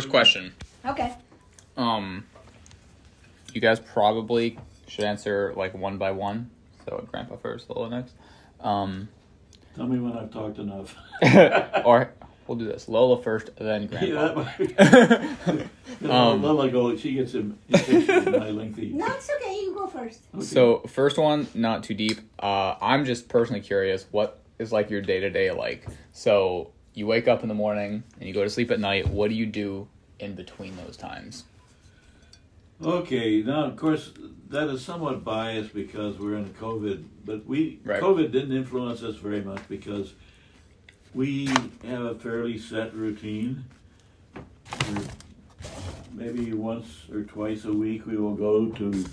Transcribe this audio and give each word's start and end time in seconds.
First 0.00 0.08
question. 0.10 0.54
Okay. 0.86 1.14
Um, 1.76 2.24
you 3.52 3.60
guys 3.60 3.78
probably 3.80 4.58
should 4.88 5.04
answer 5.04 5.52
like 5.54 5.74
one 5.74 5.98
by 5.98 6.12
one. 6.12 6.48
So 6.86 7.06
Grandpa 7.12 7.36
first, 7.36 7.68
Lola 7.68 7.90
next. 7.90 8.14
Um, 8.60 9.10
Tell 9.76 9.86
me 9.86 9.98
when 9.98 10.14
I've 10.16 10.30
talked 10.32 10.58
enough. 10.58 10.96
or 11.84 12.12
we'll 12.46 12.56
do 12.56 12.64
this: 12.64 12.88
Lola 12.88 13.22
first, 13.22 13.50
then 13.58 13.90
Yeah, 13.92 13.98
Grandpa. 14.08 14.44
that 14.58 15.46
might- 15.46 15.66
Um, 16.10 16.42
Lola 16.42 16.70
go. 16.70 16.96
She 16.96 17.12
gets 17.12 17.34
im- 17.34 17.58
impatient 17.68 18.24
with 18.24 18.36
my 18.40 18.48
lengthy. 18.48 18.92
No, 18.94 19.04
it's 19.06 19.28
okay. 19.42 19.52
You 19.54 19.74
go 19.76 19.86
first. 19.86 20.20
Okay. 20.34 20.42
So 20.44 20.78
first 20.88 21.18
one, 21.18 21.46
not 21.52 21.84
too 21.84 21.92
deep. 21.92 22.20
Uh, 22.38 22.74
I'm 22.80 23.04
just 23.04 23.28
personally 23.28 23.60
curious. 23.60 24.06
What 24.10 24.40
is 24.58 24.72
like 24.72 24.88
your 24.88 25.02
day 25.02 25.20
to 25.20 25.28
day 25.28 25.50
like? 25.50 25.86
So 26.12 26.70
you 26.94 27.06
wake 27.06 27.28
up 27.28 27.42
in 27.42 27.48
the 27.48 27.54
morning 27.54 28.02
and 28.18 28.28
you 28.28 28.34
go 28.34 28.42
to 28.44 28.50
sleep 28.50 28.70
at 28.70 28.80
night. 28.80 29.08
What 29.08 29.28
do 29.30 29.34
you 29.34 29.46
do 29.46 29.88
in 30.18 30.34
between 30.34 30.76
those 30.76 30.96
times? 30.96 31.44
Okay, 32.82 33.42
now 33.42 33.64
of 33.66 33.76
course 33.76 34.12
that 34.48 34.68
is 34.68 34.84
somewhat 34.84 35.22
biased 35.22 35.74
because 35.74 36.18
we're 36.18 36.36
in 36.36 36.48
COVID, 36.54 37.04
but 37.24 37.46
we 37.46 37.78
Right. 37.84 38.00
COVID 38.02 38.32
didn't 38.32 38.56
influence 38.56 39.02
us 39.02 39.16
very 39.16 39.42
much 39.42 39.60
because 39.68 40.14
we 41.14 41.46
have 41.84 42.02
a 42.04 42.14
fairly 42.14 42.56
set 42.58 42.94
routine. 42.94 43.64
We're- 44.34 45.06
Maybe 46.12 46.52
once 46.52 47.04
or 47.12 47.22
twice 47.22 47.64
a 47.64 47.72
week 47.72 48.04
we 48.06 48.16
will 48.16 48.34
go 48.34 48.66
to 48.66 49.04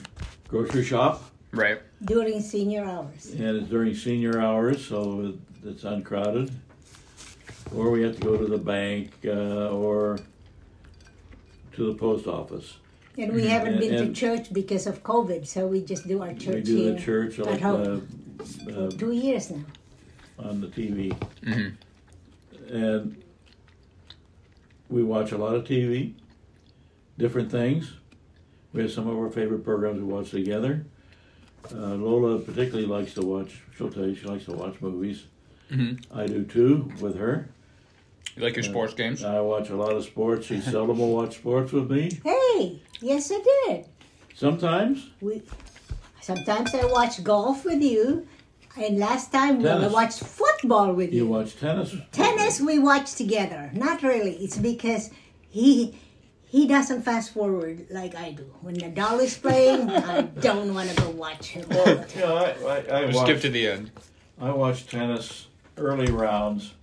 grocery 0.47 0.83
shop, 0.83 1.31
Right. 1.51 1.79
During 2.03 2.41
senior 2.41 2.83
hours. 2.85 3.33
and 3.37 3.57
it's 3.57 3.67
during 3.69 3.93
senior 3.93 4.39
hours, 4.41 4.83
so 4.85 5.35
it's 5.63 5.83
uncrowded. 5.83 6.51
Or 7.75 7.89
we 7.89 8.01
have 8.03 8.15
to 8.15 8.21
go 8.21 8.37
to 8.37 8.45
the 8.45 8.57
bank 8.57 9.11
uh, 9.25 9.69
or 9.69 10.19
to 11.73 11.85
the 11.85 11.93
post 11.93 12.27
office. 12.27 12.77
And 13.17 13.33
we 13.33 13.47
haven't 13.47 13.79
been 13.79 14.07
to 14.07 14.13
church 14.13 14.53
because 14.53 14.85
of 14.85 15.03
COVID, 15.03 15.47
so 15.47 15.65
we 15.67 15.81
just 15.81 16.07
do 16.07 16.21
our 16.21 16.33
church 16.33 16.55
we 16.55 16.61
do 16.61 16.77
here 16.77 16.93
the 16.93 16.99
church 16.99 17.39
at 17.39 17.45
like, 17.47 17.61
home 17.61 18.07
uh, 18.67 18.71
uh, 18.71 18.91
two 18.91 19.11
years 19.11 19.49
now. 19.49 19.65
on 20.37 20.61
the 20.61 20.67
TV. 20.67 21.13
hmm 21.43 21.69
and 22.69 23.21
we 24.89 25.03
watch 25.03 25.31
a 25.31 25.37
lot 25.37 25.55
of 25.55 25.63
TV, 25.63 26.13
different 27.17 27.51
things. 27.51 27.93
We 28.73 28.81
have 28.81 28.91
some 28.91 29.07
of 29.07 29.17
our 29.17 29.29
favorite 29.29 29.63
programs 29.63 29.99
we 29.99 30.05
watch 30.05 30.31
together. 30.31 30.85
Uh, 31.71 31.95
Lola 31.95 32.39
particularly 32.39 32.85
likes 32.85 33.13
to 33.15 33.21
watch. 33.21 33.61
She'll 33.75 33.89
tell 33.89 34.05
you 34.05 34.15
she 34.15 34.25
likes 34.25 34.45
to 34.45 34.53
watch 34.53 34.75
movies. 34.81 35.25
hmm 35.69 35.93
I 36.13 36.27
do 36.27 36.43
too 36.45 36.91
with 36.99 37.17
her. 37.17 37.49
You 38.37 38.43
like 38.43 38.55
your 38.55 38.63
sports 38.63 38.93
games? 38.93 39.23
I 39.23 39.39
watch 39.41 39.69
a 39.69 39.75
lot 39.75 39.93
of 39.93 40.03
sports. 40.03 40.45
She 40.47 40.61
seldom 40.73 40.99
will 40.99 41.13
watch 41.13 41.37
sports 41.37 41.71
with 41.71 41.89
me. 41.89 42.11
Hey, 42.23 42.79
yes, 43.01 43.31
I 43.33 43.39
did. 43.67 43.85
Sometimes 44.35 45.09
We 45.21 45.41
sometimes 46.21 46.73
I 46.75 46.85
watch 46.85 47.23
golf 47.23 47.65
with 47.65 47.81
you, 47.81 48.27
and 48.79 48.99
last 48.99 49.31
time 49.31 49.63
well, 49.63 49.77
I 49.77 49.81
Tennis. 49.81 49.93
watched 49.93 50.19
football 50.23 50.93
with 50.93 51.11
you 51.11 51.23
you. 51.25 51.27
watch 51.27 51.55
tennis. 51.57 51.95
Tennis 52.11 52.61
we 52.61 52.77
watch 52.77 53.15
together. 53.15 53.71
Not 53.73 54.03
really. 54.03 54.33
It's 54.35 54.57
because 54.57 55.09
he 55.49 55.97
he 56.45 56.67
doesn't 56.67 57.01
fast 57.01 57.33
forward 57.33 57.87
like 57.89 58.13
I 58.15 58.31
do. 58.33 58.43
When 58.61 58.75
Nadal 58.75 59.19
is 59.21 59.35
playing, 59.35 59.89
I 59.89 60.21
don't 60.21 60.75
want 60.75 60.91
to 60.91 60.95
go 61.01 61.09
watch 61.09 61.47
him. 61.47 61.65
all 61.71 61.85
the 61.85 61.95
time. 61.95 62.07
Yeah, 62.19 62.31
I, 62.33 62.95
I, 62.95 62.99
I 62.99 63.05
Just 63.07 63.15
watch. 63.17 63.25
skip 63.27 63.41
to 63.41 63.49
the 63.49 63.67
end. 63.67 63.89
I 64.39 64.51
watch 64.51 64.85
tennis 64.85 65.47
early 65.77 66.11
rounds. 66.11 66.73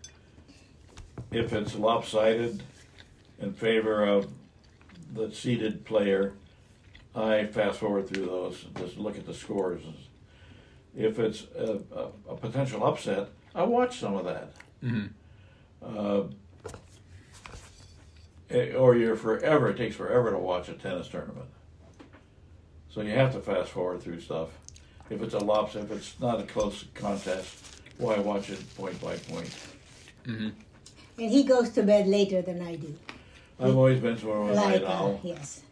If 1.35 1.53
it's 1.53 1.75
lopsided 1.75 2.63
in 3.41 3.53
favor 3.55 4.05
of 4.05 4.29
the 5.13 5.33
seeded 5.33 5.85
player, 5.85 6.35
I 7.15 7.47
fast 7.47 7.81
forward 7.81 8.09
through 8.09 8.27
those 8.27 8.65
and 8.65 8.77
just 8.77 8.99
look 8.99 9.19
at 9.19 9.27
the 9.27 9.35
scores. 9.35 9.83
If 10.97 11.19
it's 11.19 11.47
a, 11.59 11.81
a, 11.93 12.33
a 12.33 12.37
potential 12.37 12.85
upset, 12.87 13.31
I 13.53 13.65
watch 13.65 13.99
some 13.99 14.15
of 14.15 14.25
that. 14.27 14.53
Mhm. 14.81 15.11
Uh, 15.85 16.23
eh, 18.51 18.73
or 18.75 18.95
you're 18.95 19.17
forever, 19.17 19.71
it 19.71 19.77
takes 19.77 19.97
forever 19.97 20.31
to 20.31 20.39
watch 20.39 20.69
a 20.69 20.75
tennis 20.75 21.09
tournament. 21.09 21.49
So 22.91 23.01
you 23.01 23.11
have 23.11 23.33
to 23.33 23.41
fast 23.41 23.71
forward 23.71 24.03
through 24.03 24.21
stuff. 24.21 24.51
If 25.11 25.21
it's 25.21 25.35
a 25.35 25.39
lops, 25.39 25.75
if 25.75 25.91
it's 25.91 26.15
not 26.21 26.39
a 26.41 26.45
close 26.45 26.85
contest, 26.95 27.81
why 27.99 28.19
watch 28.19 28.51
it 28.51 28.77
point 28.77 29.01
by 29.01 29.17
point? 29.17 29.53
hmm 30.25 30.51
And 31.19 31.31
he 31.31 31.45
goes 31.45 31.71
to 31.71 31.83
bed 31.83 32.07
later 32.07 32.43
than 32.43 32.61
I 32.63 32.77
do. 32.77 32.95
I've 33.61 33.77
always 33.77 34.01
been 34.01 34.19
sort 34.19 34.43
of 34.43 34.51
a 34.51 34.55
Like 34.55 34.83
night 34.83 34.85
uh, 34.85 34.93
owl. 34.93 35.21
yes, 35.23 35.63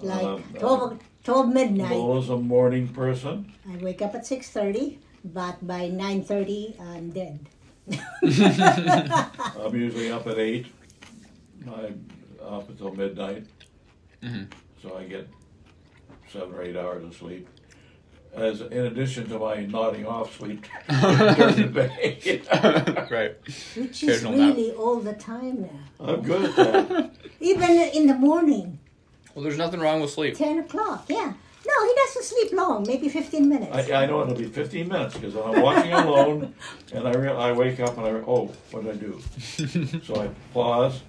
like 0.00 0.24
Um, 0.24 0.42
12, 0.58 0.98
12 1.24 1.48
midnight. 1.52 1.90
Lola's 1.96 2.30
a 2.30 2.36
morning 2.38 2.88
person. 2.88 3.52
I 3.70 3.76
wake 3.76 4.00
up 4.00 4.14
at 4.14 4.24
six 4.26 4.48
thirty, 4.50 4.98
but 5.24 5.60
by 5.66 5.88
nine 5.88 6.24
thirty 6.24 6.74
I'm 6.80 7.10
dead. 7.10 7.38
I'm 8.22 9.74
usually 9.74 10.10
up 10.10 10.26
at 10.26 10.38
eight. 10.38 10.66
I'm 11.66 12.06
up 12.42 12.68
until 12.70 12.94
midnight, 12.94 13.44
Mhm. 14.22 14.46
so 14.82 14.96
I 14.96 15.04
get 15.04 15.28
seven 16.32 16.54
or 16.54 16.62
eight 16.62 16.76
hours 16.76 17.04
of 17.04 17.14
sleep. 17.14 17.46
As 18.38 18.60
in 18.60 18.86
addition 18.86 19.28
to 19.30 19.38
my 19.38 19.66
nodding 19.66 20.06
off 20.06 20.36
sleep 20.38 20.64
during 20.88 21.72
the 21.72 21.90
day. 22.02 22.42
right. 23.10 23.36
Which 23.76 24.02
is 24.02 24.22
Occasional 24.22 24.32
nap. 24.32 24.56
really 24.56 24.72
all 24.72 25.00
the 25.00 25.12
time 25.14 25.62
now. 25.62 25.80
I'm 26.06 26.22
good 26.22 26.44
at 26.44 26.56
that. 26.56 27.10
Even 27.40 27.70
in 27.70 28.06
the 28.06 28.14
morning, 28.14 28.78
Well, 29.34 29.42
there's 29.44 29.58
nothing 29.58 29.80
wrong 29.80 30.00
with 30.00 30.10
sleep. 30.10 30.36
ten 30.36 30.58
o'clock. 30.60 31.06
Yeah. 31.08 31.32
No, 31.66 31.86
he 31.86 31.94
doesn't 31.96 32.24
sleep 32.24 32.52
long. 32.52 32.84
Maybe 32.86 33.08
fifteen 33.08 33.48
minutes. 33.48 33.90
I, 33.90 34.02
I 34.04 34.06
know 34.06 34.22
it'll 34.22 34.34
be 34.34 34.44
15 34.46 34.88
minutes 34.88 35.14
because 35.16 35.34
I'm 35.36 35.60
watching 35.60 35.92
alone, 35.92 36.54
and 36.94 37.06
I 37.06 37.12
re- 37.12 37.28
I 37.32 37.52
wake 37.52 37.80
up 37.80 37.98
and 37.98 38.06
I 38.06 38.10
oh 38.26 38.50
what 38.70 38.84
did 38.84 38.94
I 38.94 38.96
do? 38.96 39.20
so 40.04 40.14
I 40.22 40.28
pause, 40.54 41.02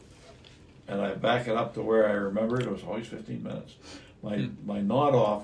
and 0.88 1.00
I 1.02 1.14
back 1.14 1.48
it 1.48 1.56
up 1.56 1.76
to 1.76 1.82
where 1.82 2.10
I 2.10 2.14
remembered 2.14 2.64
it 2.64 2.72
was 2.72 2.84
always 2.84 3.08
15 3.08 3.44
minutes. 3.44 3.76
My 4.24 4.36
hmm. 4.38 4.66
my 4.66 4.82
nod 4.82 5.14
off 5.16 5.44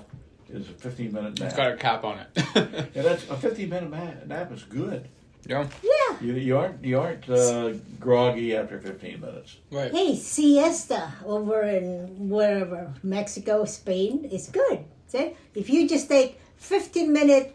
is 0.50 0.68
a 0.68 0.72
15 0.72 1.12
minute 1.12 1.38
nap. 1.38 1.48
It's 1.48 1.56
got 1.56 1.72
a 1.72 1.76
cap 1.76 2.04
on 2.04 2.18
it. 2.20 2.28
Yeah, 2.94 3.02
that's 3.02 3.28
a 3.28 3.36
15 3.36 3.68
minute 3.68 3.90
ma- 3.90 4.24
nap 4.26 4.52
is 4.52 4.62
good. 4.64 5.08
yeah. 5.46 5.66
yeah. 5.82 6.16
You, 6.20 6.32
you 6.34 6.56
aren't 6.56 6.84
you 6.84 6.98
aren't 6.98 7.28
uh, 7.28 7.74
groggy 8.00 8.56
after 8.56 8.78
15 8.80 9.20
minutes. 9.20 9.56
Right. 9.70 9.92
Hey, 9.92 10.16
siesta 10.16 11.12
over 11.24 11.62
in 11.62 12.28
wherever 12.28 12.92
Mexico, 13.02 13.64
Spain 13.64 14.24
is 14.24 14.48
good. 14.48 14.84
See? 15.08 15.34
If 15.54 15.68
you 15.70 15.88
just 15.88 16.08
take 16.08 16.40
fifteen 16.56 17.12
minute 17.12 17.54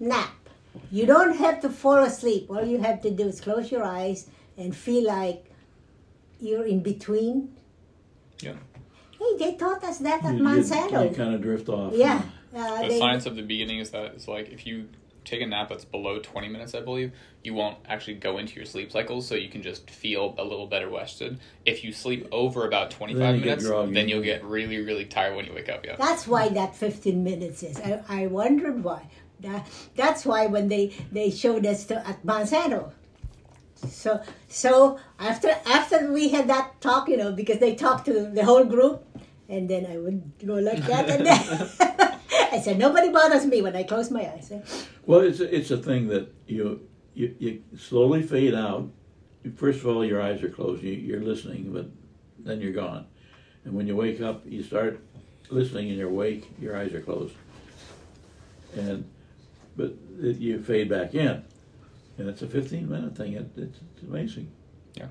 nap, 0.00 0.34
you 0.90 1.06
don't 1.06 1.36
have 1.36 1.60
to 1.62 1.68
fall 1.70 1.98
asleep. 2.02 2.46
All 2.50 2.64
you 2.64 2.78
have 2.78 3.02
to 3.02 3.10
do 3.10 3.28
is 3.28 3.40
close 3.40 3.70
your 3.70 3.84
eyes 3.84 4.26
and 4.56 4.74
feel 4.74 5.06
like 5.06 5.44
you're 6.40 6.66
in 6.66 6.80
between. 6.82 7.54
Yeah. 8.40 8.54
Hey, 9.18 9.36
they 9.38 9.54
taught 9.56 9.82
us 9.84 9.98
that 9.98 10.24
at 10.24 10.34
You, 10.36 10.42
Monsanto. 10.42 11.10
you, 11.10 11.16
kind 11.16 11.34
of 11.34 11.42
drift 11.42 11.68
off. 11.68 11.92
yeah. 11.94 12.22
Uh, 12.54 12.82
The 12.82 12.88
they- 12.88 12.98
science 12.98 13.26
of 13.26 13.36
the 13.36 13.42
beginning 13.42 13.78
is 13.78 13.90
that 13.90 14.06
it's 14.14 14.28
like 14.28 14.50
if 14.50 14.66
you 14.66 14.88
take 15.24 15.42
a 15.42 15.46
nap 15.46 15.68
that's 15.68 15.84
below 15.84 16.18
20 16.20 16.48
minutes, 16.48 16.74
I 16.74 16.80
believe, 16.80 17.12
you 17.44 17.52
won't 17.52 17.76
actually 17.86 18.14
go 18.14 18.38
into 18.38 18.54
your 18.56 18.64
sleep 18.64 18.90
cycles, 18.90 19.26
so 19.26 19.34
you 19.34 19.50
can 19.50 19.62
just 19.62 19.90
feel 19.90 20.34
a 20.38 20.42
little 20.44 20.66
better 20.66 20.88
rested. 20.88 21.38
If 21.66 21.84
you 21.84 21.92
sleep 21.92 22.26
over 22.32 22.66
about 22.66 22.90
25 22.90 23.18
Then 23.20 23.40
minutes, 23.40 23.68
then 23.68 24.08
you'll 24.08 24.22
get 24.22 24.42
really, 24.42 24.78
really 24.78 25.04
tired 25.04 25.36
when 25.36 25.44
you 25.44 25.52
wake 25.52 25.68
up. 25.68 25.84
Yeah. 25.84 25.96
That's 25.96 26.26
why 26.26 26.48
that 26.50 26.74
15 26.74 27.22
minutes 27.22 27.62
is. 27.62 27.78
I, 27.78 28.02
I 28.08 28.26
wondered 28.28 28.82
why. 28.82 29.10
That, 29.40 29.66
that's 29.94 30.24
why 30.24 30.46
when 30.46 30.68
they, 30.68 30.94
they 31.12 31.30
showed 31.30 31.66
us 31.66 31.84
to, 31.86 32.06
at 32.08 32.24
Monsanto. 32.24 32.92
So 33.86 34.20
so 34.48 34.98
after 35.18 35.50
after 35.66 36.12
we 36.12 36.30
had 36.30 36.48
that 36.48 36.80
talk, 36.80 37.08
you 37.08 37.16
know, 37.16 37.32
because 37.32 37.58
they 37.58 37.74
talked 37.74 38.06
to 38.06 38.30
the 38.30 38.44
whole 38.44 38.64
group, 38.64 39.04
and 39.48 39.68
then 39.68 39.86
I 39.86 39.98
would 39.98 40.32
go 40.44 40.54
like 40.54 40.84
that, 40.86 41.08
and 41.08 41.26
then 41.26 42.18
I 42.52 42.60
said 42.60 42.78
nobody 42.78 43.10
bothers 43.10 43.46
me 43.46 43.62
when 43.62 43.76
I 43.76 43.84
close 43.84 44.10
my 44.10 44.30
eyes. 44.32 44.52
Well, 45.06 45.20
it's 45.20 45.40
a, 45.40 45.54
it's 45.54 45.70
a 45.70 45.76
thing 45.76 46.08
that 46.08 46.32
you, 46.46 46.88
you 47.14 47.34
you 47.38 47.62
slowly 47.76 48.22
fade 48.22 48.54
out. 48.54 48.90
First 49.56 49.80
of 49.80 49.86
all, 49.86 50.04
your 50.04 50.20
eyes 50.20 50.42
are 50.42 50.50
closed. 50.50 50.82
You, 50.82 50.92
you're 50.92 51.22
listening, 51.22 51.72
but 51.72 51.86
then 52.38 52.60
you're 52.60 52.72
gone. 52.72 53.06
And 53.64 53.74
when 53.74 53.86
you 53.86 53.96
wake 53.96 54.20
up, 54.20 54.42
you 54.44 54.62
start 54.62 55.00
listening, 55.50 55.88
and 55.88 55.98
you're 55.98 56.10
awake. 56.10 56.50
Your 56.60 56.76
eyes 56.76 56.92
are 56.94 57.00
closed, 57.00 57.34
and 58.76 59.08
but 59.76 59.94
you 60.20 60.60
fade 60.60 60.88
back 60.88 61.14
in, 61.14 61.44
and 62.18 62.28
it's 62.28 62.42
a 62.42 62.46
15 62.48 62.88
minute 62.88 63.16
thing. 63.16 63.32
It, 63.34 63.46
it's, 63.56 63.78
it's 63.94 64.02
amazing. 64.02 64.50
Yeah. 64.94 65.06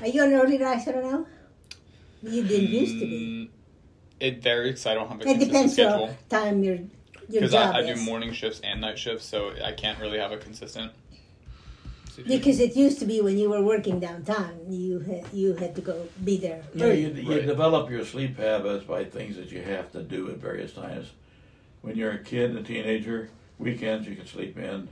Are 0.00 0.06
you 0.08 0.22
an 0.24 0.32
early 0.34 0.58
riser 0.58 1.00
now? 1.02 1.26
You 2.22 2.42
didn't 2.44 2.70
used 2.70 2.98
to 3.00 3.06
be. 3.06 3.20
Mm, 3.20 3.48
It 4.20 4.42
varies 4.42 4.76
'cause 4.76 4.86
I 4.86 4.94
don't 4.94 5.08
have 5.08 5.20
a 5.20 5.22
It 5.28 5.38
consistent 5.38 5.76
depends 5.76 5.78
on 6.08 6.16
time 6.40 6.62
your 6.64 6.76
your 6.76 6.86
Because 7.42 7.52
job 7.52 7.74
I, 7.74 7.78
I 7.78 7.82
is. 7.82 7.98
do 7.98 8.04
morning 8.04 8.32
shifts 8.32 8.60
and 8.64 8.80
night 8.80 8.98
shifts, 8.98 9.26
so 9.26 9.52
I 9.62 9.72
can't 9.72 9.98
really 9.98 10.18
have 10.18 10.32
a 10.32 10.36
consistent 10.38 10.92
Did 12.16 12.26
Because 12.28 12.60
it 12.60 12.76
used 12.76 12.98
to 13.00 13.06
be 13.06 13.20
when 13.20 13.36
you 13.38 13.50
were 13.50 13.62
working 13.62 13.98
downtown, 13.98 14.54
you 14.70 15.00
had, 15.00 15.24
you 15.32 15.54
had 15.54 15.74
to 15.74 15.80
go 15.80 16.06
be 16.22 16.36
there. 16.36 16.62
Yeah, 16.74 16.92
you, 16.92 17.08
you 17.08 17.30
Right. 17.32 17.46
develop 17.46 17.90
your 17.90 18.04
sleep 18.04 18.38
habits 18.38 18.84
by 18.84 19.04
things 19.04 19.36
that 19.36 19.50
you 19.50 19.62
have 19.62 19.90
to 19.92 20.02
do 20.02 20.30
at 20.30 20.36
various 20.36 20.72
times. 20.72 21.08
When 21.82 21.96
you're 21.96 22.12
a 22.12 22.18
kid 22.22 22.50
and 22.50 22.58
a 22.60 22.62
teenager, 22.62 23.30
weekends 23.58 24.06
you 24.06 24.14
can 24.16 24.26
sleep 24.26 24.56
in, 24.56 24.62
Yeah. 24.62 24.90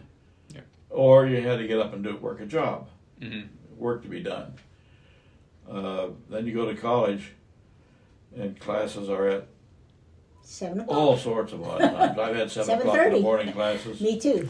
Or 0.93 1.27
you 1.27 1.41
had 1.43 1.59
to 1.59 1.67
get 1.67 1.79
up 1.81 1.93
and 1.93 2.05
do 2.05 2.17
work 2.17 2.41
a 2.41 2.47
job, 2.47 2.89
Mhm. 3.21 3.49
work 3.77 4.03
to 4.03 4.09
be 4.09 4.21
done. 4.23 4.55
Uh, 5.69 6.09
then 6.29 6.47
you 6.47 6.55
go 6.55 6.67
to 6.67 6.75
college, 6.75 7.33
and 8.37 8.59
classes 8.61 9.09
are 9.09 9.29
at 9.29 9.47
Seven 10.43 10.81
o'clock. 10.81 10.97
all 10.99 11.17
sorts 11.17 11.53
of 11.53 11.63
odd 11.63 11.79
times. 11.81 12.19
I've 12.19 12.37
had 12.37 12.51
seven 12.51 12.79
o'clock 12.81 12.99
in 13.07 13.13
the 13.15 13.21
morning 13.31 13.53
classes, 13.53 14.01
Me 14.01 14.19
too. 14.19 14.49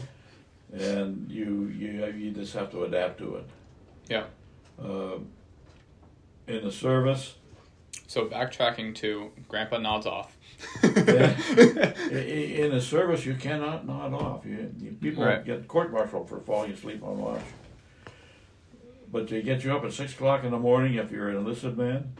and 0.73 1.29
you 1.31 1.67
you 1.67 2.05
you 2.07 2.31
just 2.31 2.53
have 2.53 2.71
to 2.71 2.83
adapt 2.83 3.19
to 3.19 3.35
it. 3.37 3.45
Yeah. 4.09 4.25
Uh, 4.83 5.19
in 6.47 6.63
the 6.63 6.71
service, 6.71 7.35
So 8.07 8.25
backtracking 8.25 8.93
to 8.95 9.31
Grandpa 9.47 9.77
nods 9.77 10.05
off. 10.05 10.32
Yeah. 10.83 11.35
I- 11.47 12.15
i- 12.15 12.63
In 12.63 12.71
a 12.73 12.81
service, 12.81 13.25
you 13.25 13.35
cannot 13.35 13.85
nod 13.87 14.13
off. 14.13 14.45
You, 14.45 14.71
you 14.79 14.91
people 14.91 15.23
Right. 15.25 15.43
get 15.43 15.67
court-martialed 15.67 16.29
for 16.29 16.39
falling 16.41 16.71
asleep 16.71 17.03
on 17.03 17.17
watch. 17.19 17.41
But 19.11 19.27
they 19.27 19.41
get 19.41 19.63
you 19.63 19.75
up 19.75 19.83
at 19.83 19.93
six 19.93 20.13
o'clock 20.13 20.43
in 20.43 20.51
the 20.51 20.59
morning 20.59 20.95
if 20.95 21.11
you're 21.11 21.29
an 21.29 21.37
enlisted 21.37 21.77
man. 21.77 22.13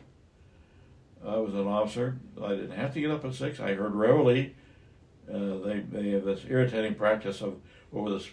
I 1.25 1.37
was 1.37 1.53
an 1.53 1.67
officer. 1.67 2.17
I 2.41 2.49
didn't 2.49 2.71
have 2.71 2.93
to 2.93 3.01
get 3.01 3.09
up 3.11 3.23
at 3.25 3.33
six. 3.33 3.59
I 3.59 3.73
heard 3.73 3.93
reveille. 3.95 4.51
Uh, 5.31 5.57
they 5.65 5.79
they 5.91 6.09
have 6.09 6.25
this 6.25 6.41
irritating 6.47 6.95
practice 6.95 7.41
of 7.41 7.55
over 7.93 8.09
the 8.09 8.23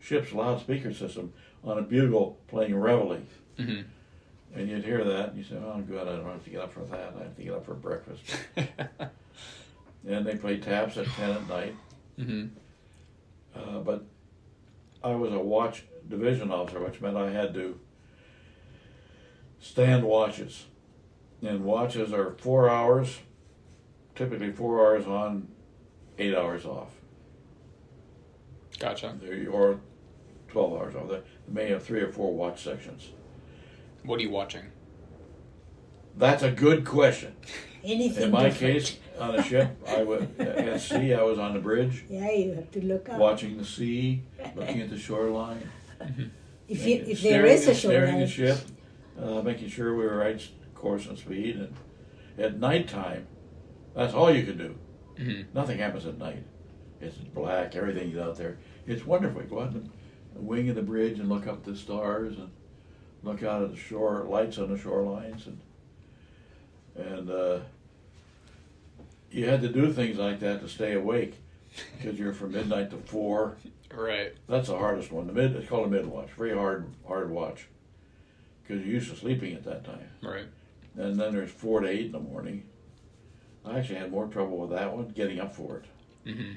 ship's 0.00 0.32
loudspeaker 0.32 0.92
system 0.92 1.32
on 1.62 1.78
a 1.78 1.82
bugle 1.82 2.38
playing 2.48 2.74
reveille. 2.74 3.20
Mhm. 3.58 3.84
And 4.54 4.68
you'd 4.68 4.84
hear 4.84 5.02
that, 5.02 5.30
and 5.30 5.38
you 5.38 5.44
say, 5.44 5.56
"Oh, 5.56 5.80
good, 5.80 6.06
I 6.06 6.16
don't 6.16 6.26
have 6.26 6.44
to 6.44 6.50
get 6.50 6.60
up 6.60 6.72
for 6.72 6.84
that. 6.84 7.14
I 7.18 7.22
have 7.24 7.36
to 7.36 7.42
get 7.42 7.54
up 7.54 7.64
for 7.64 7.74
breakfast." 7.74 8.22
and 10.06 10.26
they 10.26 10.36
play 10.36 10.58
taps 10.58 10.96
at 10.98 11.06
10 11.06 11.30
at 11.30 11.48
night. 11.48 11.74
Mhm. 12.18 12.50
Uh, 13.54 13.78
but 13.78 14.04
I 15.02 15.14
was 15.14 15.32
a 15.32 15.38
watch 15.38 15.84
division 16.08 16.50
officer, 16.50 16.80
which 16.80 17.00
meant 17.00 17.16
I 17.16 17.30
had 17.30 17.54
to 17.54 17.78
stand 19.58 20.04
watches. 20.04 20.66
And 21.42 21.64
watches 21.64 22.12
are 22.12 22.32
four 22.38 22.68
hours, 22.68 23.20
typically 24.14 24.52
four 24.52 24.80
hours 24.86 25.06
on, 25.06 25.48
eight 26.18 26.34
hours 26.34 26.64
off. 26.64 26.90
Gotcha. 28.78 29.16
Or 29.50 29.80
12 30.48 30.72
hours 30.74 30.94
off. 30.94 31.08
They 31.08 31.20
may 31.48 31.68
have 31.70 31.82
three 31.82 32.00
or 32.00 32.12
four 32.12 32.34
watch 32.34 32.62
sections. 32.62 33.10
What 34.04 34.18
are 34.18 34.22
you 34.22 34.30
watching? 34.30 34.64
That's 36.16 36.42
a 36.42 36.50
good 36.50 36.84
question. 36.84 37.34
Anything 37.84 38.24
In 38.24 38.30
my 38.30 38.44
different. 38.44 38.74
case, 38.74 38.98
on 39.18 39.34
a 39.34 39.42
ship, 39.42 39.70
I 39.88 40.02
would, 40.02 40.38
at 40.40 40.80
sea, 40.80 41.14
I 41.14 41.22
was 41.22 41.38
on 41.38 41.52
the 41.54 41.58
bridge. 41.58 42.04
Yeah, 42.08 42.30
you 42.30 42.52
have 42.54 42.70
to 42.72 42.84
look 42.84 43.08
up. 43.08 43.18
watching 43.18 43.56
the 43.56 43.64
sea, 43.64 44.22
looking 44.54 44.80
at 44.80 44.90
the 44.90 44.98
shoreline. 44.98 45.68
if 46.68 46.84
you, 46.86 46.96
making- 46.96 47.10
if 47.10 47.22
there 47.22 47.46
is 47.46 47.66
a 47.66 47.74
shoreline, 47.74 48.02
Staring 48.06 48.20
the 48.20 48.26
ship, 48.28 48.58
uh, 49.20 49.42
making 49.42 49.68
sure 49.68 49.96
we 49.96 50.04
were 50.04 50.16
right 50.16 50.46
course 50.74 51.06
and 51.06 51.18
speed. 51.18 51.56
And 51.56 51.74
at 52.38 52.58
nighttime, 52.58 53.26
that's 53.94 54.14
all 54.14 54.32
you 54.32 54.44
can 54.44 54.58
do. 54.58 54.78
Mhm. 55.18 55.46
Nothing 55.54 55.78
happens 55.78 56.06
at 56.06 56.18
night. 56.18 56.44
It's 57.00 57.16
black. 57.16 57.74
Everything's 57.74 58.16
out 58.16 58.36
there. 58.36 58.58
It's 58.86 59.04
wonderful. 59.04 59.42
You 59.42 59.48
Go 59.48 59.60
out 59.60 59.68
on 59.68 59.90
the 60.34 60.40
wing 60.40 60.68
of 60.68 60.76
the 60.76 60.82
bridge 60.82 61.18
and 61.18 61.28
look 61.28 61.46
up 61.46 61.58
at 61.58 61.64
the 61.64 61.76
stars 61.76 62.36
and 62.38 62.50
look 63.22 63.42
out 63.42 63.62
at 63.62 63.70
the 63.70 63.76
shore 63.76 64.26
lights 64.28 64.58
on 64.58 64.70
the 64.70 64.76
shorelines 64.76 65.46
and 65.46 65.60
and 66.94 67.30
uh, 67.30 67.58
you 69.30 69.48
had 69.48 69.62
to 69.62 69.68
do 69.68 69.92
things 69.92 70.18
like 70.18 70.40
that 70.40 70.60
to 70.60 70.68
stay 70.68 70.92
awake 70.92 71.34
because 71.96 72.18
you're 72.18 72.34
from 72.34 72.52
midnight 72.52 72.90
to 72.90 72.98
four. 72.98 73.56
Right. 73.94 74.34
That's 74.48 74.68
the 74.68 74.76
hardest 74.76 75.10
one. 75.10 75.26
The 75.26 75.32
mid, 75.32 75.56
it's 75.56 75.68
called 75.68 75.86
a 75.86 75.90
mid 75.90 76.06
watch. 76.06 76.28
Very 76.36 76.54
hard, 76.54 76.86
hard 77.06 77.30
watch. 77.30 77.66
Because 78.62 78.84
you're 78.84 78.94
used 78.94 79.10
to 79.10 79.16
sleeping 79.16 79.54
at 79.54 79.64
that 79.64 79.84
time. 79.84 80.08
Right. 80.22 80.46
And 80.96 81.18
then 81.18 81.32
there's 81.32 81.50
four 81.50 81.80
to 81.80 81.88
eight 81.88 82.06
in 82.06 82.12
the 82.12 82.20
morning. 82.20 82.64
I 83.64 83.78
actually 83.78 83.98
had 83.98 84.10
more 84.10 84.26
trouble 84.26 84.58
with 84.58 84.70
that 84.70 84.94
one, 84.94 85.08
getting 85.08 85.40
up 85.40 85.54
for 85.54 85.78
it. 85.78 85.84
Mm-hmm. 86.28 86.52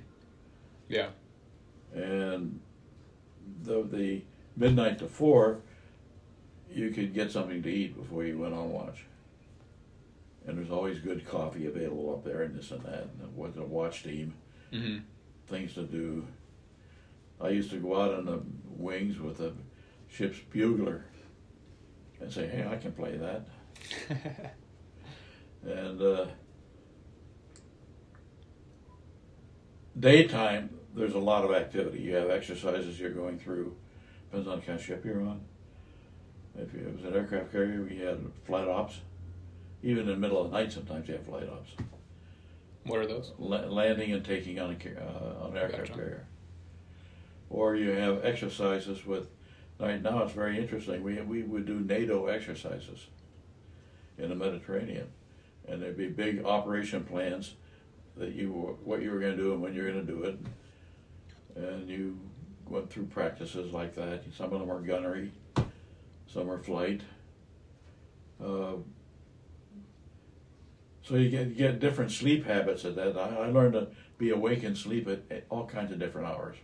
Yeah. 0.89 1.09
And 1.93 2.59
the 3.63 3.83
the 3.83 4.21
midnight 4.57 4.99
to 4.99 5.07
four, 5.07 5.59
you 6.75 6.91
could 6.91 7.13
get 7.13 7.31
something 7.31 7.63
to 7.63 7.69
eat 7.69 7.95
before 7.97 8.25
you 8.25 8.37
went 8.37 8.53
on 8.53 8.69
watch. 8.71 9.05
And 10.45 10.57
there's 10.57 10.69
always 10.71 10.99
good 10.99 11.25
coffee 11.25 11.65
available 11.65 12.13
up 12.13 12.23
there, 12.23 12.41
and 12.43 12.55
this 12.55 12.71
and 12.71 12.83
that, 12.83 13.07
and 13.21 13.35
with 13.35 13.55
the 13.55 13.63
watch 13.63 14.03
team. 14.03 14.33
Mhm. 14.71 15.03
things 15.47 15.73
to 15.75 15.83
do. 15.83 16.25
I 17.39 17.49
used 17.49 17.69
to 17.69 17.77
go 17.77 18.01
out 18.01 18.13
on 18.15 18.25
the 18.25 18.41
wings 18.65 19.19
with 19.19 19.37
the 19.37 19.53
ship's 20.09 20.39
bugler 20.51 21.05
and 22.19 22.31
say, 22.31 22.47
"Hey, 22.47 22.65
I 22.67 22.75
can 22.77 22.91
play 22.91 23.15
that." 23.17 23.47
And 25.67 25.99
uh, 26.01 26.27
daytime, 29.99 30.69
there's 30.93 31.13
a 31.15 31.19
lot 31.19 31.43
of 31.45 31.51
activity. 31.51 31.99
You 32.01 32.15
have 32.15 32.29
exercises 32.29 32.99
you're 32.99 33.09
going 33.11 33.39
through. 33.39 33.75
Depends 34.29 34.47
on 34.47 34.59
the 34.59 34.65
kind 34.65 34.79
of 34.79 34.85
ship 34.85 35.03
you're 35.05 35.21
on. 35.21 35.41
If 36.57 36.73
it 36.73 36.95
was 36.95 37.03
an 37.03 37.15
aircraft 37.15 37.51
carrier, 37.51 37.81
we 37.81 37.97
had 37.97 38.19
flight 38.45 38.67
ops. 38.67 38.99
Even 39.83 40.03
in 40.03 40.07
the 40.07 40.15
middle 40.15 40.43
of 40.43 40.51
the 40.51 40.57
night, 40.57 40.71
sometimes 40.71 41.07
you 41.07 41.15
have 41.15 41.25
flight 41.25 41.47
ops 41.49 41.71
what 42.85 42.99
are 42.99 43.07
those? 43.07 43.31
la- 43.37 43.65
landing 43.65 44.11
and 44.13 44.23
taking 44.23 44.59
on 44.59 44.71
a 44.71 45.01
uh, 45.01 45.45
on 45.45 45.51
an 45.51 45.57
aircraft 45.57 45.87
Gotcha. 45.87 45.93
carrier. 45.93 46.27
Or 47.49 47.75
you 47.75 47.89
have 47.91 48.23
exercises 48.23 49.05
with. 49.05 49.29
Right 49.77 50.01
now, 50.01 50.23
it's 50.23 50.31
very 50.31 50.57
interesting. 50.57 51.03
We 51.03 51.19
we 51.21 51.43
would 51.43 51.65
do 51.65 51.79
NATO 51.79 52.27
exercises 52.27 53.07
in 54.17 54.29
the 54.29 54.35
Mediterranean, 54.35 55.07
and 55.67 55.81
there'd 55.81 55.97
be 55.97 56.07
big 56.07 56.45
operation 56.45 57.03
plans 57.03 57.55
that 58.15 58.33
you 58.33 58.53
were, 58.53 58.73
what 58.73 59.01
you 59.01 59.11
were 59.11 59.19
going 59.19 59.35
to 59.35 59.43
do 59.43 59.51
and 59.51 59.61
when 59.61 59.73
you're 59.73 59.91
going 59.91 60.05
to 60.05 60.13
do 60.13 60.23
it, 60.23 60.39
and 61.57 61.89
you 61.89 62.17
went 62.69 62.89
through 62.89 63.07
practices 63.07 63.73
like 63.73 63.95
that. 63.95 64.23
Some 64.37 64.53
of 64.53 64.61
them 64.61 64.71
are 64.71 64.79
gunnery, 64.79 65.33
some 66.35 66.51
are 66.51 66.59
flight. 66.59 66.99
Uh, 68.43 68.73
so 71.01 71.15
you 71.15 71.29
get, 71.29 71.47
you 71.47 71.55
get 71.55 71.79
different 71.79 72.11
sleep 72.11 72.45
habits 72.45 72.83
at 72.83 72.95
that. 72.97 73.17
I, 73.17 73.45
I 73.45 73.47
learned 73.47 73.73
to 73.73 73.87
be 74.17 74.31
awake 74.31 74.63
and 74.63 74.77
sleep 74.77 75.07
at, 75.07 75.21
at 75.31 75.45
all 75.49 75.65
kinds 75.65 75.91
of 75.93 75.97
different 75.99 76.27
hours. 76.27 76.57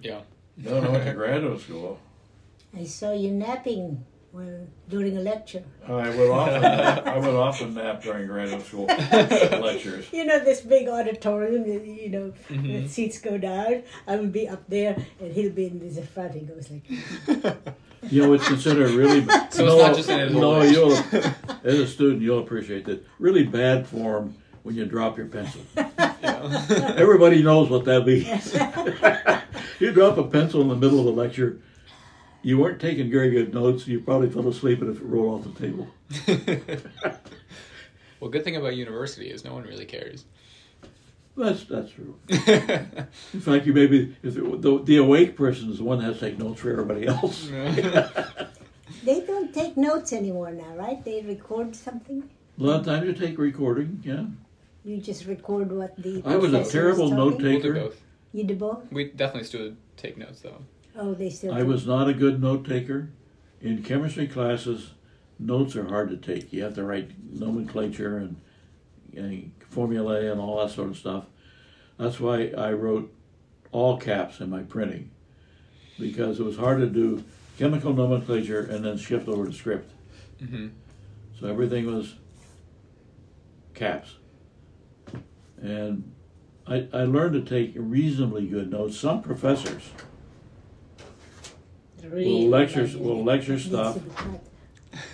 Yeah. 0.00 0.20
Then 0.56 0.84
I 0.84 0.88
went 0.88 1.04
to 1.06 1.12
graduate 1.12 1.60
school. 1.60 1.98
I 2.76 2.84
saw 2.84 3.12
you 3.12 3.32
napping 3.32 4.04
when 4.30 4.68
during 4.88 5.16
a 5.16 5.20
lecture. 5.20 5.64
I 5.88 6.10
would 6.10 6.30
often 6.30 6.62
nap, 6.62 7.06
I 7.06 7.18
would 7.18 7.34
often 7.34 7.74
nap 7.74 8.02
during 8.02 8.26
graduate 8.28 8.64
school 8.64 8.84
lectures. 9.66 10.06
You 10.12 10.24
know 10.24 10.38
this 10.38 10.60
big 10.60 10.86
auditorium. 10.88 11.66
You 11.66 12.10
know 12.10 12.32
Mm-hmm. 12.48 12.66
the 12.84 12.88
seats 12.88 13.18
go 13.18 13.38
down. 13.38 13.82
I 14.06 14.16
will 14.16 14.26
be 14.40 14.48
up 14.48 14.68
there, 14.68 14.96
and 15.20 15.32
he'll 15.32 15.52
be 15.52 15.66
in 15.66 15.78
the 15.94 16.02
front. 16.02 16.34
He 16.34 16.40
goes 16.40 16.70
like, 16.70 17.56
You 18.10 18.22
know, 18.22 18.32
it's 18.32 18.46
considered 18.46 18.90
really. 18.90 19.26
So 19.54 19.66
it's 19.66 19.82
not 19.82 19.96
just 19.96 20.08
his 20.08 20.32
no. 20.32 20.62
You'll 20.62 20.92
as 21.64 21.78
a 21.78 21.86
student, 21.86 22.22
you'll 22.22 22.40
appreciate 22.40 22.84
that. 22.86 23.06
Really 23.20 23.44
bad 23.44 23.86
form 23.86 24.34
when 24.64 24.74
you 24.74 24.84
drop 24.84 25.16
your 25.16 25.26
pencil. 25.26 25.60
Everybody 25.76 27.40
knows 27.40 27.70
what 27.70 27.84
that 27.84 28.04
means. 28.04 28.52
you 29.80 29.92
drop 29.92 30.18
a 30.18 30.24
pencil 30.24 30.60
in 30.62 30.68
the 30.68 30.74
middle 30.74 30.98
of 30.98 31.06
a 31.06 31.10
lecture. 31.10 31.60
You 32.42 32.58
weren't 32.58 32.80
taking 32.80 33.12
very 33.12 33.30
good 33.30 33.54
notes. 33.54 33.86
You 33.86 34.00
probably 34.00 34.28
fell 34.28 34.48
asleep 34.48 34.82
and 34.82 34.96
it 34.96 35.00
rolled 35.00 35.46
off 35.46 35.54
the 35.54 35.60
table. 35.60 35.88
well, 38.18 38.28
good 38.28 38.42
thing 38.42 38.56
about 38.56 38.74
university 38.74 39.30
is 39.30 39.44
no 39.44 39.54
one 39.54 39.62
really 39.62 39.86
cares. 39.86 40.24
That's 41.36 41.64
that's 41.64 41.90
true. 41.90 42.18
In 42.28 43.40
fact, 43.40 43.66
you 43.66 43.72
maybe 43.72 44.16
if 44.22 44.36
it, 44.36 44.62
the, 44.62 44.80
the 44.84 44.96
awake 44.98 45.36
person 45.36 45.70
is 45.70 45.78
the 45.78 45.84
one 45.84 45.98
that 45.98 46.04
has 46.04 46.18
to 46.20 46.30
take 46.30 46.38
notes 46.38 46.60
for 46.60 46.70
everybody 46.70 47.06
else. 47.06 47.48
they 49.04 49.20
don't 49.26 49.52
take 49.52 49.76
notes 49.76 50.12
anymore 50.12 50.52
now, 50.52 50.76
right? 50.76 51.04
They 51.04 51.22
record 51.22 51.74
something. 51.74 52.30
A 52.58 52.62
lot 52.62 52.80
of 52.80 52.86
times 52.86 53.06
you 53.06 53.12
take 53.14 53.36
recording. 53.38 54.00
Yeah, 54.04 54.26
You 54.84 55.00
just 55.00 55.26
record 55.26 55.72
what 55.72 55.96
the. 56.00 56.22
I 56.24 56.36
was 56.36 56.52
a 56.54 56.64
terrible 56.64 57.10
talking? 57.10 57.16
note 57.16 57.42
we'll 57.42 57.60
Taker. 57.60 57.90
You 58.32 58.44
do 58.44 58.54
both? 58.54 58.92
We 58.92 59.04
definitely 59.10 59.44
still 59.48 59.72
take 59.96 60.16
notes 60.16 60.40
though. 60.40 60.62
Oh, 60.96 61.14
they 61.14 61.30
still. 61.30 61.52
I 61.52 61.60
do. 61.60 61.66
was 61.66 61.84
not 61.86 62.08
a 62.08 62.14
good 62.14 62.40
note 62.40 62.64
taker. 62.64 63.10
In 63.60 63.82
chemistry 63.82 64.28
classes, 64.28 64.92
notes 65.38 65.74
are 65.74 65.88
hard 65.88 66.10
to 66.10 66.16
take. 66.16 66.52
You 66.52 66.62
have 66.62 66.74
to 66.74 66.84
write 66.84 67.10
nomenclature 67.32 68.18
and, 68.18 68.36
and 69.16 69.52
formulae 69.74 70.28
and 70.28 70.40
all 70.40 70.64
that 70.64 70.72
sort 70.72 70.88
of 70.90 70.96
stuff. 70.96 71.24
That's 71.98 72.20
why 72.20 72.48
I 72.56 72.72
wrote 72.72 73.12
all 73.72 73.98
caps 73.98 74.40
in 74.40 74.48
my 74.50 74.62
printing. 74.62 75.10
because 75.98 76.40
it 76.40 76.44
was 76.44 76.56
hard 76.56 76.78
to 76.80 76.86
do 76.86 77.22
chemical 77.58 77.92
nomenclature 77.92 78.60
and 78.60 78.84
then 78.84 78.96
shift 78.96 79.28
over 79.28 79.46
to 79.46 79.52
script. 79.52 79.90
hmm 80.40 80.68
So 81.38 81.46
everything 81.48 81.86
was 81.86 82.14
caps. 83.74 84.16
And 85.60 86.12
I, 86.66 86.88
I 86.92 87.04
learned 87.04 87.34
to 87.34 87.42
take 87.42 87.72
reasonably 87.76 88.46
good 88.46 88.70
notes. 88.70 88.96
Some 88.98 89.22
professors 89.22 89.90
Really 92.02 92.24
will 92.26 92.48
lecture 92.48 92.88
will 92.98 93.24
lecture 93.24 93.58
stuff. 93.58 93.98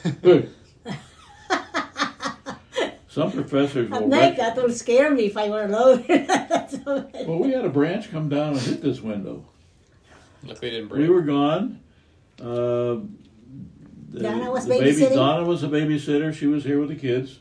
be 3.14 3.20
cut. 3.22 3.32
Some 3.32 3.32
professors 3.32 3.92
At 3.92 4.02
will 4.02 4.08
night, 4.08 4.36
that 4.36 4.56
would 4.56 4.76
scare 4.76 5.10
me 5.10 5.26
if 5.26 5.36
I 5.36 5.48
were 5.48 5.64
alone. 5.66 6.04
Well, 6.06 7.38
we 7.38 7.52
had 7.52 7.64
a 7.64 7.68
branch 7.70 8.10
come 8.10 8.28
down 8.28 8.54
and 8.54 8.60
hit 8.60 8.82
this 8.82 9.00
window. 9.00 9.44
Luckily, 10.42 10.70
didn't 10.70 10.88
break. 10.88 11.02
We 11.02 11.08
were 11.08 11.22
gone. 11.22 11.80
Uh, 12.40 13.04
the, 14.10 14.20
Donna 14.22 14.50
was 14.50 14.66
the 14.66 14.78
baby. 14.78 15.14
Donna 15.14 15.44
was 15.44 15.62
a 15.62 15.68
babysitter. 15.68 16.34
She 16.34 16.46
was 16.46 16.64
here 16.64 16.80
with 16.80 16.88
the 16.88 16.96
kids. 16.96 17.40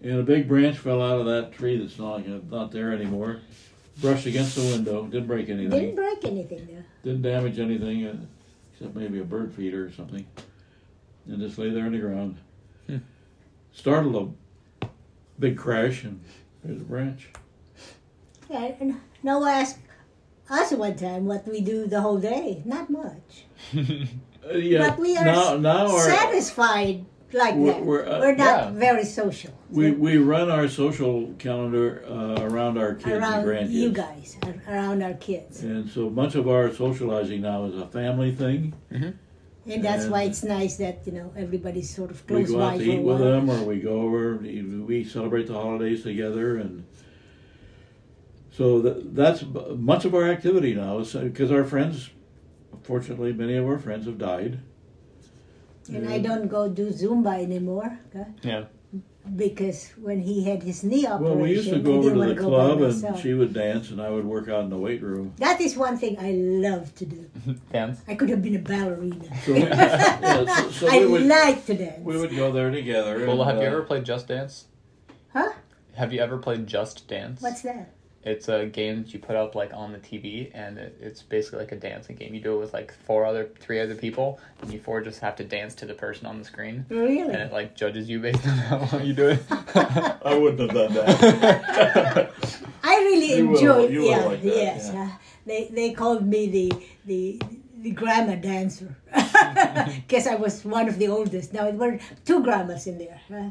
And 0.00 0.20
a 0.20 0.22
big 0.22 0.48
branch 0.48 0.78
fell 0.78 1.02
out 1.02 1.18
of 1.18 1.26
that 1.26 1.52
tree 1.52 1.76
that's 1.76 1.98
not, 1.98 2.26
not 2.50 2.70
there 2.70 2.92
anymore. 2.92 3.40
Brushed 4.00 4.26
against 4.26 4.54
the 4.54 4.62
window. 4.62 5.06
Didn't 5.06 5.26
break 5.26 5.48
anything. 5.48 5.70
Didn't 5.70 5.96
break 5.96 6.24
anything 6.24 6.68
though. 6.70 6.84
Didn't 7.02 7.22
damage 7.22 7.58
anything, 7.58 8.06
uh, 8.06 8.16
except 8.72 8.94
maybe 8.94 9.18
a 9.18 9.24
bird 9.24 9.52
feeder 9.52 9.86
or 9.86 9.92
something. 9.92 10.24
And 11.26 11.40
just 11.40 11.58
lay 11.58 11.70
there 11.70 11.84
on 11.84 11.92
the 11.92 11.98
ground. 11.98 12.38
Hmm. 12.86 12.98
Startled 13.72 14.14
a 14.14 14.47
big 15.38 15.56
crash, 15.56 16.04
and 16.04 16.20
there's 16.64 16.80
a 16.80 16.84
branch. 16.84 17.28
Yeah, 18.50 18.72
and 18.80 19.00
Noah 19.22 19.50
asked 19.50 19.78
us 20.50 20.72
one 20.72 20.96
time 20.96 21.26
what 21.26 21.46
we 21.46 21.60
do 21.60 21.86
the 21.86 22.00
whole 22.00 22.18
day. 22.18 22.62
Not 22.64 22.90
much. 22.90 23.44
Uh, 24.48 24.56
yeah, 24.56 24.88
But 24.88 24.98
we 25.00 25.14
are 25.16 25.24
now, 25.24 25.56
now 25.56 25.88
our, 25.88 26.08
Satisfied 26.08 27.04
like 27.32 27.54
We're- 27.56 27.72
that. 27.74 27.84
we're, 27.84 28.06
uh, 28.06 28.20
We're 28.20 28.34
not 28.36 28.64
yeah. 28.64 28.70
very 28.70 29.04
social. 29.04 29.52
we, 29.68 29.90
we 29.90 30.16
run 30.16 30.48
our 30.48 30.68
social 30.68 31.34
calendar 31.38 32.02
uh, 32.08 32.40
around 32.46 32.78
our 32.78 32.94
kids 32.94 33.06
and 33.10 33.22
around 33.22 33.44
grandkids. 33.44 33.70
you 33.72 33.90
guys, 33.90 34.38
around 34.68 35.02
our 35.02 35.14
kids. 35.14 35.62
And 35.64 35.90
so 35.90 36.08
much 36.08 36.34
of 36.36 36.48
our 36.48 36.72
socializing 36.72 37.42
now 37.42 37.64
is 37.66 37.76
a 37.76 37.86
family 37.88 38.32
thing. 38.34 38.72
And 39.68 39.84
that's 39.84 40.04
And- 40.04 40.12
why 40.12 40.22
it's 40.22 40.42
nice 40.42 40.76
that, 40.76 41.00
you 41.06 41.12
know, 41.12 41.32
everybody's 41.36 41.90
sort 41.94 42.10
of 42.10 42.22
We 42.28 42.36
close 42.36 42.50
go 42.50 42.58
by 42.58 42.74
out 42.74 42.78
to 42.78 42.84
for 42.84 42.90
eat 42.92 43.02
with 43.02 43.18
them, 43.18 43.50
or 43.50 43.64
we 43.64 43.80
go 43.80 44.00
over. 44.00 44.36
We 44.36 45.04
celebrate 45.04 45.46
the 45.46 45.54
holidays 45.54 46.02
together, 46.02 46.56
and 46.56 46.84
so 48.50 48.80
that, 48.80 49.14
that's 49.14 49.44
much 49.76 50.04
of 50.04 50.14
our 50.14 50.28
activity 50.28 50.74
now. 50.74 50.98
Because 50.98 51.50
uh, 51.50 51.54
our 51.54 51.64
friends, 51.64 52.10
fortunately, 52.82 53.32
many 53.32 53.56
of 53.56 53.66
our 53.66 53.78
friends 53.78 54.06
have 54.06 54.18
died. 54.18 54.60
And 55.92 56.08
I 56.08 56.18
don't 56.18 56.48
go 56.48 56.68
do 56.68 56.90
Zumba 56.90 57.42
anymore 57.42 57.98
okay? 58.14 58.26
Yeah. 58.42 58.64
Because 59.36 59.90
when 60.00 60.20
he 60.20 60.44
had 60.44 60.62
his 60.62 60.82
knee 60.82 61.06
operation, 61.06 61.24
Well, 61.24 61.36
we 61.36 61.50
used 61.50 61.70
to 61.70 61.78
go 61.78 61.94
over 61.94 62.02
didn't 62.02 62.14
to 62.14 62.18
wanna 62.18 62.34
the 62.34 62.40
go 62.40 62.50
by 62.50 62.56
club, 62.56 62.82
and 62.82 63.18
she 63.18 63.34
would 63.34 63.52
dance, 63.52 63.90
and 63.90 64.00
I 64.00 64.10
would 64.10 64.24
work 64.24 64.48
out 64.48 64.64
in 64.64 64.70
the 64.70 64.78
weight 64.78 65.02
room. 65.02 65.34
That 65.38 65.60
is 65.60 65.76
one 65.76 65.98
thing 65.98 66.16
I 66.18 66.32
love 66.32 66.94
to 66.96 67.04
do. 67.06 67.30
Dance. 67.72 68.00
I 68.08 68.14
could 68.14 68.28
have 68.30 68.42
been 68.42 68.56
a 68.56 68.60
ballerina. 68.60 69.16
So, 69.44 69.52
we, 69.52 69.60
yeah, 69.60 70.44
so, 70.44 70.70
so 70.70 70.88
I 70.90 70.98
we 71.00 71.06
would 71.06 71.26
like 71.26 71.64
to 71.66 71.74
dance. 71.74 72.04
we 72.04 72.16
would 72.16 72.34
go 72.34 72.52
there 72.52 72.70
together. 72.70 73.26
Well, 73.26 73.42
and, 73.42 73.50
have 73.50 73.62
you 73.62 73.68
uh, 73.68 73.72
ever 73.72 73.82
played 73.82 74.04
Just 74.04 74.28
Dance? 74.28 74.66
Huh? 75.32 75.52
Have 75.94 76.12
you 76.12 76.20
ever 76.20 76.38
played 76.38 76.66
Just 76.66 77.08
Dance? 77.08 77.40
What's 77.40 77.62
that? 77.62 77.94
It's 78.28 78.48
a 78.48 78.66
game 78.66 79.02
that 79.02 79.12
you 79.14 79.18
put 79.20 79.36
up 79.36 79.54
like 79.54 79.72
on 79.72 79.92
the 79.92 79.98
TV, 79.98 80.50
and 80.54 80.76
it, 80.78 80.96
it's 81.00 81.22
basically 81.22 81.60
like 81.60 81.72
a 81.72 81.76
dancing 81.76 82.14
game. 82.16 82.34
You 82.34 82.40
do 82.40 82.54
it 82.56 82.58
with 82.58 82.72
like 82.72 82.92
four 83.06 83.24
other, 83.24 83.48
three 83.58 83.80
other 83.80 83.94
people, 83.94 84.38
and 84.60 84.72
you 84.72 84.78
four 84.78 85.00
just 85.00 85.20
have 85.20 85.34
to 85.36 85.44
dance 85.44 85.74
to 85.76 85.86
the 85.86 85.94
person 85.94 86.26
on 86.26 86.38
the 86.38 86.44
screen, 86.44 86.84
Really? 86.90 87.20
and 87.20 87.36
it 87.36 87.52
like 87.52 87.74
judges 87.74 88.08
you 88.08 88.18
based 88.20 88.46
on 88.46 88.58
how 88.58 88.88
well 88.92 89.04
you 89.04 89.14
do 89.14 89.28
it. 89.30 89.42
I 89.50 90.34
wouldn't 90.36 90.60
have 90.60 90.72
done 90.78 90.94
that. 90.94 92.30
I 92.82 92.94
really 92.96 93.36
You 93.38 93.48
will- 93.48 93.58
enjoyed. 93.58 93.90
you 93.92 94.00
will 94.02 94.10
yeah, 94.10 94.24
like 94.26 94.42
that, 94.42 94.56
yes. 94.56 94.90
yeah. 94.92 95.02
Uh, 95.02 95.18
they 95.46 95.68
they 95.72 95.92
called 95.92 96.26
me 96.26 96.46
the 96.48 96.72
the 97.06 97.40
the 97.80 97.90
grandma 97.92 98.34
dancer 98.34 98.94
because 100.06 100.26
I 100.26 100.34
was 100.34 100.64
one 100.64 100.88
of 100.88 100.98
the 100.98 101.08
oldest. 101.08 101.52
Now 101.54 101.64
there 101.70 101.74
were 101.92 101.98
two 102.24 102.42
grandmas 102.42 102.86
in 102.86 102.98
there. 102.98 103.20
Uh, 103.32 103.50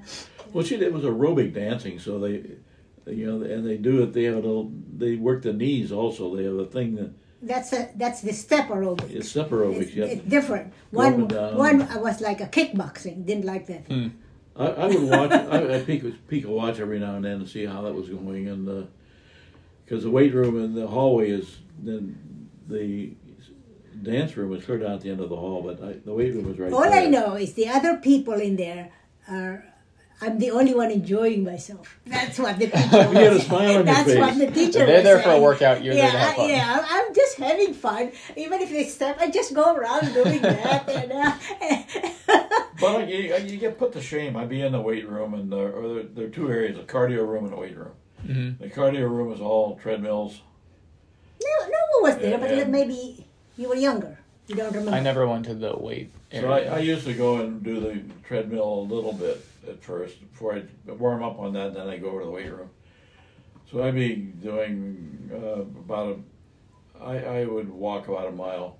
Well, 0.53 0.63
she 0.63 0.77
did 0.77 0.93
was 0.93 1.03
aerobic 1.03 1.53
dancing, 1.53 1.99
so 1.99 2.19
they, 2.19 2.43
you 3.07 3.25
know, 3.25 3.45
and 3.45 3.65
they 3.65 3.77
do 3.77 4.03
it. 4.03 4.13
They 4.13 4.23
have 4.23 4.35
a 4.35 4.39
little. 4.39 4.71
They 4.97 5.15
work 5.15 5.43
the 5.43 5.53
knees 5.53 5.91
also. 5.91 6.35
They 6.35 6.43
have 6.43 6.55
a 6.55 6.65
thing 6.65 6.95
that 6.95 7.11
that's 7.41 7.73
a, 7.73 7.89
that's 7.95 8.21
the 8.21 8.33
step 8.33 8.67
aerobics. 8.69 9.11
is 9.11 9.29
step 9.29 9.49
aerobics. 9.49 9.81
It's, 9.81 9.95
You 9.95 10.03
it's 10.03 10.23
different. 10.23 10.73
One 10.91 11.27
one 11.27 11.81
I 11.83 11.97
was 11.97 12.21
like 12.21 12.41
a 12.41 12.47
kickboxing. 12.47 13.25
Didn't 13.25 13.45
like 13.45 13.67
that. 13.67 13.87
Hmm. 13.87 14.07
I, 14.55 14.65
I 14.65 14.87
would 14.87 15.03
watch. 15.03 15.31
I, 15.31 15.75
I 15.75 15.81
peek 15.81 16.27
peek 16.27 16.45
a 16.45 16.49
watch 16.51 16.79
every 16.79 16.99
now 16.99 17.15
and 17.15 17.25
then 17.25 17.39
to 17.39 17.47
see 17.47 17.65
how 17.65 17.83
that 17.83 17.93
was 17.93 18.09
going, 18.09 18.47
and 18.47 18.87
because 19.85 20.03
the 20.03 20.11
weight 20.11 20.33
room 20.33 20.57
and 20.57 20.75
the 20.75 20.87
hallway 20.87 21.29
is 21.29 21.57
then 21.79 22.49
the 22.67 23.13
dance 24.01 24.35
room 24.37 24.53
is 24.53 24.63
clear 24.65 24.79
down 24.79 24.93
at 24.93 25.01
the 25.01 25.09
end 25.09 25.19
of 25.19 25.29
the 25.29 25.35
hall, 25.35 25.61
but 25.61 25.81
I, 25.83 25.93
the 25.93 26.13
weight 26.13 26.33
room 26.33 26.51
is 26.51 26.59
right 26.59 26.71
All 26.71 26.81
there. 26.81 27.03
I 27.03 27.05
know 27.05 27.35
is 27.35 27.53
the 27.53 27.67
other 27.67 27.97
people 27.97 28.33
in 28.33 28.55
there 28.55 28.91
are. 29.29 29.65
I'm 30.19 30.39
the 30.39 30.49
only 30.51 30.73
one 30.73 30.89
enjoying 30.89 31.43
myself. 31.43 31.99
That's 32.07 32.39
what 32.39 32.57
the 32.57 32.67
teacher. 32.75 33.13
You 33.13 33.19
a 33.19 33.33
was- 33.33 33.43
smile 33.45 33.61
on 33.67 33.73
your 33.73 33.83
That's 33.83 34.09
face. 34.09 34.19
what 34.19 34.37
the 34.39 34.47
teacher. 34.51 34.85
They're 34.85 35.03
there 35.03 35.19
for 35.21 35.29
a 35.31 35.39
workout, 35.39 35.83
you're 35.83 35.93
there 35.93 36.05
yeah, 36.05 36.11
to 36.11 36.17
have 36.17 36.35
fun. 36.35 36.49
Yeah, 36.49 36.73
I'm- 36.75 36.85
I'm 36.89 37.13
just 37.15 37.37
having 37.37 37.73
fun. 37.75 38.11
Even 38.35 38.61
if 38.61 38.69
they 38.71 38.85
step, 38.85 39.17
I 39.19 39.29
just 39.29 39.53
go 39.53 39.75
around 39.75 40.13
doing 40.13 40.41
that. 40.41 40.89
And, 40.89 41.11
uh, 41.11 42.43
But 42.79 43.07
you, 43.09 43.35
you 43.37 43.57
get 43.57 43.77
put 43.79 43.93
to 43.93 44.01
shame. 44.01 44.35
I'd 44.37 44.49
be 44.49 44.61
in 44.61 44.71
the 44.71 44.81
weight 44.81 45.07
room, 45.07 45.33
and 45.33 45.51
uh, 45.53 45.57
or 45.57 45.93
there, 45.95 46.03
there 46.03 46.25
are 46.27 46.29
two 46.29 46.49
areas: 46.51 46.77
a 46.77 46.83
cardio 46.83 47.27
room 47.27 47.45
and 47.45 47.53
a 47.53 47.57
weight 47.57 47.75
room. 47.75 47.91
Mhm. 48.25 48.59
The 48.59 48.69
cardio 48.69 49.09
room 49.09 49.31
is 49.33 49.39
all 49.41 49.77
treadmills. 49.81 50.41
no, 51.41 51.67
no 51.67 51.77
one 52.01 52.13
was 52.13 52.21
there, 52.21 52.37
but 52.37 52.55
Yeah. 52.55 52.65
maybe 52.65 53.25
you 53.57 53.69
were 53.69 53.75
younger. 53.75 54.19
You 54.47 54.55
don't 54.55 54.71
remember. 54.73 54.91
I 54.91 54.99
never 54.99 55.27
went 55.27 55.45
to 55.45 55.53
the 55.55 55.75
weight 55.77 56.11
So. 56.31 56.49
I, 56.51 56.59
I 56.61 56.79
used 56.79 57.05
to 57.05 57.13
go 57.13 57.37
and 57.41 57.61
do 57.63 57.79
the 57.79 57.99
treadmill 58.27 58.73
a 58.79 58.85
little 58.93 59.11
bit 59.13 59.43
at 59.67 59.83
first 59.83 60.19
before 60.31 60.55
I 60.55 60.63
warm 60.91 61.23
up 61.23 61.39
on 61.39 61.53
that. 61.53 61.73
Then 61.73 61.87
I 61.87 61.97
go 61.97 62.09
over 62.09 62.19
to 62.21 62.25
the 62.25 62.31
weight 62.31 62.51
room. 62.51 62.69
So 63.69 63.83
I'd 63.83 63.95
be 63.95 64.15
doing 64.15 65.29
uh, 65.33 65.61
about 65.61 66.19
a. 66.99 67.03
I, 67.03 67.41
I 67.41 67.45
would 67.45 67.69
walk 67.69 68.07
about 68.07 68.27
a 68.27 68.31
mile 68.31 68.77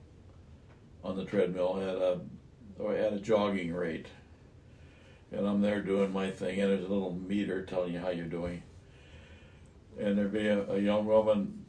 on 1.03 1.15
the 1.15 1.25
treadmill 1.25 1.79
at 1.81 1.95
a 1.97 2.19
at 3.05 3.13
a 3.13 3.19
jogging 3.19 3.73
rate, 3.73 4.07
and 5.31 5.47
I'm 5.47 5.61
there 5.61 5.81
doing 5.81 6.11
my 6.11 6.31
thing. 6.31 6.59
And 6.59 6.71
there's 6.71 6.85
a 6.85 6.93
little 6.93 7.13
meter 7.13 7.63
telling 7.63 7.93
you 7.93 7.99
how 7.99 8.09
you're 8.09 8.25
doing. 8.25 8.63
And 9.99 10.17
there'd 10.17 10.31
be 10.31 10.47
a, 10.47 10.71
a 10.71 10.79
young 10.79 11.05
woman, 11.05 11.65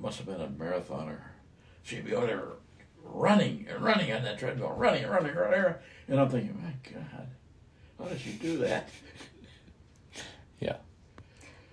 must 0.00 0.18
have 0.18 0.26
been 0.26 0.40
a 0.40 0.48
marathoner. 0.48 1.18
She'd 1.82 2.04
be 2.04 2.14
over 2.14 2.26
there 2.26 2.44
running 3.04 3.66
and 3.68 3.84
running 3.84 4.12
on 4.12 4.22
that 4.24 4.38
treadmill, 4.38 4.70
running 4.70 5.04
and 5.04 5.12
running, 5.12 5.34
running, 5.34 5.62
running. 5.62 5.78
And 6.08 6.20
I'm 6.20 6.28
thinking, 6.28 6.60
my 6.60 6.90
God, 6.90 7.28
how 7.98 8.04
does 8.06 8.20
she 8.20 8.32
do 8.32 8.58
that? 8.58 8.88
yeah. 10.60 10.76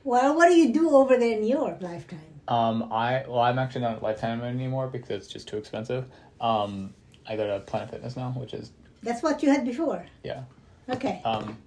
well, 0.04 0.36
what 0.36 0.50
do 0.50 0.56
you 0.56 0.74
do 0.74 0.90
over 0.96 1.18
there 1.18 1.38
in 1.38 1.44
your 1.44 1.78
lifetime? 1.82 2.20
Um, 2.48 2.92
I 2.92 3.24
well, 3.28 3.40
I'm 3.40 3.58
actually 3.58 3.82
not 3.82 3.94
at 3.98 4.04
Lifetime 4.04 4.42
anymore 4.42 4.88
because 4.88 5.24
it's 5.24 5.28
just 5.28 5.48
too 5.48 5.58
expensive. 5.58 6.06
Um, 6.42 6.94
I 7.26 7.38
go 7.38 7.48
to 7.48 7.60
Planet 7.62 7.92
Fitness 7.92 8.18
now, 8.18 8.32
which 8.36 8.54
is 8.54 8.72
That's 9.02 9.24
what 9.24 9.42
you 9.42 9.50
had 9.50 9.66
before. 9.66 10.06
yeah. 10.24 10.44
Okay. 10.90 11.22
Um, 11.24 11.58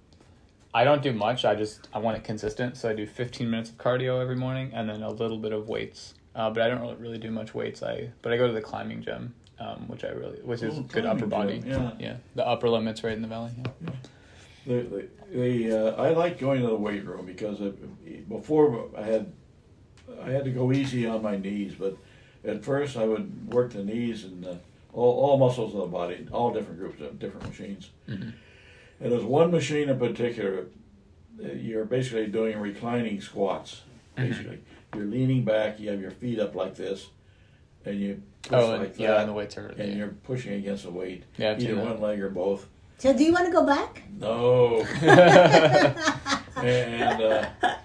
I 0.75 0.83
don't 0.83 1.01
do 1.01 1.11
much. 1.13 1.45
I 1.45 1.55
just 1.55 1.87
I 1.93 1.97
want 1.97 2.17
it 2.17 2.23
consistent, 2.23 2.77
so 2.77 2.89
I 2.89 2.93
do 2.93 3.07
15 3.07 3.49
minutes 3.49 3.71
of 3.71 3.77
cardio 3.79 4.21
every 4.21 4.35
morning 4.35 4.69
and 4.75 4.87
then 4.87 5.01
a 5.01 5.09
little 5.09 5.39
bit 5.39 5.51
of 5.51 5.67
weights. 5.67 6.13
Uh, 6.35 6.51
but 6.51 6.61
I 6.61 6.67
don't 6.69 6.81
really, 6.81 6.95
really 6.95 7.17
do 7.17 7.31
much 7.31 7.55
weights. 7.55 7.81
I 7.81 8.11
but 8.21 8.31
I 8.31 8.37
go 8.37 8.45
to 8.45 8.53
the 8.53 8.61
climbing 8.61 9.01
gym, 9.01 9.33
um, 9.59 9.87
which 9.87 10.03
I 10.03 10.09
really 10.09 10.37
which 10.43 10.61
is 10.61 10.77
Oh, 10.77 10.81
good 10.83 11.07
upper 11.07 11.25
body. 11.25 11.57
gym, 11.57 11.69
yeah. 11.71 11.91
yeah. 11.99 12.17
The 12.35 12.45
upper 12.47 12.69
limits 12.69 13.03
right 13.03 13.13
in 13.13 13.23
the 13.23 13.27
valley. 13.27 13.49
Yeah. 13.57 13.89
The, 14.67 15.07
the, 15.31 15.37
the 15.39 15.71
uh, 15.95 16.01
I 16.03 16.09
like 16.09 16.39
going 16.39 16.61
to 16.61 16.67
the 16.67 16.75
weight 16.75 17.05
room 17.05 17.25
because 17.25 17.61
it, 17.61 18.27
before 18.29 18.89
I 18.97 19.03
had 19.03 19.31
I 20.21 20.29
had 20.31 20.43
to 20.45 20.51
go 20.51 20.71
easy 20.73 21.05
on 21.07 21.21
my 21.21 21.37
knees, 21.37 21.73
but 21.79 21.95
at 22.43 22.63
first 22.63 22.97
I 22.97 23.05
would 23.05 23.53
work 23.53 23.71
the 23.71 23.83
knees 23.83 24.23
and 24.25 24.45
uh, 24.45 24.55
all, 24.93 25.19
all 25.19 25.37
muscles 25.37 25.73
of 25.73 25.81
the 25.81 25.87
body, 25.87 26.27
all 26.31 26.51
different 26.53 26.79
groups 26.79 27.01
of 27.01 27.17
different 27.17 27.47
machines. 27.47 27.91
Mhm. 28.09 28.33
And 28.99 29.11
there's 29.11 29.23
one 29.23 29.51
machine 29.51 29.89
in 29.89 29.97
particular. 29.99 30.65
uh, 31.43 31.51
You're 31.53 31.85
basically 31.85 32.27
doing 32.27 32.57
reclining 32.59 33.21
squats. 33.21 33.81
Basically, 34.15 34.59
you're 34.95 35.05
leaning 35.05 35.43
back. 35.45 35.79
You 35.79 35.91
have 35.91 36.01
your 36.01 36.09
feet 36.11 36.39
up 36.39 36.55
like 36.55 36.75
this, 36.75 37.07
and 37.85 37.99
you 37.99 38.21
push 38.41 38.51
Oh, 38.53 38.71
and, 38.73 38.83
like 38.83 38.97
yeah, 38.99 39.11
that, 39.11 39.19
and 39.21 39.29
the 39.29 39.33
weights 39.33 39.55
are 39.57 39.67
and 39.67 39.89
yeah. 39.89 39.95
you're 39.95 40.07
pushing 40.23 40.53
against 40.53 40.83
the 40.83 40.89
weight, 40.91 41.23
Yeah, 41.37 41.51
I've 41.51 41.61
either 41.61 41.75
one 41.79 42.01
leg 42.01 42.19
or 42.21 42.29
both. 42.31 42.67
So 42.97 43.15
do 43.15 43.23
you 43.23 43.31
want 43.31 43.45
to 43.45 43.51
go 43.51 43.65
back? 43.65 44.01
No. 44.19 44.81
and 45.01 45.97
uh, 47.21 47.49
I 47.61 47.77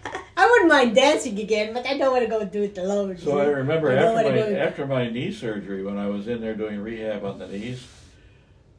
I 0.43 0.51
wouldn't 0.51 0.71
mind 0.71 0.97
dancing 0.97 1.39
again, 1.39 1.73
but 1.73 1.87
I 1.87 1.97
don't 1.97 2.11
want 2.11 2.25
to 2.25 2.31
go 2.31 2.45
do 2.45 2.65
it 2.65 2.77
alone. 2.77 3.17
So 3.19 3.39
I 3.39 3.45
remember 3.45 3.93
I 3.93 3.97
after 3.97 4.15
my 4.15 4.37
go- 4.37 4.57
after 4.57 4.87
my 4.87 5.09
knee 5.09 5.31
surgery, 5.31 5.85
when 5.85 5.99
I 5.99 6.09
was 6.09 6.27
in 6.27 6.41
there 6.41 6.55
doing 6.55 6.81
rehab 6.81 7.25
on 7.25 7.39
the 7.39 7.47
knees, 7.47 7.87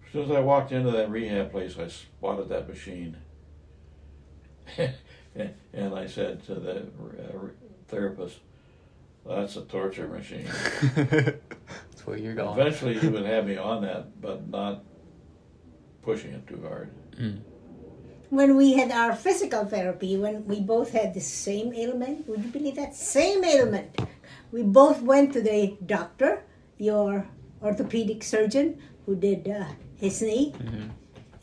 as 0.05 0.11
soon 0.11 0.23
as 0.23 0.31
I 0.31 0.41
walked 0.41 0.73
into 0.73 0.91
that 0.91 1.09
rehab 1.09 1.51
place, 1.51 1.77
I 1.77 1.87
spotted 1.87 2.49
that 2.49 2.67
machine, 2.67 3.15
and 4.77 5.95
I 5.95 6.07
said 6.07 6.45
to 6.47 6.55
the 6.55 6.79
uh, 6.79 7.47
therapist, 7.87 8.39
"That's 9.25 9.55
a 9.55 9.61
torture 9.61 10.07
machine." 10.07 10.47
That's 10.95 12.05
where 12.05 12.17
you're 12.17 12.35
going. 12.35 12.59
Eventually, 12.59 12.99
he 12.99 13.07
would 13.07 13.25
have 13.25 13.45
me 13.45 13.55
on 13.55 13.83
that, 13.83 14.19
but 14.19 14.49
not 14.49 14.83
pushing 16.03 16.33
it 16.33 16.45
too 16.47 16.61
hard. 16.67 16.89
when 18.29 18.55
we 18.57 18.73
had 18.73 18.91
our 18.91 19.15
physical 19.15 19.65
therapy, 19.65 20.17
when 20.17 20.45
we 20.47 20.59
both 20.59 20.91
had 20.91 21.13
the 21.13 21.21
same 21.21 21.73
ailment, 21.73 22.27
would 22.27 22.43
you 22.43 22.49
believe 22.51 22.75
that? 22.75 22.95
Same 22.95 23.43
ailment. 23.43 23.89
We 24.51 24.63
both 24.63 25.01
went 25.01 25.33
to 25.33 25.41
the 25.41 25.77
doctor, 25.85 26.43
your 26.77 27.27
orthopedic 27.61 28.23
surgeon 28.23 28.81
who 29.05 29.15
did 29.15 29.47
uh, 29.47 29.65
his 29.97 30.21
knee, 30.21 30.53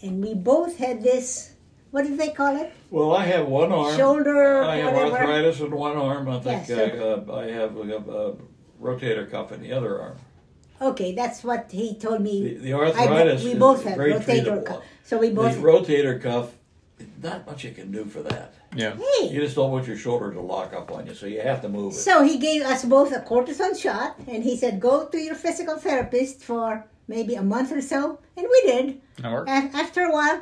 and 0.02 0.22
we 0.22 0.34
both 0.34 0.78
had 0.78 1.02
this. 1.02 1.54
What 1.90 2.02
did 2.04 2.18
they 2.18 2.30
call 2.30 2.56
it? 2.56 2.72
Well, 2.90 3.12
I 3.12 3.24
have 3.26 3.46
one 3.48 3.72
arm. 3.72 3.96
Shoulder, 3.96 4.62
I 4.62 4.76
have 4.76 4.94
whatever. 4.94 5.16
arthritis 5.18 5.60
in 5.60 5.70
one 5.72 5.96
arm. 5.96 6.28
I 6.28 6.38
think 6.38 6.68
Yeah, 6.68 6.76
so- 6.76 7.24
I, 7.28 7.32
uh, 7.32 7.36
I 7.36 7.50
have 7.50 7.76
a, 7.76 7.82
a 7.96 8.36
rotator 8.80 9.28
cuff 9.30 9.50
in 9.52 9.60
the 9.60 9.72
other 9.72 10.00
arm. 10.00 10.16
Okay, 10.80 11.14
that's 11.14 11.44
what 11.44 11.70
he 11.70 11.94
told 11.94 12.22
me. 12.22 12.42
The, 12.42 12.54
the 12.54 12.72
I, 12.72 12.76
arthritis 12.76 13.44
we 13.44 13.54
both 13.54 13.84
have 13.84 13.98
rotator 13.98 14.24
treatable. 14.24 14.64
cuff. 14.64 14.82
So 15.04 15.18
we 15.18 15.30
both. 15.30 15.54
The 15.54 15.60
rotator 15.60 16.20
cuff, 16.20 16.52
not 17.22 17.46
much 17.46 17.64
you 17.64 17.72
can 17.72 17.92
do 17.92 18.04
for 18.06 18.22
that. 18.22 18.54
Yeah. 18.74 18.96
Hey. 18.96 19.28
You 19.28 19.40
just 19.40 19.56
don't 19.56 19.70
want 19.72 19.86
your 19.86 19.96
shoulder 19.96 20.32
to 20.32 20.40
lock 20.40 20.72
up 20.72 20.90
on 20.90 21.06
you, 21.06 21.14
so 21.14 21.26
you 21.26 21.40
have 21.42 21.60
to 21.62 21.68
move 21.68 21.92
it. 21.92 21.96
So 21.96 22.22
he 22.22 22.38
gave 22.38 22.62
us 22.62 22.84
both 22.84 23.12
a 23.12 23.20
cortisone 23.20 23.78
shot, 23.78 24.16
and 24.26 24.42
he 24.42 24.56
said, 24.56 24.80
"Go 24.80 25.06
to 25.06 25.18
your 25.18 25.34
physical 25.34 25.76
therapist 25.76 26.42
for 26.42 26.86
maybe 27.08 27.34
a 27.34 27.42
month 27.42 27.72
or 27.72 27.82
so," 27.82 28.20
and 28.36 28.46
we 28.48 28.62
did. 28.62 29.00
That 29.16 29.32
worked. 29.32 29.50
A- 29.50 29.76
after 29.76 30.02
a 30.04 30.12
while 30.12 30.40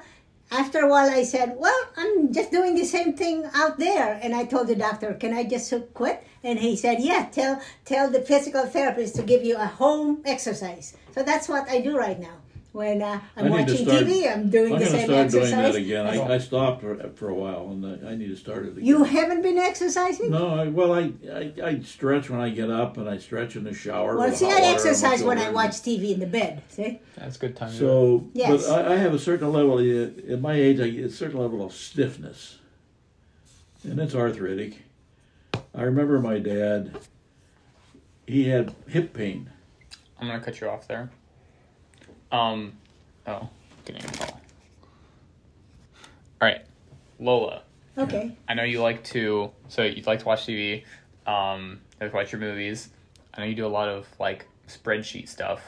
after 0.51 0.81
a 0.81 0.89
while 0.89 1.11
i 1.11 1.23
said 1.23 1.55
well 1.59 1.79
i'm 1.99 2.33
just 2.33 2.51
doing 2.51 2.75
the 2.75 2.85
same 2.85 3.13
thing 3.13 3.45
out 3.55 3.79
there 3.79 4.19
and 4.23 4.35
i 4.35 4.45
told 4.45 4.67
the 4.67 4.75
doctor 4.75 5.13
can 5.13 5.35
i 5.35 5.45
just 5.45 5.73
quit 5.93 6.25
and 6.45 6.59
he 6.59 6.77
said 6.77 6.99
yeah 7.01 7.27
tell 7.33 7.61
tell 7.85 8.11
the 8.11 8.21
physical 8.21 8.65
therapist 8.67 9.15
to 9.17 9.23
give 9.23 9.45
you 9.45 9.57
a 9.57 9.67
home 9.67 10.23
exercise 10.25 10.97
so 11.15 11.23
that's 11.23 11.49
what 11.49 11.69
i 11.69 11.81
do 11.81 11.97
right 11.97 12.21
now 12.21 12.35
when 12.73 13.01
uh, 13.03 13.19
i'm 13.37 13.47
I 13.53 13.57
need 13.59 13.67
to 13.67 13.73
watching 13.73 13.87
start- 13.89 14.05
tv 14.05 14.33
i'm 14.33 14.51
doing 14.51 14.73
I'm 14.75 14.79
the 14.79 14.85
going 14.85 14.99
to 14.99 15.05
start 15.05 15.31
doing 15.31 15.51
that 15.51 15.75
again. 15.75 16.07
I, 16.07 16.35
I 16.35 16.39
stopped 16.39 16.83
for, 16.83 16.97
for 17.15 17.29
a 17.31 17.35
while, 17.35 17.71
and 17.73 17.85
I, 18.07 18.11
I 18.11 18.15
need 18.15 18.29
to 18.29 18.37
start 18.37 18.67
it 18.67 18.73
again. 18.73 18.85
you 18.85 19.05
haven't 19.05 19.41
been 19.43 19.59
exercising 19.59 20.31
No, 20.31 20.49
I, 20.55 20.69
well, 20.69 20.93
I, 20.93 21.11
I 21.33 21.53
I 21.65 21.81
stretch 21.81 22.29
when 22.31 22.41
I 22.41 22.51
get 22.51 22.71
up, 22.71 22.99
and 22.99 23.09
I 23.09 23.17
stretch 23.19 23.57
in 23.57 23.65
the 23.65 23.73
shower. 23.75 24.17
well 24.19 24.31
see 24.33 24.45
i 24.45 24.49
water 24.51 24.57
on 24.59 24.69
my 24.69 24.75
exercise 24.75 25.23
when 25.25 25.39
i 25.39 25.49
watch 25.51 25.77
tv 25.87 26.13
in 26.13 26.21
the 26.21 26.27
bed 26.27 26.63
see 26.69 27.01
That's 27.17 27.37
good 27.39 27.57
time. 27.57 27.73
So, 27.73 28.29
Yes. 28.35 28.67
but 28.67 28.87
I, 28.87 28.93
I 28.93 28.97
have 28.97 29.15
a 29.15 29.19
certain 29.19 29.51
level. 29.53 29.79
uh, 29.79 30.33
At 30.35 30.41
my 30.41 30.55
age, 30.55 30.79
I 30.79 30.89
get 30.91 31.07
a 31.07 31.11
certain 31.11 31.41
level 31.41 31.65
of 31.65 31.73
stiffness, 31.73 32.59
and 33.83 33.99
it's 33.99 34.15
arthritic. 34.15 34.83
I 35.79 35.83
remember 35.83 36.19
my 36.19 36.41
dad. 36.41 36.99
He 38.27 38.49
had 38.49 38.75
hip 38.89 39.15
pain. 39.15 39.49
I'm 40.19 40.27
gonna 40.27 40.41
cut 40.41 40.61
you 40.61 40.69
off 40.69 40.89
there. 40.89 41.09
Um, 42.33 42.73
oh, 43.29 43.49
getting 43.85 44.05
a 44.05 44.09
call. 44.09 44.41
All 46.41 46.49
right, 46.49 46.63
Lola. 47.21 47.63
okay 47.97 48.33
I 48.49 48.55
know 48.55 48.65
you 48.65 48.83
like 48.83 49.05
to. 49.05 49.53
So 49.69 49.85
you 49.85 50.03
like 50.03 50.19
to 50.19 50.25
watch 50.27 50.47
TV. 50.47 50.83
Um, 51.29 51.81
you 51.93 52.07
like 52.07 52.11
to 52.11 52.17
watch 52.17 52.33
your 52.33 52.41
movies. 52.41 52.89
I 53.33 53.41
know 53.41 53.47
you 53.47 53.55
do 53.55 53.67
a 53.67 53.69
lot 53.69 53.89
of 53.89 54.09
like 54.19 54.47
spreadsheet 54.67 55.29
stuff. 55.29 55.61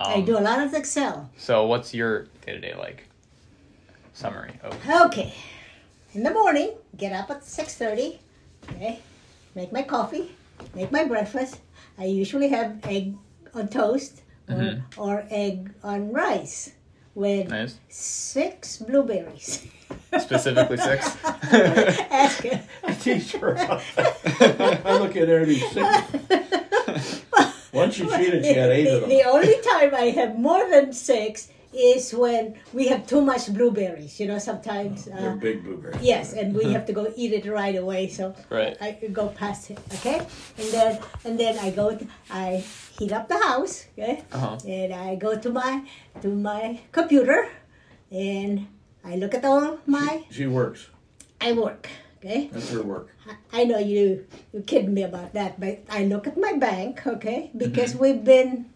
Um, 0.00 0.14
i 0.14 0.20
do 0.20 0.36
a 0.36 0.40
lot 0.40 0.60
of 0.60 0.74
excel 0.74 1.28
So 1.36 1.66
what's 1.66 1.94
your 1.94 2.24
day 2.44 2.52
to 2.52 2.60
day 2.60 2.74
like? 2.76 3.04
Summary. 4.14 4.58
of 4.64 4.76
Okay. 5.06 5.32
In 6.12 6.24
the 6.24 6.30
morning, 6.32 6.72
get 6.96 7.12
up 7.12 7.30
at 7.30 7.42
6.30, 7.42 8.18
okay, 8.70 9.00
make 9.58 9.72
my 9.72 9.82
coffee, 9.82 10.30
make 10.74 10.92
my 10.92 11.04
breakfast. 11.04 11.58
I 11.98 12.04
usually 12.04 12.48
have 12.48 12.78
egg 12.86 13.16
on 13.54 13.66
toast 13.66 14.22
or, 14.48 14.54
Mhm. 14.54 14.82
or 14.96 15.24
egg 15.30 15.72
on 15.82 16.12
rice 16.12 16.70
with 17.16 17.48
Nice. 17.50 17.74
six 17.88 18.76
blueberries. 18.78 19.66
Specifically 20.26 20.76
six. 20.76 21.16
Ask 21.24 22.44
her. 22.44 22.62
I 22.84 22.92
teach 23.06 23.32
her. 23.32 23.50
about 23.54 23.82
that. 23.96 24.80
I 24.86 24.98
look 25.02 25.16
at 25.16 25.26
her 25.28 25.38
and 25.42 25.50
he's 25.50 25.68
six. 25.72 27.22
Once 27.72 27.94
she 27.96 28.06
cheated, 28.06 28.44
she 28.44 28.54
had 28.54 28.70
eight 28.70 28.84
the, 28.84 28.94
of 28.94 29.00
them. 29.02 29.10
the 29.10 29.22
only 29.24 29.54
time 29.72 29.90
I 29.94 30.06
have 30.20 30.38
more 30.38 30.70
than 30.70 30.92
six 30.92 31.48
is 31.72 32.14
when 32.14 32.54
we 32.72 32.88
have 32.88 33.06
too 33.06 33.20
much 33.20 33.52
blueberries. 33.52 34.18
You 34.20 34.26
know, 34.28 34.38
sometimes. 34.38 35.04
They're 35.04 35.32
Uh, 35.32 35.36
big 35.36 35.62
blueberries. 35.64 36.00
Yes, 36.02 36.32
and 36.32 36.54
we 36.54 36.64
have 36.76 36.86
to 36.86 36.92
go 36.92 37.12
eat 37.16 37.32
it 37.32 37.46
right 37.46 37.76
away. 37.76 38.08
So 38.08 38.34
Right. 38.50 38.76
I 38.80 38.92
go 39.12 39.28
past 39.28 39.70
it, 39.70 39.78
okay? 39.94 40.18
And 40.58 40.68
then 40.72 40.98
and 41.24 41.34
then 41.38 41.58
I 41.58 41.70
go, 41.70 41.96
to, 41.96 42.04
I 42.30 42.64
heat 42.98 43.12
up 43.12 43.28
the 43.28 43.38
house, 43.38 43.86
okay? 43.92 44.24
Uh-huh. 44.32 44.56
And 44.66 44.92
I 44.94 45.16
go 45.16 45.36
to 45.38 45.50
my 45.50 45.82
to 46.22 46.28
my 46.28 46.80
computer, 46.92 47.48
and 48.10 48.66
I 49.04 49.16
look 49.16 49.34
at 49.34 49.44
all 49.44 49.78
my. 49.86 50.24
She 50.30 50.46
works. 50.46 50.88
I 51.40 51.52
work, 51.52 51.86
okay? 52.18 52.48
That's 52.52 52.70
her 52.72 52.82
work. 52.82 53.08
I- 53.28 53.60
I 53.60 53.64
know 53.64 53.78
you 53.78 54.24
you 54.52 54.60
kidding 54.66 54.94
me 54.94 55.02
about 55.04 55.32
that, 55.38 55.60
but 55.60 55.84
I 55.88 56.04
look 56.04 56.26
at 56.26 56.36
my 56.36 56.54
bank, 56.58 57.06
okay? 57.06 57.50
Because 57.56 57.94
we've 57.94 58.24
been 58.24 58.66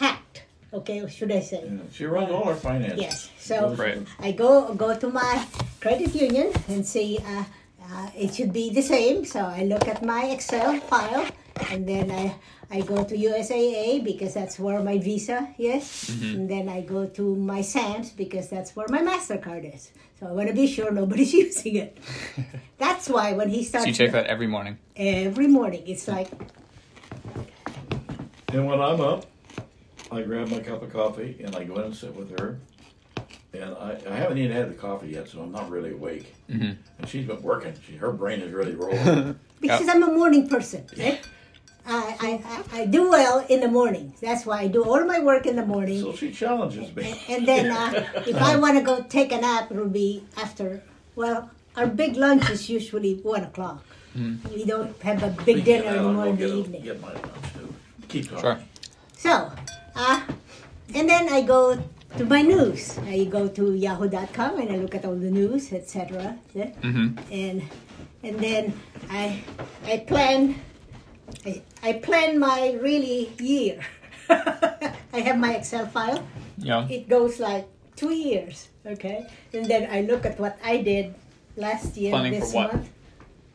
hacked, 0.00 0.42
okay? 0.80 1.06
Should 1.08 1.32
I 1.32 1.40
say? 1.40 1.62
Yeah, 1.64 1.80
She 1.92 2.04
runs 2.06 2.30
all 2.30 2.44
her 2.46 2.54
finances. 2.54 3.00
Yes. 3.00 3.30
So 3.38 3.74
Right. 3.74 3.98
I 4.20 4.32
go 4.32 4.74
go 4.74 4.96
to 4.96 5.08
my 5.08 5.44
credit 5.80 6.14
union 6.14 6.52
and 6.68 6.84
see 6.86 7.18
uh, 7.24 7.44
uh, 7.86 8.08
it 8.16 8.34
should 8.34 8.52
be 8.52 8.70
the 8.70 8.82
same. 8.82 9.24
So 9.24 9.40
I 9.40 9.64
look 9.64 9.86
at 9.88 10.02
my 10.04 10.24
Excel 10.34 10.80
file 10.90 11.26
and 11.70 11.86
then 11.88 12.10
I 12.10 12.34
I 12.68 12.80
go 12.82 13.04
to 13.04 13.14
USAA 13.14 14.02
because 14.02 14.34
that's 14.34 14.58
where 14.58 14.82
my 14.82 14.98
Visa 14.98 15.48
is, 15.56 16.10
and 16.34 16.50
then 16.50 16.68
I 16.68 16.80
go 16.82 17.06
to 17.06 17.24
my 17.36 17.62
Sam's 17.62 18.10
because 18.10 18.50
that's 18.50 18.74
where 18.74 18.88
my 18.90 19.02
Mastercard 19.06 19.62
is. 19.72 19.92
So 20.18 20.26
I 20.26 20.32
want 20.32 20.48
to 20.48 20.54
be 20.54 20.66
sure 20.66 20.90
nobody's 20.90 21.32
using 21.46 21.76
it. 21.76 21.96
that's 22.82 23.06
why 23.08 23.32
when 23.38 23.48
he 23.54 23.62
So 23.62 23.68
starts 23.78 23.86
you 23.86 23.94
check 23.94 24.10
that 24.18 24.26
every 24.26 24.48
morning. 24.48 24.78
every 24.96 25.46
morning, 25.46 25.84
it's 25.86 26.08
like 26.08 26.26
And 28.52 28.66
when 28.66 28.80
I'm 28.80 29.00
up, 29.00 29.26
I 30.10 30.22
grab 30.22 30.48
my 30.48 30.60
cup 30.60 30.82
of 30.82 30.92
coffee 30.92 31.36
and 31.42 31.54
I 31.56 31.64
go 31.64 31.74
in 31.76 31.84
and 31.84 31.96
sit 31.96 32.14
with 32.14 32.38
her. 32.38 32.58
And 33.52 33.74
I, 33.74 33.98
I 34.08 34.14
haven't 34.16 34.38
even 34.38 34.52
had 34.54 34.70
the 34.70 34.74
coffee 34.74 35.08
yet, 35.08 35.28
so 35.28 35.40
I'm 35.40 35.50
not 35.52 35.70
really 35.70 35.92
awake. 35.92 36.34
Mm-hmm. 36.50 36.72
And 36.98 37.08
she's 37.08 37.26
been 37.26 37.42
working. 37.42 37.74
She, 37.86 37.96
her 37.96 38.12
brain 38.12 38.40
is 38.40 38.52
really 38.52 38.74
rolling. 38.76 39.38
because 39.60 39.88
I'm 39.88 40.02
a 40.02 40.12
morning 40.12 40.48
person. 40.48 40.84
Right? 40.96 41.20
I, 41.88 42.16
I, 42.20 42.30
I 42.76 42.80
I 42.82 42.86
do 42.86 43.08
well 43.10 43.46
in 43.48 43.60
the 43.60 43.68
morning. 43.68 44.12
That's 44.20 44.44
why 44.44 44.58
I 44.62 44.66
do 44.66 44.82
all 44.84 45.04
my 45.04 45.20
work 45.20 45.46
in 45.46 45.54
the 45.54 45.64
morning. 45.64 46.00
so 46.02 46.12
she 46.12 46.32
challenges 46.32 46.94
me. 46.96 47.14
And 47.28 47.46
then 47.46 47.70
uh, 47.70 48.04
if 48.26 48.34
I 48.36 48.56
want 48.56 48.76
to 48.76 48.82
go 48.84 49.02
take 49.08 49.30
a 49.32 49.40
nap, 49.40 49.70
it'll 49.70 49.88
be 49.88 50.24
after. 50.36 50.82
Well, 51.14 51.48
our 51.76 51.86
big 51.86 52.16
lunch 52.16 52.50
is 52.50 52.68
usually 52.68 53.14
one 53.22 53.44
o'clock. 53.44 53.84
We 54.52 54.64
don't 54.64 55.00
have 55.02 55.22
a 55.22 55.28
big 55.44 55.64
dinner 55.64 55.84
Yeah, 55.84 55.90
I'll 56.00 56.06
anymore 56.08 56.26
in 56.26 56.36
the 56.36 56.42
get 56.46 56.50
a- 56.50 56.58
evening. 56.58 56.82
Get 56.82 57.00
my 57.00 57.12
lunch 57.12 57.52
too. 57.54 57.74
Keep 58.08 58.30
talking. 58.30 58.40
Sure. 58.40 58.58
So, 59.16 59.52
uh, 59.96 60.20
and 60.94 61.08
then 61.08 61.28
I 61.28 61.42
go 61.42 61.78
to 62.16 62.24
my 62.24 62.42
news. 62.42 62.98
I 63.08 63.24
go 63.24 63.48
to 63.48 63.74
Yahoo.com 63.74 64.60
and 64.60 64.70
I 64.72 64.76
look 64.76 64.94
at 64.94 65.04
all 65.04 65.16
the 65.16 65.30
news, 65.30 65.72
etc. 65.72 66.38
Yeah? 66.54 66.70
Mm-hmm. 66.82 67.18
And 67.32 67.62
and 68.22 68.36
then 68.40 68.72
I 69.10 69.42
I 69.84 69.98
plan 70.06 70.54
I, 71.44 71.62
I 71.82 71.92
plan 71.94 72.38
my 72.38 72.78
really 72.80 73.32
year. 73.40 73.80
I 74.30 75.20
have 75.20 75.38
my 75.38 75.54
Excel 75.56 75.86
file. 75.86 76.22
Yeah. 76.58 76.86
It 76.88 77.08
goes 77.08 77.38
like 77.40 77.66
two 77.96 78.12
years, 78.12 78.68
okay? 78.84 79.26
And 79.52 79.66
then 79.66 79.88
I 79.90 80.02
look 80.02 80.24
at 80.26 80.38
what 80.38 80.58
I 80.64 80.78
did 80.78 81.14
last 81.56 81.96
year, 81.96 82.10
Planning 82.12 82.40
this 82.40 82.52
what? 82.52 82.72
month, 82.72 82.88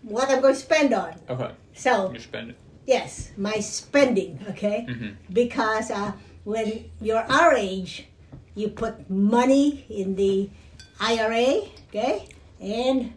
what 0.03 0.29
I'm 0.29 0.41
going 0.41 0.53
to 0.55 0.59
spend 0.59 0.93
on. 0.93 1.13
Okay. 1.29 1.51
So 1.73 2.11
You 2.13 2.19
spend 2.19 2.51
it. 2.51 2.57
yes, 2.87 3.31
my 3.37 3.59
spending, 3.59 4.39
okay? 4.49 4.85
Mhm. 4.89 5.15
Because 5.31 5.91
uh, 5.91 6.11
when 6.43 6.89
you're 6.99 7.25
our 7.31 7.53
age, 7.53 8.07
you 8.55 8.67
put 8.67 9.09
money 9.09 9.85
in 9.89 10.15
the 10.15 10.49
IRA, 10.99 11.61
okay? 11.89 12.27
And 12.59 13.13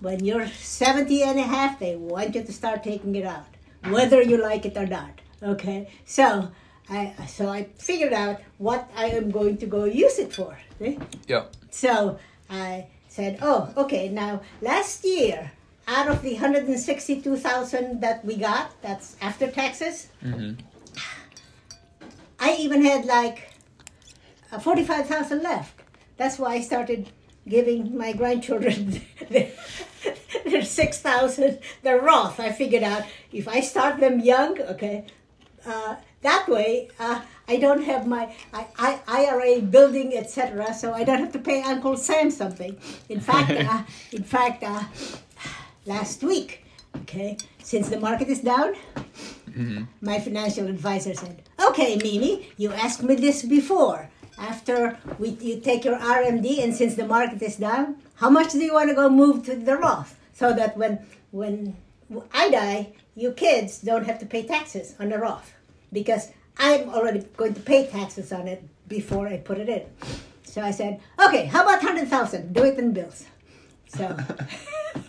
when 0.00 0.24
you're 0.24 0.46
70 0.48 1.22
and 1.22 1.38
a 1.38 1.42
half, 1.42 1.78
they 1.78 1.96
want 1.96 2.34
you 2.34 2.42
to 2.42 2.52
start 2.52 2.82
taking 2.84 3.14
it 3.16 3.24
out, 3.24 3.46
whether 3.88 4.22
you 4.22 4.38
like 4.38 4.64
it 4.64 4.76
or 4.76 4.86
not, 4.86 5.20
okay? 5.42 5.90
So 6.04 6.50
I, 6.88 7.14
so 7.26 7.48
I 7.48 7.64
figured 7.76 8.12
out 8.12 8.40
what 8.58 8.90
I 8.96 9.06
am 9.06 9.30
going 9.30 9.58
to 9.58 9.66
go 9.66 9.84
use 9.84 10.18
it 10.18 10.32
for, 10.32 10.58
okay? 10.80 10.98
Yeah. 11.26 11.44
So 11.70 12.18
I 12.48 12.86
said, 13.08 13.38
oh, 13.42 13.72
okay, 13.76 14.08
now 14.08 14.40
last 14.62 15.04
year 15.04 15.52
out 15.86 16.08
of 16.08 16.22
the 16.22 16.32
162,000 16.32 18.00
that 18.00 18.24
we 18.24 18.36
got, 18.36 18.70
that's 18.82 19.16
after 19.20 19.50
taxes, 19.50 20.08
hmm 20.20 20.52
I 22.38 22.56
even 22.56 22.84
had 22.84 23.04
like 23.04 23.50
uh, 24.52 24.58
45,000 24.58 25.42
left. 25.42 25.80
That's 26.16 26.38
why 26.38 26.54
I 26.54 26.60
started 26.60 27.10
giving 27.48 27.96
my 27.96 28.12
grandchildren 28.12 29.00
their, 29.30 29.50
their 30.44 30.64
6,000, 30.64 31.58
their 31.82 32.00
Roth. 32.00 32.40
I 32.40 32.52
figured 32.52 32.82
out 32.82 33.04
if 33.32 33.48
I 33.48 33.60
start 33.60 34.00
them 34.00 34.20
young, 34.20 34.60
okay, 34.60 35.06
uh, 35.66 35.96
that 36.22 36.48
way 36.48 36.88
uh, 36.98 37.20
I 37.46 37.56
don't 37.56 37.84
have 37.84 38.06
my 38.06 38.34
I, 38.52 38.66
I, 38.78 39.00
IRA 39.06 39.62
building, 39.62 40.16
etc. 40.16 40.74
So 40.74 40.92
I 40.92 41.04
don't 41.04 41.18
have 41.18 41.32
to 41.32 41.38
pay 41.38 41.62
Uncle 41.62 41.96
Sam 41.96 42.30
something. 42.30 42.76
In 43.08 43.20
fact, 43.20 43.50
uh, 43.70 43.82
in 44.12 44.22
fact, 44.22 44.62
uh, 44.62 44.84
last 45.86 46.22
week, 46.22 46.64
okay, 46.96 47.36
since 47.62 47.88
the 47.88 48.00
market 48.00 48.28
is 48.28 48.40
down, 48.40 48.74
Mm-hmm. 49.48 49.84
my 50.00 50.18
financial 50.20 50.66
advisor 50.68 51.14
said, 51.14 51.42
"Okay, 51.68 51.96
Mimi, 51.96 52.48
you 52.56 52.72
asked 52.72 53.02
me 53.02 53.14
this 53.14 53.42
before. 53.42 54.10
After 54.38 54.98
we, 55.18 55.30
you 55.40 55.58
take 55.60 55.84
your 55.84 55.98
RMD, 55.98 56.62
and 56.62 56.74
since 56.74 56.94
the 56.94 57.06
market 57.06 57.42
is 57.42 57.56
down, 57.56 57.96
how 58.16 58.30
much 58.30 58.52
do 58.52 58.58
you 58.60 58.74
want 58.74 58.88
to 58.90 58.94
go 58.94 59.08
move 59.08 59.44
to 59.46 59.56
the 59.56 59.76
Roth 59.76 60.16
so 60.32 60.52
that 60.52 60.76
when 60.76 61.00
when 61.30 61.76
I 62.32 62.50
die, 62.50 62.92
you 63.16 63.32
kids 63.32 63.80
don't 63.80 64.06
have 64.06 64.18
to 64.20 64.26
pay 64.26 64.42
taxes 64.46 64.94
on 65.00 65.08
the 65.10 65.18
Roth 65.18 65.52
because 65.92 66.30
I'm 66.58 66.88
already 66.90 67.20
going 67.36 67.54
to 67.54 67.60
pay 67.60 67.86
taxes 67.86 68.32
on 68.32 68.46
it 68.48 68.62
before 68.88 69.26
I 69.28 69.38
put 69.38 69.58
it 69.58 69.68
in." 69.68 69.82
So 70.44 70.62
I 70.62 70.70
said, 70.70 71.00
"Okay, 71.18 71.46
how 71.46 71.62
about 71.62 71.82
hundred 71.82 72.08
thousand? 72.08 72.52
Do 72.54 72.64
it 72.64 72.78
in 72.78 72.92
bills." 72.92 73.24
So. 73.88 74.16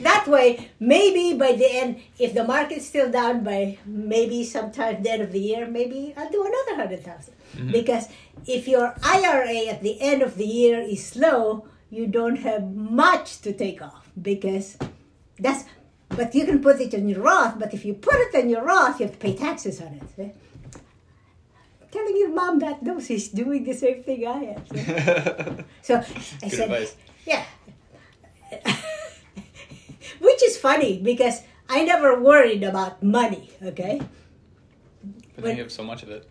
that 0.00 0.24
way, 0.26 0.70
maybe 0.80 1.36
by 1.36 1.52
the 1.52 1.68
end, 1.70 2.00
if 2.18 2.34
the 2.34 2.44
market's 2.44 2.86
still 2.86 3.10
down 3.10 3.44
by 3.44 3.78
maybe 3.86 4.44
sometime 4.44 5.02
the 5.02 5.10
end 5.10 5.22
of 5.22 5.32
the 5.32 5.40
year, 5.40 5.66
maybe 5.66 6.14
I'll 6.16 6.30
do 6.30 6.44
another 6.44 6.76
hundred 6.82 7.02
mm-hmm. 7.04 7.72
Because 7.72 8.08
if 8.46 8.68
your 8.68 8.94
IRA 9.02 9.66
at 9.66 9.82
the 9.82 10.00
end 10.00 10.22
of 10.22 10.36
the 10.36 10.46
year 10.46 10.80
is 10.80 11.04
slow, 11.04 11.66
you 11.90 12.06
don't 12.06 12.36
have 12.36 12.74
much 12.74 13.40
to 13.42 13.52
take 13.52 13.82
off 13.82 14.10
because 14.20 14.76
that's. 15.38 15.64
But 16.10 16.34
you 16.34 16.46
can 16.46 16.62
put 16.62 16.80
it 16.80 16.94
in 16.94 17.08
your 17.08 17.20
Roth. 17.20 17.58
But 17.58 17.74
if 17.74 17.84
you 17.84 17.92
put 17.94 18.14
it 18.16 18.34
in 18.34 18.48
your 18.48 18.64
Roth, 18.64 18.98
you 18.98 19.06
have 19.06 19.14
to 19.14 19.18
pay 19.18 19.34
taxes 19.36 19.80
on 19.80 19.88
it. 19.88 20.02
Eh? 20.02 20.06
see? 20.16 20.32
Telling 21.90 22.16
your 22.16 22.30
mom 22.30 22.58
that 22.60 22.82
no, 22.82 22.98
she's 23.00 23.28
doing 23.28 23.64
the 23.64 23.74
same 23.74 24.02
thing 24.02 24.26
I 24.26 24.56
am. 24.56 24.66
see? 24.66 25.64
So 25.82 25.96
I 25.96 26.48
Good 26.48 26.52
said, 26.52 26.70
advice. 26.70 26.96
Yeah. 27.28 27.44
Which 30.20 30.42
is 30.42 30.56
funny 30.56 30.98
because 30.98 31.42
I 31.68 31.84
never 31.84 32.18
worried 32.20 32.62
about 32.64 33.02
money, 33.02 33.50
okay? 33.62 34.00
But 35.34 35.44
When- 35.44 35.56
you 35.56 35.62
have 35.62 35.72
so 35.72 35.84
much 35.84 36.02
of 36.02 36.10
it. 36.10 36.28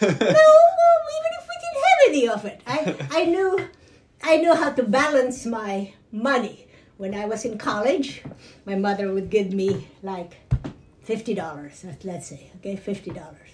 No, 0.00 0.08
well, 0.08 0.58
even 1.16 1.30
if 1.38 1.44
we 1.50 1.56
didn't 1.64 1.82
have 1.88 2.00
any 2.08 2.28
of 2.28 2.44
it, 2.44 2.60
I, 2.66 2.78
I 3.20 3.24
knew 3.26 3.68
I 4.22 4.36
knew 4.36 4.54
how 4.54 4.70
to 4.70 4.82
balance 4.82 5.46
my 5.46 5.92
money. 6.12 6.66
When 6.96 7.14
I 7.14 7.24
was 7.24 7.44
in 7.44 7.56
college, 7.56 8.22
my 8.66 8.74
mother 8.74 9.12
would 9.12 9.30
give 9.30 9.52
me 9.54 9.88
like 10.02 10.36
fifty 11.02 11.32
dollars, 11.34 11.84
let's 12.04 12.26
say, 12.28 12.50
okay, 12.56 12.76
fifty 12.76 13.10
dollars. 13.10 13.50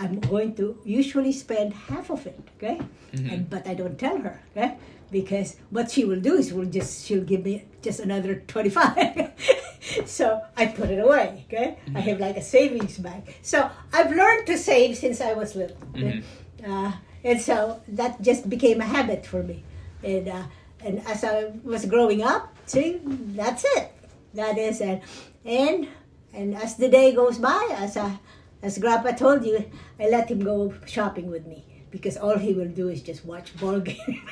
I'm 0.00 0.18
going 0.18 0.54
to 0.56 0.78
usually 0.84 1.32
spend 1.32 1.74
half 1.74 2.10
of 2.10 2.26
it, 2.26 2.40
okay, 2.56 2.80
mm-hmm. 3.12 3.30
and 3.30 3.50
but 3.50 3.68
I 3.68 3.74
don't 3.74 3.98
tell 3.98 4.18
her, 4.18 4.40
okay, 4.56 4.78
because 5.10 5.56
what 5.70 5.90
she 5.90 6.04
will 6.04 6.20
do 6.20 6.34
is 6.34 6.52
will 6.52 6.66
just 6.66 7.06
she'll 7.06 7.24
give 7.24 7.44
me 7.44 7.64
just 7.82 8.00
another 8.00 8.42
twenty 8.46 8.70
five. 8.70 9.32
so 10.06 10.40
I 10.56 10.66
put 10.66 10.90
it 10.90 10.98
away, 10.98 11.46
okay. 11.48 11.78
I 11.94 12.00
have 12.00 12.20
like 12.20 12.36
a 12.36 12.42
savings 12.42 12.98
bank. 12.98 13.38
So 13.42 13.70
I've 13.92 14.10
learned 14.10 14.46
to 14.46 14.58
save 14.58 14.96
since 14.96 15.20
I 15.20 15.32
was 15.32 15.56
little. 15.56 15.76
okay? 15.96 16.22
Uh, 16.66 16.92
and 17.24 17.40
so 17.40 17.80
that 17.88 18.20
just 18.22 18.48
became 18.48 18.80
a 18.80 18.84
habit 18.84 19.26
for 19.26 19.42
me. 19.42 19.64
And 20.02 20.28
uh, 20.28 20.44
and 20.84 21.06
as 21.06 21.24
I 21.24 21.52
was 21.64 21.84
growing 21.86 22.22
up, 22.22 22.54
see, 22.66 23.00
that's 23.04 23.64
it. 23.76 23.92
That 24.34 24.58
is 24.58 24.80
it. 24.80 25.02
And 25.44 25.88
and 26.32 26.56
as 26.56 26.76
the 26.76 26.88
day 26.88 27.12
goes 27.12 27.38
by, 27.38 27.68
as 27.76 27.96
I, 27.96 28.18
as 28.62 28.78
Grandpa 28.78 29.12
told 29.12 29.44
you, 29.44 29.64
I 29.98 30.08
let 30.08 30.30
him 30.30 30.40
go 30.40 30.72
shopping 30.86 31.30
with 31.30 31.46
me 31.46 31.64
because 31.90 32.16
all 32.16 32.38
he 32.38 32.52
will 32.52 32.68
do 32.68 32.88
is 32.88 33.02
just 33.02 33.24
watch 33.24 33.56
ball 33.58 33.80
game. 33.90 34.22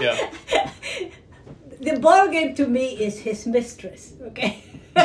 Yeah. 0.00 0.30
The 1.80 1.98
ball 2.00 2.28
game 2.28 2.54
to 2.54 2.66
me 2.66 2.96
is 2.96 3.18
his 3.18 3.46
mistress. 3.46 4.14
Okay. 4.22 4.64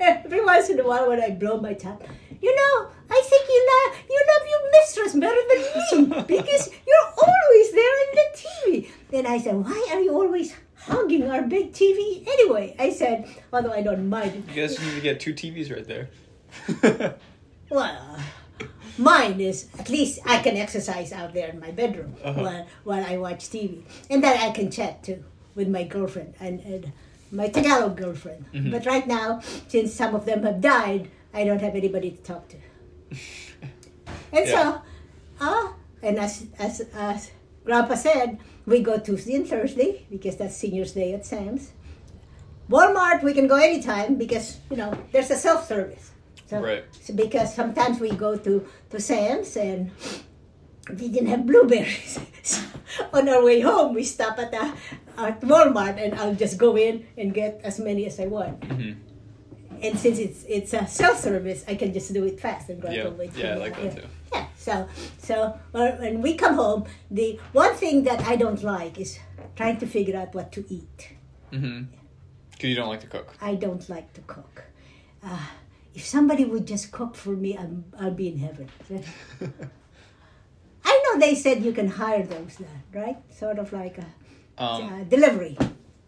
Every 0.00 0.44
once 0.44 0.68
in 0.70 0.78
a 0.78 0.86
while, 0.86 1.08
when 1.08 1.20
I 1.20 1.30
blow 1.30 1.60
my 1.60 1.74
top, 1.74 2.02
you 2.40 2.54
know, 2.54 2.90
I 3.10 3.20
think 3.24 3.48
you 3.48 3.68
love 3.72 3.96
you 4.08 4.20
love 4.32 4.44
your 4.52 4.70
mistress 4.72 5.12
better 5.14 5.42
than 5.50 5.60
me 5.62 6.22
because 6.38 6.70
you're 6.86 7.08
always 7.18 7.72
there 7.72 7.94
in 8.02 8.10
the 8.14 8.26
TV. 8.38 8.90
Then 9.10 9.26
I 9.26 9.38
said, 9.38 9.56
why 9.56 9.88
are 9.92 10.00
you 10.00 10.14
always 10.14 10.54
hugging 10.76 11.28
our 11.30 11.42
big 11.42 11.72
TV 11.72 12.26
anyway? 12.26 12.74
I 12.78 12.90
said, 12.90 13.28
although 13.52 13.72
I 13.72 13.82
don't 13.82 14.08
mind. 14.08 14.44
You 14.48 14.62
guys 14.62 14.78
need 14.80 14.94
to 14.94 15.00
get 15.00 15.20
two 15.20 15.34
TVs 15.34 15.70
right 15.74 15.86
there. 15.86 17.18
Well, 17.72 18.18
mine 18.98 19.40
is 19.40 19.68
at 19.78 19.88
least 19.88 20.20
I 20.26 20.38
can 20.42 20.56
exercise 20.58 21.10
out 21.12 21.32
there 21.32 21.48
in 21.48 21.58
my 21.58 21.70
bedroom 21.70 22.14
Uh-huh. 22.22 22.42
while 22.42 22.66
while 22.84 23.04
I 23.12 23.16
watch 23.16 23.48
TV, 23.48 23.82
and 24.10 24.22
then 24.22 24.36
I 24.36 24.50
can 24.52 24.70
chat 24.70 25.02
too 25.02 25.24
with 25.54 25.68
my 25.68 25.84
girlfriend 25.84 26.34
and, 26.40 26.60
and 26.60 26.92
my 27.30 27.48
Tagalog 27.48 27.96
girlfriend. 27.96 28.44
Mm-hmm. 28.52 28.70
But 28.72 28.84
right 28.84 29.06
now, 29.06 29.40
since 29.68 29.92
some 29.94 30.14
of 30.14 30.24
them 30.26 30.42
have 30.44 30.60
died, 30.60 31.08
I 31.32 31.44
don't 31.44 31.60
have 31.62 31.74
anybody 31.74 32.10
to 32.10 32.22
talk 32.22 32.44
to. 32.52 32.56
And 34.32 34.46
Yeah. 34.48 34.52
so, 34.52 34.82
ah, 35.40 35.74
and 36.02 36.18
as 36.18 36.44
as 36.58 36.80
as 36.94 37.30
Grandpa 37.64 37.94
said, 37.96 38.38
we 38.66 38.80
go 38.84 38.98
Tuesday 38.98 39.34
and 39.34 39.46
Thursday 39.48 40.04
because 40.10 40.36
that's 40.36 40.56
Seniors 40.56 40.92
Day 40.92 41.12
at 41.16 41.24
Sam's. 41.24 41.72
Walmart, 42.68 43.22
we 43.22 43.32
can 43.34 43.46
go 43.48 43.56
anytime 43.56 44.16
because 44.16 44.58
you 44.70 44.76
know 44.76 44.92
there's 45.12 45.30
a 45.30 45.36
self 45.36 45.66
service. 45.68 46.11
So, 46.52 46.60
Right. 46.60 46.84
so 47.00 47.14
because 47.14 47.54
sometimes 47.54 47.96
we 47.98 48.10
go 48.12 48.36
to 48.36 48.52
to 48.90 49.00
Sam's 49.00 49.56
and 49.56 49.90
we 51.00 51.08
didn't 51.08 51.28
have 51.32 51.46
blueberries. 51.46 52.20
so 52.42 52.60
on 53.16 53.28
our 53.28 53.42
way 53.42 53.60
home, 53.60 53.94
we 53.94 54.04
stop 54.04 54.38
at 54.38 54.50
the 54.52 54.64
at 55.16 55.40
Walmart 55.40 55.96
and 55.96 56.12
I'll 56.20 56.34
just 56.34 56.58
go 56.58 56.76
in 56.76 57.06
and 57.16 57.32
get 57.32 57.60
as 57.64 57.78
many 57.80 58.04
as 58.06 58.20
I 58.20 58.26
want. 58.26 58.60
Mhm. 58.60 58.96
And 59.82 59.98
since 59.98 60.18
it's 60.18 60.44
it's 60.48 60.72
a 60.74 60.86
self 60.86 61.16
service, 61.18 61.64
I 61.66 61.74
can 61.80 61.92
just 61.96 62.12
do 62.12 62.24
it 62.28 62.36
fast 62.38 62.68
and 62.68 62.80
grab 62.82 62.92
Yeah. 62.94 63.08
away. 63.08 63.30
Yeah, 63.34 63.54
I 63.54 63.56
like 63.56 63.76
that 63.80 63.96
too. 63.96 64.08
Yeah. 64.32 64.46
So 64.56 64.74
so 65.18 65.34
when 65.72 65.98
when 66.04 66.14
we 66.22 66.34
come 66.36 66.54
home, 66.60 66.84
the 67.10 67.40
one 67.52 67.74
thing 67.82 68.04
that 68.04 68.20
I 68.28 68.36
don't 68.36 68.62
like 68.62 69.00
is 69.00 69.18
trying 69.56 69.78
to 69.80 69.86
figure 69.86 70.16
out 70.20 70.34
what 70.36 70.52
to 70.52 70.60
eat. 70.68 70.98
Mm-hmm. 71.52 71.88
Because 72.52 72.68
you 72.70 72.76
don't 72.76 72.92
like 72.92 73.00
to 73.00 73.10
cook. 73.16 73.28
I 73.40 73.54
don't 73.56 73.88
like 73.88 74.12
to 74.14 74.20
cook. 74.34 74.54
Uh, 75.24 75.48
if 75.94 76.04
somebody 76.06 76.44
would 76.44 76.66
just 76.66 76.90
cook 76.92 77.14
for 77.14 77.30
me, 77.30 77.56
I'm, 77.56 77.84
I'll 77.98 78.10
be 78.10 78.28
in 78.28 78.38
heaven. 78.38 78.68
I 80.84 81.02
know 81.04 81.20
they 81.20 81.34
said 81.34 81.62
you 81.64 81.72
can 81.72 81.88
hire 81.88 82.22
those, 82.24 82.58
right? 82.92 83.16
Sort 83.32 83.58
of 83.58 83.72
like 83.72 83.98
a 83.98 84.06
Um, 84.62 84.82
uh, 84.92 85.04
delivery 85.04 85.56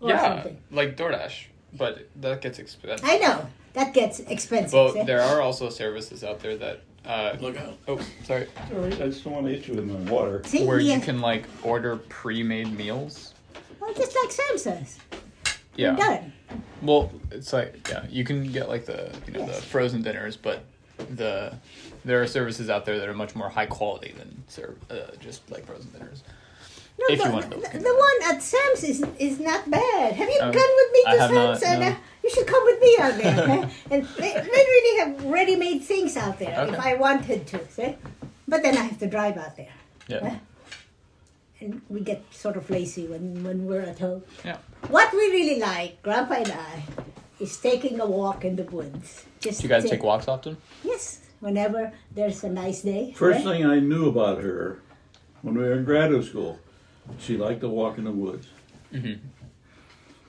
or 0.00 0.10
yeah, 0.10 0.22
something. 0.22 0.58
like 0.70 0.96
DoorDash, 0.96 1.46
but 1.76 2.08
that 2.20 2.40
gets 2.42 2.58
expensive. 2.58 3.06
I 3.08 3.18
know 3.18 3.46
that 3.72 3.94
gets 3.94 4.20
expensive. 4.20 4.72
But 4.72 4.96
eh? 4.96 5.04
there 5.04 5.22
are 5.22 5.40
also 5.40 5.70
services 5.70 6.22
out 6.24 6.40
there 6.40 6.56
that, 6.58 6.82
uh, 7.06 7.36
Look 7.40 7.56
out. 7.56 7.78
oh, 7.88 7.98
sorry, 8.24 8.46
Sorry, 8.70 8.92
I 8.92 9.06
just 9.08 9.24
don't 9.24 9.32
want 9.34 9.46
to 9.46 9.52
hit 9.52 9.66
you 9.68 9.74
with 9.74 9.86
my 9.86 10.10
water. 10.10 10.42
See, 10.46 10.64
where 10.66 10.78
yeah. 10.80 10.96
you 10.96 11.00
can 11.00 11.20
like 11.20 11.44
order 11.62 11.96
pre-made 11.96 12.72
meals. 12.76 13.34
well, 13.80 13.92
just 13.94 14.14
like 14.22 14.30
Sam 14.32 14.58
says. 14.58 14.98
Yeah. 15.76 15.96
Done. 15.96 16.32
Well, 16.82 17.10
it's 17.30 17.52
like 17.52 17.88
yeah, 17.90 18.04
you 18.10 18.24
can 18.24 18.50
get 18.52 18.68
like 18.68 18.86
the 18.86 19.10
you 19.26 19.32
know 19.32 19.46
the 19.46 19.52
frozen 19.54 20.02
dinners, 20.02 20.36
but 20.36 20.64
the 21.16 21.54
there 22.04 22.20
are 22.22 22.26
services 22.26 22.68
out 22.70 22.84
there 22.84 22.98
that 22.98 23.08
are 23.08 23.14
much 23.14 23.34
more 23.34 23.48
high 23.48 23.66
quality 23.66 24.12
than 24.16 24.44
serve 24.48 24.76
uh, 24.90 25.16
just 25.20 25.50
like 25.50 25.66
frozen 25.66 25.90
dinners. 25.90 26.22
No, 26.96 27.06
If 27.08 27.18
you 27.18 27.24
the, 27.26 27.32
want 27.32 27.50
to 27.50 27.56
the, 27.58 27.78
the 27.78 27.94
one 27.94 28.34
at 28.34 28.42
Sam's 28.42 28.84
is 28.84 29.02
is 29.18 29.40
not 29.40 29.68
bad. 29.68 30.12
Have 30.14 30.28
you 30.28 30.38
Um, 30.40 30.52
gone 30.52 30.74
with 30.76 30.92
me 30.92 31.02
to 31.06 31.18
Sam's? 31.18 31.32
not, 31.34 31.62
and 31.64 31.80
no. 31.80 31.86
uh, 31.88 31.94
you 32.22 32.30
should 32.30 32.46
come 32.46 32.64
with 32.64 32.80
me 32.80 32.96
out 33.00 33.14
there. 33.16 33.40
okay? 33.42 33.68
And 33.90 34.04
they, 34.16 34.32
they 34.32 34.40
really 34.74 34.98
have 35.00 35.24
ready-made 35.24 35.80
things 35.82 36.16
out 36.16 36.38
there 36.38 36.68
if 36.68 36.78
I 36.78 36.94
wanted 36.94 37.48
to. 37.48 37.68
See? 37.72 37.96
But 38.46 38.62
then 38.62 38.76
I 38.76 38.82
have 38.82 38.98
to 39.00 39.08
drive 39.08 39.36
out 39.36 39.56
there. 39.56 39.72
Yeah. 40.06 40.38
And 41.60 41.82
we 41.88 42.00
get 42.00 42.22
sort 42.30 42.56
of 42.56 42.70
lazy 42.70 43.06
when, 43.08 43.42
when 43.42 43.66
we're 43.66 43.80
at 43.80 43.98
home. 43.98 44.22
Yeah. 44.44 44.58
What 44.88 45.12
we 45.12 45.18
really 45.30 45.60
like, 45.60 46.02
Grandpa 46.02 46.34
and 46.34 46.52
I, 46.52 46.82
is 47.40 47.56
taking 47.56 48.00
a 48.00 48.06
walk 48.06 48.44
in 48.44 48.56
the 48.56 48.64
woods. 48.64 49.24
Just 49.40 49.60
Do 49.60 49.64
you 49.64 49.68
guys 49.68 49.84
to- 49.84 49.88
take 49.90 50.02
walks 50.02 50.28
often? 50.28 50.56
Yes, 50.82 51.20
whenever 51.40 51.92
there's 52.14 52.44
a 52.44 52.50
nice 52.50 52.82
day. 52.82 53.12
First 53.16 53.40
eh? 53.40 53.42
thing 53.42 53.66
I 53.66 53.80
knew 53.80 54.08
about 54.08 54.42
her 54.42 54.80
when 55.42 55.54
we 55.54 55.62
were 55.62 55.74
in 55.74 55.84
graduate 55.84 56.24
school, 56.24 56.58
She 57.18 57.36
liked 57.36 57.60
to 57.60 57.68
walk 57.68 57.98
in 57.98 58.04
the 58.04 58.12
woods. 58.12 58.48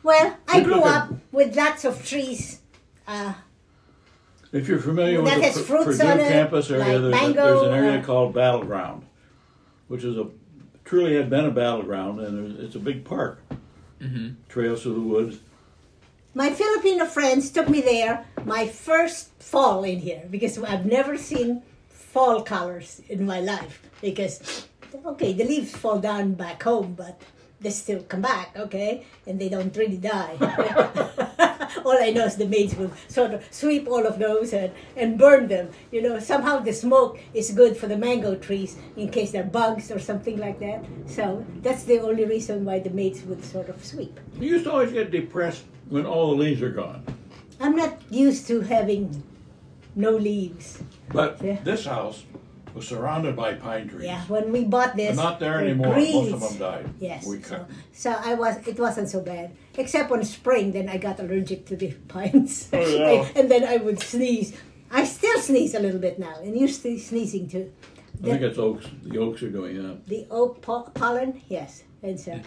Well, 0.03 0.37
I 0.47 0.59
grew 0.59 0.81
up 0.83 1.13
with 1.31 1.55
lots 1.55 1.85
of 1.85 2.05
trees. 2.05 2.59
Uh, 3.07 3.33
If 4.51 4.67
you're 4.67 4.79
familiar 4.79 5.21
That 5.21 5.37
with 5.37 5.43
has 5.45 5.55
the 5.55 5.63
Pur- 5.63 5.85
Purdue 5.85 6.03
on 6.05 6.19
it, 6.19 6.27
campus 6.27 6.69
area, 6.69 6.83
like 6.83 7.01
there's, 7.01 7.11
mango, 7.13 7.41
a, 7.41 7.45
there's 7.45 7.67
an 7.67 7.73
area 7.73 7.99
uh, 7.99 8.03
called 8.03 8.33
Battleground, 8.33 9.05
which 9.87 10.03
is 10.03 10.17
a 10.17 10.27
truly 10.83 11.15
had 11.15 11.29
been 11.29 11.45
a 11.45 11.51
battleground, 11.51 12.19
and 12.19 12.59
it's 12.59 12.75
a 12.75 12.79
big 12.79 13.05
park. 13.05 13.41
Mm-hmm. 14.05 14.27
Trails 14.49 14.83
through 14.83 14.95
the 14.95 15.01
woods. 15.01 15.39
my 16.35 16.49
Filipino 16.51 17.05
friends 17.05 17.49
took 17.49 17.67
me 17.69 17.81
there 17.81 18.25
my 18.45 18.67
first 18.67 19.29
fall 19.39 19.83
in 19.83 19.99
here 19.99 20.23
because 20.29 20.61
I've 20.61 20.85
never 20.85 21.17
seen 21.17 21.63
fall 21.89 22.43
colors 22.43 23.01
in 23.09 23.25
my 23.25 23.39
life. 23.41 23.81
Because, 24.01 24.67
okay, 25.05 25.33
the 25.33 25.43
leaves 25.43 25.75
fall 25.75 25.99
down 25.99 26.33
back 26.35 26.61
home, 26.63 26.93
but 26.95 27.19
they 27.59 27.71
still 27.71 28.03
come 28.03 28.21
back, 28.21 28.55
okay, 28.55 29.05
and 29.25 29.39
they 29.41 29.49
don't 29.49 29.75
really 29.75 29.97
die. 29.97 30.37
all 31.85 31.97
I 32.01 32.11
know 32.11 32.25
is 32.25 32.35
the 32.35 32.47
maids 32.47 32.75
will 32.75 32.91
sort 33.07 33.33
of 33.33 33.45
sweep 33.51 33.87
all 33.87 34.05
of 34.05 34.19
those 34.19 34.53
and, 34.53 34.71
and 34.95 35.17
burn 35.17 35.47
them. 35.47 35.69
You 35.91 36.01
know, 36.01 36.19
somehow 36.19 36.59
the 36.59 36.73
smoke 36.73 37.19
is 37.33 37.51
good 37.51 37.77
for 37.77 37.87
the 37.87 37.97
mango 37.97 38.35
trees 38.35 38.77
in 38.95 39.09
case 39.09 39.31
there 39.31 39.43
are 39.43 39.47
bugs 39.47 39.91
or 39.91 39.99
something 39.99 40.37
like 40.37 40.59
that. 40.59 40.83
So 41.07 41.45
that's 41.61 41.83
the 41.83 41.99
only 41.99 42.25
reason 42.25 42.65
why 42.65 42.79
the 42.79 42.89
maids 42.89 43.23
would 43.23 43.43
sort 43.43 43.69
of 43.69 43.83
sweep. 43.83 44.19
You 44.39 44.49
used 44.49 44.65
to 44.65 44.71
always 44.71 44.91
get 44.91 45.11
depressed 45.11 45.63
when 45.89 46.05
all 46.05 46.31
the 46.31 46.37
leaves 46.43 46.61
are 46.61 46.71
gone. 46.71 47.03
I'm 47.59 47.75
not 47.75 47.97
used 48.09 48.47
to 48.47 48.61
having 48.61 49.23
no 49.95 50.11
leaves. 50.11 50.81
But 51.13 51.41
Yeah. 51.41 51.59
this 51.63 51.85
house 51.85 52.23
was 52.75 52.87
surrounded 52.87 53.35
by 53.35 53.53
pine 53.55 53.87
trees. 53.87 54.03
Yeah, 54.03 54.21
when 54.27 54.51
we 54.51 54.65
bought 54.65 54.95
this, 54.95 55.15
They're 55.15 55.25
not 55.25 55.39
there 55.39 55.59
the 55.59 55.69
anymore. 55.69 55.95
Most 55.95 56.33
of 56.33 56.39
them 56.41 56.57
died. 56.57 56.89
Yes. 56.99 57.25
We 57.25 57.41
so, 57.41 57.55
cut. 57.57 57.69
so 57.93 58.11
I 58.11 58.33
was. 58.35 58.57
It 58.67 58.77
wasn't 58.79 59.09
so 59.09 59.21
bad, 59.21 59.55
except 59.77 60.11
when 60.11 60.23
spring. 60.23 60.71
Then 60.73 60.89
I 60.89 60.97
got 60.97 61.19
allergic 61.19 61.65
to 61.67 61.75
the 61.75 61.91
pines, 62.09 62.69
Oh, 62.73 62.77
no. 62.77 63.27
and 63.39 63.49
then 63.49 63.63
I 63.63 63.77
would 63.77 63.99
sneeze. 64.01 64.55
I 64.91 65.05
still 65.05 65.39
sneeze 65.39 65.73
a 65.73 65.79
little 65.79 65.99
bit 65.99 66.19
now, 66.19 66.35
and 66.43 66.55
you're 66.57 66.67
still 66.67 66.99
sneezing 66.99 67.47
too. 67.49 67.71
I 68.21 68.27
think 68.27 68.41
it's 68.41 68.57
oaks. 68.57 68.85
The 69.03 69.17
oaks 69.19 69.43
are 69.43 69.49
going 69.49 69.83
up. 69.89 70.05
The 70.07 70.25
oak 70.31 70.61
po- 70.61 70.89
pollen, 70.93 71.41
yes, 71.47 71.83
and 72.03 72.19
so. 72.19 72.39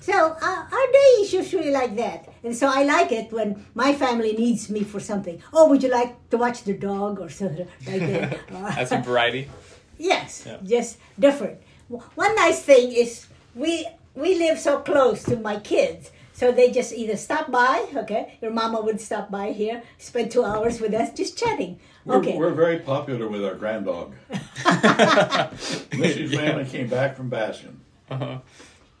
So 0.00 0.12
uh, 0.40 0.66
our 0.72 0.86
day 0.92 1.10
is 1.22 1.32
usually 1.32 1.70
like 1.70 1.96
that, 1.96 2.28
and 2.44 2.54
so 2.56 2.70
I 2.72 2.84
like 2.84 3.10
it 3.12 3.32
when 3.32 3.66
my 3.74 3.92
family 3.94 4.32
needs 4.32 4.70
me 4.70 4.84
for 4.84 5.00
something. 5.00 5.42
Oh, 5.52 5.68
would 5.68 5.82
you 5.82 5.90
like 5.90 6.14
to 6.30 6.38
watch 6.38 6.62
the 6.64 6.72
dog 6.74 7.18
or 7.20 7.28
something 7.28 7.66
like 7.86 8.00
that? 8.00 8.38
Uh, 8.52 8.70
That's 8.76 8.92
a 8.92 8.98
variety. 9.04 9.48
Yes, 9.98 10.44
Yeah. 10.46 10.58
just 10.62 10.98
different. 11.18 11.58
One 11.88 12.34
nice 12.36 12.62
thing 12.62 12.92
is 12.92 13.26
we 13.54 13.86
we 14.14 14.36
live 14.36 14.58
so 14.58 14.78
close 14.80 15.24
to 15.24 15.36
my 15.36 15.58
kids, 15.58 16.10
so 16.32 16.52
they 16.52 16.70
just 16.70 16.92
either 16.94 17.16
stop 17.16 17.50
by. 17.50 17.86
Okay, 17.96 18.38
your 18.40 18.52
mama 18.52 18.80
would 18.80 19.00
stop 19.00 19.30
by 19.30 19.50
here, 19.52 19.82
spend 19.98 20.30
two 20.30 20.44
hours 20.44 20.80
with 20.80 20.94
us, 20.94 21.12
just 21.12 21.36
chatting. 21.36 21.80
We're, 22.04 22.16
Okay, 22.18 22.36
we're 22.38 22.54
very 22.54 22.78
popular 22.78 23.26
with 23.28 23.44
our 23.44 23.54
grand 23.56 23.84
dog. 23.86 24.14
Missy's 25.98 26.32
family 26.34 26.64
came 26.64 26.86
back 26.88 27.16
from 27.16 27.28
Bastion. 27.28 27.80
Uh-huh. 28.10 28.38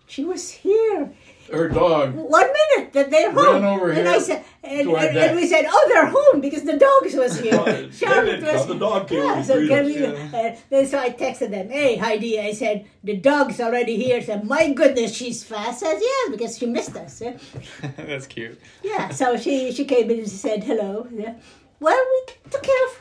She 0.08 0.24
was 0.24 0.50
here 0.50 1.12
Her 1.52 1.68
dog 1.68 2.14
one 2.14 2.48
minute 2.60 2.92
that 2.92 3.10
they're 3.10 3.30
Ran 3.32 3.62
home, 3.62 3.64
over 3.64 3.88
and 3.90 4.06
here 4.06 4.16
I 4.16 4.18
said, 4.18 4.44
and, 4.62 4.88
and, 4.88 5.16
and 5.16 5.36
we 5.36 5.46
said, 5.46 5.64
oh, 5.68 5.84
they're 5.90 6.06
home 6.06 6.40
because 6.40 6.64
the 6.64 6.76
dogs 6.76 7.14
was 7.14 7.38
here. 7.40 7.56
Well, 7.56 7.64
they 7.64 7.90
Charlotte 7.90 8.40
didn't 8.40 8.68
the 8.68 8.74
dog 8.86 9.08
came 9.08 9.22
Yeah, 9.24 9.42
so 9.42 9.54
can 9.66 9.84
we, 9.86 9.98
yeah. 10.00 10.30
uh, 10.34 10.56
then 10.70 10.86
so 10.86 10.98
I 10.98 11.10
texted 11.10 11.50
them, 11.50 11.70
hey 11.70 11.96
Heidi, 11.96 12.38
I 12.40 12.52
said 12.52 12.86
the 13.02 13.16
dog's 13.16 13.60
already 13.60 13.96
here. 13.96 14.16
I 14.18 14.22
said, 14.22 14.44
my 14.44 14.72
goodness, 14.72 15.14
she's 15.14 15.42
fast. 15.44 15.82
I 15.82 15.92
said, 15.92 16.00
yeah, 16.02 16.24
because 16.32 16.58
she 16.58 16.66
missed 16.66 16.96
us. 16.96 17.22
eh? 17.22 17.36
That's 17.96 18.26
cute. 18.26 18.60
Yeah, 18.82 19.08
so 19.10 19.36
she 19.38 19.72
she 19.72 19.84
came 19.84 20.10
in 20.10 20.18
and 20.20 20.28
said 20.28 20.64
hello. 20.64 21.06
Yeah. 21.10 21.34
Well, 21.80 22.00
we 22.12 22.20
took 22.50 22.62
care 22.62 22.84
of 22.88 22.92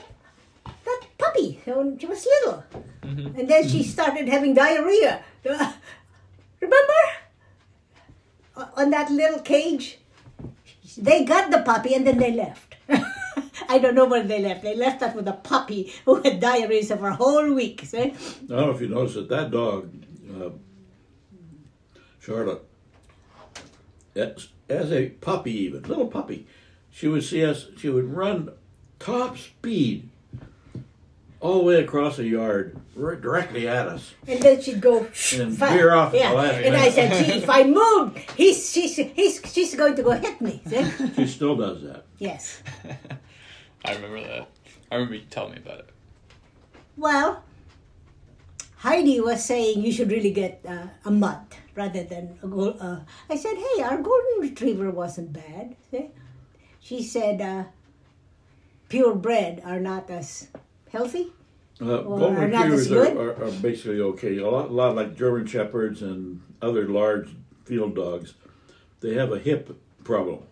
that 0.85 1.01
puppy 1.17 1.59
when 1.65 1.97
she 1.99 2.05
was 2.05 2.25
little, 2.25 2.63
and 3.01 3.47
then 3.49 3.67
she 3.67 3.83
started 3.83 4.29
having 4.29 4.53
diarrhea. 4.53 5.23
Remember? 6.59 6.93
On 8.75 8.89
that 8.89 9.11
little 9.11 9.39
cage, 9.39 9.99
they 10.97 11.23
got 11.23 11.51
the 11.51 11.59
puppy 11.59 11.93
and 11.93 12.05
then 12.07 12.17
they 12.17 12.31
left. 12.31 12.75
I 13.69 13.79
don't 13.79 13.95
know 13.95 14.05
where 14.05 14.23
they 14.23 14.41
left. 14.41 14.63
They 14.63 14.75
left 14.75 15.03
us 15.03 15.15
with 15.15 15.27
a 15.27 15.33
puppy 15.33 15.93
who 16.05 16.21
had 16.21 16.39
diarrhea 16.39 16.83
for 16.83 17.07
a 17.07 17.15
whole 17.15 17.53
week. 17.53 17.81
See? 17.83 17.99
I 17.99 18.13
don't 18.47 18.49
know 18.49 18.71
if 18.71 18.81
you 18.81 18.87
noticed 18.87 19.15
that 19.15 19.29
that 19.29 19.51
dog, 19.51 19.91
uh, 20.39 20.49
Charlotte, 22.19 22.63
as, 24.15 24.47
as 24.69 24.91
a 24.91 25.09
puppy, 25.09 25.51
even 25.65 25.83
little 25.83 26.07
puppy, 26.07 26.47
she 26.89 27.07
would 27.07 27.23
see 27.23 27.45
us. 27.45 27.67
She 27.77 27.89
would 27.89 28.11
run 28.11 28.51
top 28.99 29.37
speed 29.37 30.09
all 31.39 31.59
the 31.59 31.63
way 31.63 31.75
across 31.83 32.17
the 32.17 32.25
yard, 32.25 32.79
right 32.95 33.19
directly 33.21 33.67
at 33.67 33.87
us. 33.87 34.13
And 34.27 34.41
then 34.41 34.61
she'd 34.61 34.81
go 34.81 34.99
And 34.99 35.55
fast. 35.57 35.73
veer 35.73 35.93
off 35.93 36.07
at 36.07 36.11
the 36.13 36.17
Yeah, 36.17 36.49
and 36.67 36.75
I 36.75 36.89
said, 36.89 37.25
"Gee, 37.25 37.33
if 37.33 37.49
I 37.49 37.63
move, 37.63 38.17
he's 38.35 38.71
she's 38.71 38.95
he's 38.95 39.41
she's 39.45 39.75
going 39.75 39.95
to 39.95 40.03
go 40.03 40.11
hit 40.11 40.41
me." 40.41 40.61
See? 40.67 40.83
She 41.15 41.27
still 41.27 41.55
does 41.55 41.81
that. 41.83 42.05
Yes. 42.17 42.61
I 43.85 43.93
remember 43.95 44.21
that. 44.23 44.47
I 44.91 44.95
remember 44.95 45.15
you 45.15 45.21
telling 45.29 45.53
me 45.53 45.57
about 45.59 45.79
it. 45.79 45.89
Well, 46.97 47.43
Heidi 48.77 49.19
was 49.21 49.43
saying 49.45 49.83
you 49.83 49.91
should 49.91 50.11
really 50.11 50.31
get 50.31 50.61
uh, 50.67 50.87
a 51.05 51.11
mutt 51.11 51.55
rather 51.75 52.03
than 52.03 52.37
a 52.41 52.47
gold. 52.47 52.77
Uh, 52.79 52.99
I 53.29 53.35
said, 53.37 53.55
hey, 53.55 53.83
our 53.83 53.97
golden 54.01 54.39
retriever 54.39 54.89
wasn't 54.89 55.33
bad. 55.33 55.75
See? 55.91 56.09
She 56.79 57.03
said, 57.03 57.39
uh, 57.41 57.65
purebred 58.89 59.61
are 59.63 59.79
not 59.79 60.09
as 60.09 60.47
healthy. 60.91 61.31
Uh, 61.79 61.99
Or 61.99 62.19
golden 62.19 62.43
are 62.43 62.47
not 62.47 62.67
as 62.67 62.89
retrievers 62.89 63.17
are, 63.17 63.43
are, 63.43 63.47
are 63.47 63.51
basically 63.51 64.01
okay. 64.01 64.37
A 64.37 64.49
lot, 64.49 64.69
a 64.69 64.73
lot 64.73 64.95
like 64.95 65.15
German 65.15 65.45
shepherds 65.45 66.01
and 66.01 66.41
other 66.61 66.87
large 66.87 67.29
field 67.65 67.95
dogs. 67.95 68.33
They 68.99 69.13
have 69.13 69.31
a 69.31 69.39
hip 69.39 69.79
problem. 70.03 70.43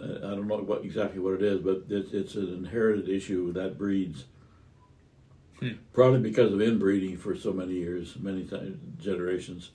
Uh, 0.00 0.16
I 0.18 0.30
don't 0.30 0.46
know 0.46 0.58
what 0.58 0.84
exactly 0.84 1.18
what 1.18 1.34
it 1.34 1.42
is, 1.42 1.60
but 1.60 1.84
it's, 1.88 2.12
it's 2.12 2.34
an 2.34 2.52
inherited 2.52 3.08
issue 3.08 3.52
that 3.52 3.76
breeds. 3.76 4.24
Hmm. 5.58 5.70
Probably 5.92 6.20
because 6.20 6.52
of 6.52 6.60
inbreeding 6.60 7.16
for 7.16 7.36
so 7.36 7.52
many 7.52 7.74
years, 7.74 8.16
many 8.20 8.44
times, 8.44 8.78
generations. 9.02 9.70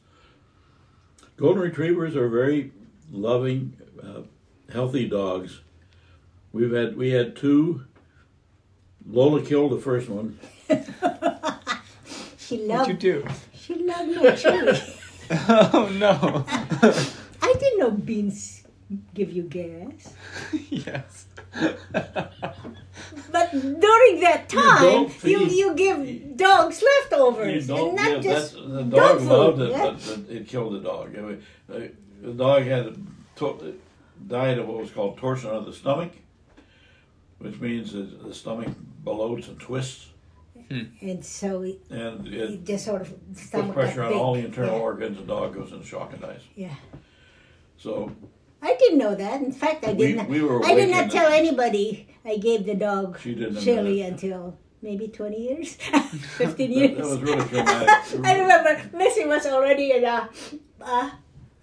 Golden 1.35 1.61
retrievers 1.61 2.15
are 2.15 2.29
very 2.29 2.71
loving, 3.11 3.77
uh, 4.01 4.21
healthy 4.71 5.07
dogs. 5.07 5.61
We've 6.51 6.71
had 6.71 6.97
we 6.97 7.11
had 7.11 7.35
two. 7.35 7.85
Lola 9.09 9.41
killed 9.41 9.71
the 9.71 9.79
first 9.79 10.09
one. 10.09 10.37
She 12.47 12.55
What'd 12.55 12.69
loved 12.69 12.89
you 12.89 12.95
do? 12.95 13.27
she 13.53 13.75
loved 13.75 14.15
my 14.15 14.31
chili. 14.31 14.79
oh 15.49 15.89
no. 15.99 16.45
I 17.41 17.53
didn't 17.59 17.79
know 17.79 17.91
beans 17.91 18.63
give 19.13 19.33
you 19.33 19.43
gas. 19.43 20.13
yes. 20.69 21.25
But 23.31 23.51
during 23.51 24.21
that 24.21 24.47
time, 24.47 24.81
don't 24.81 25.23
you, 25.25 25.39
you 25.39 25.75
give 25.75 26.37
dogs 26.37 26.81
leftovers 26.81 27.67
You 27.67 27.75
and 27.75 27.81
don't 27.81 27.95
not 27.95 28.21
give 28.21 28.23
just 28.23 28.53
that's, 28.53 28.65
the 28.65 28.83
dog 28.83 28.91
dog 28.91 29.17
food, 29.19 29.27
loved 29.27 29.61
it, 29.61 29.71
yeah? 29.71 29.83
but 29.83 30.23
but 30.25 30.33
it 30.33 30.47
killed 30.47 30.73
the 30.73 30.79
dog. 30.79 31.17
I 31.17 31.21
mean, 31.21 31.43
uh, 31.69 31.79
the 32.21 32.31
dog 32.31 32.63
had 32.63 32.95
to, 33.37 33.79
died 34.25 34.57
of 34.57 34.67
what 34.69 34.77
was 34.77 34.91
called 34.91 35.17
torsion 35.17 35.49
of 35.49 35.65
the 35.65 35.73
stomach, 35.73 36.13
which 37.39 37.59
means 37.59 37.91
that 37.91 38.23
the 38.23 38.33
stomach 38.33 38.69
bloats 39.07 39.47
and 39.47 39.59
twists, 39.59 40.07
And 41.01 41.23
so 41.23 41.61
it, 41.63 41.79
and 41.89 42.27
it 42.27 42.33
it 42.51 42.65
just 42.65 42.83
sort 42.85 43.01
of 43.03 43.09
puts 43.33 43.73
pressure 43.73 44.03
on 44.03 44.11
big. 44.11 44.19
all 44.21 44.33
the 44.33 44.45
internal 44.49 44.75
yeah. 44.77 44.89
organs. 44.89 45.17
The 45.17 45.23
dog 45.35 45.53
goes 45.55 45.71
into 45.71 45.85
shock 45.85 46.09
and 46.13 46.21
dies. 46.21 46.41
Yeah. 46.55 46.75
So 47.77 48.11
I 48.61 48.75
didn't 48.81 48.97
know 48.99 49.15
that. 49.15 49.41
In 49.41 49.51
fact, 49.51 49.85
I 49.85 49.93
We- 49.93 50.07
did 50.07 50.15
not. 50.17 50.29
we 50.29 50.41
were 50.41 50.59
I 50.65 50.73
did 50.75 50.89
not 50.89 51.09
tell 51.11 51.29
anybody 51.31 52.07
I 52.25 52.35
gave 52.37 52.65
the 52.65 52.75
dog 52.75 53.19
She 53.23 53.33
didn't 53.35 53.61
chili 53.61 54.01
until 54.01 54.57
maybe 54.81 55.07
20 55.07 55.37
years, 55.47 55.75
15 56.37 56.71
years. 56.71 56.97
that 56.97 57.05
was 57.05 57.21
really 57.21 57.45
traumatic. 57.47 57.89
I 58.29 58.31
remember 58.43 58.71
Missy 58.97 59.25
was 59.25 59.45
already 59.45 59.91
in 59.91 60.03
a, 60.03 60.29
uh, 60.81 61.09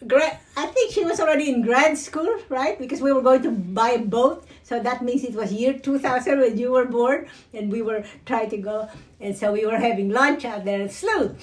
gra- 0.06 0.38
I 0.56 0.66
think 0.66 0.92
she 0.92 1.04
was 1.04 1.20
already 1.20 1.48
in 1.52 1.62
grad 1.62 1.96
school, 1.98 2.32
right? 2.48 2.78
Because 2.78 3.00
we 3.02 3.12
were 3.12 3.22
going 3.22 3.42
to 3.42 3.50
buy 3.50 3.90
a 3.90 3.98
boat. 4.16 4.46
So 4.64 4.80
that 4.80 5.02
means 5.02 5.22
it 5.24 5.34
was 5.34 5.52
year 5.52 5.78
2000 5.78 6.40
when 6.40 6.58
you 6.58 6.72
were 6.72 6.86
born, 6.86 7.28
and 7.52 7.70
we 7.70 7.82
were 7.82 8.02
trying 8.24 8.48
to 8.50 8.56
go. 8.56 8.88
And 9.20 9.36
so 9.36 9.52
we 9.52 9.66
were 9.66 9.76
having 9.76 10.08
lunch 10.08 10.46
out 10.46 10.64
there 10.64 10.80
at 10.82 10.92
Slough. 10.92 11.36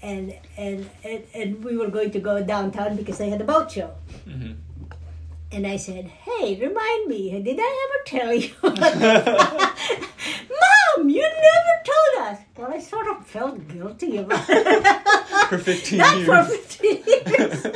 And, 0.00 0.32
and, 0.56 0.88
and, 1.02 1.24
and 1.34 1.64
we 1.64 1.76
were 1.76 1.90
going 1.90 2.12
to 2.12 2.20
go 2.20 2.40
downtown 2.42 2.94
because 2.94 3.18
they 3.18 3.30
had 3.30 3.40
a 3.40 3.44
boat 3.44 3.72
show. 3.72 3.94
Mm-hmm. 4.28 4.52
And 5.50 5.66
I 5.66 5.76
said, 5.76 6.06
Hey, 6.06 6.56
remind 6.60 7.08
me, 7.08 7.32
did 7.42 7.58
I 7.58 7.88
ever 7.88 8.04
tell 8.06 8.32
you? 8.32 8.52
Mom, 8.62 8.76
you 11.08 11.22
never 11.22 11.82
told 11.84 12.28
us. 12.28 12.38
Well, 12.56 12.72
I 12.72 12.78
sort 12.78 13.08
of 13.08 13.26
felt 13.26 13.66
guilty 13.66 14.18
about 14.18 14.48
it. 14.48 14.86
For 15.48 15.58
15 15.58 15.98
Not 16.04 16.24
for 16.24 16.44
15 16.44 17.02
years. 17.06 17.66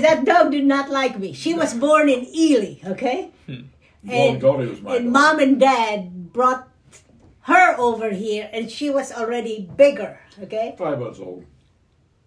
Besides, 0.00 0.02
that 0.02 0.24
dog 0.24 0.50
did 0.52 0.64
not 0.64 0.90
like 0.90 1.18
me. 1.18 1.32
She 1.32 1.54
was 1.54 1.74
born 1.74 2.08
in 2.08 2.26
Ely, 2.34 2.76
okay? 2.86 3.30
Well, 3.48 3.58
And, 4.08 4.40
Goldie 4.40 4.66
was 4.66 4.80
my 4.82 4.96
and 4.96 5.04
dog. 5.06 5.12
mom 5.12 5.38
and 5.38 5.60
dad 5.60 6.32
brought 6.32 6.68
her 7.42 7.76
over 7.78 8.10
here, 8.10 8.48
and 8.52 8.70
she 8.70 8.90
was 8.90 9.12
already 9.12 9.68
bigger, 9.76 10.18
okay? 10.42 10.74
Five 10.78 10.98
months 10.98 11.20
old. 11.20 11.44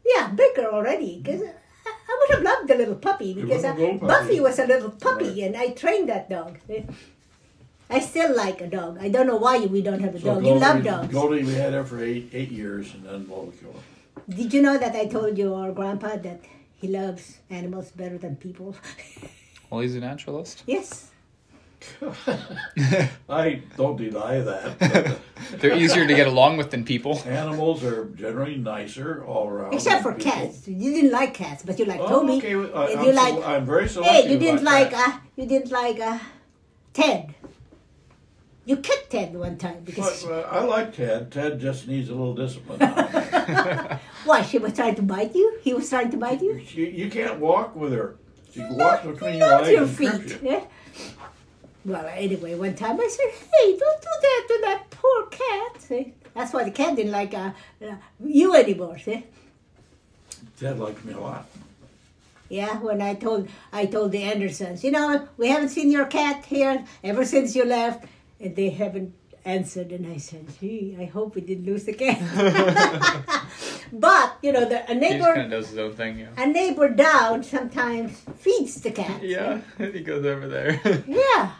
Yeah, 0.05 0.29
bigger 0.29 0.67
already. 0.71 1.19
Because 1.21 1.41
I, 1.41 1.91
I 2.09 2.17
would 2.19 2.35
have 2.35 2.43
loved 2.43 2.67
the 2.69 2.75
little 2.75 2.95
puppy 2.95 3.33
because 3.33 3.63
uh, 3.65 3.73
puppy. 3.73 3.97
Buffy 3.97 4.39
was 4.39 4.59
a 4.59 4.67
little 4.67 4.91
puppy, 4.91 5.29
Right. 5.29 5.37
and 5.43 5.57
I 5.57 5.69
trained 5.69 6.09
that 6.09 6.29
dog. 6.29 6.57
I 7.89 7.99
still 7.99 8.35
like 8.35 8.61
a 8.61 8.67
dog. 8.67 8.97
I 8.99 9.09
don't 9.09 9.27
know 9.27 9.37
why 9.37 9.59
we 9.65 9.81
don't 9.81 9.99
have 10.01 10.15
a 10.15 10.19
So 10.19 10.35
dog. 10.35 10.45
you 10.45 10.55
love 10.55 10.83
dogs. 10.83 11.13
Goldie, 11.13 11.43
we 11.43 11.53
had 11.53 11.73
her 11.73 11.83
for 11.83 12.03
eight 12.03 12.29
eight 12.33 12.51
years, 12.51 12.93
and 12.93 13.05
then 13.05 13.27
Lola 13.29 13.51
killed 13.51 13.75
her. 13.75 14.33
Did 14.33 14.53
you 14.53 14.61
know 14.61 14.77
that 14.77 14.95
I 14.95 15.05
told 15.05 15.37
your 15.37 15.71
grandpa 15.71 16.15
that 16.17 16.39
he 16.75 16.87
loves 16.87 17.39
animals 17.49 17.91
better 17.91 18.17
than 18.17 18.35
people? 18.35 18.75
Well, 19.71 19.81
he's 19.81 19.95
a 19.95 19.99
naturalist. 19.99 20.63
yes. 20.67 21.09
I 23.29 23.61
don't 23.77 23.97
deny 23.97 24.39
that. 24.39 25.17
They're 25.59 25.75
easier 25.75 26.07
to 26.07 26.13
get 26.15 26.27
along 26.27 26.57
with 26.57 26.69
than 26.71 26.83
people. 26.85 27.19
animals 27.25 27.83
are 27.83 28.05
generally 28.15 28.57
nicer 28.57 29.23
all 29.25 29.49
around. 29.49 29.73
Except 29.73 30.03
for 30.03 30.13
people. 30.13 30.31
cats. 30.31 30.67
You 30.67 30.93
didn't 30.93 31.11
like 31.11 31.33
cats, 31.33 31.63
but 31.63 31.77
you 31.79 31.85
like 31.85 31.99
Oh, 31.99 32.07
Toby. 32.21 32.37
okay. 32.37 32.53
I, 32.55 32.85
and 32.91 32.99
I'm, 32.99 33.05
you 33.05 33.13
so- 33.13 33.23
like 33.23 33.45
I'm 33.47 33.65
very 33.65 33.87
selective. 33.89 34.15
Hey, 34.25 34.31
you 34.31 34.39
didn't 34.39 34.61
about 34.61 34.73
like 34.73 34.91
cats. 34.91 35.15
uh, 35.15 35.19
you 35.35 35.45
didn't 35.47 35.71
like 35.71 35.99
uh, 35.99 36.19
Ted. 36.93 37.35
You 38.65 38.77
kicked 38.77 39.11
Ted 39.11 39.35
one 39.35 39.57
time 39.57 39.81
because 39.83 40.23
But, 40.23 40.45
uh, 40.45 40.47
I 40.51 40.63
like 40.63 40.95
Ted. 40.95 41.31
Ted 41.31 41.59
just 41.59 41.87
needs 41.87 42.09
a 42.09 42.13
little 42.13 42.33
discipline. 42.33 42.79
why 44.25 44.41
she 44.41 44.57
was 44.57 44.73
trying 44.73 44.95
to 44.95 45.03
bite 45.03 45.35
you. 45.35 45.59
He 45.61 45.73
was 45.73 45.87
trying 45.87 46.09
to 46.11 46.17
bite 46.17 46.41
you. 46.41 46.55
you, 46.55 46.85
you 46.85 47.09
can't 47.11 47.39
walk 47.39 47.75
with 47.75 47.93
her. 47.93 48.15
She 48.51 48.61
walks 48.61 49.05
between 49.05 49.37
your 49.37 49.61
legs 49.61 49.69
your 49.69 49.87
feet. 49.87 50.41
you. 50.41 50.49
Yeah. 50.49 50.63
Well, 51.83 52.07
anyway, 52.07 52.55
one 52.55 52.73
time 52.73 52.99
I 52.99 53.07
said, 53.07 53.31
"Hey, 53.53 53.77
don't 53.77 54.01
do 54.01 54.07
that 54.21 54.45
to 54.47 54.59
that 54.63 54.89
poor 54.89 55.27
cat." 55.27 55.81
See? 55.81 56.13
That's 56.33 56.51
why 56.51 56.63
the 56.63 56.71
cat 56.71 56.95
didn't 56.95 57.11
like 57.11 57.33
uh, 57.35 57.51
uh, 57.85 57.95
you 58.23 58.55
anymore. 58.55 58.97
See? 58.97 59.23
Ted 60.59 60.79
liked 60.79 61.05
me 61.05 61.13
a 61.13 61.19
lot. 61.19 61.45
Yeah, 62.49 62.77
when 62.79 63.01
I 63.01 63.13
told 63.15 63.49
I 63.73 63.85
told 63.85 64.11
the 64.11 64.23
Andersons, 64.23 64.83
you 64.83 64.91
know, 64.91 65.27
we 65.37 65.49
haven't 65.49 65.69
seen 65.69 65.91
your 65.91 66.05
cat 66.05 66.45
here 66.45 66.83
ever 67.03 67.25
since 67.25 67.55
you 67.55 67.65
left, 67.65 68.05
and 68.39 68.55
they 68.55 68.69
haven't 68.69 69.13
answered. 69.45 69.91
And 69.91 70.05
I 70.11 70.17
said, 70.17 70.47
gee, 70.59 70.95
I 70.99 71.05
hope 71.05 71.35
we 71.35 71.41
didn't 71.41 71.65
lose 71.65 71.83
the 71.85 71.93
cat. 71.93 72.19
but 73.93 74.37
you 74.41 74.51
know, 74.51 74.65
the, 74.65 74.83
a 74.89 74.93
He 74.93 74.99
neighbor 74.99 75.33
kind 75.33 75.41
of 75.53 75.61
does 75.61 75.69
his 75.69 75.77
own 75.77 75.93
thing, 75.93 76.19
yeah. 76.19 76.29
a 76.37 76.45
neighbor 76.47 76.89
down 76.89 77.43
sometimes 77.43 78.21
feeds 78.37 78.81
the 78.81 78.91
cat. 78.91 79.21
Yeah, 79.35 79.61
he 79.77 80.01
goes 80.01 80.25
over 80.25 80.47
there. 80.47 80.79
Yeah. 81.07 81.51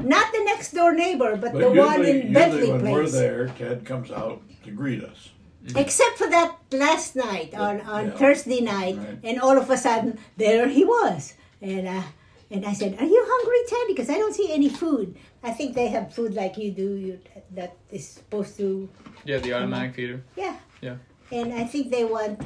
Not 0.00 0.32
the 0.32 0.44
next 0.44 0.72
door 0.72 0.92
neighbor, 0.94 1.36
but, 1.36 1.52
But 1.52 1.60
the 1.60 1.70
one 1.72 2.00
usually, 2.00 2.20
in 2.20 2.32
Bentley 2.32 2.60
usually 2.68 2.82
when 2.82 2.92
we're 2.92 3.08
there, 3.08 3.48
Ted 3.58 3.84
comes 3.84 4.10
out 4.12 4.42
to 4.64 4.70
greet 4.70 5.02
us. 5.02 5.30
Except 5.74 6.16
for 6.18 6.28
that 6.30 6.56
last 6.70 7.16
night 7.16 7.52
on, 7.54 7.80
on 7.80 8.06
Yeah. 8.06 8.10
Thursday 8.16 8.60
night, 8.60 8.96
Right. 8.96 9.18
and 9.24 9.40
all 9.40 9.58
of 9.58 9.68
a 9.70 9.76
sudden 9.76 10.18
there 10.36 10.68
he 10.68 10.84
was, 10.84 11.34
and 11.60 11.88
uh, 11.88 12.02
and 12.50 12.64
I 12.64 12.72
said, 12.72 12.96
"Are 12.98 13.04
you 13.06 13.22
hungry, 13.26 13.60
Ted? 13.68 13.86
Because 13.88 14.08
I 14.10 14.18
don't 14.18 14.34
see 14.34 14.52
any 14.52 14.68
food. 14.68 15.16
I 15.42 15.50
think 15.52 15.74
they 15.74 15.88
have 15.88 16.14
food 16.14 16.34
like 16.34 16.56
you 16.56 16.70
do. 16.72 16.94
You 16.94 17.20
that 17.54 17.76
is 17.90 18.08
supposed 18.08 18.56
to, 18.58 18.88
yeah, 19.24 19.38
the 19.38 19.52
automatic 19.52 19.94
feeder. 19.94 20.22
yeah, 20.36 20.56
Yeah. 20.80 20.96
And 21.30 21.52
I 21.52 21.64
think 21.64 21.90
they 21.90 22.04
want 22.04 22.40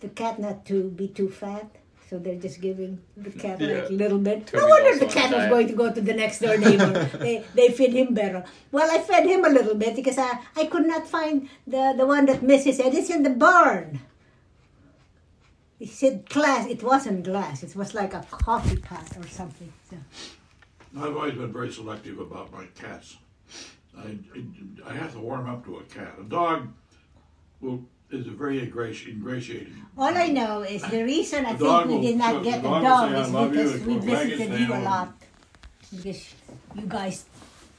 the 0.00 0.08
cat 0.08 0.38
not 0.38 0.64
to 0.66 0.90
be 0.90 1.08
too 1.08 1.28
fat." 1.30 1.68
So 2.08 2.18
they're 2.18 2.40
just 2.40 2.62
giving 2.62 3.00
the 3.18 3.28
cat 3.30 3.60
like 3.60 3.90
a 3.90 3.92
little 3.92 4.16
bit. 4.16 4.46
Toby's 4.46 4.62
no 4.62 4.68
wonder 4.68 4.98
the 4.98 5.12
cat 5.12 5.30
was 5.30 5.46
going 5.50 5.66
to 5.68 5.74
go 5.74 5.92
to 5.92 6.00
the 6.00 6.14
next 6.14 6.40
door 6.40 6.56
neighbor. 6.56 7.04
they, 7.18 7.44
they 7.54 7.68
feed 7.68 7.92
him 7.92 8.14
better. 8.14 8.44
Well, 8.72 8.90
I 8.90 8.96
fed 9.02 9.26
him 9.26 9.44
a 9.44 9.50
little 9.50 9.74
bit 9.74 9.94
because 9.94 10.16
I, 10.16 10.38
I 10.56 10.64
could 10.72 10.86
not 10.86 11.06
find 11.06 11.50
the, 11.66 11.92
the 11.98 12.06
one 12.06 12.24
that 12.24 12.40
Mrs. 12.40 12.76
said. 12.80 12.94
It's 12.94 13.10
in 13.10 13.24
the 13.24 13.30
barn. 13.30 14.00
He 15.78 15.86
said 15.86 16.28
glass. 16.28 16.66
It 16.68 16.82
wasn't 16.82 17.24
glass. 17.24 17.62
It 17.62 17.74
was 17.76 17.94
like 17.94 18.14
a 18.14 18.24
coffee 18.30 18.76
pot 18.76 19.16
or 19.16 19.26
something. 19.28 19.72
So, 19.90 19.96
I've 20.98 21.16
always 21.16 21.34
been 21.34 21.52
very 21.52 21.72
selective 21.72 22.18
about 22.18 22.52
my 22.52 22.66
cats. 22.74 23.16
I, 23.96 24.18
I 24.86 24.94
have 24.94 25.12
to 25.12 25.18
warm 25.20 25.48
up 25.48 25.64
to 25.66 25.76
a 25.78 25.82
cat. 25.84 26.14
A 26.20 26.24
dog 26.24 26.68
will, 27.60 27.84
is 28.10 28.26
a 28.26 28.30
very 28.30 28.60
ingrati- 28.60 29.08
ingratiating. 29.08 29.74
all 29.96 30.14
I 30.16 30.28
know 30.28 30.62
is 30.62 30.82
the 30.82 31.02
reason 31.04 31.44
I 31.46 31.52
The 31.54 31.64
think 31.64 31.86
we 31.86 32.00
did 32.08 32.16
not 32.16 32.34
the 32.34 32.40
get 32.50 32.58
a 32.60 32.62
dog 32.62 32.82
dog 32.82 33.10
say, 33.10 33.20
is 33.20 33.48
because 33.76 33.86
we 33.86 33.98
visited 33.98 34.60
you 34.60 34.74
a 34.74 34.80
lot. 34.80 35.12
Because 35.94 36.34
you 36.74 36.86
guys 36.86 37.24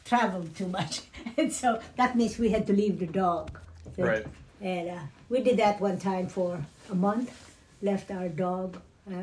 traveled 0.06 0.56
too 0.56 0.68
much. 0.68 1.02
and 1.38 1.52
so 1.54 1.80
that 1.98 2.16
means 2.16 2.38
we 2.40 2.50
had 2.50 2.66
to 2.68 2.74
leave 2.74 3.00
the 3.00 3.08
dog. 3.08 3.60
So- 3.96 4.04
Right. 4.04 4.26
And 4.62 4.90
uh, 4.90 5.00
we 5.30 5.42
did 5.42 5.58
that 5.58 5.80
one 5.80 5.98
time 6.00 6.28
for 6.28 6.64
a 6.92 6.96
month. 6.96 7.49
Left 7.82 8.12
our 8.12 8.30
dog. 8.30 8.78
Uh, 9.10 9.22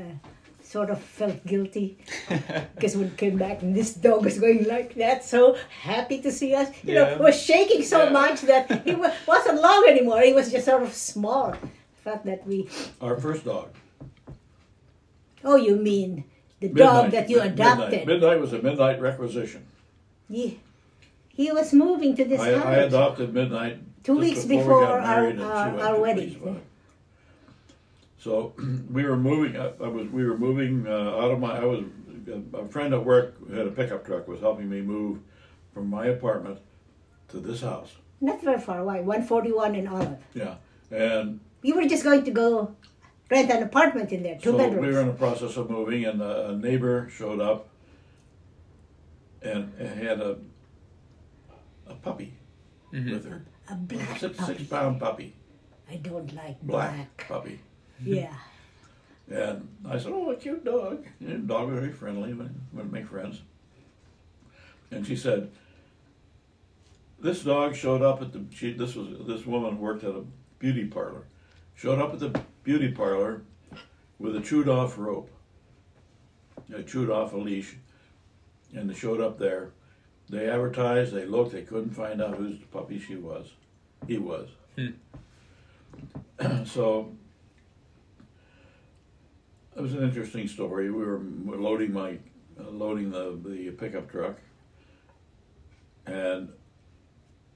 sort 0.63 0.91
of 0.91 1.01
felt 1.01 1.47
guilty 1.47 1.97
because 2.75 2.97
when 2.97 3.09
we 3.11 3.17
came 3.17 3.39
back 3.39 3.63
and 3.63 3.73
this 3.73 3.95
dog 3.95 4.25
was 4.25 4.37
going 4.41 4.65
like 4.65 4.95
that, 4.97 5.25
so 5.25 5.57
happy 5.83 6.21
to 6.21 6.33
see 6.33 6.55
us. 6.55 6.69
You 6.83 6.95
know, 6.95 7.19
was 7.21 7.41
shaking 7.41 7.83
so 7.85 8.05
Yeah. 8.05 8.11
much 8.11 8.41
that 8.43 8.83
he 8.85 8.95
wa- 8.97 9.13
wasn't 9.29 9.63
long 9.63 9.85
anymore. 9.89 10.21
He 10.23 10.33
was 10.33 10.51
just 10.51 10.65
sort 10.67 10.83
of 10.83 10.93
small. 10.93 11.55
Felt 12.03 12.25
that 12.25 12.45
we. 12.47 12.69
Our 13.01 13.17
first 13.17 13.45
dog. 13.45 13.69
Oh, 15.45 15.55
you 15.57 15.77
mean 15.77 16.25
the 16.61 16.69
Midnight, 16.69 16.85
dog 16.85 17.11
that 17.13 17.31
you 17.31 17.41
adopted? 17.41 17.91
Midnight. 17.91 18.07
midnight 18.07 18.41
was 18.41 18.53
a 18.53 18.61
midnight 18.63 19.01
requisition. 19.01 19.67
Yeah. 20.29 20.51
he 21.29 21.53
was 21.53 21.73
moving 21.73 22.17
to 22.17 22.25
this 22.25 22.41
I, 22.41 22.53
house. 22.55 22.65
I 22.67 22.75
adopted 22.91 23.33
Midnight 23.33 23.79
Two 24.03 24.19
weeks 24.19 24.45
before, 24.45 24.81
before 24.81 24.85
our- 24.87 25.01
married 25.03 25.37
and 25.39 25.41
she 25.41 25.45
our- 25.47 25.81
our 25.95 26.01
wedding. 26.01 26.63
Police 28.23 28.27
work. 28.37 28.55
So 28.59 28.83
we 28.93 29.05
were 29.05 29.17
moving. 29.17 29.57
I, 29.57 29.67
I 29.83 29.89
was. 29.89 30.09
We 30.09 30.25
were 30.25 30.37
moving 30.39 30.87
uh, 30.87 30.91
out 30.91 31.31
of 31.31 31.41
my. 31.41 31.59
I 31.59 31.65
was. 31.65 31.85
A 32.55 32.67
friend 32.67 32.93
at 32.93 33.05
work 33.05 33.37
who 33.47 33.55
had 33.55 33.69
a 33.69 33.71
pickup 33.71 34.05
truck 34.05 34.27
was 34.27 34.41
helping 34.41 34.69
me 34.69 34.81
move 34.81 35.21
from 35.73 35.89
my 35.89 36.07
apartment 36.07 36.59
to 37.29 37.39
this 37.39 37.61
house. 37.61 37.93
Not 38.21 38.43
very 38.43 38.59
far 38.61 38.81
away, 38.81 38.97
141 39.01 39.77
in 39.77 39.87
Olive. 39.87 40.19
Yeah, 40.35 40.55
and 40.91 41.39
You 41.63 41.77
were 41.77 41.87
just 41.87 42.03
going 42.03 42.25
to 42.25 42.33
go 42.33 42.75
rent 43.31 43.49
an 43.53 43.63
apartment 43.63 44.11
in 44.11 44.25
there, 44.25 44.39
two 44.39 44.51
so 44.51 44.59
bedrooms. 44.59 44.85
we 44.89 44.93
were 44.93 45.01
in 45.03 45.07
the 45.07 45.13
process 45.13 45.57
of 45.57 45.71
moving, 45.71 46.05
and 46.05 46.21
a, 46.21 46.49
a 46.49 46.57
neighbor 46.57 47.09
showed 47.11 47.41
up 47.41 47.69
and, 49.43 49.73
and 49.79 49.89
had 50.03 50.21
a 50.21 50.39
a 51.89 51.95
puppy 51.95 52.33
Mhm. 52.93 53.13
with 53.13 53.25
her, 53.31 53.45
a 53.71 53.75
black 53.77 54.19
six, 54.19 54.37
puppy. 54.37 54.57
six 54.59 54.69
pound 54.69 54.99
puppy, 54.99 55.33
I 55.89 55.97
don't 55.97 56.35
like 56.35 56.61
black, 56.63 56.95
black. 57.17 57.29
puppy. 57.29 57.61
Yeah. 58.03 58.35
And 59.29 59.69
I 59.89 59.99
said, 59.99 60.13
"Oh, 60.13 60.31
a 60.31 60.37
cute 60.37 60.65
dog." 60.65 61.05
And 61.21 61.49
the 61.49 61.55
dog 61.55 61.69
was 61.69 61.81
very 61.81 61.93
friendly. 61.93 62.33
We 62.33 62.45
want 62.73 62.89
to 62.89 62.93
make 62.93 63.09
friends. 63.09 63.43
And 64.91 65.07
she 65.07 65.17
said, 65.17 65.51
"This 67.19 67.43
dog 67.43 67.75
showed 67.75 68.03
up 68.03 68.23
at 68.23 68.33
the. 68.33 68.45
She, 68.53 68.73
this 68.73 68.95
was 68.95 69.27
this 69.27 69.45
woman 69.45 69.81
worked 69.81 70.05
at 70.05 70.15
a 70.15 70.25
beauty 70.59 70.85
parlor. 70.87 71.25
Showed 71.75 71.99
up 71.99 72.13
at 72.13 72.21
the 72.21 72.41
beauty 72.63 72.93
parlor 72.93 73.43
with 74.19 74.37
a 74.37 74.41
chewed 74.41 74.69
off 74.69 74.97
rope. 74.97 75.31
They 76.69 76.83
chewed 76.85 77.11
off 77.11 77.33
a 77.33 77.37
leash, 77.37 77.77
and 78.75 78.89
they 78.89 78.95
showed 78.95 79.21
up 79.21 79.39
there. 79.39 79.71
They 80.29 80.49
advertised. 80.49 81.13
They 81.13 81.25
looked. 81.25 81.53
They 81.53 81.63
couldn't 81.63 81.91
find 81.91 82.23
out 82.23 82.37
whose 82.37 82.59
puppy 82.71 83.01
she 83.01 83.17
was. 83.17 83.53
He 84.07 84.19
was. 84.19 84.49
Hmm. 84.77 86.65
so 86.65 87.13
it 89.77 89.83
was 89.83 89.93
an 89.93 90.03
interesting 90.03 90.49
story. 90.49 90.91
We 90.91 91.05
were 91.05 91.21
loading 91.45 91.93
my 91.93 92.19
uh, 92.59 92.71
loading 92.71 93.11
the 93.11 93.39
the 93.45 93.71
pickup 93.73 94.11
truck, 94.11 94.37
and 96.07 96.49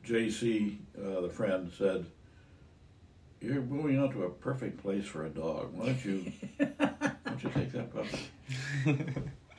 J.C. 0.04 0.78
Uh, 0.98 1.22
the 1.22 1.30
friend 1.30 1.72
said, 1.76 2.04
"You're 3.40 3.62
moving 3.62 3.98
out 3.98 4.12
to 4.12 4.24
a 4.24 4.30
perfect 4.30 4.82
place 4.82 5.06
for 5.06 5.24
a 5.24 5.30
dog. 5.30 5.72
Why 5.72 5.86
don't 5.86 6.04
you 6.04 6.32
why 6.58 7.12
don't 7.24 7.42
you 7.42 7.50
take 7.50 7.72
that 7.72 7.94
puppy?" 7.94 9.14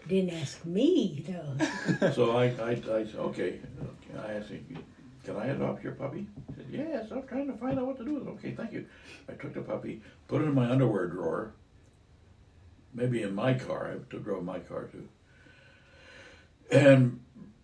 Didn't 0.07 0.31
ask 0.31 0.65
me, 0.65 1.23
though. 1.27 2.11
So 2.13 2.31
I 2.37 2.45
I, 2.45 2.71
I 2.71 3.05
said, 3.05 3.15
"Okay." 3.17 3.59
I 4.19 4.33
asked 4.33 4.49
him, 4.49 4.77
"Can 5.23 5.35
I 5.35 5.47
adopt 5.47 5.83
your 5.83 5.93
puppy?" 5.93 6.27
He 6.47 6.55
said, 6.55 6.65
"Yes." 6.69 7.11
I'm 7.11 7.23
trying 7.27 7.47
to 7.51 7.57
find 7.57 7.79
out 7.79 7.87
what 7.87 7.97
to 7.97 8.05
do 8.05 8.15
with 8.15 8.27
it. 8.27 8.31
Okay, 8.31 8.51
thank 8.51 8.71
you. 8.71 8.85
I 9.27 9.33
took 9.33 9.53
the 9.53 9.61
puppy, 9.61 10.01
put 10.27 10.41
it 10.41 10.45
in 10.45 10.53
my 10.53 10.69
underwear 10.69 11.07
drawer. 11.07 11.53
Maybe 12.93 13.21
in 13.21 13.33
my 13.33 13.53
car. 13.53 13.91
I 13.91 14.11
took 14.11 14.23
drove 14.23 14.43
my 14.43 14.59
car 14.59 14.85
too. 14.85 15.07
And 16.71 17.19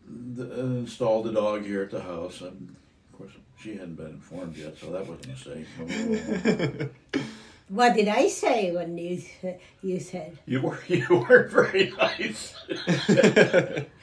the, 0.08 0.60
installed 0.60 1.26
the 1.26 1.34
dog 1.34 1.66
here 1.66 1.84
at 1.84 1.92
the 1.92 2.02
house, 2.02 2.42
and 2.42 2.76
of 3.12 3.18
course 3.18 3.32
she 3.58 3.74
hadn't 3.74 3.96
been 3.96 4.08
informed 4.08 4.56
yet, 4.58 4.78
so 4.78 4.92
that 4.92 5.08
was 5.08 5.20
a 5.26 5.28
mistake. 5.30 6.92
What 7.70 7.96
did 7.96 8.08
I 8.08 8.30
say 8.30 8.72
when 8.72 8.98
you 8.98 9.22
you 9.84 10.00
said? 10.00 10.40
you 10.46 10.62
were 10.62 10.80
you 10.88 11.06
weren't 11.10 11.52
very 11.52 11.92
nice. 11.98 12.56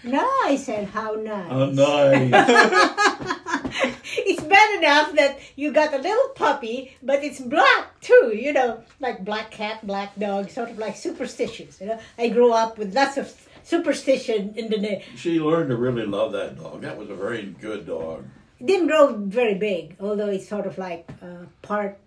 No, 0.04 0.28
I 0.44 0.56
said 0.60 0.88
how 0.88 1.14
nice. 1.14 1.50
Oh, 1.50 1.70
nice. 1.70 3.40
it's 4.18 4.42
bad 4.42 4.78
enough 4.78 5.14
that 5.16 5.38
you 5.56 5.72
got 5.72 5.92
a 5.94 5.98
little 5.98 6.28
puppy, 6.34 6.96
but 7.02 7.22
it's 7.24 7.40
black 7.40 8.00
too. 8.00 8.32
You 8.34 8.52
know, 8.52 8.82
like 9.00 9.24
black 9.24 9.50
cat, 9.50 9.86
black 9.86 10.18
dog, 10.18 10.50
sort 10.50 10.70
of 10.70 10.78
like 10.78 10.96
superstitions. 10.96 11.80
You 11.80 11.88
know, 11.88 11.98
I 12.18 12.28
grew 12.28 12.52
up 12.52 12.78
with 12.78 12.94
lots 12.94 13.16
of 13.16 13.32
superstition 13.62 14.54
in 14.56 14.70
the 14.70 14.78
name. 14.78 15.02
She 15.16 15.40
learned 15.40 15.70
to 15.70 15.76
really 15.76 16.06
love 16.06 16.32
that 16.32 16.56
dog. 16.58 16.82
That 16.82 16.96
was 16.98 17.10
a 17.10 17.14
very 17.14 17.44
good 17.60 17.86
dog. 17.86 18.24
It 18.60 18.66
didn't 18.66 18.86
grow 18.88 19.14
very 19.16 19.54
big, 19.56 19.96
although 20.00 20.28
it's 20.28 20.48
sort 20.48 20.66
of 20.66 20.78
like 20.78 21.08
uh, 21.22 21.46
part 21.62 21.98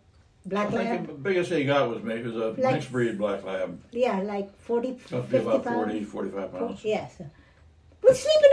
black 0.45 0.69
think 0.69 0.83
lab. 0.83 1.07
the 1.07 1.13
biggest 1.13 1.51
he 1.51 1.65
got 1.65 1.89
was 1.89 2.01
maybe 2.03 2.23
was 2.29 2.35
a 2.35 2.61
Like- 2.61 2.75
mixed 2.75 2.91
breed 2.91 3.17
black 3.17 3.43
lab. 3.43 3.81
Yeah, 3.91 4.21
like 4.21 4.57
40, 4.61 4.93
50 4.97 5.37
about 5.37 5.63
pounds. 5.65 5.75
40, 5.75 6.03
45 6.05 6.51
pounds. 6.53 6.85
Yes. 6.85 7.21
Would 8.03 8.15
sleep 8.15 8.37
in 8.45 8.51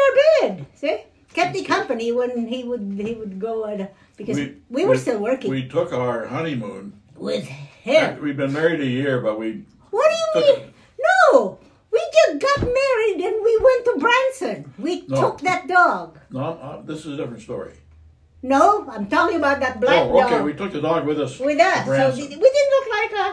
our 0.49 0.49
bed. 0.57 0.67
See, 0.75 0.99
kept 1.35 1.55
me 1.55 1.63
company 1.65 2.13
when 2.13 2.47
he 2.47 2.65
would 2.65 2.95
he 2.99 3.15
would 3.15 3.39
go 3.39 3.67
at 3.67 3.95
because 4.17 4.39
we, 4.71 4.85
were 4.87 4.97
still 4.97 5.19
working 5.21 5.51
We 5.51 5.69
took 5.69 5.93
our 5.93 6.27
honeymoon. 6.27 6.93
with 7.17 7.45
him. 7.45 8.23
We've 8.23 8.37
been 8.37 8.53
married 8.53 8.81
a 8.81 8.87
year, 8.87 9.21
but 9.21 9.39
we 9.39 9.65
What 9.91 10.09
do 10.11 10.17
you 10.41 10.47
took 10.47 10.59
mean? 10.65 10.75
No, 11.09 11.59
we 11.93 12.01
just 12.19 12.41
got 12.41 12.61
married 12.83 13.19
and 13.27 13.37
we 13.45 13.55
went 13.69 13.85
to 13.89 13.95
Branson. 14.05 14.73
We 14.79 15.05
No. 15.09 15.21
took 15.21 15.41
that 15.43 15.67
dog. 15.69 16.19
no. 16.31 16.45
Uh, 16.67 16.83
this 16.83 17.01
is 17.05 17.15
a 17.15 17.17
different 17.17 17.43
story. 17.43 17.75
No, 18.43 18.87
I'm 18.91 19.07
talking 19.09 19.37
about 19.39 19.61
that 19.61 19.81
black 19.81 19.97
dog. 20.05 20.11
oh, 20.15 20.21
okay. 20.23 20.31
dog 20.37 20.45
We 20.45 20.53
took 20.55 20.73
the 20.73 20.81
dog 20.81 21.07
with 21.07 21.19
us. 21.21 21.39
with 21.41 21.59
us. 21.61 21.79
So 21.79 21.85
Branson. 21.87 22.21
we 22.45 22.49
didn't 22.57 22.73
look 22.77 22.89
like 22.99 23.13
a, 23.25 23.27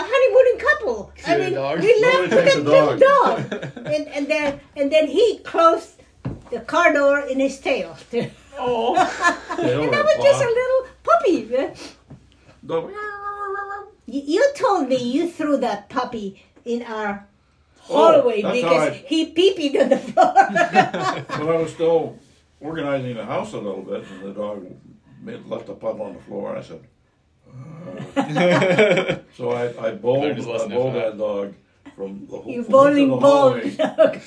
a 0.00 0.02
honeymooning 0.10 0.58
couple. 0.66 1.12
I 1.26 1.34
Cute 1.36 1.38
mean, 1.40 1.54
dog. 1.54 1.80
we 1.80 2.00
left 2.02 2.30
with 2.34 2.56
a 2.56 2.60
little 2.60 2.96
dog. 2.98 3.50
dog, 3.50 3.86
and 3.94 4.08
and 4.16 4.26
then 4.26 4.60
and 4.76 4.90
then 4.92 5.06
he 5.06 5.38
closed 5.38 5.97
the 6.50 6.60
car 6.60 6.92
door 6.92 7.20
in 7.20 7.40
his 7.40 7.58
tail. 7.60 7.96
and 8.12 8.30
Oh. 8.60 8.94
Tail 9.56 9.82
or 9.84 9.90
that 9.90 10.04
was 10.04 10.24
just 10.24 10.42
a 10.42 10.48
little 10.48 10.86
puppy. 11.04 11.38
Dog- 12.66 12.90
You, 14.06 14.22
you 14.24 14.52
told 14.56 14.88
me 14.88 14.96
you 14.96 15.28
threw 15.28 15.56
that 15.58 15.88
puppy 15.88 16.42
in 16.64 16.82
our 16.82 17.26
Oh, 17.90 17.94
hallway 18.20 18.42
that's 18.42 18.60
how 18.62 18.68
because 18.68 18.88
I- 18.88 19.04
he 19.06 19.26
pee-peed 19.32 19.80
on 19.82 19.88
the 19.88 19.96
floor. 19.98 20.34
When 21.46 21.56
I 21.56 21.58
was 21.62 21.72
still 21.72 22.18
organizing 22.60 23.14
the 23.16 23.24
house 23.24 23.52
a 23.54 23.58
little 23.58 23.82
bit, 23.82 24.04
and 24.10 24.22
the 24.28 24.32
dog 24.32 24.66
made, 25.22 25.44
left 25.46 25.68
a 25.70 25.74
puddle 25.74 26.02
on 26.02 26.14
the 26.14 26.20
floor, 26.20 26.50
and 26.54 26.58
I 26.58 26.62
said, 26.68 26.82
"Uh." 27.48 29.18
so 29.38 29.52
I, 29.52 29.62
I 29.86 29.90
bowled, 29.92 30.22
Better 30.22 30.34
just 30.34 30.48
I 30.48 30.52
listen 30.52 30.70
bowled 30.70 30.94
that. 30.96 31.16
that 31.16 31.18
dog 31.18 31.54
from 31.96 32.26
the 32.30 32.36
whole 32.38 32.52
you 32.52 32.62
from 32.62 32.72
bowling 32.72 33.08
the 33.10 33.18
dog. 33.20 34.20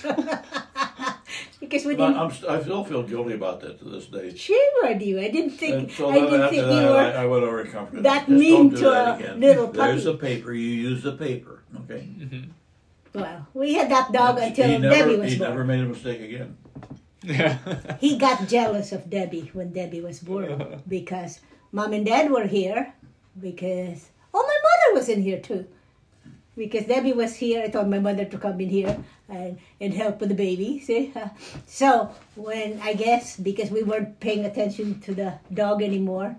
Because 1.72 1.86
we 1.86 1.95
But 1.95 2.07
didn't. 2.07 2.43
I'm, 2.49 2.59
I 2.59 2.61
still 2.61 2.84
feel 2.84 3.03
guilty 3.03 3.34
about 3.34 3.61
that 3.61 3.80
to 3.80 3.86
this 3.86 4.07
day. 4.07 4.36
Shame 4.36 4.57
on 4.84 4.99
you. 4.99 5.19
I 5.19 5.30
didn't 5.30 5.51
think. 5.51 5.74
And 5.76 5.91
so 5.91 6.09
I 6.09 6.15
didn't 6.15 6.41
after 6.41 6.49
think 6.49 6.67
that, 6.67 6.82
you 6.82 6.88
I, 6.88 6.91
were. 6.91 7.17
I 7.17 7.26
went 7.26 7.43
over 7.43 7.61
and 7.61 7.72
comforted 7.72 8.03
that. 8.03 8.28
Just 8.28 8.39
mean 8.39 8.69
don't 8.69 8.80
to 8.80 8.89
that 8.89 9.07
a 9.07 9.24
again. 9.24 9.39
little 9.39 9.67
There's 9.67 10.03
puppy. 10.03 10.17
the 10.17 10.17
paper. 10.17 10.53
You 10.53 10.67
use 10.67 11.03
the 11.03 11.13
paper. 11.13 11.63
Okay. 11.82 12.09
Mm-hmm. 12.19 13.19
Well, 13.19 13.47
we 13.53 13.74
had 13.74 13.89
that 13.91 14.11
dog 14.11 14.38
until 14.38 14.67
he 14.67 14.78
never, 14.78 14.95
Debbie 14.95 15.15
was 15.17 15.32
he 15.32 15.38
born. 15.38 15.49
never 15.49 15.63
made 15.63 15.80
a 15.82 15.86
mistake 15.86 16.22
again. 16.22 16.57
yeah. 17.24 17.57
He 17.99 18.17
got 18.17 18.47
jealous 18.47 18.91
of 18.91 19.09
Debbie 19.09 19.49
when 19.53 19.72
Debbie 19.74 20.01
was 20.01 20.19
born 20.19 20.82
because 20.88 21.39
mom 21.72 21.93
and 21.93 22.05
dad 22.05 22.30
were 22.32 22.47
here. 22.47 22.93
Because 23.39 24.09
oh, 24.34 24.43
my 24.45 24.57
mother 24.91 24.99
was 24.99 25.07
in 25.09 25.22
here 25.22 25.39
too. 25.39 25.65
Because 26.57 26.85
Debbie 26.85 27.13
was 27.13 27.35
here, 27.35 27.63
I 27.63 27.69
told 27.69 27.87
my 27.87 27.99
mother 27.99 28.25
to 28.25 28.37
come 28.37 28.59
in 28.59 28.69
here 28.69 28.97
and, 29.29 29.57
and 29.79 29.93
help 29.93 30.19
with 30.19 30.29
the 30.29 30.35
baby. 30.35 30.79
See, 30.79 31.13
so 31.65 32.11
when 32.35 32.79
I 32.83 32.93
guess 32.93 33.37
because 33.37 33.71
we 33.71 33.83
weren't 33.83 34.19
paying 34.19 34.43
attention 34.45 34.99
to 35.01 35.13
the 35.13 35.33
dog 35.53 35.81
anymore, 35.81 36.35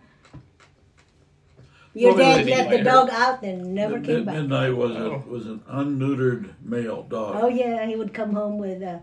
your 1.94 2.14
Well, 2.14 2.18
dad 2.36 2.44
did 2.44 2.50
let 2.50 2.64
the 2.70 2.76
later? 2.78 2.84
dog 2.84 3.08
out 3.10 3.42
and 3.42 3.74
never 3.74 3.98
Mid- 3.98 4.04
came 4.06 4.24
back. 4.24 4.34
Midnight 4.36 4.76
was 4.76 4.92
Oh. 4.92 5.22
a, 5.26 5.28
was 5.30 5.46
an 5.46 5.60
unneutered 5.70 6.50
male 6.62 7.02
dog. 7.04 7.36
Oh 7.42 7.48
yeah, 7.48 7.84
he 7.86 7.96
would 7.96 8.12
come 8.14 8.34
home 8.34 8.58
with 8.58 8.82
uh, 8.82 8.98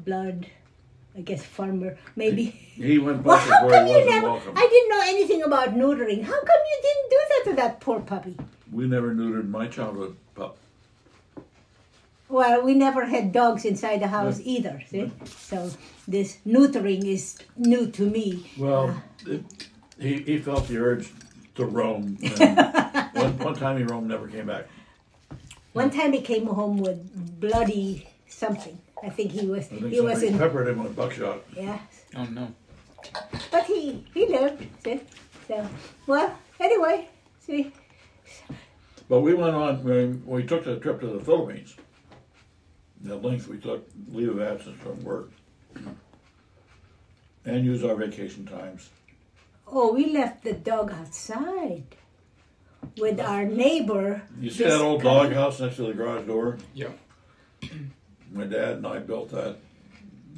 blood. 0.00 0.46
I 1.16 1.22
guess 1.22 1.44
farmer 1.44 1.98
maybe. 2.14 2.44
He 2.44 2.98
went 2.98 3.24
Well, 3.24 3.36
places 3.36 3.52
how 3.52 3.68
come 3.68 3.84
he 3.86 3.90
you 3.92 3.98
wasn't 3.98 4.14
never? 4.14 4.30
welcome. 4.30 4.52
I 4.56 4.68
didn't 4.68 4.88
know 4.90 5.02
anything 5.06 5.42
about 5.42 5.74
neutering. 5.74 6.22
How 6.22 6.38
come 6.40 6.62
you 6.70 6.78
didn't 6.82 7.10
do 7.10 7.16
that 7.28 7.50
to 7.50 7.56
that 7.56 7.80
poor 7.80 7.98
puppy? 8.00 8.36
We 8.72 8.86
never 8.86 9.12
neutered 9.12 9.48
my 9.48 9.66
childhood 9.66 10.14
pup. 10.40 10.56
Well, 12.28 12.62
we 12.62 12.74
never 12.74 13.06
had 13.06 13.32
dogs 13.32 13.64
inside 13.64 14.00
the 14.00 14.06
house 14.08 14.40
either. 14.44 14.80
See, 14.88 15.10
so 15.26 15.70
this 16.06 16.38
neutering 16.46 17.04
is 17.04 17.38
new 17.56 17.90
to 17.90 18.02
me. 18.08 18.50
Well, 18.56 18.90
uh, 19.26 19.32
it, 19.32 19.42
he, 19.98 20.18
he 20.22 20.38
felt 20.38 20.68
the 20.68 20.78
urge 20.78 21.10
to 21.56 21.64
roam. 21.64 22.16
one, 23.14 23.38
one 23.38 23.54
time 23.54 23.78
he 23.78 23.82
roamed, 23.82 24.08
never 24.08 24.28
came 24.28 24.46
back. 24.46 24.68
One 25.72 25.90
time 25.90 26.12
he 26.12 26.20
came 26.20 26.46
home 26.46 26.78
with 26.78 27.40
bloody 27.40 28.08
something. 28.28 28.78
I 29.02 29.08
think 29.08 29.32
he 29.32 29.46
was 29.46 29.66
I 29.66 29.76
think 29.76 29.92
he 29.92 30.00
was 30.00 30.20
somebody 30.20 30.28
in 30.28 30.38
peppered 30.38 30.68
him 30.68 30.82
with 30.84 30.94
buckshot. 30.94 31.42
yeah, 31.56 31.78
Oh 32.14 32.24
no. 32.24 32.52
but 33.50 33.64
he 33.64 34.04
he 34.14 34.26
lived. 34.26 34.66
See, 34.84 35.00
so 35.48 35.66
well 36.06 36.38
anyway. 36.60 37.08
See, 37.40 37.72
But 39.10 39.22
we 39.22 39.34
went 39.34 39.56
on, 39.56 39.82
when 39.82 40.22
we 40.24 40.44
took 40.44 40.64
the 40.64 40.76
trip 40.76 41.00
to 41.00 41.08
the 41.08 41.18
Philippines, 41.18 41.74
at 43.04 43.22
length 43.24 43.48
we 43.48 43.58
took 43.58 43.84
leave 44.12 44.28
of 44.28 44.40
absence 44.40 44.78
from 44.80 45.02
work 45.02 45.32
and 47.44 47.64
used 47.64 47.84
our 47.84 47.96
vacation 47.96 48.46
times. 48.46 48.88
oh, 49.66 49.92
we 49.92 50.12
left 50.12 50.44
the 50.44 50.52
dog 50.52 50.92
outside 50.92 51.82
with 52.98 53.18
our 53.18 53.44
neighbor. 53.44 54.22
You 54.40 54.48
see 54.48 54.62
that 54.62 54.80
old 54.80 55.02
guy. 55.02 55.24
dog 55.24 55.32
house 55.32 55.58
next 55.58 55.76
to 55.76 55.88
the 55.88 55.92
garage 55.92 56.28
door? 56.28 56.58
Yeah. 56.72 56.92
My 58.32 58.44
dad 58.44 58.76
and 58.76 58.86
I 58.86 59.00
built 59.00 59.30
that. 59.30 59.56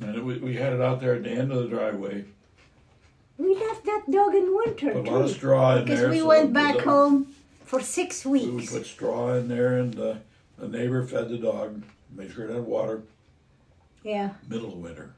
And 0.01 0.17
it, 0.17 0.25
we, 0.25 0.39
we 0.39 0.57
had 0.57 0.73
it 0.73 0.81
out 0.81 0.99
there 1.01 1.15
at 1.17 1.25
the 1.25 1.31
end 1.31 1.53
of 1.53 1.63
the 1.63 1.69
driveway. 1.69 2.25
We 3.37 3.55
left 3.55 3.85
that 3.85 4.05
dog 4.11 4.35
in 4.35 4.57
winter 4.57 4.93
Put 4.93 5.01
a 5.01 5.05
too. 5.05 5.11
lot 5.11 5.23
of 5.23 5.31
straw 5.31 5.77
in 5.77 5.85
because 5.85 6.01
there. 6.01 6.09
we 6.11 6.21
so 6.21 6.27
went 6.29 6.55
back 6.55 6.79
home 6.79 7.27
for 7.73 7.81
six 7.81 8.27
weeks. 8.27 8.71
We 8.71 8.79
put 8.79 8.87
straw 8.87 9.33
in 9.33 9.49
there, 9.49 9.79
and 9.79 9.99
uh, 9.99 10.15
the 10.59 10.69
neighbor 10.69 11.07
fed 11.07 11.31
the 11.31 11.39
dog, 11.39 11.83
made 12.15 12.31
sure 12.31 12.45
it 12.45 12.53
had 12.53 12.65
water. 12.65 13.03
Yeah, 14.05 14.35
Middle 14.47 14.75
of 14.75 14.79
winter. 14.79 15.15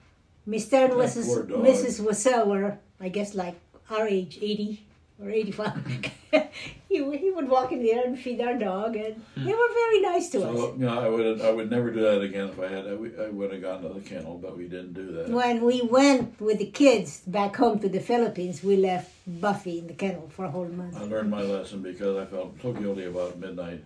Mr. 0.49 0.85
and 0.85 0.93
Mrs. 0.93 1.49
Mrs. 1.49 2.01
Wassell 2.01 2.47
were, 2.47 2.79
I 3.01 3.09
guess, 3.09 3.35
like 3.35 3.57
our 3.91 4.07
age, 4.07 4.39
eighty 4.41 4.87
or 5.23 5.31
eighty-five. 5.31 5.85
he 6.89 7.01
would- 7.01 7.19
he 7.21 7.31
would 7.31 7.49
walk 7.49 7.73
in 7.73 7.83
there 7.83 8.05
and 8.05 8.19
feed 8.19 8.41
our 8.41 8.59
dog, 8.59 8.97
and 8.97 9.23
they 9.37 9.53
were 9.53 9.73
very 9.83 10.01
nice 10.01 10.29
to 10.31 10.39
us. 10.39 10.57
So 10.57 10.75
you 10.79 10.85
know, 10.87 10.99
I 11.01 11.09
would 11.09 11.41
I 11.41 11.51
would 11.53 11.71
never 11.71 11.91
do 11.91 12.01
that 12.03 12.21
again 12.23 12.49
if 12.49 12.59
I 12.61 12.69
had. 12.69 12.87
I 12.87 12.95
would, 12.95 13.19
I 13.21 13.29
would 13.31 13.53
have 13.53 13.63
gone 13.63 13.83
to 13.83 13.89
the 13.89 14.01
kennel, 14.01 14.39
but 14.39 14.57
we 14.57 14.65
didn't 14.65 14.95
do 14.95 15.13
that. 15.13 15.29
When 15.31 15.65
we 15.65 15.83
went 15.83 16.41
with 16.41 16.59
the 16.59 16.67
kids 16.67 17.21
back 17.27 17.57
home 17.57 17.79
to 17.81 17.89
the 17.89 18.01
Philippines, 18.01 18.63
we 18.63 18.77
left 18.77 19.13
Buffy 19.27 19.79
in 19.79 19.87
the 19.87 19.95
kennel 19.95 20.29
for 20.29 20.45
a 20.47 20.51
whole 20.51 20.69
month. 20.69 20.97
I 20.97 21.05
learned 21.05 21.31
my 21.31 21.43
lesson 21.43 21.83
because 21.83 22.17
I 22.17 22.27
felt 22.27 22.55
so 22.61 22.73
guilty 22.73 23.05
about 23.07 23.39
Midnight. 23.39 23.85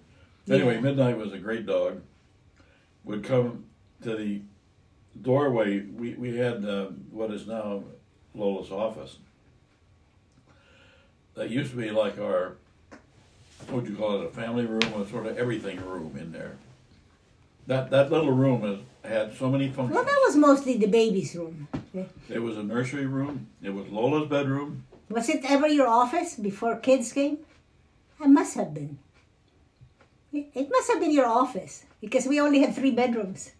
Anyway, 0.51 0.74
Yeah. 0.76 0.81
Midnight 0.81 1.16
was 1.18 1.33
a 1.33 1.39
great 1.39 1.66
dog. 1.66 2.01
Would 3.05 3.22
come 3.24 3.64
to 4.03 4.16
the 4.16 4.41
doorway. 5.20 5.81
We 5.81 6.14
we 6.14 6.37
had 6.37 6.64
uh, 6.64 6.87
what 7.11 7.31
is 7.33 7.47
now 7.47 7.85
Lola's 8.35 8.70
office. 8.70 9.16
That 11.39 11.51
used 11.51 11.70
to 11.70 11.76
be 11.76 11.91
like 11.91 12.18
our, 12.18 12.57
what 13.68 13.82
would 13.82 13.89
you 13.89 13.95
call 13.95 14.20
it, 14.20 14.26
a 14.26 14.30
family 14.30 14.66
room, 14.66 14.82
a 15.01 15.07
sort 15.09 15.24
of 15.26 15.39
everything 15.39 15.80
room 15.86 16.16
in 16.18 16.32
there. 16.32 16.57
That 17.68 17.91
that 17.91 18.11
little 18.11 18.32
room 18.32 18.62
has 18.62 18.78
had 19.09 19.36
so 19.36 19.49
many 19.49 19.68
functions. 19.68 19.95
Well, 19.95 20.05
that 20.05 20.20
was 20.26 20.34
mostly 20.34 20.76
the 20.78 20.89
baby's 20.89 21.36
room. 21.36 21.68
It 22.28 22.41
was 22.41 22.57
a 22.57 22.62
nursery 22.64 23.07
room. 23.07 23.47
It 23.62 23.70
was 23.70 23.86
Lola's 23.89 24.28
bedroom. 24.28 24.84
Was 25.11 25.28
it 25.28 25.45
ever 25.49 25.68
your 25.68 25.86
office 25.86 26.34
before 26.34 26.74
kids 26.76 27.12
came? 27.12 27.39
It 28.20 28.28
must 28.28 28.57
have 28.57 28.74
been. 28.74 28.99
It 30.32 30.51
it 30.55 30.68
must 30.68 30.91
have 30.91 30.99
been 30.99 31.12
your 31.12 31.26
office 31.26 31.84
because 32.01 32.26
we 32.26 32.41
only 32.41 32.59
had 32.61 32.74
three 32.74 32.91
bedrooms. 32.91 33.53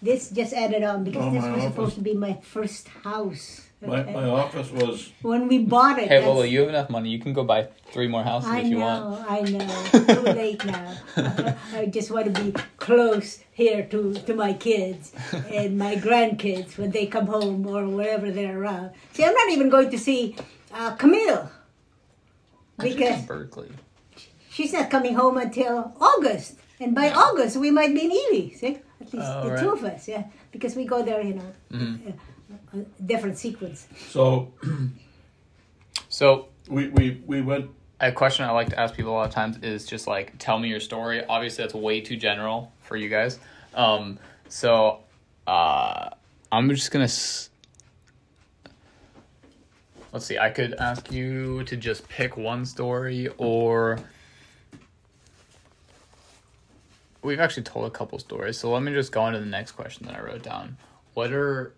This 0.00 0.30
just 0.30 0.52
added 0.52 0.84
on 0.84 1.02
because 1.02 1.24
Oh, 1.24 1.30
this 1.32 1.42
was 1.42 1.50
office. 1.50 1.64
supposed 1.64 1.94
to 1.96 2.00
be 2.02 2.14
my 2.14 2.34
first 2.42 2.86
house. 3.02 3.63
My, 3.86 4.02
my 4.04 4.28
office 4.28 4.70
was, 4.70 5.10
When 5.22 5.48
we 5.48 5.58
bought 5.58 5.98
it, 5.98 6.08
Hey, 6.08 6.18
that's- 6.20 6.26
Lola, 6.26 6.46
you 6.46 6.60
have 6.60 6.68
enough 6.70 6.90
money. 6.90 7.10
You 7.10 7.18
can 7.18 7.32
go 7.32 7.44
buy 7.44 7.68
three 7.92 8.08
more 8.08 8.22
houses 8.22 8.50
I 8.50 8.60
if 8.60 8.66
you 8.66 8.78
know, 8.78 8.86
want. 9.18 9.30
I 9.30 9.40
know. 9.40 10.04
Too 10.14 10.22
late 10.32 10.64
now. 10.64 10.94
I 11.74 11.86
just 11.86 12.10
want 12.10 12.34
to 12.34 12.42
be 12.42 12.52
close 12.76 13.40
here 13.52 13.84
to, 13.86 14.14
to 14.14 14.34
my 14.34 14.52
kids 14.54 15.12
and 15.50 15.76
my 15.78 15.96
grandkids 15.96 16.76
when 16.78 16.90
they 16.90 17.06
come 17.06 17.26
home 17.26 17.66
or 17.66 17.86
wherever 17.88 18.30
they're 18.30 18.58
around. 18.60 18.90
See, 19.12 19.24
I'm 19.24 19.34
not 19.34 19.50
even 19.50 19.68
going 19.68 19.90
to 19.90 19.98
see 19.98 20.36
uh, 20.72 20.92
Camille 20.96 21.50
She's 22.82 22.94
because 22.94 23.20
in 23.20 23.26
Berkeley. 23.26 23.68
she's 24.50 24.72
not 24.72 24.90
coming 24.90 25.14
home 25.14 25.36
until 25.38 25.92
August. 26.00 26.56
And 26.80 26.94
by 26.94 27.10
August, 27.12 27.56
we 27.56 27.70
might 27.70 27.94
be 27.94 28.04
in 28.06 28.12
Ely. 28.12 28.54
See? 28.56 28.78
At 29.00 29.12
least 29.12 29.26
Oh, 29.28 29.44
the 29.44 29.50
right. 29.50 29.60
two 29.60 29.70
of 29.70 29.84
us, 29.84 30.08
yeah. 30.08 30.24
Because 30.50 30.74
we 30.74 30.84
go 30.84 31.02
there, 31.04 31.20
you 31.22 31.34
know, 31.34 31.52
uh, 31.72 31.76
a 32.10 32.14
different 33.04 33.38
sequence. 33.38 33.86
so 34.08 34.52
So 36.08 36.48
we, 36.68 36.88
we, 36.88 37.22
we 37.26 37.42
went, 37.42 37.70
a 37.98 38.12
question 38.12 38.44
I 38.44 38.52
like 38.52 38.68
to 38.68 38.78
ask 38.78 38.94
people 38.94 39.10
a 39.10 39.14
lot 39.14 39.28
of 39.28 39.34
times 39.34 39.58
is 39.62 39.84
just 39.84 40.06
like, 40.06 40.34
tell 40.38 40.60
me 40.60 40.68
your 40.68 40.78
story. 40.78 41.24
Obviously, 41.24 41.64
that's 41.64 41.74
way 41.74 42.00
too 42.00 42.16
general 42.16 42.70
for 42.82 42.96
you 42.96 43.08
guys. 43.08 43.40
Um, 43.74 44.20
so 44.48 45.00
uh, 45.46 46.10
I'm 46.52 46.70
just 46.70 46.90
gonna. 46.92 47.04
S- 47.04 47.50
Let's 50.12 50.26
see. 50.26 50.38
I 50.38 50.50
could 50.50 50.74
ask 50.74 51.10
you 51.10 51.64
to 51.64 51.76
just 51.76 52.08
pick 52.08 52.36
one 52.36 52.64
story, 52.64 53.28
or 53.36 53.98
we've 57.22 57.40
actually 57.40 57.64
told 57.64 57.86
a 57.86 57.90
couple 57.90 58.20
stories. 58.20 58.56
So 58.56 58.70
let 58.70 58.84
me 58.84 58.92
just 58.92 59.10
go 59.10 59.22
on 59.22 59.32
to 59.32 59.40
the 59.40 59.46
next 59.46 59.72
question 59.72 60.06
that 60.06 60.14
I 60.14 60.20
wrote 60.20 60.42
down. 60.42 60.76
What 61.14 61.32
are? 61.32 61.74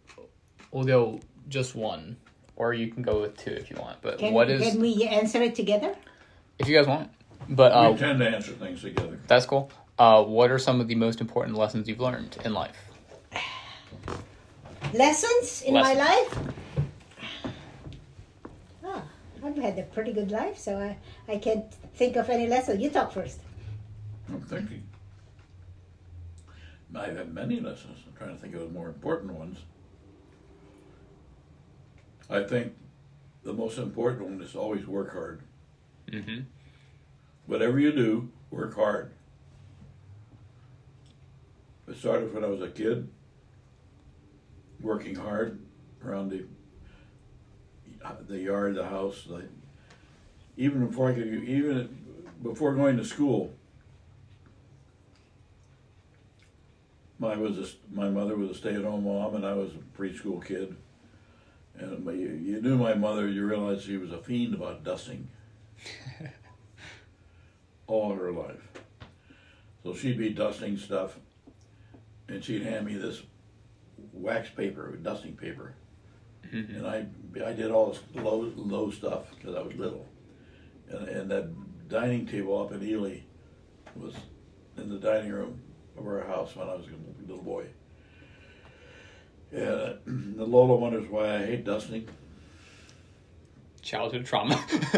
We'll 0.77 0.85
go 0.85 1.21
just 1.49 1.75
one, 1.75 2.19
or 2.55 2.75
you 2.75 2.89
can 2.89 3.03
go 3.03 3.23
with 3.23 3.35
two 3.39 3.53
if 3.53 3.71
you 3.71 3.77
want. 3.81 4.03
But 4.03 4.19
Can, 4.19 4.35
what 4.35 4.51
is? 4.51 4.61
can 4.61 4.79
we 4.79 5.05
answer 5.05 5.41
it 5.41 5.55
together? 5.55 5.97
If 6.59 6.69
you 6.69 6.77
guys 6.77 6.87
want. 6.87 7.09
But 7.49 7.73
uh, 7.73 7.93
we 7.93 7.99
tend 7.99 8.19
to 8.19 8.29
answer 8.29 8.53
things 8.53 8.83
together. 8.83 9.19
that's 9.27 9.47
cool. 9.47 9.71
Uh, 9.99 10.23
what 10.23 10.51
are 10.51 10.59
some 10.59 10.83
of 10.83 10.87
the 10.87 10.95
most 10.95 11.23
important 11.23 11.57
lessons 11.57 11.89
you've 11.89 12.01
learned 12.01 12.37
in 12.45 12.53
life? 12.53 12.77
Lessons 14.93 15.63
in 15.63 15.73
my 15.73 15.95
life? 15.95 16.39
Ah, 18.85 19.03
I've 19.43 19.57
had 19.57 19.79
a 19.79 19.85
pretty 19.85 20.13
good 20.13 20.31
life, 20.31 20.59
so 20.59 20.77
I, 20.77 20.99
I 21.27 21.39
can't 21.39 21.73
think 21.95 22.17
of 22.17 22.29
any 22.29 22.49
lesson. 22.49 22.79
You 22.79 22.91
talk 22.91 23.13
first. 23.13 23.41
I'm 24.29 24.43
thinking. 24.43 24.83
I've 26.95 27.17
had 27.17 27.33
many 27.33 27.61
lessons. 27.61 28.01
I'm 28.07 28.13
trying 28.15 28.37
to 28.37 28.43
think 28.43 28.55
of 28.55 28.61
the 28.61 28.69
more 28.69 28.89
important 28.89 29.33
ones. 29.33 29.57
I 32.29 32.43
think 32.43 32.75
the 33.45 33.53
most 33.53 33.79
important 33.79 34.29
one 34.29 34.43
is 34.43 34.57
always 34.57 34.87
work 34.87 35.13
hard. 35.13 35.43
Mm-hmm. 36.11 36.41
Whatever 37.47 37.79
you 37.79 37.93
do, 37.93 38.29
work 38.51 38.75
hard. 38.75 39.13
It 41.89 41.97
started 41.97 42.35
when 42.35 42.45
I 42.45 42.49
was 42.49 42.63
a 42.63 42.69
kid, 42.69 43.09
working 44.81 45.15
hard 45.15 45.61
around 46.05 46.31
the 46.31 46.45
the 48.29 48.39
yard, 48.39 48.75
the 48.75 48.87
house. 48.87 49.25
Like 49.29 49.49
even 50.57 50.87
before 50.87 51.11
I 51.11 51.15
could, 51.15 51.45
even 51.45 51.97
before 52.43 52.75
going 52.75 52.97
to 52.97 53.05
school, 53.05 53.55
my 57.19 57.37
was 57.37 57.59
a, 57.59 57.95
my 57.95 58.11
mother 58.11 58.37
was 58.37 58.51
a 58.51 58.55
stay-at-home 58.55 59.05
mom, 59.05 59.37
and 59.37 59.47
I 59.47 59.55
was 59.55 59.71
a 59.71 60.01
preschool 60.01 60.45
kid. 60.45 60.77
And 61.79 62.05
my, 62.05 62.13
you, 62.13 62.29
you 62.29 62.61
knew 62.63 62.77
my 62.77 62.95
mother, 62.95 63.29
you 63.29 63.45
realized 63.45 63.85
she 63.85 63.97
was 63.99 64.13
a 64.13 64.19
fiend 64.19 64.55
about 64.55 64.83
dusting 64.85 65.29
all 67.87 68.15
her 68.15 68.33
life. 68.33 68.69
So 69.83 69.95
she'd 69.95 70.19
be 70.19 70.31
dusting 70.31 70.77
stuff, 70.79 71.17
and 72.29 72.43
she'd 72.43 72.63
hand 72.63 72.87
me 72.87 72.95
this 72.97 73.23
wax 74.13 74.49
paper, 74.51 74.97
dusting 74.97 75.37
paper, 75.37 75.75
Mm-hmm. 76.53 76.77
and 76.77 76.87
I 76.87 77.07
I 77.45 77.53
did 77.55 77.73
all 77.73 77.91
this 77.91 78.01
low 78.15 78.53
low 78.55 78.89
stuff 78.93 79.35
because 79.35 79.57
I 79.57 79.63
was 79.63 79.75
little, 79.75 80.07
and 80.89 81.09
and 81.09 81.31
that 81.31 81.49
dining 81.89 82.25
table 82.25 82.63
up 82.63 82.71
in 82.71 82.85
Ely 82.85 83.19
was 83.97 84.15
in 84.77 84.89
the 84.89 84.99
dining 84.99 85.33
room 85.33 85.61
of 85.99 86.07
our 86.07 86.25
house 86.25 86.55
when 86.55 86.69
I 86.69 86.75
was 86.75 86.87
a 86.87 87.29
little 87.29 87.43
boy. 87.43 87.67
And 89.57 90.37
the 90.37 90.45
Lola 90.45 90.77
wonders 90.77 91.09
why 91.09 91.37
I 91.37 91.47
hate 91.47 91.65
dusting. 91.65 92.07
Childhood 93.83 94.27
trauma. 94.27 94.63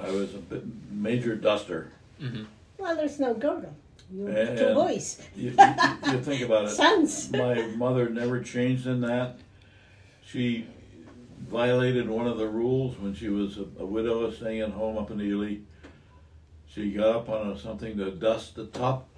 I 0.00 0.10
was 0.10 0.34
a 0.34 0.38
bit 0.38 0.62
major 0.90 1.34
duster. 1.34 1.90
Mm-hmm. 2.22 2.44
Well, 2.78 2.96
there's 2.96 3.18
no 3.18 3.34
girl. 3.34 3.74
You 4.12 4.28
And- 4.28 4.58
two 4.58 4.74
boys, 4.74 5.20
You, 5.36 5.50
you, 5.50 6.12
you 6.12 6.20
think 6.20 6.42
about 6.42 6.66
it. 6.66 6.70
sons. 6.70 7.30
My 7.32 7.62
mother 7.76 8.08
never 8.08 8.40
changed 8.42 8.86
in 8.86 9.00
that. 9.02 9.36
She 10.24 10.66
violated 11.48 12.08
one 12.08 12.26
of 12.26 12.36
the 12.38 12.46
rules 12.48 12.98
when 12.98 13.14
she 13.14 13.28
was 13.28 13.56
a, 13.58 13.62
a 13.78 13.84
widow 13.86 14.30
staying 14.30 14.60
at 14.60 14.70
home 14.70 14.98
up 14.98 15.10
in 15.10 15.20
Ely. 15.20 15.56
She 16.68 16.92
got 16.92 17.16
up 17.16 17.28
on 17.28 17.50
a, 17.50 17.58
something 17.58 17.96
to 17.98 18.10
dust 18.12 18.54
the 18.56 18.66
top 18.66 19.08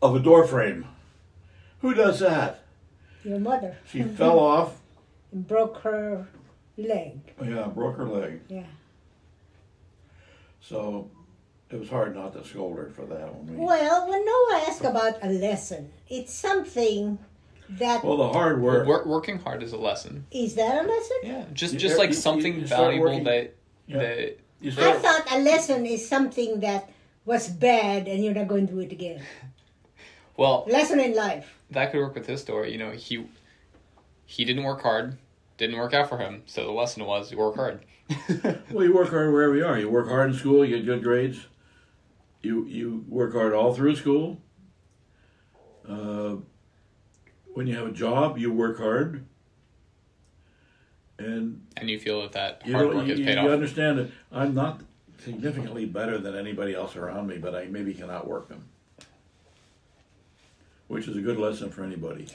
of 0.00 0.14
a 0.14 0.20
door 0.20 0.46
frame. 0.46 0.86
Who 1.80 1.92
does 1.94 2.20
that? 2.20 2.63
Your 3.24 3.40
mother. 3.40 3.76
She 3.90 4.02
fell 4.02 4.38
off. 4.38 4.80
and 5.32 5.46
broke 5.48 5.78
her 5.78 6.28
leg. 6.76 7.18
Oh, 7.40 7.44
yeah, 7.44 7.66
broke 7.66 7.96
her 7.96 8.04
leg. 8.04 8.40
Yeah. 8.48 8.66
So 10.60 11.10
it 11.70 11.78
was 11.78 11.88
hard 11.88 12.14
not 12.14 12.32
to 12.34 12.44
scold 12.44 12.76
her 12.78 12.90
for 12.90 13.04
that 13.06 13.34
one. 13.34 13.46
We- 13.58 13.64
Well, 13.64 14.08
when 14.08 14.24
Noah 14.24 14.64
asked 14.68 14.84
about 14.84 15.22
a 15.22 15.28
lesson, 15.30 15.90
it's 16.08 16.32
something 16.32 17.18
that 17.70 18.04
Well, 18.04 18.16
the 18.18 18.28
hard 18.28 18.60
work. 18.60 18.86
Work, 18.86 19.06
working 19.06 19.38
hard 19.38 19.62
is 19.62 19.72
a 19.72 19.76
lesson. 19.78 20.26
is 20.30 20.54
that 20.54 20.84
a 20.84 20.88
lesson? 20.88 21.16
Yeah, 21.22 21.44
just 21.52 21.76
just 21.78 21.94
you- 21.94 21.98
like 21.98 22.10
you- 22.10 22.14
something 22.16 22.54
you 22.60 22.66
valuable 22.66 23.06
working- 23.06 23.24
that 23.24 23.54
Yeah. 23.86 23.98
that 23.98 24.38
I 24.78 24.92
thought 24.98 25.26
a 25.32 25.38
lesson 25.40 25.84
is 25.86 26.06
something 26.08 26.60
that 26.60 26.88
was 27.24 27.48
bad 27.48 28.06
and 28.08 28.22
you're 28.24 28.34
not 28.34 28.48
going 28.48 28.66
to 28.68 28.72
do 28.74 28.80
it 28.80 28.92
again. 28.92 29.22
well 30.36 30.64
Lesson 30.68 31.00
in 31.00 31.14
life. 31.14 31.58
that 31.70 31.90
could 31.92 32.00
work 32.00 32.14
with 32.14 32.26
his 32.26 32.40
story. 32.40 32.72
You 32.72 32.78
know, 32.78 32.90
he 32.92 33.26
he 34.26 34.44
didn't 34.44 34.64
work 34.64 34.82
hard, 34.82 35.18
didn't 35.58 35.76
work 35.76 35.92
out 35.94 36.08
for 36.08 36.18
him. 36.18 36.42
So 36.46 36.64
the 36.64 36.72
lesson 36.72 37.04
was 37.04 37.30
you 37.30 37.38
work 37.38 37.56
hard. 37.56 37.84
Well, 38.70 38.84
you 38.84 38.94
work 38.94 39.10
hard 39.10 39.32
wherever 39.32 39.54
you 39.56 39.64
are. 39.64 39.78
You 39.78 39.88
work 39.88 40.08
hard 40.08 40.30
in 40.30 40.36
school, 40.36 40.64
you 40.64 40.76
get 40.76 40.84
good 40.86 41.02
grades. 41.02 41.46
You 42.42 42.66
you 42.66 43.04
work 43.08 43.32
hard 43.32 43.52
all 43.54 43.72
through 43.74 43.96
school. 43.96 44.38
Uh, 45.88 46.36
when 47.54 47.66
you 47.66 47.76
have 47.76 47.86
a 47.86 47.92
job, 47.92 48.36
you 48.38 48.52
work 48.52 48.78
hard, 48.78 49.24
and 51.18 51.62
and 51.76 51.88
you 51.88 51.98
feel 51.98 52.20
that 52.22 52.32
that 52.32 52.62
you 52.66 52.72
hard 52.74 52.86
don't, 52.88 52.96
work 52.96 53.06
you, 53.06 53.12
is 53.14 53.18
you, 53.20 53.24
paid 53.24 53.34
you 53.38 53.46
off. 53.46 53.50
understand 53.50 53.98
that 53.98 54.10
I'm 54.32 54.54
not 54.54 54.80
significantly 55.24 55.86
better 55.86 56.18
than 56.18 56.34
anybody 56.36 56.74
else 56.74 56.96
around 56.96 57.26
me, 57.28 57.38
but 57.38 57.54
I 57.54 57.66
maybe 57.66 57.94
cannot 57.94 58.26
work 58.26 58.48
them, 58.48 58.68
which 60.88 61.08
is 61.08 61.16
a 61.16 61.20
good 61.20 61.38
lesson 61.38 61.70
for 61.70 61.84
anybody. 61.84 62.26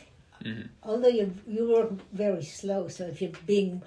Mm-hmm. 0.43 0.67
Although 0.83 1.09
you 1.09 1.33
you 1.47 1.69
work 1.69 1.91
very 2.13 2.43
slow, 2.43 2.87
so 2.87 3.05
if 3.07 3.21
you're 3.21 3.31
being 3.45 3.81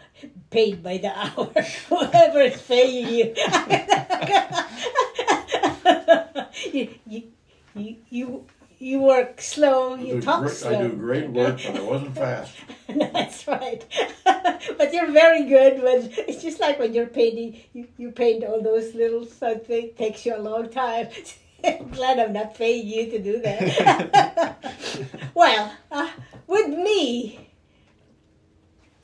paid 0.50 0.82
by 0.82 0.98
the 0.98 1.08
hour, 1.16 1.50
whoever 1.88 2.40
is 2.40 2.60
paying 2.60 3.08
you, 3.08 3.34
you, 6.72 6.88
you, 7.06 7.22
you, 7.74 7.96
you, 8.10 8.46
you 8.78 9.00
work 9.00 9.40
slow, 9.40 9.94
you 9.94 10.20
talk 10.20 10.42
great, 10.42 10.52
slow. 10.52 10.78
I 10.78 10.82
do 10.82 10.92
great 10.92 11.30
work, 11.30 11.58
but 11.64 11.76
I 11.76 11.80
wasn't 11.80 12.16
fast. 12.16 12.54
That's 12.88 13.48
right. 13.48 13.82
but 14.24 14.92
you're 14.92 15.10
very 15.10 15.44
good 15.44 15.82
when 15.82 16.12
it's 16.28 16.42
just 16.42 16.60
like 16.60 16.78
when 16.78 16.92
you're 16.92 17.06
painting, 17.06 17.62
you, 17.72 17.88
you 17.96 18.10
paint 18.10 18.44
all 18.44 18.60
those 18.60 18.94
little 18.94 19.24
something, 19.24 19.92
takes 19.96 20.26
you 20.26 20.36
a 20.36 20.42
long 20.42 20.68
time. 20.68 21.08
I'm 21.64 21.88
glad 21.90 22.18
I'm 22.18 22.32
not 22.32 22.54
paying 22.54 22.86
you 22.86 23.10
to 23.10 23.18
do 23.18 23.40
that. 23.40 24.56
well, 25.34 25.72
uh, 25.90 26.10
with 26.46 26.68
me, 26.68 27.50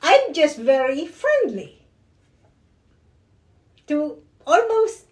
I'm 0.02 0.32
just 0.32 0.58
very 0.58 1.06
friendly 1.06 1.82
to 3.86 4.18
almost 4.46 5.06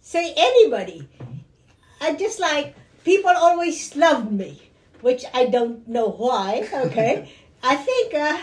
say 0.00 0.32
anybody. 0.36 1.08
I 2.00 2.14
just 2.14 2.40
like 2.40 2.74
people 3.04 3.30
always 3.30 3.94
loved 3.96 4.32
me, 4.32 4.70
which 5.00 5.24
I 5.34 5.46
don't 5.46 5.86
know 5.88 6.08
why. 6.10 6.68
Okay, 6.72 7.30
I 7.62 7.76
think 7.76 8.14
uh, 8.14 8.38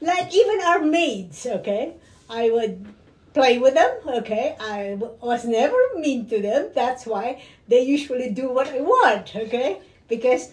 like 0.00 0.32
even 0.34 0.60
our 0.60 0.80
maids. 0.80 1.46
Okay, 1.46 1.94
I 2.30 2.50
would 2.50 2.86
play 3.34 3.58
with 3.58 3.74
them. 3.74 3.98
Okay, 4.06 4.56
I 4.58 4.96
was 5.20 5.44
never 5.44 5.76
mean 5.96 6.26
to 6.30 6.40
them. 6.40 6.70
That's 6.74 7.04
why 7.04 7.42
they 7.68 7.82
usually 7.82 8.30
do 8.30 8.50
what 8.50 8.68
I 8.68 8.80
want. 8.80 9.36
Okay, 9.36 9.80
because 10.08 10.52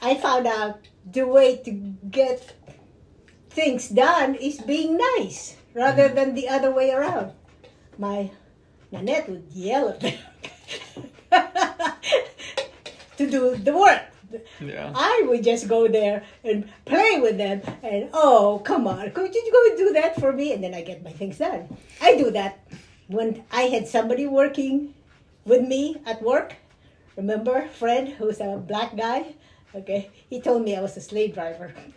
I 0.00 0.14
found 0.14 0.46
out 0.46 0.78
the 1.10 1.26
way 1.26 1.56
to 1.64 1.70
get 1.70 2.54
things 3.50 3.88
done 3.88 4.36
is 4.36 4.60
being 4.60 4.96
nice 5.16 5.56
rather 5.74 6.08
mm. 6.08 6.14
than 6.14 6.34
the 6.34 6.48
other 6.48 6.70
way 6.70 6.90
around. 6.90 7.32
My 7.98 8.30
Nanette 8.92 9.28
would 9.28 9.46
yell 9.52 9.88
at 9.88 10.00
them 10.00 10.18
to 13.16 13.30
do 13.30 13.56
the 13.56 13.76
work. 13.76 14.02
Yeah. 14.60 14.92
I 14.94 15.24
would 15.28 15.42
just 15.42 15.68
go 15.68 15.88
there 15.88 16.22
and 16.44 16.68
play 16.84 17.20
with 17.20 17.38
them 17.38 17.62
and 17.82 18.10
oh 18.12 18.60
come 18.64 18.86
on, 18.86 19.10
could 19.12 19.34
you 19.34 19.50
go 19.52 19.76
do 19.76 19.92
that 19.94 20.20
for 20.20 20.32
me? 20.32 20.52
And 20.52 20.62
then 20.62 20.74
I 20.74 20.82
get 20.82 21.02
my 21.02 21.12
things 21.12 21.38
done. 21.38 21.76
I 22.00 22.16
do 22.16 22.30
that 22.32 22.60
when 23.08 23.44
I 23.50 23.62
had 23.62 23.88
somebody 23.88 24.26
working 24.26 24.94
with 25.44 25.62
me 25.66 25.96
at 26.06 26.22
work. 26.22 26.54
Remember 27.16 27.66
Fred, 27.68 28.08
who's 28.18 28.40
a 28.40 28.56
black 28.56 28.96
guy? 28.96 29.34
Okay, 29.74 30.10
he 30.30 30.40
told 30.40 30.64
me 30.64 30.76
I 30.76 30.80
was 30.80 30.96
a 30.96 31.00
slave 31.00 31.34
driver. 31.34 31.72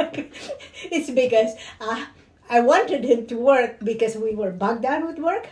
it's 0.00 1.10
because 1.10 1.54
uh, 1.80 2.06
I 2.50 2.60
wanted 2.60 3.04
him 3.04 3.26
to 3.26 3.36
work 3.36 3.78
because 3.80 4.16
we 4.16 4.34
were 4.34 4.50
bogged 4.50 4.82
down 4.82 5.06
with 5.06 5.18
work. 5.18 5.46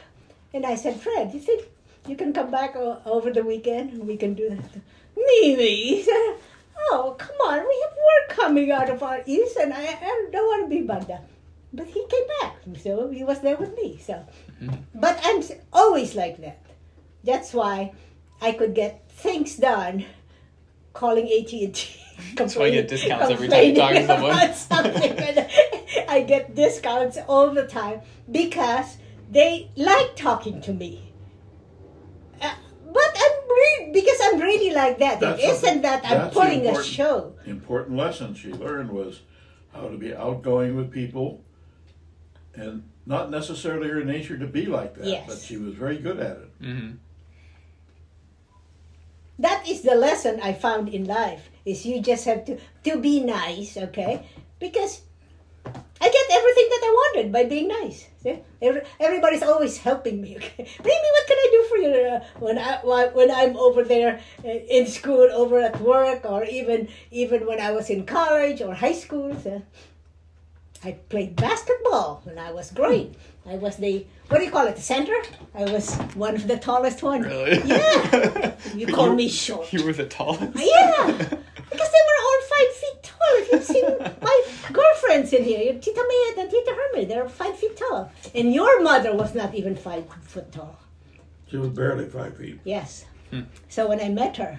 And 0.53 0.67
I 0.67 0.75
said, 0.75 1.01
Fred, 1.01 1.33
you 1.33 1.41
think 1.41 1.65
you 2.09 2.17
can 2.17 2.33
come 2.33 2.51
back 2.51 2.75
o- 2.75 3.01
over 3.07 3.33
the 3.33 3.45
weekend 3.45 3.99
we 4.07 4.17
can 4.17 4.35
do 4.35 4.51
that? 4.51 4.81
Mimi, 5.17 6.05
oh, 6.91 7.15
come 7.19 7.37
on, 7.47 7.59
we 7.67 7.85
have 7.85 7.97
work 7.97 8.37
coming 8.37 8.71
out 8.71 8.91
of 8.91 9.03
our 9.03 9.23
east 9.27 9.57
and 9.57 9.73
I, 9.73 9.85
I 9.85 10.29
don't 10.33 10.47
want 10.47 10.71
to 10.71 10.77
be 10.77 10.83
bogged 10.83 11.09
down. 11.09 11.25
But 11.73 11.87
he 11.87 12.05
came 12.09 12.27
back, 12.41 12.57
so 12.83 13.11
he 13.11 13.23
was 13.23 13.41
there 13.41 13.57
with 13.57 13.77
me. 13.77 14.01
So, 14.05 14.25
but 14.95 15.21
I'm 15.23 15.43
always 15.73 16.17
like 16.17 16.41
that. 16.41 16.61
That's 17.23 17.55
why 17.55 17.93
I 18.41 18.53
could 18.53 18.75
get 18.75 19.09
things 19.11 19.57
done 19.57 20.05
calling 20.93 21.27
AT&T. 21.27 21.73
That's 22.35 22.57
why 22.57 22.67
you 22.67 22.73
get 22.73 22.89
discounts 22.89 23.31
every 23.31 23.49
time 23.49 23.65
you 23.65 23.75
talk 23.75 23.93
to 23.93 24.07
someone. 24.07 24.55
something. 24.55 25.47
I 26.09 26.23
get 26.23 26.55
discounts 26.55 27.19
all 27.29 27.51
the 27.51 27.67
time 27.67 28.01
because 28.31 28.97
they 29.31 29.71
like 29.77 30.17
talking 30.17 30.61
to 30.63 30.73
me. 30.73 31.13
Uh, 32.43 32.55
but 32.93 33.17
I'm 33.17 33.40
re- 33.61 33.91
because 33.93 34.19
I'm 34.25 34.39
really 34.41 34.73
like 34.75 34.99
that. 34.99 35.21
That's 35.21 35.41
it 35.43 35.45
isn't 35.51 35.61
something- 35.61 35.83
that 35.83 36.05
I'm 36.05 36.31
putting 36.31 36.67
a 36.67 36.83
show. 36.83 37.35
important 37.47 37.97
lesson 37.97 38.35
she 38.35 38.53
learned 38.53 38.91
was 38.91 39.21
how 39.75 39.89
to 39.89 39.97
be 39.97 40.15
outgoing 40.15 40.77
with 40.77 40.91
people 40.91 41.41
and 42.55 42.83
not 43.07 43.31
necessarily 43.31 43.89
her 43.89 44.03
nature 44.05 44.37
to 44.39 44.47
be 44.47 44.67
like 44.67 44.95
that 44.97 45.07
Yes. 45.07 45.25
but 45.29 45.39
she 45.39 45.57
was 45.57 45.75
very 45.75 45.99
good 45.99 46.19
at 46.19 46.37
it 46.45 46.51
Mm-hmm. 46.63 46.91
that 49.39 49.67
is 49.69 49.83
the 49.83 49.95
lesson 49.95 50.41
I 50.43 50.53
found 50.53 50.89
in 50.89 51.05
life 51.05 51.49
is 51.65 51.87
you 51.87 52.01
just 52.01 52.25
have 52.25 52.45
to 52.47 52.59
to 52.85 52.99
be 52.99 53.21
nice, 53.21 53.77
okay? 53.77 54.27
Because 54.59 55.03
I 56.03 56.09
get 56.09 56.27
everything 56.39 56.69
that 56.71 56.83
I 56.89 56.93
wanted 57.01 57.33
by 57.33 57.45
being 57.45 57.69
nice. 57.69 58.09
See? 58.23 58.39
Every, 58.63 58.83
everybody's 58.99 59.43
always 59.43 59.77
helping 59.79 60.21
me. 60.23 60.37
Okay, 60.41 60.65
what 61.17 61.27
can 61.29 61.39
I 61.47 61.49
do 61.53 61.63
for 61.71 61.77
you 61.77 61.91
uh, 62.09 62.21
when 62.39 62.59
I 62.59 62.81
when 63.13 63.31
I'm 63.31 63.57
over 63.57 63.83
there 63.85 64.21
uh, 64.45 64.49
in 64.49 64.87
school, 64.87 65.29
over 65.33 65.61
at 65.61 65.81
work, 65.81 66.25
or 66.25 66.45
even 66.45 66.89
even 67.11 67.47
when 67.47 67.61
I 67.61 67.71
was 67.73 67.91
in 67.91 68.07
college 68.07 68.63
or 68.63 68.75
high 68.75 68.95
school? 69.05 69.37
So 69.45 69.63
I 70.83 70.93
played 71.11 71.37
basketball 71.37 72.23
when 72.25 72.39
I 72.39 72.51
was 72.53 72.71
great. 72.71 73.15
I 73.47 73.57
was 73.57 73.77
the 73.77 74.07
what 74.29 74.39
do 74.39 74.45
you 74.45 74.51
call 74.51 74.67
it? 74.67 74.77
The 74.77 74.83
center. 74.83 75.17
I 75.55 75.65
was 75.65 75.97
one 76.15 76.35
of 76.35 76.47
the 76.49 76.57
tallest 76.57 77.03
one. 77.03 77.23
Really? 77.23 77.61
Yeah. 77.65 78.55
You 78.75 78.87
call 78.87 79.09
You- 79.11 79.17
me 79.17 79.29
short. 79.29 79.73
You 79.73 79.85
were 79.85 79.93
the 79.93 80.07
tallest. 80.07 80.53
Yeah, 80.57 81.07
because 81.73 81.91
they 81.95 82.03
were 82.09 82.21
all 82.27 82.41
five 83.21 83.47
feet 83.47 83.51
tall. 83.51 83.53
If 83.53 83.53
you've 83.53 83.65
seen 83.65 83.87
my 84.23 84.43
girlfriends 84.73 85.33
in 85.33 85.45
here, 85.45 85.75
Tita 85.75 86.01
Mayet 86.11 86.43
and 86.43 86.51
Tita 86.51 86.75
Hermie, 86.79 87.05
they're 87.07 87.29
five 87.29 87.57
feet 87.59 87.77
tall. 87.77 88.11
And 88.35 88.53
your 88.55 88.83
mother 88.83 89.15
was 89.15 89.35
not 89.35 89.55
even 89.55 89.77
five 89.77 90.05
foot 90.23 90.51
tall. 90.53 90.77
she 91.51 91.57
was 91.57 91.69
barely 91.71 92.07
five 92.07 92.37
feet 92.37 92.61
Yes. 92.65 93.05
Hmm. 93.31 93.43
So 93.69 93.89
when 93.89 94.01
I 94.01 94.09
met 94.09 94.37
her, 94.39 94.59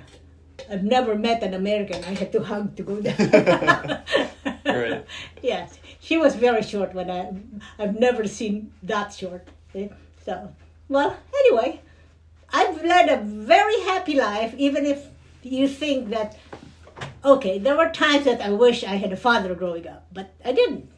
I've 0.70 0.84
never 0.84 1.16
met 1.16 1.44
an 1.44 1.54
American. 1.54 2.04
I 2.04 2.14
had 2.22 2.32
to 2.34 2.44
hug 2.44 2.76
to 2.78 2.84
go 2.84 2.96
there. 3.02 4.04
Right. 4.66 5.06
Yes, 5.42 5.80
she 6.00 6.18
was 6.18 6.36
very 6.36 6.62
short 6.62 6.94
when 6.94 7.10
I. 7.10 7.22
I've 7.80 7.98
never 8.00 8.28
seen 8.28 8.72
that 8.84 9.12
short. 9.14 9.48
So, 10.26 10.54
well, 10.88 11.18
anyway, 11.42 11.82
I've 12.54 12.84
led 12.84 13.10
a 13.10 13.18
very 13.24 13.80
happy 13.82 14.16
life, 14.16 14.54
even 14.58 14.86
if 14.86 15.08
you 15.44 15.68
think 15.68 16.10
that. 16.12 16.38
Okay, 17.24 17.60
there 17.60 17.78
were 17.78 17.90
times 17.90 18.26
that 18.26 18.42
I 18.42 18.50
wish 18.50 18.84
I 18.84 18.96
had 18.96 19.14
a 19.14 19.18
father 19.18 19.54
growing 19.56 19.88
up, 19.88 20.08
but 20.12 20.34
I 20.44 20.52
didn't. 20.52 20.90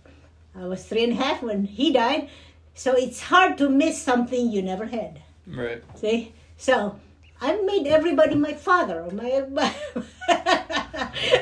I 0.56 0.66
was 0.66 0.84
three 0.86 1.04
and 1.04 1.14
a 1.14 1.16
half 1.16 1.42
when 1.42 1.66
he 1.66 1.92
died, 1.92 2.30
so 2.74 2.94
it's 2.94 3.22
hard 3.22 3.58
to 3.58 3.70
miss 3.70 4.02
something 4.02 4.52
you 4.52 4.62
never 4.62 4.86
had. 4.86 5.22
Right. 5.48 5.84
See? 5.96 6.34
So 6.58 7.00
I've 7.42 7.64
made 7.66 7.88
everybody 7.88 8.36
my 8.36 8.54
father. 8.54 9.02
or 9.02 9.12
My, 9.12 9.74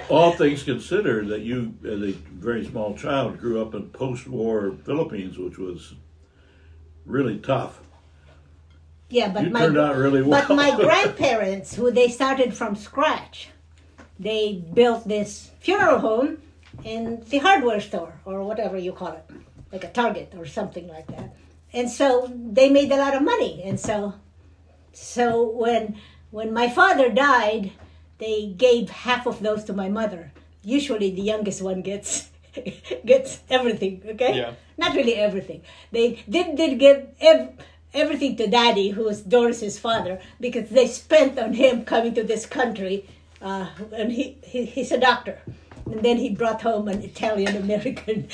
all 0.09 0.31
things 0.33 0.63
considered 0.63 1.27
that 1.27 1.41
you 1.41 1.73
as 1.85 2.01
a 2.01 2.11
very 2.11 2.65
small 2.65 2.95
child 2.95 3.39
grew 3.39 3.61
up 3.61 3.73
in 3.75 3.89
post-war 3.89 4.75
philippines 4.83 5.37
which 5.37 5.57
was 5.57 5.93
really 7.05 7.37
tough 7.37 7.81
yeah, 9.11 9.27
but 9.27 9.43
you 9.43 9.49
my 9.49 9.59
turned 9.59 9.77
out 9.77 9.97
really 9.97 10.21
well 10.21 10.47
but 10.47 10.55
my 10.55 10.75
grandparents, 10.81 11.75
who 11.75 11.91
they 11.91 12.07
started 12.07 12.53
from 12.55 12.75
scratch, 12.75 13.49
they 14.21 14.63
built 14.73 15.07
this 15.07 15.49
funeral 15.59 15.99
home 15.99 16.37
in 16.83 17.23
the 17.29 17.39
hardware 17.39 17.81
store 17.81 18.13
or 18.23 18.43
whatever 18.43 18.77
you 18.77 18.93
call 18.93 19.13
it, 19.13 19.25
like 19.71 19.83
a 19.83 19.89
Target 19.91 20.33
or 20.37 20.45
something 20.45 20.87
like 20.87 21.07
that. 21.07 21.35
And 21.73 21.89
so 21.89 22.31
they 22.35 22.69
made 22.69 22.91
a 22.91 22.97
lot 22.97 23.15
of 23.15 23.23
money. 23.23 23.63
And 23.63 23.79
so, 23.79 24.13
so 24.93 25.49
when 25.49 25.97
when 26.29 26.53
my 26.53 26.69
father 26.69 27.09
died, 27.09 27.71
they 28.19 28.53
gave 28.55 28.89
half 28.89 29.25
of 29.25 29.41
those 29.41 29.63
to 29.65 29.73
my 29.73 29.89
mother. 29.89 30.31
Usually, 30.63 31.11
the 31.11 31.21
youngest 31.21 31.61
one 31.61 31.81
gets 31.81 32.29
gets 33.05 33.39
everything. 33.49 34.01
Okay. 34.05 34.37
Yeah. 34.37 34.53
Not 34.77 34.95
really 34.95 35.15
everything. 35.15 35.61
They 35.91 36.23
did 36.29 36.55
did 36.55 36.77
give 36.77 37.07
ev- 37.19 37.53
everything 37.93 38.35
to 38.37 38.47
Daddy, 38.47 38.89
who 38.89 39.03
was 39.03 39.21
Doris's 39.21 39.79
father, 39.79 40.19
because 40.39 40.69
they 40.69 40.87
spent 40.87 41.39
on 41.39 41.53
him 41.53 41.83
coming 41.85 42.13
to 42.15 42.23
this 42.23 42.45
country, 42.45 43.07
uh, 43.41 43.67
and 43.93 44.11
he, 44.11 44.37
he 44.43 44.65
he's 44.65 44.91
a 44.91 44.99
doctor, 44.99 45.39
and 45.85 46.01
then 46.03 46.17
he 46.17 46.29
brought 46.29 46.61
home 46.61 46.87
an 46.87 47.01
Italian 47.01 47.55
American 47.57 48.27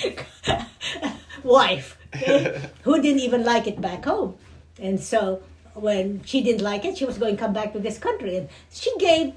wife 1.43 1.97
okay, 2.15 2.69
who 2.83 3.01
didn't 3.01 3.21
even 3.21 3.43
like 3.43 3.67
it 3.67 3.79
back 3.81 4.05
home, 4.05 4.35
and 4.79 4.99
so 4.99 5.41
when 5.73 6.23
she 6.23 6.41
didn't 6.43 6.61
like 6.61 6.85
it, 6.85 6.97
she 6.97 7.05
was 7.05 7.17
going 7.17 7.35
to 7.35 7.41
come 7.41 7.53
back 7.53 7.73
to 7.73 7.79
this 7.79 7.97
country, 7.97 8.37
and 8.37 8.49
she 8.71 8.95
gave 8.97 9.33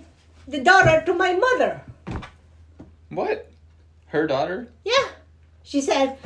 the 0.49 0.61
daughter 0.61 1.03
to 1.07 1.15
my 1.15 1.33
mother. 1.35 1.83
What? 3.11 3.51
Her 4.07 4.27
daughter? 4.27 4.69
Yeah, 4.85 5.09
she 5.63 5.81
said. 5.81 6.19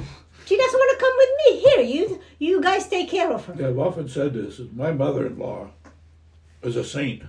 She 0.47 0.59
doesn't 0.59 0.79
want 0.79 0.99
to 0.99 1.05
come 1.05 1.15
with 1.17 1.31
me. 1.41 1.61
Here, 1.61 1.81
you 1.81 2.21
you 2.39 2.61
guys 2.61 2.87
take 2.87 3.11
care 3.11 3.33
of 3.33 3.47
her. 3.47 3.67
i've 3.67 3.79
often 3.79 4.09
said 4.09 4.35
this 4.35 4.61
my 4.75 4.93
mother-in-law 4.93 5.69
is 6.63 6.77
a 6.77 6.85
saint 6.85 7.23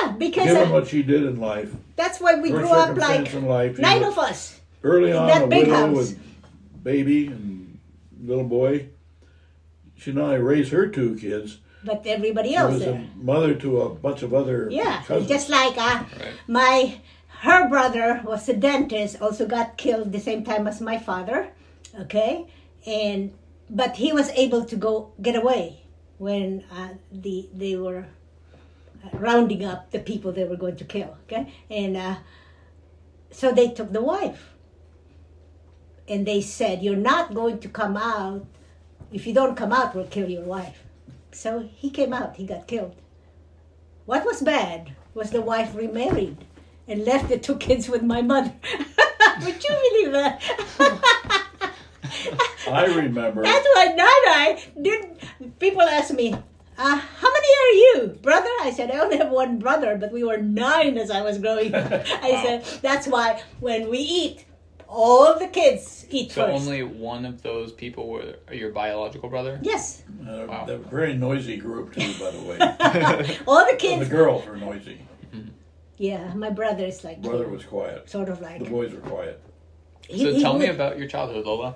Yeah, 0.00 0.12
because 0.12 0.44
given 0.46 0.68
uh, 0.68 0.72
what 0.72 0.86
she 0.88 1.02
did 1.02 1.22
in 1.24 1.40
life 1.40 1.70
that's 1.96 2.20
why 2.20 2.34
we 2.40 2.50
grew 2.50 2.70
up 2.72 2.96
like 2.96 3.32
life 3.34 3.78
nine 3.78 4.02
of 4.04 4.18
us. 4.18 4.60
early 4.82 5.10
in 5.10 5.16
on 5.16 5.26
that 5.28 5.42
a 5.44 5.46
big 5.46 5.66
widow 5.68 5.86
house. 5.86 5.96
with 5.96 6.18
baby 6.82 7.26
and 7.26 7.78
little 8.22 8.44
boy 8.44 8.88
she 9.96 10.12
not 10.12 10.24
only 10.24 10.38
raised 10.38 10.72
her 10.72 10.86
two 10.88 11.14
kids 11.16 11.58
But 11.84 12.06
everybody 12.06 12.50
she 12.50 12.56
else 12.56 12.74
was 12.74 12.84
there. 12.84 12.94
a 12.94 13.24
mother 13.24 13.54
to 13.54 13.80
a 13.82 13.88
bunch 13.90 14.22
of 14.22 14.32
other 14.34 14.68
Yeah, 14.70 15.02
cousins. 15.02 15.28
just 15.28 15.48
like 15.48 15.76
uh, 15.76 16.04
Right. 16.18 16.34
my 16.48 17.00
her 17.42 17.68
brother 17.68 18.22
was 18.24 18.48
a 18.48 18.54
dentist, 18.54 19.20
also 19.20 19.46
got 19.46 19.76
killed 19.76 20.12
the 20.12 20.20
same 20.20 20.44
time 20.44 20.68
as 20.68 20.80
my 20.80 20.96
father. 20.96 21.48
Okay, 22.06 22.46
and 22.86 23.32
but 23.68 23.96
he 23.96 24.12
was 24.12 24.30
able 24.30 24.64
to 24.64 24.76
go 24.76 25.10
get 25.20 25.34
away 25.34 25.82
when 26.18 26.62
uh, 26.70 26.90
the 27.10 27.48
they 27.52 27.74
were 27.76 28.06
rounding 29.12 29.64
up 29.64 29.90
the 29.90 29.98
people 29.98 30.32
they 30.32 30.44
were 30.44 30.56
going 30.56 30.76
to 30.76 30.84
kill. 30.84 31.16
Okay, 31.24 31.52
and 31.70 31.96
uh, 31.96 32.16
so 33.30 33.52
they 33.52 33.68
took 33.68 33.92
the 33.92 34.02
wife, 34.02 34.54
and 36.08 36.26
they 36.26 36.40
said, 36.40 36.82
"You're 36.82 36.96
not 36.96 37.34
going 37.34 37.58
to 37.60 37.68
come 37.68 37.96
out. 37.96 38.46
If 39.12 39.26
you 39.26 39.34
don't 39.34 39.56
come 39.56 39.72
out, 39.72 39.94
we'll 39.94 40.06
kill 40.06 40.30
your 40.30 40.44
wife." 40.44 40.84
So 41.32 41.68
he 41.74 41.90
came 41.90 42.12
out. 42.12 42.36
He 42.36 42.46
got 42.46 42.66
killed. 42.66 42.96
What 44.04 44.24
was 44.24 44.42
bad 44.42 44.94
was 45.14 45.30
the 45.30 45.40
wife 45.40 45.74
remarried 45.74 46.44
and 46.88 47.04
left 47.04 47.28
the 47.28 47.38
two 47.38 47.56
kids 47.66 47.88
with 47.88 48.02
my 48.02 48.22
mother. 48.22 48.52
Would 49.44 49.64
you 49.64 49.70
believe 49.70 50.12
that? 50.12 50.42
i 52.68 52.84
remember 52.86 53.42
That's 53.42 53.66
why 53.74 53.86
Nana 53.96 54.60
did. 54.80 55.58
People 55.58 55.82
ask 55.82 56.12
me, 56.14 56.34
uh, 56.78 56.96
"How 56.96 57.28
many 57.32 57.48
are 57.62 57.74
you, 57.84 58.18
brother?" 58.22 58.50
I 58.62 58.72
said, 58.74 58.90
"I 58.90 58.98
only 58.98 59.18
have 59.18 59.30
one 59.30 59.58
brother, 59.58 59.96
but 59.96 60.12
we 60.12 60.24
were 60.24 60.38
nine 60.38 60.96
as 60.98 61.10
I 61.10 61.22
was 61.22 61.38
growing 61.38 61.74
up." 61.74 61.92
I 62.22 62.30
Wow. 62.32 62.42
said, 62.44 62.64
"That's 62.82 63.06
why 63.06 63.42
when 63.60 63.88
we 63.90 63.98
eat, 63.98 64.44
all 64.88 65.26
of 65.26 65.38
the 65.38 65.48
kids 65.48 66.06
eat 66.10 66.32
So 66.32 66.46
first. 66.46 66.54
only 66.66 66.82
one 66.82 67.24
of 67.24 67.42
those 67.42 67.72
people 67.72 68.08
were 68.08 68.34
your 68.52 68.70
biological 68.70 69.28
brother. 69.28 69.58
yes, 69.62 70.02
Uh, 70.22 70.46
Wow. 70.48 70.64
They're 70.66 70.76
a 70.76 70.78
very 71.00 71.14
noisy 71.14 71.56
group 71.56 71.94
too, 71.94 72.12
by 72.22 72.30
the 72.30 72.42
way. 72.48 72.58
all 73.46 73.64
the 73.64 73.70
And 73.72 73.78
kids. 73.80 74.08
the 74.08 74.14
girls 74.16 74.46
were 74.46 74.56
noisy. 74.56 74.98
yeah, 75.96 76.34
my 76.34 76.50
brother 76.50 76.84
is 76.84 77.04
like 77.04 77.22
Brother 77.22 77.48
was 77.48 77.64
quiet. 77.64 78.08
sort 78.10 78.28
of 78.28 78.40
like. 78.40 78.58
The 78.62 78.68
boys 78.70 78.92
were 78.92 79.00
quiet. 79.00 79.40
he- 80.08 80.22
So 80.24 80.32
he 80.34 80.40
tell 80.42 80.58
me 80.58 80.66
about 80.66 80.98
your 80.98 81.08
childhood, 81.08 81.46
Lola. 81.46 81.74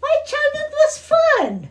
My 0.00 0.16
childhood 0.32 0.72
was 0.82 0.98
fun. 1.12 1.68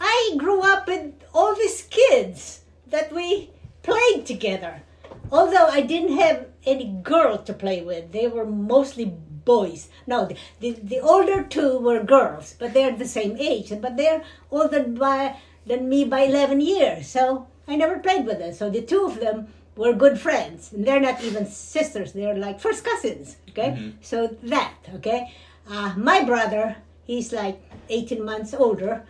I 0.00 0.34
grew 0.36 0.62
up 0.62 0.86
with 0.86 1.12
all 1.32 1.54
these 1.54 1.82
kids 1.82 2.62
that 2.88 3.12
we 3.12 3.50
played 3.82 4.26
together. 4.26 4.82
Although 5.30 5.66
I 5.66 5.80
didn't 5.80 6.18
have 6.18 6.46
any 6.64 6.86
girl 7.02 7.38
to 7.38 7.52
play 7.52 7.82
with, 7.82 8.12
they 8.12 8.28
were 8.28 8.46
mostly 8.46 9.06
boys. 9.44 9.88
No, 10.06 10.26
the, 10.26 10.36
the, 10.60 10.72
the 10.72 11.00
older 11.00 11.42
two 11.42 11.78
were 11.78 12.02
girls, 12.02 12.54
but 12.58 12.72
they're 12.72 12.96
the 12.96 13.08
same 13.08 13.36
age. 13.38 13.72
But 13.80 13.96
they're 13.96 14.22
older 14.50 14.82
by, 14.82 15.36
than 15.66 15.88
me 15.88 16.04
by 16.04 16.20
11 16.22 16.60
years. 16.60 17.08
So 17.08 17.46
I 17.66 17.76
never 17.76 17.98
played 17.98 18.26
with 18.26 18.38
them. 18.38 18.52
So 18.52 18.70
the 18.70 18.82
two 18.82 19.04
of 19.06 19.20
them 19.20 19.48
were 19.76 19.92
good 19.92 20.18
friends. 20.18 20.72
And 20.72 20.86
they're 20.86 21.00
not 21.00 21.22
even 21.22 21.46
sisters, 21.46 22.12
they're 22.12 22.36
like 22.36 22.60
first 22.60 22.84
cousins. 22.84 23.36
Okay? 23.50 23.92
So 24.00 24.36
that, 24.44 24.74
okay? 24.96 25.32
Uh, 25.68 25.94
my 25.96 26.24
brother, 26.24 26.76
he's 27.04 27.32
like 27.32 27.60
18 27.88 28.24
months 28.24 28.54
older, 28.54 29.04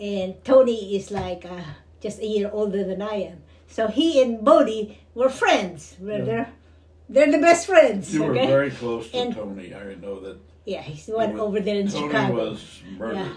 and 0.00 0.42
Tony 0.44 0.96
is 0.96 1.10
like 1.10 1.44
uh, 1.44 1.62
just 2.00 2.18
a 2.20 2.26
year 2.26 2.50
older 2.52 2.82
than 2.84 3.02
I 3.02 3.14
am. 3.32 3.42
So 3.68 3.86
he 3.88 4.22
and 4.22 4.44
Bodie 4.44 4.98
were 5.14 5.28
friends. 5.30 5.96
We're- 6.00 6.18
Yeah. 6.18 6.24
They're, 6.24 6.52
they're 7.08 7.32
the 7.32 7.38
best 7.38 7.66
friends. 7.66 8.12
You 8.14 8.22
were 8.24 8.34
very 8.34 8.70
close 8.70 9.10
to 9.10 9.16
And- 9.18 9.34
Tony. 9.34 9.74
I 9.74 9.94
know 9.96 10.20
that. 10.20 10.38
yeah, 10.64 10.82
he's 10.82 11.06
the 11.06 11.16
one 11.16 11.38
over 11.38 11.60
there 11.60 11.78
in 11.80 11.88
Tony 11.88 12.08
Chicago. 12.08 12.36
Tony 12.36 12.50
was 12.50 12.82
murdered. 12.98 13.32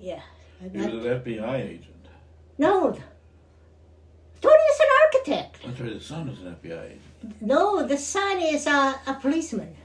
Yeah. 0.00 0.20
And 0.60 0.70
He 0.72 0.96
was 0.96 1.04
an 1.04 1.20
FBI 1.20 1.60
agent. 1.60 2.02
no, 2.58 2.96
Tony 4.40 4.54
is 4.74 4.80
an 4.80 4.86
architect. 5.04 5.58
That's 5.64 5.80
right. 5.80 5.94
The 5.94 6.00
son 6.00 6.28
is 6.28 6.40
an 6.40 6.56
FBI 6.56 6.84
agent. 6.86 7.40
No, 7.40 7.86
the 7.86 7.96
son 7.96 8.38
is 8.40 8.66
a, 8.66 9.00
a 9.06 9.14
policeman. 9.20 9.76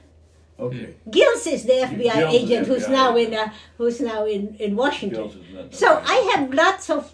Okay. 0.58 0.94
Gills 1.10 1.46
is 1.46 1.64
the 1.64 1.72
FBI 1.72 2.14
Gills 2.14 2.34
agent 2.34 2.66
who's 2.66 2.86
FBI 2.86 2.90
now 2.90 3.16
in 3.16 3.34
uh, 3.34 3.52
who's 3.76 4.00
now 4.00 4.26
in, 4.26 4.56
in 4.58 4.74
Washington. 4.74 5.22
Gills 5.22 5.36
is 5.36 5.78
So 5.78 6.02
I 6.04 6.16
have 6.34 6.52
lots 6.52 6.90
of 6.90 7.12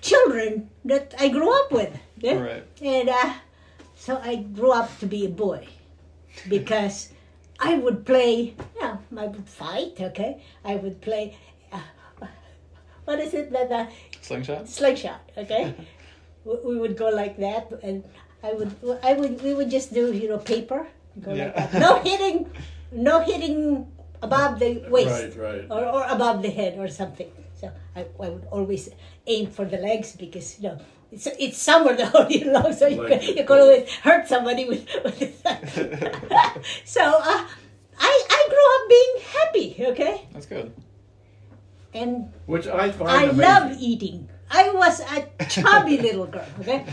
children 0.00 0.68
that 0.84 1.14
I 1.18 1.28
grew 1.28 1.50
up 1.60 1.70
with. 1.72 1.96
yeah? 2.18 2.38
Right. 2.40 2.64
And 2.82 3.08
uh, 3.08 3.34
so 3.94 4.18
I 4.22 4.36
grew 4.36 4.72
up 4.72 4.98
to 4.98 5.06
be 5.06 5.24
a 5.26 5.28
boy 5.28 5.66
because 6.48 7.10
I 7.60 7.78
would 7.78 8.04
play, 8.04 8.54
you 8.74 8.80
know, 8.80 8.98
I 9.16 9.26
would 9.28 9.48
fight, 9.48 10.00
okay? 10.00 10.42
I 10.64 10.74
would 10.74 11.00
play, 11.00 11.36
uh, 11.72 11.78
what 13.04 13.20
is 13.20 13.32
it 13.34 13.52
that, 13.52 13.70
uh, 13.70 13.86
Slingshot. 14.20 14.68
slingshot, 14.68 15.20
okay? 15.38 15.74
we 16.44 16.56
we 16.64 16.76
would 16.78 16.96
go 16.96 17.08
like 17.08 17.38
that 17.38 17.70
and 17.84 18.02
I 18.42 18.52
would, 18.52 18.74
I 19.04 19.12
would, 19.14 19.40
we 19.42 19.54
would 19.54 19.70
just 19.70 19.94
do, 19.94 20.12
you 20.12 20.28
know, 20.28 20.38
paper, 20.38 20.88
go 21.20 21.32
like 21.32 21.54
that. 21.54 21.74
No 21.74 21.98
hitting, 22.00 22.50
no 22.92 23.20
hitting 23.20 23.86
above 24.22 24.58
the 24.58 24.84
waist 24.88 25.36
Right, 25.36 25.36
right. 25.36 25.66
or, 25.70 25.84
or 25.84 26.04
above 26.08 26.42
the 26.42 26.50
head 26.50 26.78
or 26.78 26.88
something. 26.88 27.30
So 27.54 27.70
I, 27.94 28.06
I 28.20 28.28
would 28.28 28.46
always 28.50 28.88
aim 29.26 29.46
for 29.50 29.64
the 29.64 29.76
legs 29.78 30.16
because 30.16 30.58
you 30.58 30.68
know 30.70 30.78
it's 31.10 31.26
it's 31.38 31.58
somewhere 31.58 31.94
the 31.96 32.06
whole 32.12 32.26
year 32.30 32.52
long, 32.52 32.72
so 32.72 32.86
you 32.86 33.02
Like 33.02 33.20
can, 33.20 33.36
you 33.36 33.44
can 33.44 33.58
always 33.60 33.90
hurt 34.02 34.26
somebody 34.28 34.64
with. 34.68 34.86
with 35.04 35.42
so 36.84 37.02
uh, 37.02 37.44
I 37.98 38.12
I 38.30 38.40
grew 38.50 38.66
up 38.74 38.84
being 38.88 39.14
happy, 39.36 39.66
okay, 39.92 40.26
That's 40.32 40.46
good. 40.46 40.72
and 41.94 42.32
Which 42.46 42.66
I 42.66 42.90
find 42.90 43.10
I 43.10 43.22
amazing. 43.24 43.38
love 43.38 43.76
eating. 43.80 44.28
I 44.50 44.70
was 44.70 45.00
a 45.00 45.28
chubby 45.48 45.98
little 45.98 46.26
girl, 46.26 46.46
okay. 46.60 46.84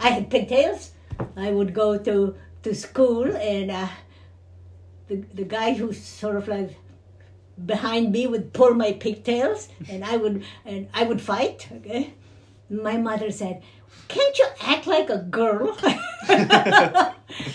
I 0.00 0.08
had 0.10 0.30
pigtails. 0.30 0.92
I 1.36 1.50
would 1.52 1.72
go 1.74 1.96
to 1.98 2.34
to 2.62 2.74
school, 2.74 3.24
and 3.36 3.70
uh, 3.70 3.88
the 5.08 5.16
the 5.34 5.44
guy 5.44 5.74
who's 5.74 6.00
sort 6.02 6.36
of 6.36 6.48
like 6.48 6.76
behind 7.66 8.12
me 8.12 8.26
would 8.26 8.52
pull 8.52 8.74
my 8.74 8.92
pigtails, 8.92 9.68
and 9.88 10.04
I 10.04 10.16
would 10.16 10.44
and 10.64 10.88
I 10.94 11.02
would 11.04 11.20
fight. 11.20 11.68
Okay, 11.78 12.14
my 12.70 12.96
mother 12.96 13.30
said, 13.30 13.62
"Can't 14.08 14.38
you 14.38 14.46
act 14.60 14.86
like 14.86 15.10
a 15.10 15.18
girl?" 15.18 15.76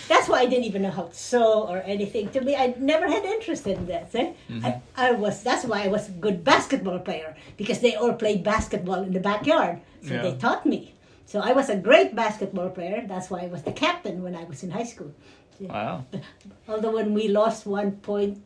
That's 0.08 0.28
why 0.28 0.40
I 0.40 0.46
didn't 0.46 0.64
even 0.64 0.82
know 0.82 0.90
how 0.90 1.04
to 1.04 1.14
sew 1.14 1.62
or 1.68 1.78
anything. 1.82 2.28
To 2.30 2.40
me, 2.40 2.54
I 2.56 2.74
never 2.78 3.06
had 3.08 3.24
interest 3.24 3.66
in 3.66 3.86
that. 3.86 4.14
eh? 4.14 4.32
I, 4.64 4.80
I 4.96 5.12
was. 5.12 5.42
That's 5.42 5.64
why 5.64 5.84
I 5.84 5.88
was 5.88 6.08
a 6.08 6.12
good 6.12 6.42
basketball 6.44 6.98
player 6.98 7.36
because 7.56 7.80
they 7.80 7.94
all 7.94 8.12
played 8.14 8.42
basketball 8.44 9.02
in 9.02 9.12
the 9.12 9.20
backyard. 9.20 9.80
So 10.02 10.14
Yeah. 10.14 10.22
they 10.22 10.34
taught 10.36 10.66
me. 10.66 10.94
So 11.28 11.40
I 11.40 11.52
was 11.52 11.68
a 11.68 11.76
great 11.76 12.14
basketball 12.16 12.70
player. 12.70 13.04
That's 13.06 13.28
why 13.28 13.40
I 13.40 13.48
was 13.48 13.62
the 13.62 13.72
captain 13.72 14.22
when 14.22 14.34
I 14.34 14.44
was 14.44 14.62
in 14.62 14.70
high 14.70 14.88
school. 14.88 15.12
Wow. 15.60 16.06
Although 16.68 16.92
when 16.92 17.12
we 17.12 17.28
lost 17.28 17.66
one 17.66 17.92
point, 18.00 18.38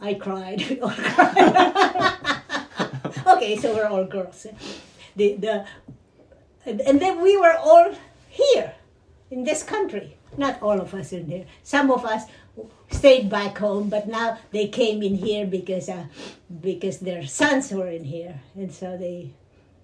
I 0.00 0.14
cried. 0.14 0.64
We 0.70 0.80
all 0.80 0.96
cried. 0.96 2.16
okay, 3.36 3.58
so 3.58 3.74
we're 3.74 3.86
all 3.86 4.06
girls. 4.06 4.46
The 5.14 5.36
the 5.36 5.66
and, 6.64 6.98
then 7.02 7.20
we 7.20 7.36
were 7.36 7.54
all 7.58 7.92
here 8.30 8.76
in 9.30 9.44
this 9.44 9.62
country. 9.62 10.16
Not 10.38 10.62
all 10.62 10.80
of 10.80 10.94
us 10.94 11.12
in 11.12 11.26
here. 11.26 11.44
Some 11.62 11.90
of 11.90 12.06
us 12.06 12.22
stayed 12.88 13.28
back 13.28 13.58
home, 13.58 13.90
but 13.90 14.08
now 14.08 14.38
they 14.52 14.68
came 14.68 15.02
in 15.02 15.16
here 15.16 15.44
because 15.44 15.90
uh, 15.90 16.06
because 16.48 17.00
their 17.00 17.26
sons 17.26 17.70
were 17.72 17.88
in 17.88 18.04
here, 18.04 18.40
and 18.54 18.72
so 18.72 18.96
they 18.96 19.34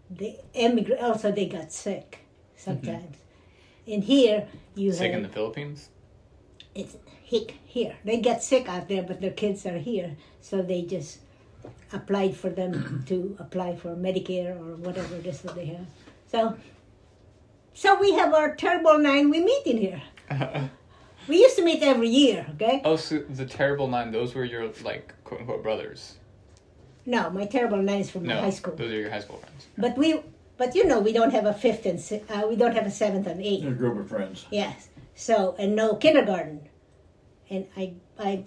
they 0.09 0.41
emigrate. 0.55 1.03
Also, 1.03 1.31
they 1.31 1.45
got 1.45 1.73
sick 1.73 2.25
sometimes. 2.59 3.17
Mm-hmm. 3.17 3.93
And 3.95 4.05
here 4.05 4.47
you 4.75 4.93
Sick 4.93 5.13
have 5.13 5.17
in 5.17 5.23
the 5.23 5.29
Philippines. 5.33 5.89
it's 6.75 6.97
hick 7.25 7.55
here. 7.65 7.97
They 8.05 8.21
get 8.21 8.43
sick 8.43 8.69
out 8.69 8.89
there, 8.89 9.03
but 9.03 9.21
their 9.23 9.33
kids 9.33 9.65
are 9.67 9.79
here, 9.79 10.17
so 10.41 10.61
they 10.63 10.83
just 10.83 11.21
applied 11.93 12.37
for 12.37 12.51
them 12.51 13.05
to 13.07 13.37
apply 13.39 13.77
for 13.77 13.97
Medicare 13.97 14.55
or 14.59 14.77
whatever 14.77 15.17
it 15.17 15.27
is 15.27 15.41
that 15.43 15.55
they 15.55 15.67
have. 15.67 15.87
So, 16.31 16.57
so 17.75 17.99
we 17.99 18.13
have 18.13 18.35
our 18.35 18.55
terrible 18.55 18.99
nine. 18.99 19.31
We 19.31 19.41
meet 19.41 19.67
in 19.67 19.79
here. 19.79 20.03
We 21.29 21.41
used 21.41 21.57
to 21.57 21.63
meet 21.65 21.83
every 21.83 22.09
year. 22.09 22.47
Okay. 22.55 22.81
oh, 22.87 22.97
so 22.97 23.19
the 23.19 23.45
terrible 23.45 23.87
nine. 23.87 24.11
Those 24.13 24.35
were 24.35 24.47
your 24.47 24.73
like 24.83 25.13
quote 25.25 25.41
unquote 25.41 25.63
brothers. 25.63 26.15
No, 27.05 27.29
my 27.29 27.45
terrible 27.45 27.83
nine 27.83 28.01
is 28.01 28.11
from 28.11 28.23
No, 28.25 28.41
high 28.41 28.49
school. 28.49 28.75
those 28.77 28.91
are 28.93 28.99
your 28.99 29.11
high 29.11 29.21
school 29.21 29.37
friends. 29.37 29.67
But 29.77 29.99
we, 29.99 30.23
but 30.59 30.75
you 30.75 30.85
know, 30.87 31.01
we 31.01 31.13
don't 31.13 31.33
have 31.33 31.47
a 31.47 31.55
fifth 31.55 31.87
and 31.87 32.01
si- 32.01 32.23
uh, 32.29 32.47
we 32.49 32.57
don't 32.57 32.75
have 32.75 32.87
a 32.87 32.91
seventh 32.91 33.27
and 33.27 33.41
eighth. 33.41 33.65
A 33.65 33.71
group 33.71 33.99
of 33.99 34.09
friends. 34.09 34.47
Yes. 34.51 34.89
So 35.15 35.55
and 35.59 35.75
no 35.75 35.97
kindergarten, 35.97 36.69
and 37.51 37.67
I 37.77 37.95
I 38.19 38.45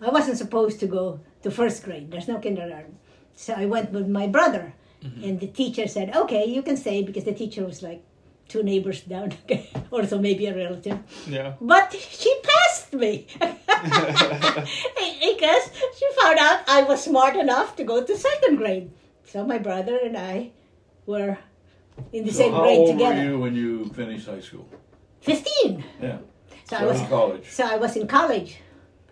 I 0.00 0.08
wasn't 0.10 0.38
supposed 0.38 0.80
to 0.80 0.86
go 0.86 1.20
to 1.42 1.50
first 1.50 1.82
grade. 1.84 2.10
There's 2.10 2.28
no 2.28 2.38
kindergarten, 2.38 2.96
so 3.34 3.54
I 3.56 3.66
went 3.66 3.92
with 3.92 4.08
my 4.08 4.26
brother, 4.26 4.74
and 5.22 5.40
the 5.40 5.46
teacher 5.46 5.86
said, 5.88 6.14
"Okay, 6.16 6.44
you 6.46 6.62
can 6.62 6.76
stay," 6.76 7.02
because 7.02 7.24
the 7.24 7.34
teacher 7.34 7.64
was 7.64 7.82
like 7.82 8.02
two 8.48 8.62
neighbors 8.62 9.02
down, 9.02 9.32
or 9.90 10.06
so 10.06 10.18
maybe 10.18 10.46
a 10.46 10.54
relative. 10.56 10.98
Yeah. 11.26 11.54
But 11.60 11.92
she 11.92 12.32
passed 12.42 12.92
me 12.92 13.26
because 13.40 14.68
she 15.98 16.06
found 16.20 16.38
out 16.38 16.60
I 16.68 16.82
was 16.88 17.04
smart 17.04 17.36
enough 17.36 17.76
to 17.76 17.84
go 17.84 18.02
to 18.04 18.16
second 18.16 18.56
grade. 18.56 18.90
So 19.24 19.44
my 19.44 19.58
brother 19.58 19.98
and 20.02 20.16
I 20.16 20.52
were 21.06 21.38
in 22.12 22.24
the 22.24 22.32
So 22.32 22.38
same 22.38 22.52
how 22.52 22.62
grade 22.62 22.78
old 22.78 22.90
together. 22.92 23.14
were 23.14 23.22
you 23.24 23.38
when 23.38 23.54
you 23.54 23.84
finished 23.94 24.26
high 24.26 24.40
school? 24.40 24.68
Fifteen. 25.20 25.84
Yeah. 26.00 26.18
So 26.64 26.76
I 26.76 26.84
was 26.84 27.00
in 27.00 27.06
college. 27.08 27.44
So 27.48 27.64
I 27.64 27.76
was 27.76 27.96
in 27.96 28.06
college. 28.06 28.56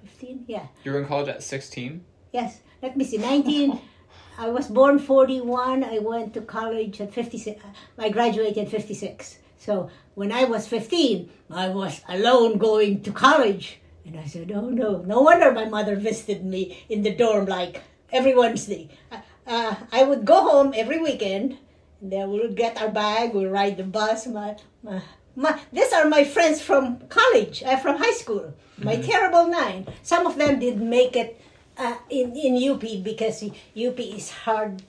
15? 0.04 0.44
Yeah. 0.48 0.66
You 0.84 0.92
were 0.92 1.00
in 1.00 1.06
college 1.06 1.28
at 1.28 1.42
sixteen. 1.42 2.04
Yes. 2.32 2.60
Let 2.82 2.96
me 2.96 3.04
see. 3.04 3.18
19. 3.18 3.78
I 4.38 4.48
was 4.48 4.66
born 4.68 4.98
41. 4.98 5.84
I 5.84 5.98
went 5.98 6.32
to 6.34 6.40
college 6.40 7.00
at 7.00 7.12
56. 7.12 7.62
I 7.98 8.08
graduated 8.08 8.68
56. 8.68 9.38
So 9.58 9.90
when 10.14 10.32
I 10.32 10.44
was 10.44 10.66
15, 10.66 11.30
I 11.50 11.68
was 11.68 12.00
alone 12.08 12.58
going 12.58 13.02
to 13.02 13.12
college. 13.12 13.78
And 14.06 14.18
I 14.18 14.24
said, 14.24 14.50
oh 14.50 14.68
no. 14.70 15.02
No 15.02 15.20
wonder 15.20 15.52
my 15.52 15.66
mother 15.66 15.94
visited 15.96 16.44
me 16.44 16.84
in 16.88 17.02
the 17.02 17.14
dorm 17.14 17.46
like 17.46 17.82
every 18.10 18.34
Wednesday. 18.34 18.88
Uh, 19.12 19.18
uh, 19.46 19.74
I 19.92 20.02
would 20.02 20.24
go 20.24 20.40
home 20.40 20.72
every 20.74 20.98
weekend. 21.00 21.58
Then 22.02 22.30
we'll 22.32 22.52
get 22.52 22.82
our 22.82 22.90
bag, 22.90 23.32
we'll 23.32 23.48
ride 23.48 23.76
the 23.76 23.84
bus. 23.84 24.26
My, 24.26 24.56
my, 24.82 25.00
my, 25.36 25.60
these 25.72 25.92
are 25.92 26.08
my 26.08 26.24
friends 26.24 26.60
from 26.60 26.98
college, 27.08 27.62
uh, 27.62 27.76
from 27.76 27.96
high 27.96 28.12
school. 28.12 28.52
My 28.78 28.96
terrible 28.96 29.46
nine. 29.46 29.86
Some 30.02 30.26
of 30.26 30.36
them 30.36 30.58
didn't 30.58 30.88
make 30.90 31.14
it 31.14 31.40
uh, 31.78 31.94
in 32.10 32.34
in 32.36 32.58
UP 32.70 32.82
because 33.02 33.44
UP 33.44 33.98
is 34.00 34.30
hard, 34.30 34.82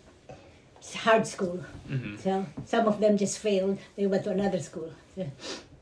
hard 0.95 1.27
school. 1.27 1.63
So 2.19 2.45
some 2.65 2.87
of 2.87 2.99
them 2.99 3.17
just 3.17 3.37
failed. 3.37 3.77
They 3.95 4.07
went 4.07 4.23
to 4.23 4.31
another 4.31 4.59
school. 4.59 4.91
So, 5.15 5.31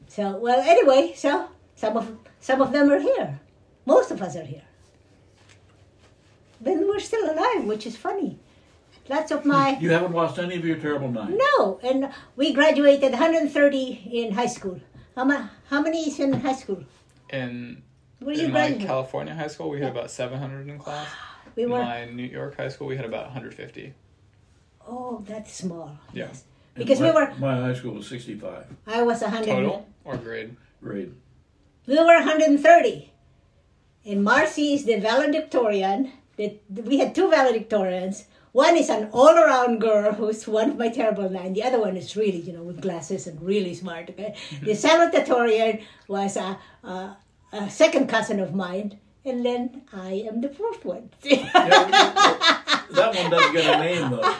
so 0.07 0.38
well, 0.38 0.59
anyway, 0.59 1.13
so 1.15 1.47
some 1.75 1.95
of 1.95 2.11
some 2.41 2.61
of 2.61 2.73
them 2.73 2.91
are 2.91 2.99
here. 2.99 3.39
Most 3.86 4.11
of 4.11 4.21
us 4.21 4.36
are 4.36 4.43
here. 4.43 4.67
Then 6.59 6.86
we're 6.88 6.99
still 6.99 7.25
alive, 7.32 7.63
which 7.63 7.88
is 7.88 7.95
funny. 7.95 8.38
Lots 9.09 9.31
of 9.31 9.45
my 9.45 9.77
You 9.79 9.89
haven't 9.91 10.13
lost 10.13 10.39
any 10.39 10.55
of 10.55 10.65
your 10.65 10.77
terrible 10.77 11.09
nine. 11.11 11.37
no, 11.57 11.79
and 11.83 12.09
we 12.35 12.53
graduated 12.53 13.11
130 13.11 14.09
in 14.13 14.31
high 14.33 14.45
school. 14.47 14.79
How, 15.15 15.25
ma- 15.25 15.47
how 15.69 15.81
many 15.81 16.07
is 16.07 16.19
in 16.19 16.33
high 16.33 16.53
school? 16.53 16.83
In 17.29 17.81
Where 18.19 18.35
you 18.35 18.45
in 18.45 18.51
my 18.53 18.67
graduate? 18.69 18.87
California 18.87 19.33
high 19.35 19.47
school, 19.47 19.69
we 19.69 19.79
had 19.81 19.91
about 19.91 20.11
700 20.11 20.67
in 20.67 20.79
class. 20.79 21.07
We 21.55 21.63
In 21.63 21.69
were. 21.71 21.79
my 21.79 22.05
New 22.05 22.23
York 22.23 22.55
high 22.55 22.69
school, 22.69 22.87
we 22.87 22.95
had 22.95 23.03
about 23.03 23.25
150. 23.25 23.93
Oh, 24.87 25.21
that's 25.27 25.51
small. 25.53 25.97
Yeah. 26.13 26.27
Yes. 26.27 26.43
And 26.75 26.85
Because 26.85 27.01
we 27.01 27.11
were. 27.11 27.33
My 27.39 27.55
high 27.59 27.73
school 27.73 27.93
was 27.95 28.07
65 28.07 28.67
I 28.87 29.01
was 29.03 29.19
100. 29.21 29.45
Total 29.47 29.85
or 30.05 30.15
grade? 30.15 30.55
grade. 30.81 31.13
We 31.87 31.97
were 31.97 32.05
130. 32.23 33.11
And 34.05 34.23
Marcy 34.23 34.73
is 34.75 34.85
the 34.85 34.97
valedictorian. 34.99 36.13
The, 36.37 36.57
we 36.69 36.99
had 36.99 37.13
two 37.13 37.29
valedictorians. 37.29 38.23
One 38.51 38.75
is 38.75 38.89
an 38.89 39.09
all-around 39.13 39.79
girl 39.79 40.11
who's 40.13 40.45
one 40.47 40.71
of 40.71 40.77
my 40.77 40.89
terrible 40.89 41.29
nine. 41.29 41.53
The 41.53 41.63
other 41.63 41.79
one 41.79 41.95
is 41.95 42.15
really, 42.17 42.39
you 42.41 42.51
know, 42.53 42.63
with 42.63 42.81
glasses 42.81 43.25
and 43.27 43.41
really 43.41 43.73
smart. 43.73 44.09
Okay? 44.09 44.35
Mm-hmm. 44.49 44.65
The 44.65 44.71
salutatorian 44.71 45.83
was 46.07 46.35
a, 46.35 46.59
a, 46.83 47.15
a 47.53 47.69
second 47.69 48.07
cousin 48.09 48.39
of 48.41 48.53
mine. 48.53 48.99
And 49.23 49.45
then 49.45 49.83
I 49.93 50.25
am 50.27 50.41
the 50.41 50.49
fourth 50.49 50.83
one. 50.93 51.11
That 51.23 53.15
one 53.15 53.29
doesn't 53.31 53.53
get 53.53 53.79
a 53.79 53.83
name 53.83 54.11
though. 54.11 54.35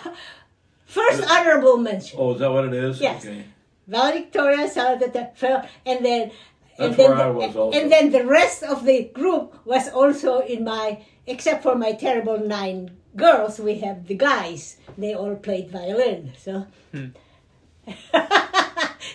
First 0.86 1.24
honorable 1.30 1.78
mention. 1.78 2.20
Oh, 2.20 2.34
is 2.34 2.40
that 2.40 2.52
what 2.52 2.66
it 2.66 2.74
is? 2.74 3.00
Yes. 3.00 3.24
Okay. 3.26 3.46
valedictorian, 3.88 4.68
salutatorian, 4.70 5.68
and 5.86 6.06
then 6.06 6.32
and 6.78 6.96
then 6.96 7.12
the, 7.16 7.72
and 7.74 7.92
then 7.92 8.12
the 8.12 8.26
rest 8.26 8.64
of 8.64 8.86
the 8.86 9.04
group 9.14 9.56
was 9.66 9.88
also 9.90 10.40
in 10.40 10.64
my 10.64 11.04
except 11.28 11.62
for 11.64 11.76
my 11.76 11.92
terrible 11.94 12.40
nine 12.40 12.90
girls 13.16 13.60
we 13.60 13.80
have 13.80 14.08
the 14.08 14.16
guys 14.16 14.78
they 14.98 15.14
all 15.14 15.36
played 15.36 15.70
violin 15.70 16.32
so 16.38 16.66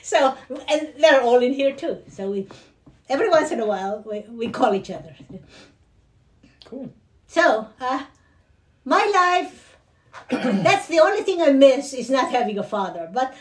so 0.03 0.35
and 0.69 0.93
they're 0.99 1.23
all 1.23 1.39
in 1.43 1.53
here 1.53 1.75
too 1.75 2.03
so 2.09 2.31
we 2.31 2.47
every 3.09 3.29
once 3.29 3.51
in 3.51 3.61
a 3.61 3.67
while 3.67 4.03
we, 4.07 4.21
we 4.31 4.49
call 4.49 4.75
each 4.75 4.91
other 4.91 5.15
Cool. 6.65 6.93
so 7.27 7.69
uh, 7.81 8.05
my 8.85 9.05
life 9.15 9.79
that's 10.31 10.89
the 10.89 10.99
only 11.01 11.23
thing 11.23 11.41
i 11.41 11.51
miss 11.51 11.93
is 11.95 12.11
not 12.11 12.31
having 12.31 12.59
a 12.59 12.63
father 12.65 13.09
but 13.13 13.35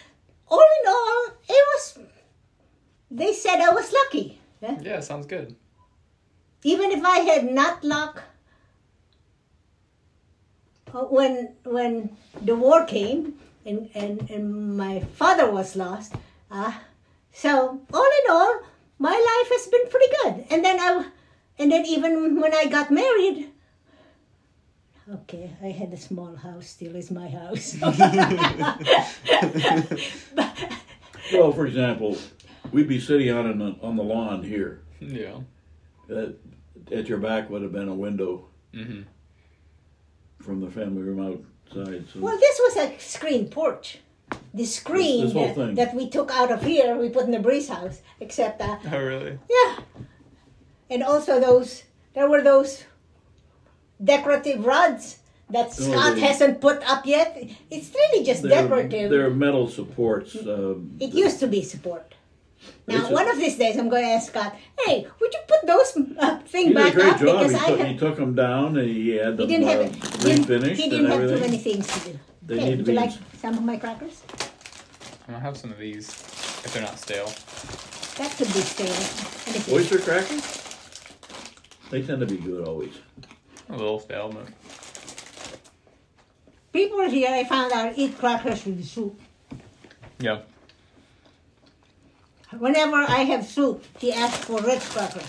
all 0.47 0.67
in 0.83 0.87
all 0.87 1.25
it 1.49 1.65
was 1.73 1.99
they 3.09 3.33
said 3.33 3.59
i 3.59 3.69
was 3.73 3.91
lucky 3.91 4.39
yeah? 4.61 4.77
Yeah, 4.81 4.99
sounds 5.01 5.25
good. 5.27 5.55
even 6.63 6.91
if 6.91 7.03
I 7.05 7.19
had 7.19 7.51
not 7.53 7.83
luck, 7.83 8.23
when 11.03 11.49
when 11.63 12.15
the 12.41 12.55
war 12.55 12.85
came 12.85 13.35
and 13.65 13.89
and, 13.93 14.29
and 14.29 14.77
my 14.77 14.99
father 14.99 15.51
was 15.51 15.75
lost, 15.75 16.13
uh, 16.51 16.73
so 17.31 17.81
all 17.93 18.11
in 18.23 18.31
all, 18.31 18.61
my 18.97 19.11
life 19.11 19.49
has 19.51 19.67
been 19.67 19.87
pretty 19.89 20.07
good. 20.23 20.45
And 20.49 20.63
then 20.63 20.79
I, 20.79 21.05
and 21.59 21.71
then 21.71 21.85
even 21.85 22.39
when 22.39 22.53
I 22.53 22.67
got 22.67 22.91
married. 22.91 23.51
Okay, 25.07 25.51
I 25.61 25.67
had 25.67 25.93
a 25.93 25.97
small 25.97 26.35
house. 26.35 26.67
Still 26.67 26.95
is 26.95 27.11
my 27.11 27.29
house. 27.29 27.77
Well, 31.33 31.51
for 31.51 31.65
example, 31.65 32.17
we'd 32.71 32.87
be 32.87 32.99
sitting 32.99 33.29
out 33.29 33.45
on 33.45 33.57
the, 33.57 33.75
on 33.81 33.95
the 33.95 34.03
lawn 34.03 34.43
here. 34.43 34.81
Yeah. 34.99 35.39
At, 36.09 36.35
at 36.91 37.09
your 37.09 37.17
back 37.17 37.49
would 37.49 37.63
have 37.63 37.71
been 37.71 37.89
a 37.89 37.95
window 37.95 38.45
hmm 38.73 39.01
from 40.45 40.61
the 40.61 40.69
family 40.69 41.01
room 41.01 41.19
outside. 41.19 42.05
So 42.13 42.19
Well, 42.21 42.37
this 42.37 42.59
was 42.65 42.77
a 42.77 42.97
screen 42.99 43.49
porch. 43.49 43.99
The 44.53 44.65
screen 44.65 45.25
This- 45.25 45.33
this 45.33 45.33
whole 45.33 45.47
that, 45.47 45.55
thing. 45.55 45.75
that 45.75 45.95
we 45.95 46.09
took 46.09 46.31
out 46.31 46.51
of 46.51 46.63
here, 46.63 46.95
we 46.95 47.09
put 47.09 47.25
in 47.25 47.31
the 47.31 47.39
breeze 47.39 47.67
house. 47.67 48.01
Except, 48.19 48.61
uh, 48.61 48.77
Oh, 48.91 48.97
really? 48.99 49.37
yeah, 49.49 49.79
and 50.89 51.03
also 51.03 51.39
those 51.39 51.83
there 52.13 52.29
were 52.29 52.41
those 52.41 52.85
decorative 54.01 54.65
rods 54.65 55.19
that 55.49 55.73
Scott 55.73 56.15
they- 56.15 56.21
hasn't 56.21 56.61
put 56.61 56.81
up 56.89 57.05
yet. 57.05 57.37
It's 57.69 57.93
really 57.93 58.23
just 58.25 58.41
they're, 58.43 58.61
decorative. 58.63 59.11
they're 59.11 59.29
metal 59.29 59.67
supports. 59.67 60.35
Um, 60.35 60.95
it 60.99 61.13
used 61.13 61.39
to 61.41 61.47
be 61.47 61.61
support. 61.61 62.14
Now, 62.87 63.01
It's 63.01 63.09
a- 63.09 63.13
one 63.13 63.27
of 63.29 63.37
these 63.37 63.57
days, 63.57 63.77
I'm 63.77 63.89
going 63.89 64.03
to 64.05 64.11
ask 64.11 64.29
Scott, 64.31 64.55
"Hey, 64.85 65.07
would 65.19 65.33
you 65.33 65.39
put 65.47 65.65
those 65.65 65.97
uh, 66.19 66.37
thing 66.47 66.67
he 66.69 66.73
back 66.73 66.93
great 66.93 67.07
up 67.13 67.19
job. 67.19 67.39
because 67.39 67.51
He 67.51 67.57
I 67.65 67.69
took, 67.69 67.79
have." 67.79 67.87
he 67.87 67.97
took 67.97 68.15
them 68.17 68.35
down 68.35 68.77
and 68.77 68.87
he 68.89 69.09
had 69.17 69.31
He 69.31 69.37
them 69.37 69.47
didn't 69.47 69.67
have 69.67 69.79
uh, 69.79 69.83
it. 69.83 69.91
Didn't, 70.19 70.45
refinished 70.45 70.75
he 70.75 70.89
didn't 70.89 71.11
and 71.11 71.21
have 71.21 71.29
too 71.31 71.39
many 71.39 71.57
things 71.57 71.87
to 71.87 72.09
do. 72.11 72.19
They 72.45 72.59
Hey, 72.59 72.65
need 72.65 72.71
to 72.71 72.77
would 72.83 72.87
you 72.87 72.93
like 72.93 73.11
some 73.41 73.57
of 73.57 73.63
my 73.63 73.77
crackers? 73.77 74.21
I'm 75.27 75.33
gonna 75.33 75.39
have 75.39 75.57
some 75.57 75.71
of 75.71 75.79
these 75.79 76.07
if 76.09 76.73
they're 76.73 76.83
not 76.83 76.99
stale. 76.99 77.25
That 78.17 78.31
could 78.37 78.47
be 78.53 78.61
stale. 78.61 79.73
Oyster 79.75 79.97
crackers? 79.99 80.61
They 81.89 82.01
tend 82.03 82.19
to 82.21 82.25
be 82.27 82.37
good 82.37 82.67
always. 82.67 82.93
A 83.69 83.75
little 83.75 83.99
stale, 83.99 84.29
but 84.31 84.45
People 86.71 87.09
here, 87.09 87.29
I 87.29 87.43
found 87.45 87.71
out, 87.71 87.93
eat 87.95 88.17
crackers 88.17 88.65
with 88.65 88.85
soup. 88.85 89.19
yeah. 90.19 90.39
Whenever 92.59 92.97
I 92.97 93.23
have 93.23 93.45
soup, 93.45 93.83
he 93.99 94.13
asks 94.13 94.45
for 94.45 94.61
Ritz 94.61 94.87
crackers. 94.89 95.23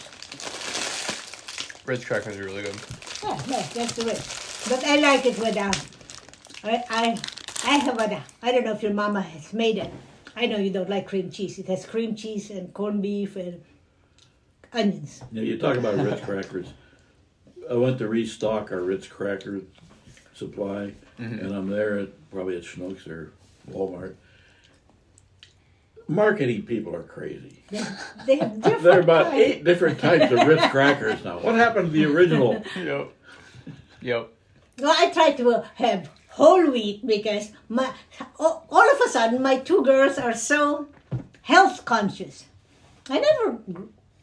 Ritz 1.85 2.05
crackers 2.05 2.37
are 2.37 2.45
really 2.45 2.63
good. 2.63 2.77
Yeah, 3.23 3.41
yeah, 3.49 3.67
that's 3.75 3.93
the 3.95 4.05
Ritz. 4.05 4.69
But 4.69 4.85
I 4.85 4.97
like 4.97 5.27
it 5.27 5.39
with, 5.39 5.57
uh, 5.57 5.73
I, 6.65 6.83
I, 6.91 7.19
I 7.65 7.77
have 7.79 7.99
a, 7.99 8.23
I 8.43 8.53
don't 8.53 8.65
know 8.65 8.73
if 8.73 8.83
your 8.83 8.93
mama 8.93 9.23
has 9.23 9.53
made 9.53 9.79
it. 9.79 9.93
I 10.37 10.47
know 10.47 10.59
you 10.59 10.71
don't 10.71 10.91
like 10.91 11.09
cream 11.09 11.31
cheese. 11.31 11.59
It 11.59 11.67
has 11.67 11.87
cream 11.87 12.15
cheese 12.15 12.51
and 12.51 12.73
corned 12.75 13.03
beef 13.03 13.37
and 13.37 13.63
onions. 14.73 15.23
Yeah, 15.33 15.43
you 15.43 15.59
talk 15.59 15.77
about 15.77 15.97
Ritz 15.97 16.21
crackers. 16.25 16.67
I 17.71 17.75
went 17.75 17.99
to 17.99 18.09
restock 18.09 18.71
our 18.71 18.81
Ritz 18.81 19.09
cracker 19.09 19.61
supply, 20.35 20.93
and 21.19 21.53
I'm 21.53 21.69
there 21.69 21.99
at 21.99 22.31
probably 22.31 22.57
at 22.57 22.63
Schnucks 22.63 23.09
or 23.09 23.33
Walmart. 23.71 24.15
Marketing 26.09 26.63
people 26.63 26.95
are 26.95 27.03
crazy. 27.03 27.63
They, 27.71 27.83
they 28.27 28.37
have 28.37 28.55
different 28.63 28.83
There 28.83 28.99
are 28.99 29.01
about 29.01 29.27
kinds. 29.33 29.43
eight 29.43 29.65
different 29.65 29.99
types 29.99 30.31
of 30.33 30.47
Ritz 30.47 30.67
crackers 30.69 31.25
now. 31.25 31.39
What 31.41 31.57
happened 31.57 31.93
to 31.93 31.93
the 31.93 32.05
original? 32.07 32.63
Yep. 32.77 33.11
Yep. 34.03 34.29
Well, 34.79 34.95
I 34.97 35.11
try 35.11 35.33
to 35.33 35.65
have 35.77 36.11
whole 36.29 36.71
wheat 36.71 37.05
because 37.07 37.51
my 37.69 37.93
all 38.39 38.67
all 38.71 38.89
of 38.95 39.01
a 39.05 39.09
sudden 39.09 39.43
my 39.43 39.57
two 39.59 39.83
girls 39.83 40.19
are 40.19 40.35
so 40.35 40.87
health 41.43 41.85
conscious. 41.85 42.45
I 43.09 43.19
never 43.19 43.59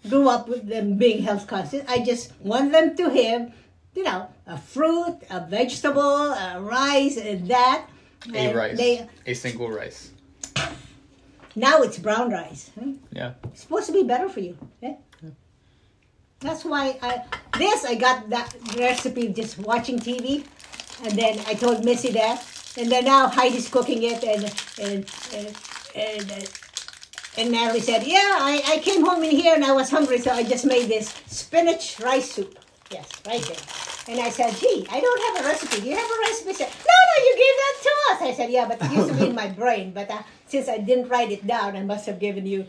grew 0.09 0.29
up 0.29 0.47
with 0.47 0.67
them 0.67 0.97
being 0.97 1.23
health 1.23 1.47
conscious. 1.47 1.83
I 1.89 1.99
just 2.03 2.31
want 2.39 2.71
them 2.71 2.95
to 2.95 3.09
have, 3.09 3.51
you 3.95 4.03
know, 4.03 4.29
a 4.47 4.57
fruit, 4.57 5.17
a 5.29 5.39
vegetable, 5.41 6.31
a 6.31 6.61
rice, 6.61 7.17
and 7.17 7.47
that. 7.49 7.87
A 8.31 8.37
And 8.37 8.55
rice. 8.55 8.77
They, 8.77 9.07
A 9.25 9.33
single 9.33 9.69
rice. 9.69 10.11
Now 11.55 11.81
it's 11.81 11.97
brown 11.97 12.31
rice. 12.31 12.71
huh? 12.79 12.91
Yeah. 13.11 13.31
It's 13.45 13.61
supposed 13.61 13.87
to 13.87 13.93
be 13.93 14.03
better 14.03 14.29
for 14.29 14.39
you. 14.39 14.57
Yeah? 14.81 14.95
That's 16.39 16.65
why 16.65 16.97
I 17.01 17.23
this 17.57 17.85
I 17.85 17.95
got 17.95 18.29
that 18.29 18.53
recipe 18.77 19.29
just 19.29 19.57
watching 19.59 19.97
TV, 19.97 20.43
and 21.03 21.13
then 21.17 21.39
I 21.47 21.53
told 21.53 21.85
Missy 21.85 22.11
that, 22.11 22.43
and 22.77 22.91
then 22.91 23.05
now 23.05 23.27
Heidi's 23.29 23.69
cooking 23.69 24.03
it, 24.03 24.21
and 24.25 24.43
and 24.81 25.05
and 25.33 25.55
and, 25.95 26.31
uh, 26.31 26.45
and 27.37 27.49
Natalie 27.51 27.79
said, 27.79 28.03
"Yeah, 28.05 28.19
I, 28.41 28.61
I 28.67 28.77
came 28.79 29.05
home 29.05 29.23
in 29.23 29.31
here 29.31 29.55
and 29.55 29.63
I 29.63 29.71
was 29.71 29.89
hungry, 29.89 30.19
so 30.19 30.31
I 30.31 30.43
just 30.43 30.65
made 30.65 30.89
this 30.89 31.13
spinach 31.27 31.97
rice 32.01 32.29
soup." 32.33 32.59
Yes, 32.91 33.07
right 33.25 33.41
there. 33.41 33.63
And 34.13 34.19
I 34.19 34.29
said, 34.29 34.53
"Gee, 34.59 34.85
I 34.91 34.99
don't 34.99 35.21
have 35.37 35.45
a 35.45 35.47
recipe. 35.47 35.79
Do 35.79 35.87
you 35.87 35.95
have 35.95 36.11
a 36.11 36.19
recipe?" 36.27 36.49
She 36.51 36.55
said, 36.57 36.67
"No, 36.91 36.97
no, 37.09 37.23
you 37.23 37.33
gave 37.37 37.55
that 37.63 37.75
to 37.83 37.91
us." 38.11 38.21
I 38.29 38.33
said, 38.35 38.49
"Yeah, 38.51 38.67
but 38.67 38.81
it 38.83 38.91
used 38.91 39.07
to 39.07 39.13
be 39.15 39.27
in 39.27 39.35
my 39.35 39.47
brain, 39.47 39.93
but 39.93 40.11
uh, 40.11 40.21
since 40.53 40.69
I 40.69 40.77
didn't 40.77 41.09
write 41.09 41.31
it 41.31 41.47
down, 41.47 41.75
I 41.75 41.81
must 41.81 42.05
have 42.05 42.19
given 42.19 42.45
you 42.45 42.67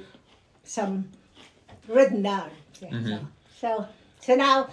some 0.64 1.10
written 1.86 2.22
down. 2.22 2.48
Yeah, 2.80 2.88
so, 2.88 2.96
mm-hmm. 2.96 3.24
so, 3.60 3.86
so 4.20 4.34
now 4.34 4.70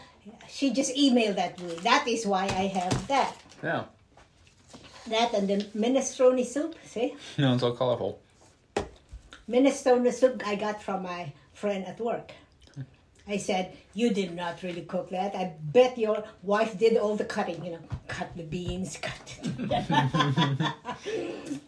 she 0.48 0.72
just 0.72 0.96
emailed 0.96 1.36
that 1.36 1.58
to 1.58 1.64
me. 1.66 1.76
That 1.84 2.08
is 2.08 2.26
why 2.26 2.46
I 2.46 2.66
have 2.80 3.08
that. 3.10 3.36
Yeah. 3.62 3.84
That 5.10 5.34
and 5.34 5.50
the 5.50 5.58
minestrone 5.76 6.46
soup. 6.46 6.76
See, 6.86 7.16
No, 7.38 7.54
it's 7.54 7.64
all 7.64 7.74
colorful. 7.74 8.22
minestrone 9.50 10.14
soup 10.14 10.42
I 10.48 10.56
got 10.56 10.82
from 10.82 11.04
my 11.04 11.34
friend 11.52 11.86
at 11.86 12.00
work. 12.00 12.32
I 13.28 13.38
said, 13.38 13.76
"You 13.94 14.10
did 14.20 14.34
not 14.36 14.64
really 14.64 14.82
cook 14.82 15.10
that. 15.12 15.36
I 15.36 15.54
bet 15.78 15.98
your 15.98 16.24
wife 16.44 16.80
did 16.80 16.98
all 16.98 17.16
the 17.16 17.26
cutting. 17.26 17.64
You 17.66 17.72
know, 17.74 17.84
cut 18.08 18.30
the 18.36 18.44
beans, 18.44 18.98
cut." 19.08 19.26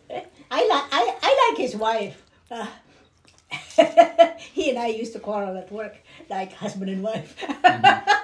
I 0.51 0.67
like 0.67 0.83
I, 0.91 1.17
I 1.21 1.49
like 1.49 1.57
his 1.57 1.75
wife. 1.75 2.23
Uh, 2.51 2.67
he 4.53 4.69
and 4.69 4.79
I 4.79 4.87
used 4.87 5.13
to 5.13 5.19
quarrel 5.19 5.57
at 5.57 5.71
work, 5.71 5.95
like 6.29 6.53
husband 6.53 6.89
and 6.89 7.03
wife. 7.03 7.35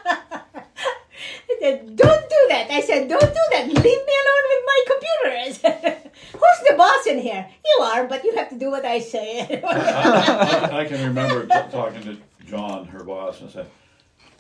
said, 1.60 1.96
"Don't 1.96 2.30
do 2.30 2.42
that." 2.50 2.72
I 2.72 2.82
said, 2.82 3.08
"Don't 3.08 3.22
do 3.22 3.46
that. 3.52 3.68
Leave 3.68 3.84
me 4.10 4.16
alone 4.24 4.46
with 4.52 4.64
my 4.66 4.80
computer." 4.92 5.54
Said, 5.54 6.12
"Who's 6.34 6.70
the 6.70 6.76
boss 6.76 7.08
in 7.08 7.20
here? 7.20 7.48
You 7.66 7.84
are, 7.84 8.08
but 8.08 8.24
you 8.24 8.36
have 8.36 8.50
to 8.50 8.58
do 8.58 8.72
what 8.72 8.86
I 8.86 9.00
say." 9.00 9.62
I, 9.64 10.82
I 10.82 10.86
can 10.86 11.04
remember 11.08 11.44
t- 11.44 11.72
talking 11.72 12.04
to 12.04 12.18
John, 12.46 12.86
her 12.88 13.04
boss, 13.04 13.42
and 13.42 13.52
said, 13.52 13.68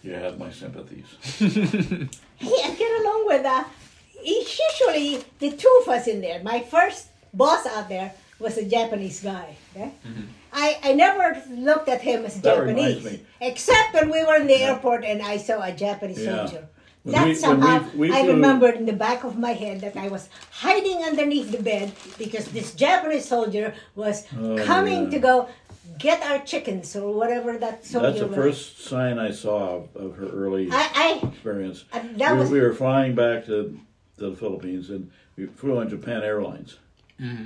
"You 0.03 0.13
have 0.13 0.39
my 0.39 0.51
sympathies." 0.51 1.09
hey, 2.37 2.61
I 2.63 2.75
get 2.75 3.01
along 3.01 3.27
with 3.27 3.45
uh 3.45 3.63
it's 4.21 4.59
usually 4.59 5.23
the 5.39 5.51
two 5.55 5.79
of 5.81 5.87
us 5.87 6.07
in 6.07 6.21
there. 6.21 6.41
My 6.43 6.59
first 6.61 7.07
boss 7.33 7.65
out 7.65 7.89
there 7.89 8.13
was 8.39 8.57
a 8.57 8.65
Japanese 8.65 9.21
guy. 9.21 9.55
Okay? 9.75 9.91
I, 10.53 10.77
I 10.83 10.93
never 10.93 11.41
looked 11.51 11.89
at 11.89 12.01
him 12.01 12.25
as 12.25 12.39
That 12.41 12.55
Japanese. 12.57 13.03
me. 13.03 13.19
Except 13.41 13.93
when 13.93 14.09
we 14.09 14.23
were 14.25 14.35
in 14.37 14.47
the 14.47 14.55
airport 14.63 15.03
and 15.05 15.21
I 15.21 15.37
saw 15.37 15.61
a 15.61 15.71
Japanese 15.71 16.23
Yeah. 16.23 16.45
soldier. 16.45 16.67
When 17.03 17.15
That 17.15 17.27
we- 17.27 17.35
somehow 17.35 17.85
we- 17.95 18.09
we 18.09 18.15
I 18.15 18.23
flew- 18.23 18.33
remembered 18.33 18.75
in 18.75 18.85
the 18.85 18.93
back 18.93 19.23
of 19.23 19.37
my 19.37 19.53
head 19.53 19.81
that 19.81 19.95
I 19.95 20.07
was 20.09 20.29
hiding 20.51 20.97
underneath 21.03 21.51
the 21.51 21.61
bed 21.61 21.91
because 22.17 22.45
this 22.47 22.73
Japanese 22.73 23.25
soldier 23.25 23.73
was 23.95 24.25
Oh, 24.37 24.57
coming 24.65 25.03
yeah. 25.05 25.09
to 25.11 25.19
go 25.19 25.47
get 25.97 26.21
our 26.29 26.39
chickens 26.39 26.95
or 26.95 27.11
whatever 27.13 27.57
that 27.57 27.85
soldier 27.85 28.07
That's 28.07 28.19
the 28.19 28.27
was. 28.27 28.35
first 28.35 28.79
sign 28.85 29.17
I 29.19 29.31
saw 29.31 29.77
of, 29.77 29.95
of 29.95 30.15
her 30.17 30.27
early 30.27 30.69
I, 30.71 31.19
experience. 31.23 31.85
I 31.93 31.99
uh, 31.99 32.03
that 32.17 32.33
we, 32.33 32.39
was 32.39 32.49
we 32.51 32.59
were 32.61 32.73
flying 32.73 33.15
back 33.15 33.45
to 33.47 33.77
the 34.17 34.33
Philippines, 34.35 34.89
and 34.89 35.09
we 35.37 35.45
flew 35.47 35.77
on 35.77 35.89
Japan 35.89 36.21
Airlines 36.23 36.77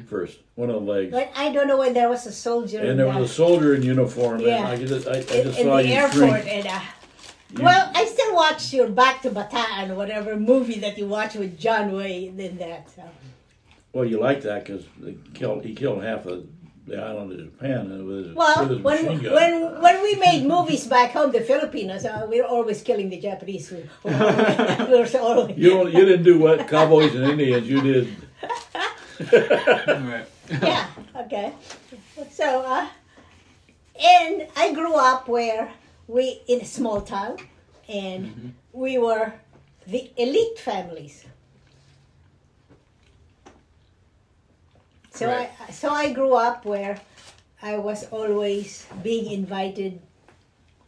first. 0.09 0.39
One 0.55 0.69
of 0.69 0.75
the 0.75 0.91
legs. 0.91 1.11
but 1.11 1.31
I 1.35 1.51
don't 1.51 1.67
know 1.67 1.77
when 1.77 1.93
there 1.93 2.09
was 2.09 2.25
a 2.25 2.31
soldier 2.31 2.79
And 2.79 2.97
there 2.99 3.07
that- 3.11 3.19
was 3.19 3.31
a 3.31 3.33
soldier 3.33 3.73
in 3.75 3.81
uniform, 3.83 4.39
Yeah. 4.41 4.57
and 4.57 4.67
I 4.67 4.75
just, 4.85 5.07
I, 5.07 5.11
I 5.11 5.15
in, 5.17 5.23
just 5.47 5.59
in 5.59 5.65
saw 5.67 5.77
the 5.77 5.87
you 5.87 5.93
airport 5.93 6.13
shrink. 6.41 6.47
and 6.47 6.67
uh, 6.67 6.79
well 7.61 7.91
i 7.93 8.03
still 8.05 8.33
watch 8.33 8.73
your 8.73 8.87
back 8.89 9.21
to 9.21 9.29
bataan 9.29 9.91
or 9.91 9.95
whatever 9.95 10.35
movie 10.35 10.79
that 10.79 10.97
you 10.97 11.05
watch 11.05 11.35
with 11.35 11.51
john 11.65 11.91
wayne 11.91 12.39
in 12.39 12.57
that 12.57 12.89
so 12.95 13.03
Well, 13.93 14.05
you 14.05 14.17
like 14.19 14.41
that 14.41 14.65
because 14.65 14.83
killed 15.35 15.63
he 15.63 15.75
killed 15.75 16.01
half 16.03 16.25
of 16.25 16.47
the 16.87 16.97
island 17.09 17.31
of 17.31 17.37
Japan 17.49 17.81
with 18.07 18.25
his, 18.25 18.35
well 18.35 18.59
with 18.61 18.69
his 18.71 18.79
when 18.81 19.21
gun. 19.21 19.33
when 19.39 19.81
when 19.85 19.97
we 20.05 20.15
made 20.15 20.41
movies 20.55 20.87
back 20.87 21.11
home 21.11 21.31
the 21.31 21.41
filipinos 21.41 22.03
uh, 22.05 22.25
we 22.31 22.41
were 22.41 22.47
always 22.57 22.81
killing 22.81 23.09
the 23.15 23.19
japanese 23.29 23.65
we 23.71 23.77
we 24.03 24.11
were 24.99 25.09
always, 25.29 25.55
you 25.63 25.69
don't, 25.75 25.91
you 25.93 26.03
didn't 26.09 26.23
do 26.31 26.39
what 26.39 26.67
cowboys 26.67 27.13
and 27.15 27.23
Indians. 27.33 27.65
You 27.69 27.81
did. 27.81 28.05
Right. 29.87 30.27
yeah 30.61 30.87
okay 31.15 31.53
so 32.31 32.61
uh 32.61 32.87
and 34.01 34.47
i 34.55 34.73
grew 34.73 34.93
up 34.95 35.27
where 35.27 35.71
we 36.07 36.41
in 36.47 36.61
a 36.61 36.65
small 36.65 37.01
town 37.01 37.37
and 37.87 38.53
we 38.73 38.97
were 38.97 39.33
the 39.87 40.11
elite 40.17 40.59
families 40.59 41.25
so 45.13 45.27
Right. 45.27 45.49
i 45.67 45.71
so 45.71 45.89
i 45.89 46.11
grew 46.11 46.33
up 46.33 46.65
where 46.65 46.99
i 47.61 47.77
was 47.77 48.05
always 48.11 48.85
being 49.03 49.31
invited 49.31 50.01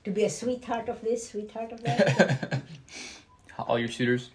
to 0.03 0.11
be 0.11 0.23
a 0.25 0.29
sweetheart 0.29 0.89
of 0.89 1.01
this 1.01 1.29
sweetheart 1.29 1.71
of 1.71 1.83
that 1.83 2.61
All 3.57 3.79
your 3.79 3.87
suitors. 3.89 4.31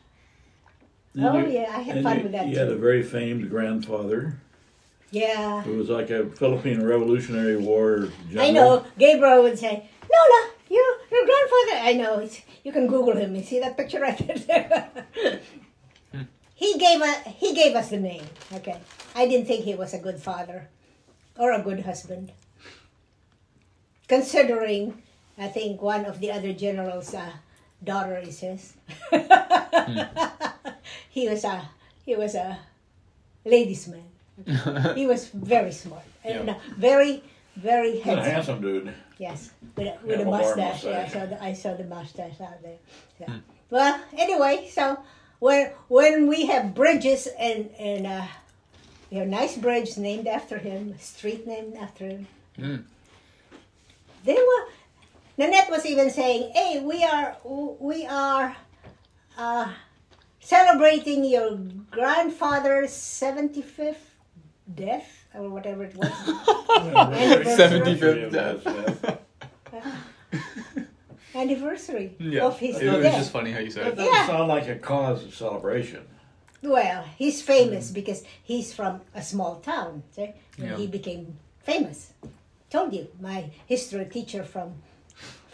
Oh, 1.18 1.38
You- 1.38 1.48
yeah, 1.48 1.66
I 1.76 1.80
had 1.80 2.02
fun 2.02 2.18
you, 2.18 2.22
with 2.24 2.32
that 2.32 2.46
You 2.48 2.58
had 2.58 2.68
too. 2.68 2.74
a 2.74 2.76
very 2.76 3.02
famed 3.02 3.50
grandfather 3.50 4.38
yeah 5.12 5.60
who 5.62 5.76
was 5.76 5.88
like 5.88 6.08
a 6.10 6.26
Philippine 6.26 6.82
Revolutionary 6.82 7.56
War 7.56 8.08
general. 8.28 8.46
I 8.46 8.50
know. 8.52 8.84
Gabriel 8.96 9.42
would 9.42 9.58
say, 9.58 9.88
Lola, 10.02 10.50
you, 10.70 10.96
your 11.10 11.24
grandfather. 11.26 11.80
I 11.88 11.92
know. 11.94 12.18
It's, 12.20 12.40
you 12.62 12.70
can 12.70 12.86
Google 12.86 13.16
him. 13.16 13.34
You 13.34 13.42
see 13.42 13.58
that 13.58 13.76
picture 13.76 13.98
right 14.00 14.16
there? 14.46 14.88
he 16.54 16.78
gave 16.78 17.00
a, 17.00 17.12
he 17.30 17.54
gave 17.54 17.74
us 17.74 17.88
the 17.90 17.98
name. 17.98 18.22
Okay. 18.54 18.76
I 19.16 19.26
didn't 19.26 19.46
think 19.46 19.64
he 19.64 19.74
was 19.74 19.92
a 19.94 19.98
good 19.98 20.20
father 20.20 20.68
or 21.36 21.50
a 21.52 21.60
good 21.60 21.80
husband. 21.80 22.30
Considering, 24.06 25.02
I 25.38 25.48
think 25.48 25.82
one 25.82 26.04
of 26.04 26.20
the 26.20 26.30
other 26.30 26.52
generals' 26.52 27.14
uh, 27.14 27.30
daughter 27.82 28.16
is 28.18 28.40
his. 28.40 28.74
he 31.10 31.28
was 31.28 31.44
a 31.44 31.68
he 32.04 32.16
was 32.16 32.34
a 32.34 32.58
ladies' 33.44 33.88
man. 33.88 34.94
he 34.96 35.06
was 35.06 35.28
very 35.28 35.72
smart 35.72 36.04
and 36.24 36.48
Yeah. 36.48 36.54
very 36.76 37.22
very 37.56 37.92
He's 37.96 38.06
a 38.06 38.22
handsome. 38.22 38.32
handsome 38.32 38.60
dude. 38.62 38.94
Yes, 39.18 39.50
with 39.76 39.86
a, 39.86 39.98
with 40.04 40.20
a 40.20 40.24
Handlebar 40.24 40.30
mustache. 40.30 40.84
Yeah, 40.84 41.02
I 41.04 41.08
saw 41.08 41.26
the, 41.26 41.42
I 41.42 41.52
saw 41.52 41.74
the 41.74 41.84
mustache 41.84 42.40
out 42.40 42.62
there. 42.62 42.78
Yeah. 43.20 43.36
Well, 43.70 44.00
anyway, 44.16 44.68
so 44.72 44.98
when 45.40 45.70
when 45.88 46.26
we 46.26 46.46
have 46.46 46.74
bridges 46.74 47.28
and 47.38 47.68
and 47.78 48.06
uh, 48.06 48.26
we 49.10 49.18
have 49.18 49.28
nice 49.28 49.56
bridge 49.56 49.96
named 49.98 50.26
after 50.26 50.56
him, 50.58 50.96
street 50.98 51.46
named 51.46 51.74
after 51.76 52.06
him. 52.06 52.26
Mm. 52.58 52.84
They 54.24 54.34
were. 54.34 54.64
Nanette 55.36 55.70
was 55.70 55.84
even 55.86 56.10
saying, 56.10 56.52
"Hey, 56.54 56.80
we 56.80 57.04
are 57.04 57.36
we 57.44 58.06
are." 58.06 58.56
Uh, 59.40 59.68
celebrating 60.38 61.24
your 61.24 61.56
grandfather's 61.90 62.90
75th 62.90 63.96
death 64.74 65.24
or 65.34 65.48
whatever 65.48 65.84
it 65.84 65.96
was. 65.96 66.12
Anniversary 66.76 67.96
75th 67.96 68.26
of 68.26 68.32
death. 68.32 68.64
his 68.64 68.96
death. 69.00 69.20
anniversary 71.34 72.14
Yeah. 72.18 72.44
of 72.44 72.58
his 72.58 72.76
It 72.80 72.92
was 72.92 73.14
just 73.14 73.30
funny 73.30 73.52
how 73.52 73.60
you 73.60 73.70
said 73.70 73.84
That 73.86 73.92
it. 73.94 73.96
doesn't 73.96 74.12
Yeah. 74.14 74.26
sound 74.26 74.48
like 74.48 74.68
a 74.68 74.76
cause 74.76 75.24
of 75.24 75.34
celebration. 75.34 76.02
Well, 76.62 77.04
he's 77.16 77.40
famous 77.40 77.90
because 77.90 78.22
he's 78.42 78.74
from 78.74 79.00
a 79.14 79.22
small 79.22 79.60
town. 79.60 80.02
See? 80.14 80.34
Yeah. 80.58 80.76
He 80.76 80.86
became 80.86 81.38
famous. 81.62 82.12
Told 82.68 82.92
you, 82.92 83.08
my 83.18 83.46
history 83.66 84.04
teacher 84.04 84.44
from 84.44 84.74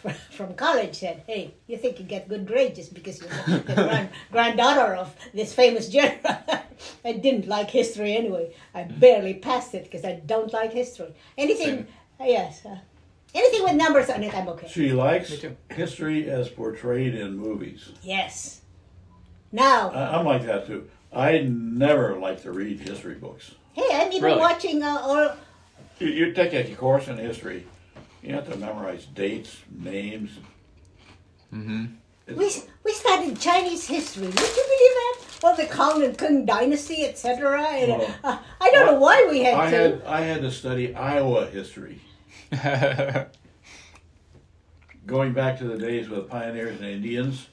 from, 0.06 0.46
from 0.48 0.54
college 0.54 0.94
said, 0.98 1.22
"Hey, 1.26 1.54
you 1.66 1.76
think 1.76 1.98
you 1.98 2.04
get 2.04 2.28
good 2.28 2.46
grades 2.46 2.76
just 2.78 2.94
because 2.94 3.20
you're 3.20 3.28
the, 3.30 3.62
the 3.66 3.74
grand, 3.86 4.08
granddaughter 4.32 4.94
of 4.94 5.14
this 5.34 5.52
famous 5.54 5.88
general?" 5.88 6.18
I 7.04 7.12
didn't 7.14 7.46
like 7.48 7.70
history 7.70 8.16
anyway. 8.16 8.54
I 8.74 8.84
barely 8.84 9.34
passed 9.34 9.74
it 9.74 9.84
because 9.84 10.04
I 10.04 10.14
don't 10.26 10.52
like 10.52 10.72
history. 10.72 11.14
Anything, 11.38 11.86
uh, 12.20 12.24
yes, 12.24 12.64
uh, 12.66 12.76
anything 13.34 13.62
with 13.64 13.74
numbers 13.74 14.10
on 14.10 14.22
it, 14.22 14.34
I'm 14.34 14.48
okay. 14.50 14.68
She 14.68 14.92
likes 14.92 15.42
Me 15.42 15.56
history 15.70 16.28
as 16.30 16.48
portrayed 16.48 17.14
in 17.14 17.36
movies. 17.36 17.90
Yes. 18.02 18.60
Now, 19.52 19.90
I, 19.90 20.18
I'm 20.18 20.26
like 20.26 20.44
that 20.46 20.66
too. 20.66 20.88
I 21.12 21.38
never 21.48 22.18
like 22.18 22.42
to 22.42 22.52
read 22.52 22.80
history 22.80 23.14
books. 23.14 23.52
hey, 23.72 23.88
I'm 23.92 24.12
even 24.12 24.22
Really? 24.24 24.38
watching 24.40 24.82
uh, 24.82 24.98
all 25.02 25.36
You, 25.98 26.08
you 26.08 26.32
take 26.34 26.52
a 26.52 26.74
course 26.74 27.08
in 27.08 27.16
history, 27.16 27.64
you 28.26 28.34
have 28.34 28.50
to 28.52 28.56
memorize 28.58 29.06
dates, 29.06 29.56
names. 29.70 30.30
Mm-hmm. 31.54 31.86
We, 32.36 32.50
we 32.84 32.92
studied 32.92 33.38
Chinese 33.40 33.86
history. 33.86 34.26
Would 34.26 34.34
you 34.40 34.40
believe 34.40 34.94
that? 34.96 35.18
All 35.44 35.54
the 35.54 35.66
Kong 35.66 36.02
and 36.02 36.18
Kung 36.18 36.44
dynasty, 36.44 37.04
etc. 37.04 37.60
Well, 37.60 38.14
uh, 38.24 38.38
I 38.60 38.70
don't 38.72 38.86
know 38.86 38.98
why 38.98 39.28
we 39.30 39.44
had 39.44 39.54
I 39.54 39.70
to. 39.70 39.76
had 39.76 40.02
I 40.04 40.20
had 40.22 40.40
to 40.42 40.50
study 40.50 40.92
Iowa 40.94 41.46
history, 41.46 42.00
going 45.06 45.32
back 45.32 45.58
to 45.58 45.64
the 45.64 45.78
days 45.78 46.08
with 46.08 46.28
pioneers 46.28 46.80
and 46.80 46.88
Indians, 46.88 47.46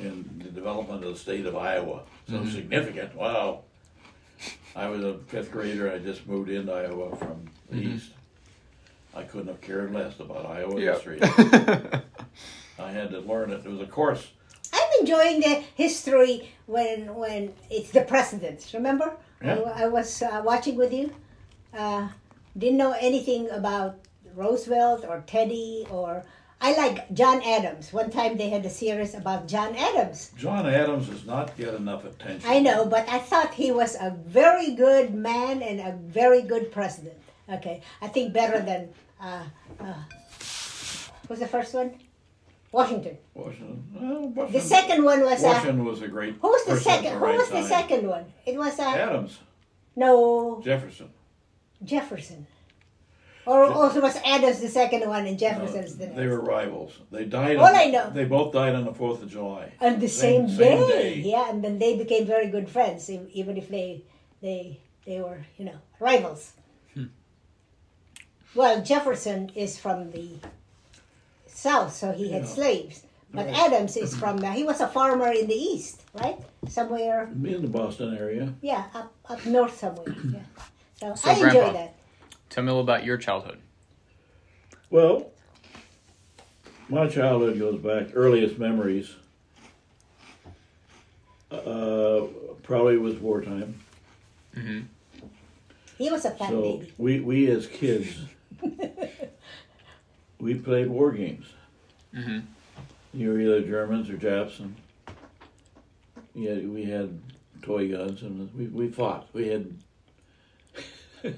and 0.00 0.42
the 0.44 0.50
development 0.50 1.04
of 1.04 1.12
the 1.12 1.18
state 1.18 1.46
of 1.46 1.54
Iowa. 1.56 2.00
So 2.28 2.34
Mm-hmm. 2.38 2.50
significant. 2.50 3.14
Wow. 3.14 3.60
I 4.74 4.88
was 4.88 5.04
a 5.04 5.18
fifth 5.28 5.52
grader. 5.52 5.92
I 5.92 5.98
just 5.98 6.26
moved 6.26 6.48
into 6.50 6.72
Iowa 6.72 7.14
from 7.16 7.48
the 7.70 7.76
Mhm. 7.76 7.94
east. 7.96 8.10
I 9.14 9.22
couldn't 9.22 9.48
have 9.48 9.60
cared 9.60 9.92
less 9.92 10.18
about 10.20 10.46
Iowa 10.46 10.80
Yeah. 10.80 10.94
history. 10.94 11.18
I 12.78 12.90
had 12.90 13.10
to 13.10 13.20
learn 13.20 13.50
it. 13.52 13.64
It 13.64 13.70
was 13.70 13.80
a 13.80 13.86
course. 13.86 14.26
I'm 14.72 14.88
enjoying 15.00 15.40
the 15.40 15.62
history 15.74 16.50
when 16.66 17.14
when 17.14 17.52
it's 17.70 17.90
the 17.90 18.02
presidents. 18.02 18.72
Remember, 18.74 19.16
Yeah. 19.44 19.58
I, 19.60 19.84
I 19.84 19.88
was 19.88 20.22
uh, 20.22 20.40
watching 20.44 20.76
with 20.76 20.92
you. 20.92 21.12
Uh, 21.76 22.08
didn't 22.56 22.78
know 22.78 22.94
anything 22.98 23.50
about 23.50 23.96
Roosevelt 24.34 25.04
or 25.08 25.22
Teddy 25.26 25.86
or 25.90 26.24
I 26.64 26.74
like 26.76 27.12
John 27.12 27.42
Adams. 27.42 27.92
One 27.92 28.08
time 28.10 28.36
they 28.38 28.48
had 28.48 28.64
a 28.64 28.70
series 28.70 29.14
about 29.14 29.48
John 29.48 29.74
Adams. 29.74 30.30
John 30.38 30.64
Adams 30.66 31.08
does 31.08 31.26
not 31.26 31.56
get 31.56 31.74
enough 31.74 32.04
attention. 32.04 32.48
I 32.48 32.60
know, 32.60 32.86
but 32.86 33.06
I 33.08 33.18
thought 33.18 33.52
he 33.54 33.72
was 33.72 33.96
a 33.96 34.10
very 34.24 34.70
good 34.74 35.12
man 35.12 35.60
and 35.60 35.80
a 35.80 35.92
very 36.06 36.40
good 36.42 36.70
president. 36.70 37.18
Okay, 37.50 37.82
I 38.00 38.08
think 38.08 38.32
better 38.32 38.60
than 38.60 38.88
uh, 39.20 39.44
uh, 39.80 39.94
who's 41.28 41.38
the 41.40 41.46
first 41.48 41.74
one? 41.74 41.92
Washington. 42.70 43.18
Washington. 43.34 43.84
well, 43.94 44.20
Washington 44.28 44.52
The 44.52 44.60
second 44.60 45.04
one 45.04 45.20
was 45.22 45.44
uh, 45.44 45.48
Washington 45.48 45.84
was 45.84 46.02
a 46.02 46.08
great. 46.08 46.36
who 46.40 46.48
was 46.48 46.64
the 46.64 46.78
second? 46.80 47.12
Who 47.14 47.18
right 47.24 47.36
was 47.36 47.50
the 47.50 47.62
second 47.64 48.08
one? 48.08 48.24
It 48.46 48.56
was 48.56 48.78
uh, 48.78 48.84
Adams, 48.84 49.38
no 49.96 50.60
Jefferson. 50.64 51.10
Jefferson. 51.84 52.46
Or 53.44 53.64
also 53.64 54.00
was 54.00 54.16
Adams 54.24 54.60
the 54.60 54.68
second 54.68 55.08
one 55.08 55.26
and 55.26 55.36
Jefferson's 55.36 55.96
the 55.96 56.06
next? 56.06 56.16
They 56.16 56.28
were 56.28 56.40
rivals. 56.40 56.92
They 57.10 57.24
died. 57.24 57.56
All 57.56 57.66
on, 57.66 57.74
I 57.74 57.86
know- 57.86 58.08
They 58.10 58.24
both 58.24 58.52
died 58.52 58.76
on 58.76 58.84
the 58.84 58.94
Fourth 58.94 59.20
of 59.20 59.30
July. 59.32 59.72
on 59.80 59.98
the 59.98 60.06
same, 60.08 60.48
Same- 60.48 60.58
day. 60.58 60.78
same 60.78 60.88
day. 60.88 61.14
Yeah, 61.28 61.50
and 61.50 61.62
then 61.62 61.80
they 61.80 61.96
became 61.98 62.24
very 62.24 62.46
good 62.46 62.68
friends, 62.68 63.10
even 63.10 63.56
if 63.56 63.68
they 63.68 64.04
they 64.40 64.78
they 65.04 65.20
were 65.20 65.44
you 65.58 65.64
know 65.64 65.78
rivals. 65.98 66.52
Well, 68.54 68.82
Jefferson 68.82 69.50
is 69.54 69.78
from 69.78 70.10
the 70.12 70.28
south, 71.46 71.94
so 71.94 72.12
he 72.12 72.30
had 72.32 72.42
Yeah. 72.42 72.48
slaves. 72.48 73.02
But 73.34 73.46
Right. 73.46 73.56
Adams 73.60 73.96
is 73.96 74.14
from 74.14 74.36
the, 74.38 74.52
he 74.52 74.62
was 74.62 74.80
a 74.82 74.88
farmer 74.88 75.32
in 75.32 75.46
the 75.46 75.54
east, 75.54 76.02
right? 76.12 76.36
Somewhere, 76.68 77.30
In 77.32 77.62
the 77.62 77.68
Boston 77.68 78.14
area. 78.16 78.52
yeah, 78.60 78.84
up 78.94 79.14
up 79.28 79.46
north 79.46 79.78
somewhere. 79.78 80.14
Yeah. 80.32 80.40
So, 81.00 81.14
So, 81.16 81.30
I 81.30 81.32
enjoy 81.32 81.50
Grandpa. 81.50 81.72
that. 81.72 81.94
Tell 82.50 82.62
me 82.62 82.68
a 82.68 82.72
little 82.74 82.84
about 82.84 83.04
your 83.04 83.16
childhood. 83.16 83.58
Well, 84.88 85.30
my 86.88 87.08
childhood 87.08 87.58
goes 87.58 87.80
back. 87.80 88.14
Earliest 88.14 88.56
memories. 88.58 89.12
Uh, 91.50 92.26
probably 92.62 92.98
was 92.98 93.16
wartime. 93.16 93.80
Mm-hmm. 94.56 94.80
He 95.98 96.10
was 96.10 96.24
a 96.24 96.30
fat 96.30 96.50
So 96.50 96.60
baby. 96.62 96.92
we 96.98 97.20
we 97.20 97.50
as 97.50 97.66
kids, 97.66 98.14
we 100.38 100.54
played 100.54 100.88
war 100.88 101.12
games. 101.12 101.46
Mm-hmm. 102.14 102.40
You 103.14 103.30
were 103.30 103.40
either 103.40 103.62
Germans 103.62 104.08
or 104.10 104.16
Japs, 104.16 104.58
and 104.60 104.74
yeah, 106.34 106.54
we 106.54 106.84
had 106.84 107.20
toy 107.62 107.90
guns, 107.90 108.22
and 108.22 108.52
we, 108.54 108.66
we 108.66 108.88
fought. 108.88 109.28
We 109.32 109.48
had 109.48 109.74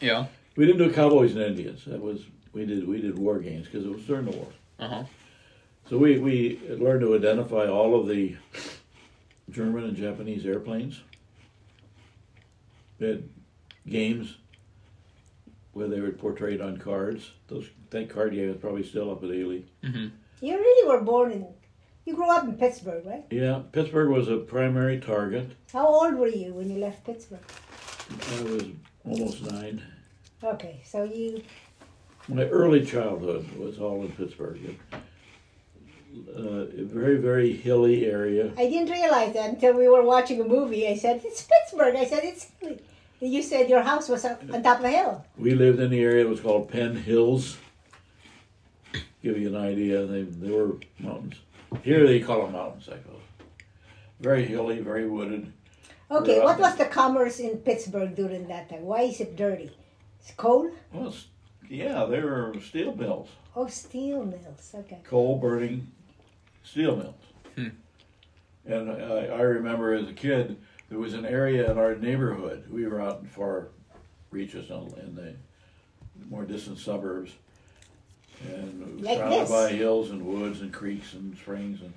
Yeah. 0.00 0.26
we 0.56 0.66
didn't 0.66 0.86
do 0.86 0.92
cowboys 0.94 1.32
and 1.34 1.42
Indians. 1.42 1.84
That 1.86 2.00
was 2.00 2.24
we 2.52 2.66
did 2.66 2.86
we 2.86 3.00
did 3.00 3.18
war 3.18 3.38
games 3.38 3.66
because 3.66 3.84
it 3.86 3.92
was 3.92 4.04
during 4.04 4.26
the 4.26 4.32
war. 4.36 4.48
Uh 4.78 4.88
huh. 4.88 5.04
So 5.88 5.98
we 5.98 6.18
we 6.18 6.60
learned 6.68 7.00
to 7.02 7.14
identify 7.14 7.66
all 7.66 7.98
of 7.98 8.06
the 8.06 8.36
German 9.50 9.84
and 9.84 9.96
Japanese 9.96 10.46
airplanes. 10.46 11.00
We 12.98 13.06
had 13.08 13.28
games 13.88 14.36
where 15.74 15.88
they 15.88 16.00
were 16.00 16.10
portrayed 16.12 16.60
on 16.60 16.78
cards. 16.78 17.32
Those 17.48 17.68
that 17.90 18.08
card 18.08 18.32
game 18.34 18.50
is 18.50 18.56
probably 18.56 18.84
still 18.84 19.10
up 19.10 19.22
at 19.22 19.30
Ely. 19.30 19.60
Mm-hmm. 19.82 20.06
You 20.40 20.56
really 20.56 20.88
were 20.88 21.02
born 21.04 21.32
in, 21.32 21.46
you 22.04 22.14
grew 22.14 22.30
up 22.30 22.44
in 22.44 22.54
Pittsburgh, 22.54 23.04
right? 23.06 23.24
Yeah, 23.30 23.62
Pittsburgh 23.72 24.10
was 24.10 24.28
a 24.28 24.36
primary 24.38 25.00
target. 25.00 25.52
How 25.72 25.86
old 25.86 26.14
were 26.14 26.28
you 26.28 26.52
when 26.54 26.70
you 26.70 26.78
left 26.78 27.04
Pittsburgh? 27.04 27.40
I 28.10 28.42
was 28.42 28.64
almost 29.04 29.42
nine. 29.50 29.82
Okay, 30.42 30.80
so 30.84 31.04
you 31.04 31.42
My 32.28 32.44
early 32.44 32.84
childhood 32.84 33.50
was 33.58 33.78
all 33.78 34.02
in 34.02 34.12
Pittsburgh. 34.12 34.76
Uh, 36.36 36.66
a 36.78 36.84
very, 36.84 37.16
very 37.16 37.52
hilly 37.52 38.06
area. 38.06 38.52
I 38.56 38.68
didn't 38.68 38.90
realize 38.90 39.34
that 39.34 39.50
until 39.50 39.74
we 39.76 39.88
were 39.88 40.02
watching 40.02 40.40
a 40.40 40.44
movie. 40.44 40.86
I 40.86 40.96
said, 40.96 41.22
It's 41.24 41.42
Pittsburgh. 41.42 41.96
I 41.96 42.04
said, 42.04 42.22
It's 42.22 42.46
hilly. 42.60 42.80
And 43.20 43.32
you 43.32 43.42
said 43.42 43.68
your 43.70 43.82
house 43.82 44.08
was 44.08 44.24
up 44.24 44.42
on 44.52 44.62
top 44.62 44.80
of 44.80 44.84
a 44.84 44.90
hill. 44.90 45.24
We 45.38 45.54
lived 45.54 45.80
in 45.80 45.90
the 45.90 46.00
area 46.00 46.24
that 46.24 46.30
was 46.30 46.40
called 46.40 46.68
Penn 46.70 46.96
Hills. 46.96 47.56
Give 49.22 49.38
you 49.38 49.48
an 49.48 49.56
idea, 49.56 50.04
they, 50.04 50.22
they 50.22 50.50
were 50.50 50.76
mountains. 50.98 51.36
Here 51.82 52.06
they 52.06 52.20
call 52.20 52.42
them 52.42 52.52
mountains, 52.52 52.88
I 52.88 52.96
suppose. 52.98 53.20
Very 54.20 54.44
hilly, 54.44 54.80
very 54.80 55.08
wooded. 55.08 55.52
Okay, 56.10 56.40
what 56.40 56.58
was 56.58 56.76
the 56.76 56.84
commerce 56.84 57.40
in 57.40 57.56
Pittsburgh 57.58 58.14
during 58.14 58.46
that 58.48 58.68
time? 58.68 58.82
Why 58.82 59.02
is 59.02 59.20
it 59.20 59.36
dirty? 59.36 59.70
It's 60.20 60.32
coal? 60.32 60.70
Well, 60.92 61.08
s- 61.08 61.26
yeah, 61.68 62.04
there 62.04 62.26
were 62.26 62.54
steel 62.60 62.94
mills, 62.94 63.28
Oh, 63.56 63.66
steel 63.68 64.24
mills. 64.24 64.72
Okay. 64.74 64.98
coal 65.04 65.38
burning 65.38 65.88
steel 66.62 66.96
mills. 66.96 67.14
Hmm. 67.56 67.68
And 68.66 68.90
I, 68.90 69.26
I 69.26 69.40
remember 69.40 69.94
as 69.94 70.08
a 70.08 70.12
kid, 70.12 70.56
there 70.94 71.00
was 71.00 71.14
an 71.14 71.26
area 71.26 71.68
in 71.68 71.76
our 71.76 71.96
neighborhood. 71.96 72.70
We 72.70 72.86
were 72.86 73.02
out 73.02 73.18
in 73.20 73.26
far 73.26 73.66
reaches 74.30 74.70
in, 74.70 75.16
the 75.16 75.34
more 76.30 76.44
distant 76.44 76.78
suburbs, 76.78 77.32
and 78.48 79.00
Like 79.02 79.18
surrounded 79.18 79.40
this. 79.40 79.50
by 79.50 79.72
hills 79.72 80.10
and 80.12 80.24
woods 80.24 80.60
and 80.60 80.72
creeks 80.72 81.14
and 81.14 81.36
springs 81.36 81.80
and. 81.80 81.92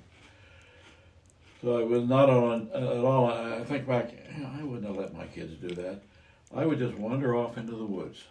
So 1.62 1.78
it 1.78 1.86
was 1.86 2.08
not 2.08 2.28
on 2.28 2.70
uh, 2.74 2.78
at 2.78 3.04
all. 3.04 3.26
I 3.30 3.62
think 3.62 3.86
back, 3.86 4.10
I 4.58 4.64
wouldn't 4.64 4.86
have 4.88 4.96
let 4.96 5.14
my 5.14 5.26
kids 5.26 5.54
do 5.54 5.72
that. 5.76 6.00
I 6.52 6.66
would 6.66 6.80
just 6.80 6.96
wander 6.98 7.36
off 7.36 7.56
into 7.56 7.76
the 7.76 7.86
woods. 7.86 8.24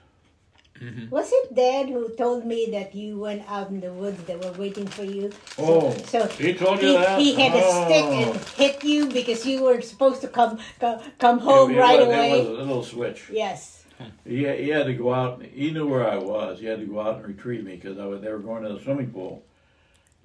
Mm-hmm. 0.81 1.09
Was 1.09 1.31
it 1.31 1.55
Dad 1.55 1.89
who 1.89 2.09
told 2.15 2.45
me 2.45 2.67
that 2.71 2.93
you 2.93 3.17
went 3.19 3.43
out 3.49 3.69
in 3.69 3.79
the 3.79 3.91
woods? 3.91 4.21
They 4.23 4.35
were 4.35 4.51
waiting 4.51 4.85
for 4.87 5.03
you. 5.03 5.31
Oh, 5.57 5.91
So 6.05 6.27
he 6.27 6.53
told 6.53 6.81
you 6.81 6.89
he, 6.89 6.93
that? 6.93 7.19
he 7.19 7.33
had 7.33 7.55
a 7.55 7.61
stick 7.85 8.05
Oh. 8.05 8.13
and 8.31 8.35
hit 8.61 8.83
you 8.83 9.07
because 9.07 9.45
you 9.45 9.63
were 9.63 9.81
supposed 9.81 10.21
to 10.21 10.27
come 10.27 10.59
come, 10.79 10.99
come 11.17 11.39
home 11.39 11.71
it 11.71 11.79
right 11.79 11.99
was, 11.99 12.07
away. 12.07 12.31
It 12.31 12.49
was 12.49 12.59
a 12.59 12.63
little 12.63 12.83
switch. 12.83 13.29
Yes. 13.31 13.85
He, 14.23 14.45
he 14.45 14.69
had 14.69 14.85
to 14.85 14.93
go 14.93 15.11
out. 15.13 15.41
He 15.41 15.71
knew 15.71 15.87
where 15.87 16.07
I 16.07 16.17
was. 16.17 16.59
He 16.59 16.67
had 16.67 16.79
to 16.79 16.85
go 16.85 16.99
out 17.01 17.15
and 17.17 17.25
retrieve 17.27 17.63
me 17.65 17.75
because 17.75 17.97
I 17.97 18.05
was. 18.05 18.21
They 18.21 18.29
were 18.31 18.37
going 18.37 18.61
to 18.63 18.73
the 18.73 18.79
swimming 18.79 19.09
pool, 19.09 19.43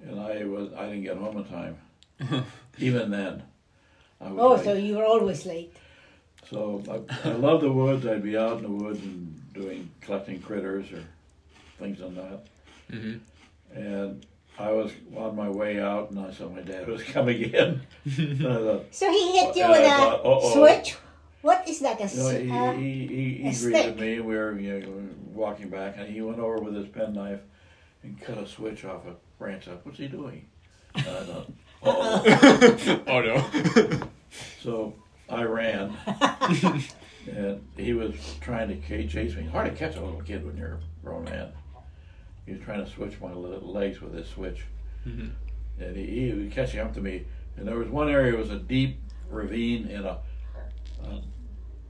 and 0.05 0.19
I 0.19 0.43
was. 0.45 0.71
I 0.73 0.85
didn't 0.85 1.01
get 1.03 1.17
home 1.17 1.37
in 1.37 1.45
time. 1.45 1.77
Even 2.77 3.09
then. 3.09 3.41
Oh, 4.21 4.53
late. 4.53 4.63
so 4.63 4.73
you 4.73 4.95
were 4.97 5.05
always 5.05 5.45
late. 5.47 5.75
So 6.49 6.83
I, 6.89 7.29
I 7.29 7.33
love 7.33 7.61
the 7.61 7.71
woods. 7.71 8.05
I'd 8.05 8.23
be 8.23 8.37
out 8.37 8.57
in 8.57 8.63
the 8.63 8.69
woods 8.69 9.01
and 9.01 9.53
doing 9.53 9.89
collecting 10.01 10.41
critters 10.41 10.91
or 10.91 11.03
things 11.79 12.01
on 12.01 12.15
that. 12.15 12.45
Mm-hmm. 12.91 13.77
And 13.77 14.25
I 14.59 14.71
was 14.71 14.91
on 15.15 15.35
my 15.35 15.49
way 15.49 15.79
out, 15.79 16.11
and 16.11 16.19
I 16.19 16.31
saw 16.31 16.49
my 16.49 16.61
dad 16.61 16.87
was 16.87 17.03
coming 17.15 17.41
in. 17.41 17.81
thought, 18.39 18.85
So 18.91 19.11
he 19.11 19.39
hit 19.39 19.55
you 19.55 19.67
with 19.67 19.79
I 19.79 20.13
a 20.13 20.17
thought, 20.17 20.53
switch. 20.53 20.95
What 21.41 21.67
is 21.67 21.79
that? 21.79 21.99
A 21.99 22.07
You 22.07 22.23
know, 22.23 22.29
he, 22.29 22.51
uh, 22.51 22.73
he, 22.73 23.07
he, 23.07 23.33
he 23.35 23.49
a 23.49 23.59
greeted 23.59 23.81
stick. 23.81 23.99
me. 23.99 24.19
We 24.19 24.35
were 24.35 24.57
you 24.57 24.79
know, 24.79 25.09
walking 25.33 25.69
back, 25.69 25.95
and 25.97 26.07
he 26.07 26.21
went 26.21 26.39
over 26.39 26.59
with 26.59 26.75
his 26.75 26.87
penknife 26.87 27.41
and 28.03 28.19
cut 28.21 28.37
a 28.37 28.47
switch 28.47 28.85
off 28.85 29.05
a 29.05 29.15
branch. 29.37 29.67
Up. 29.67 29.85
What's 29.85 29.97
he 29.97 30.07
doing? 30.07 30.45
And 30.95 31.07
I 31.07 31.23
thought, 31.23 31.51
oh. 31.83 33.03
oh 33.07 33.21
no. 33.21 34.07
So 34.61 34.93
I 35.29 35.43
ran, 35.43 35.93
and 37.31 37.65
he 37.77 37.93
was 37.93 38.15
trying 38.41 38.67
to 38.69 38.75
ca- 38.75 39.07
chase 39.07 39.35
me. 39.35 39.43
Hard 39.43 39.71
to 39.71 39.75
catch 39.77 39.95
a 39.95 40.01
little 40.03 40.21
kid 40.21 40.45
when 40.45 40.57
you're 40.57 40.73
a 40.75 40.79
grown 41.05 41.23
man. 41.25 41.51
He 42.45 42.51
was 42.53 42.61
trying 42.61 42.83
to 42.83 42.91
switch 42.91 43.19
my 43.21 43.31
le- 43.31 43.57
legs 43.65 44.01
with 44.01 44.13
his 44.13 44.27
switch, 44.27 44.63
Mhm. 45.07 45.31
and 45.79 45.95
he, 45.95 46.05
he 46.29 46.33
was 46.33 46.53
catching 46.53 46.81
up 46.81 46.93
to 46.95 47.01
me. 47.01 47.25
And 47.55 47.67
there 47.67 47.77
was 47.77 47.87
one 47.89 48.09
area 48.09 48.35
was 48.35 48.49
a 48.49 48.59
deep 48.59 48.99
ravine 49.29 49.87
and 49.87 50.05
a, 50.05 50.19
a 51.03 51.21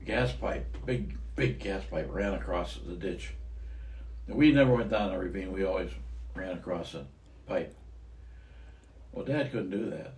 gas 0.06 0.32
pipe, 0.34 0.78
big 0.86 1.18
big 1.36 1.60
gas 1.60 1.84
pipe, 1.90 2.08
ran 2.12 2.34
across 2.36 2.78
the 2.86 2.94
ditch. 2.96 3.34
And 4.28 4.36
we 4.38 4.52
never 4.52 4.74
went 4.76 4.92
down 4.92 5.12
the 5.12 5.18
ravine. 5.18 5.52
We 5.52 5.64
always 5.66 5.90
ran 6.36 6.58
across 6.58 6.92
the 6.92 7.06
pipe. 7.48 7.76
Well, 9.12 9.26
Dad 9.26 9.52
couldn't 9.52 9.72
do 9.72 9.90
that. 9.90 10.14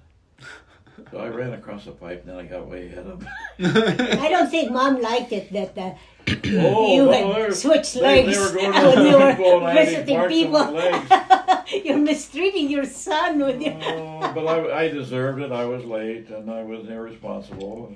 So 1.12 1.18
I 1.20 1.28
ran 1.28 1.54
across 1.54 1.86
the 1.86 1.92
pipe, 1.92 2.22
and 2.26 2.30
then 2.30 2.38
I 2.38 2.48
got 2.48 2.68
way 2.68 2.88
ahead 2.88 3.06
of 3.08 3.22
him. 3.22 3.30
I 4.22 4.30
don't 4.30 4.50
think 4.50 4.72
Mom 4.72 5.02
liked 5.02 5.32
it 5.34 5.52
that 5.54 5.78
uh, 5.78 5.94
Oh, 6.58 6.94
you 6.96 7.06
no, 7.06 7.12
had 7.12 7.36
they're- 7.36 7.54
switched 7.54 7.94
they- 7.96 8.00
they 8.00 8.26
legs 8.26 8.38
were 8.40 8.54
going 8.58 8.72
when 8.74 9.06
you 9.06 9.12
the 9.12 9.18
were 9.20 9.32
people 9.36 9.58
and 9.58 9.66
I 9.68 9.74
had 9.84 10.06
visiting 10.06 10.18
marks 10.18 10.34
on 10.34 10.40
people. 10.40 10.72
my 11.10 11.64
You're 11.86 11.98
mistreating 11.98 12.70
your 12.70 12.86
son 12.86 13.40
with 13.40 13.62
your. 13.62 13.74
Oh, 13.84 14.32
but 14.34 14.48
I, 14.48 14.84
I 14.86 14.88
deserved 14.90 15.42
it. 15.42 15.52
I 15.52 15.66
was 15.66 15.84
late 15.84 16.30
and 16.30 16.50
I 16.50 16.64
was 16.64 16.88
irresponsible. 16.88 17.94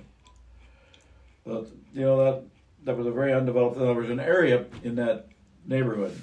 But 1.45 1.67
you 1.93 2.01
know 2.01 2.17
that 2.23 2.43
that 2.85 2.97
was 2.97 3.07
a 3.07 3.11
very 3.11 3.34
undeveloped. 3.34 3.77
There 3.80 3.93
was 3.93 4.09
an 4.09 4.19
area 4.19 4.65
in 4.84 4.95
that 4.95 5.27
neighborhood 5.65 6.19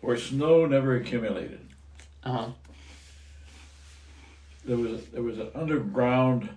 where 0.00 0.16
snow 0.16 0.66
never 0.66 0.96
accumulated. 0.96 1.60
Uh 2.24 2.32
huh. 2.32 2.48
There 4.68 4.76
was 4.76 5.06
there 5.06 5.22
was 5.22 5.38
an 5.38 5.48
underground. 5.54 6.50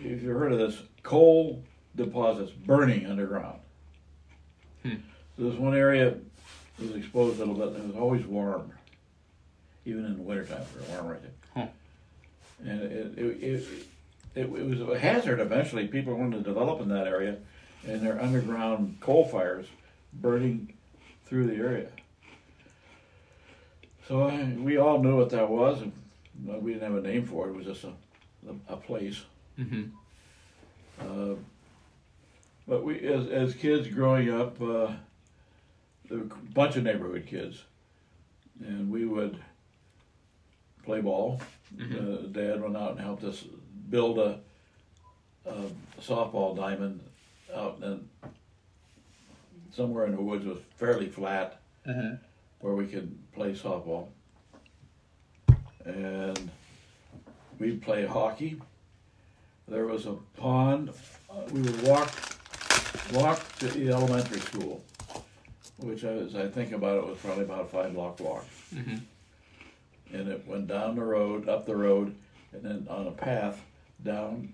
If 0.00 0.22
you 0.24 0.30
heard 0.30 0.52
of 0.52 0.58
this, 0.58 0.82
coal 1.04 1.62
deposits 1.94 2.50
burning 2.50 3.06
underground. 3.06 3.60
Hmm. 4.82 4.94
So 5.36 5.48
this 5.48 5.54
one 5.54 5.76
area 5.76 6.16
was 6.80 6.96
exposed 6.96 7.36
a 7.36 7.44
little 7.44 7.54
bit. 7.54 7.76
and 7.76 7.84
It 7.84 7.94
was 7.94 7.96
always 7.96 8.26
warm, 8.26 8.72
even 9.84 10.04
in 10.04 10.16
the 10.16 10.22
wintertime. 10.22 10.62
It 10.62 10.80
was 10.80 10.88
warm 10.88 11.06
right 11.06 11.20
there. 11.22 11.30
Huh. 11.54 12.68
And 12.68 12.82
it 12.82 13.18
it, 13.18 13.42
it 13.42 13.68
it 14.34 14.40
it 14.40 14.50
was 14.50 14.80
a 14.80 14.98
hazard. 14.98 15.38
Eventually, 15.38 15.86
people 15.86 16.16
wanted 16.16 16.38
to 16.38 16.42
develop 16.42 16.80
in 16.80 16.88
that 16.88 17.06
area, 17.06 17.36
and 17.86 18.04
their 18.04 18.20
underground 18.20 18.96
coal 18.98 19.24
fires 19.24 19.66
burning 20.12 20.72
through 21.24 21.46
the 21.46 21.54
area. 21.54 21.90
So 24.08 24.24
I, 24.24 24.42
we 24.58 24.76
all 24.76 25.00
knew 25.00 25.16
what 25.16 25.30
that 25.30 25.48
was, 25.48 25.82
and 25.82 25.92
we 26.44 26.72
didn't 26.72 26.90
have 26.92 27.04
a 27.04 27.06
name 27.06 27.24
for 27.24 27.46
it. 27.46 27.50
It 27.50 27.56
was 27.56 27.66
just 27.66 27.84
a 27.84 27.92
a, 28.48 28.74
a 28.74 28.76
place. 28.76 29.22
Mm-hmm. 29.58 29.84
Uh, 31.00 31.34
but 32.66 32.84
we, 32.84 33.00
as 33.00 33.26
as 33.28 33.54
kids 33.54 33.88
growing 33.88 34.30
up, 34.30 34.60
uh, 34.60 34.92
there 36.08 36.18
were 36.18 36.24
a 36.24 36.52
bunch 36.54 36.76
of 36.76 36.84
neighborhood 36.84 37.26
kids, 37.26 37.62
and 38.64 38.90
we 38.90 39.04
would 39.04 39.38
play 40.84 41.00
ball. 41.00 41.40
Uh, 41.78 42.26
Dad 42.32 42.62
went 42.62 42.76
out 42.76 42.92
and 42.92 43.00
helped 43.00 43.24
us 43.24 43.44
build 43.90 44.18
a, 44.18 44.40
a 45.46 45.52
softball 46.00 46.56
diamond 46.56 47.00
out 47.54 47.78
in 47.82 48.08
somewhere 49.70 50.06
in 50.06 50.12
the 50.16 50.20
woods 50.22 50.44
was 50.46 50.58
fairly 50.76 51.08
flat 51.08 51.60
Mm-hmm. 51.86 52.16
where 52.60 52.74
we 52.74 52.86
could 52.86 53.16
play 53.32 53.52
softball. 53.52 54.08
And 55.88 56.50
we'd 57.58 57.82
play 57.82 58.06
hockey. 58.06 58.60
There 59.66 59.86
was 59.86 60.06
a 60.06 60.14
pond. 60.36 60.90
Uh, 61.30 61.40
we 61.50 61.60
would 61.62 61.82
walk 61.82 62.12
walk 63.12 63.58
to 63.58 63.68
the 63.68 63.90
elementary 63.90 64.40
school, 64.40 64.82
which 65.78 66.04
as 66.04 66.34
I 66.36 66.48
think 66.48 66.72
about 66.72 66.98
it 66.98 67.06
was 67.06 67.18
probably 67.18 67.44
about 67.44 67.62
a 67.62 67.64
five 67.66 67.94
block 67.94 68.20
walk. 68.20 68.44
Mhm. 68.74 69.00
And 70.12 70.28
it 70.28 70.46
went 70.46 70.66
down 70.68 70.94
the 70.96 71.02
road, 71.04 71.48
up 71.48 71.66
the 71.66 71.76
road, 71.76 72.14
and 72.52 72.62
then 72.62 72.86
on 72.88 73.06
a 73.06 73.10
path 73.12 73.62
down 74.02 74.52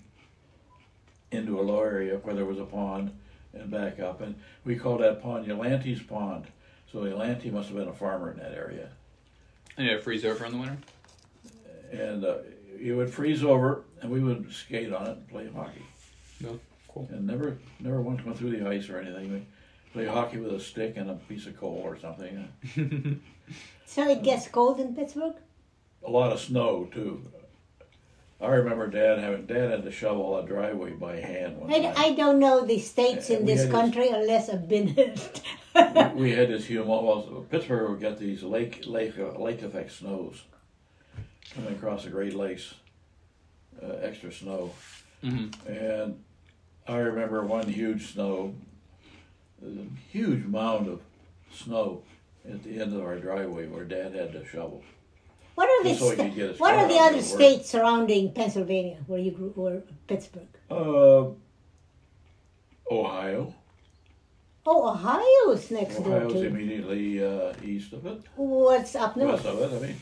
into 1.31 1.61
a 1.61 1.63
low 1.63 1.81
area 1.81 2.17
where 2.19 2.35
there 2.35 2.45
was 2.45 2.59
a 2.59 2.65
pond 2.65 3.13
and 3.53 3.71
back 3.71 3.99
up. 4.01 4.21
And 4.21 4.35
we 4.65 4.77
called 4.77 5.01
that 5.01 5.23
pond 5.23 5.47
Yolante's 5.47 6.03
Pond. 6.03 6.47
So 6.91 7.01
Yolante 7.01 7.51
must 7.53 7.69
have 7.69 7.77
been 7.77 7.89
a 7.89 7.93
farmer 7.93 8.31
in 8.31 8.39
that 8.39 8.53
area. 8.53 8.89
And 9.77 9.87
you 9.87 9.93
had 9.95 10.03
freeze 10.05 10.25
over 10.25 10.45
in 10.45 10.53
the 10.53 10.59
winter? 10.59 10.79
And 11.95 12.25
uh, 12.25 12.39
it 12.81 12.93
would 12.93 13.11
freeze 13.11 13.45
over, 13.45 13.85
and 14.03 14.11
we 14.11 14.21
would 14.21 14.53
skate 14.53 14.93
on 14.93 15.07
it 15.07 15.11
and 15.17 15.29
play 15.29 15.49
hockey. 15.55 15.83
No. 16.41 16.59
Cool. 16.89 17.09
And 17.13 17.27
never, 17.27 17.57
never 17.81 18.01
once 18.01 18.25
went 18.25 18.39
through 18.39 18.57
the 18.57 18.69
ice 18.69 18.89
or 18.89 18.99
anything. 18.99 19.31
We 19.33 19.47
play 19.93 20.07
hockey 20.07 20.39
with 20.39 20.53
a 20.53 20.61
stick 20.61 20.97
and 20.97 21.11
a 21.11 21.15
piece 21.15 21.47
of 21.47 21.57
coal 21.59 21.81
or 21.85 21.99
something. 21.99 22.49
So 23.87 24.09
it 24.09 24.23
gets 24.23 24.49
cold 24.49 24.81
in 24.81 24.95
Pittsburgh? 24.95 25.35
A 26.07 26.11
lot 26.11 26.33
of 26.33 26.41
snow 26.41 26.89
too. 26.93 27.23
I 28.41 28.49
remember 28.49 28.89
Dad 28.89 29.19
having 29.21 29.47
Dad 29.47 29.71
had 29.71 29.83
to 29.85 29.91
shovel 29.91 30.37
a 30.39 30.47
driveway 30.47 30.91
by 30.91 31.17
hand 31.17 31.59
one 31.59 31.73
I, 31.73 31.81
time. 31.81 31.95
I 31.97 32.13
don't 32.15 32.39
know 32.39 32.65
the 32.67 32.79
states 32.79 33.31
Yeah, 33.31 33.39
in 33.39 33.47
this 33.47 33.61
had 33.61 33.69
this- 33.69 33.75
country 33.75 34.09
unless 34.09 34.49
I've 34.51 34.69
been 34.69 34.89
in 34.89 34.99
it. 35.75 36.15
we 36.15 36.33
had 36.33 36.49
this 36.51 36.67
huge. 36.67 36.85
Well, 36.87 37.47
Pittsburgh 37.51 37.91
would 37.91 38.01
get 38.01 38.19
these 38.19 38.43
lake 38.43 38.85
lake 38.87 39.19
uh, 39.19 39.39
lake 39.39 39.63
effect 39.63 39.93
snows 39.93 40.43
coming 41.55 41.75
across 41.75 42.05
the 42.05 42.11
Great 42.11 42.35
Lakes, 42.35 42.75
uh, 43.83 43.87
extra 44.03 44.33
snow, 44.33 44.73
Mm-hmm. 45.23 45.73
and 45.73 46.23
I 46.87 46.97
remember 46.99 47.43
one 47.47 47.67
huge 47.67 48.13
snow, 48.13 48.55
a 49.65 49.69
huge 50.11 50.45
mound 50.45 50.87
of 50.87 51.01
snow 51.51 52.03
at 52.47 52.63
the 52.63 52.79
end 52.79 52.95
of 52.95 53.01
our 53.03 53.17
driveway 53.17 53.67
where 53.67 53.85
Dad 53.85 54.15
had 54.15 54.33
to 54.33 54.45
shovel. 54.47 54.83
What 55.55 55.67
are 55.71 55.83
the 55.83 55.89
Just 55.91 56.01
so 56.01 56.09
he 56.11 56.15
sta- 56.17 56.25
could 56.25 56.35
get 56.35 56.49
his 56.51 56.59
What 56.61 56.75
are 56.75 56.87
the 56.89 56.99
other 56.99 57.17
work. 57.17 57.25
states 57.25 57.71
surrounding 57.71 58.33
Pennsylvania 58.33 58.99
where 59.07 59.19
you 59.21 59.31
grew 59.31 59.55
or 59.57 59.83
Pittsburgh? 60.07 60.49
Uh, 60.71 61.29
Ohio. 62.91 63.55
Oh, 64.67 64.91
Ohio's 64.91 65.71
next 65.71 65.97
door 66.03 66.17
Ohio's 66.17 66.33
to. 66.35 66.47
immediately 66.47 67.25
uh, 67.25 67.53
east 67.63 67.93
of 67.95 68.05
it, 68.07 68.21
What's 68.37 68.95
up 68.95 69.17
west 69.17 69.45
north? 69.45 69.47
of 69.47 69.73
it. 69.73 69.77
I 69.77 69.81
mean, 69.87 69.91
n- 69.91 70.01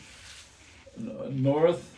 north. 0.96 1.94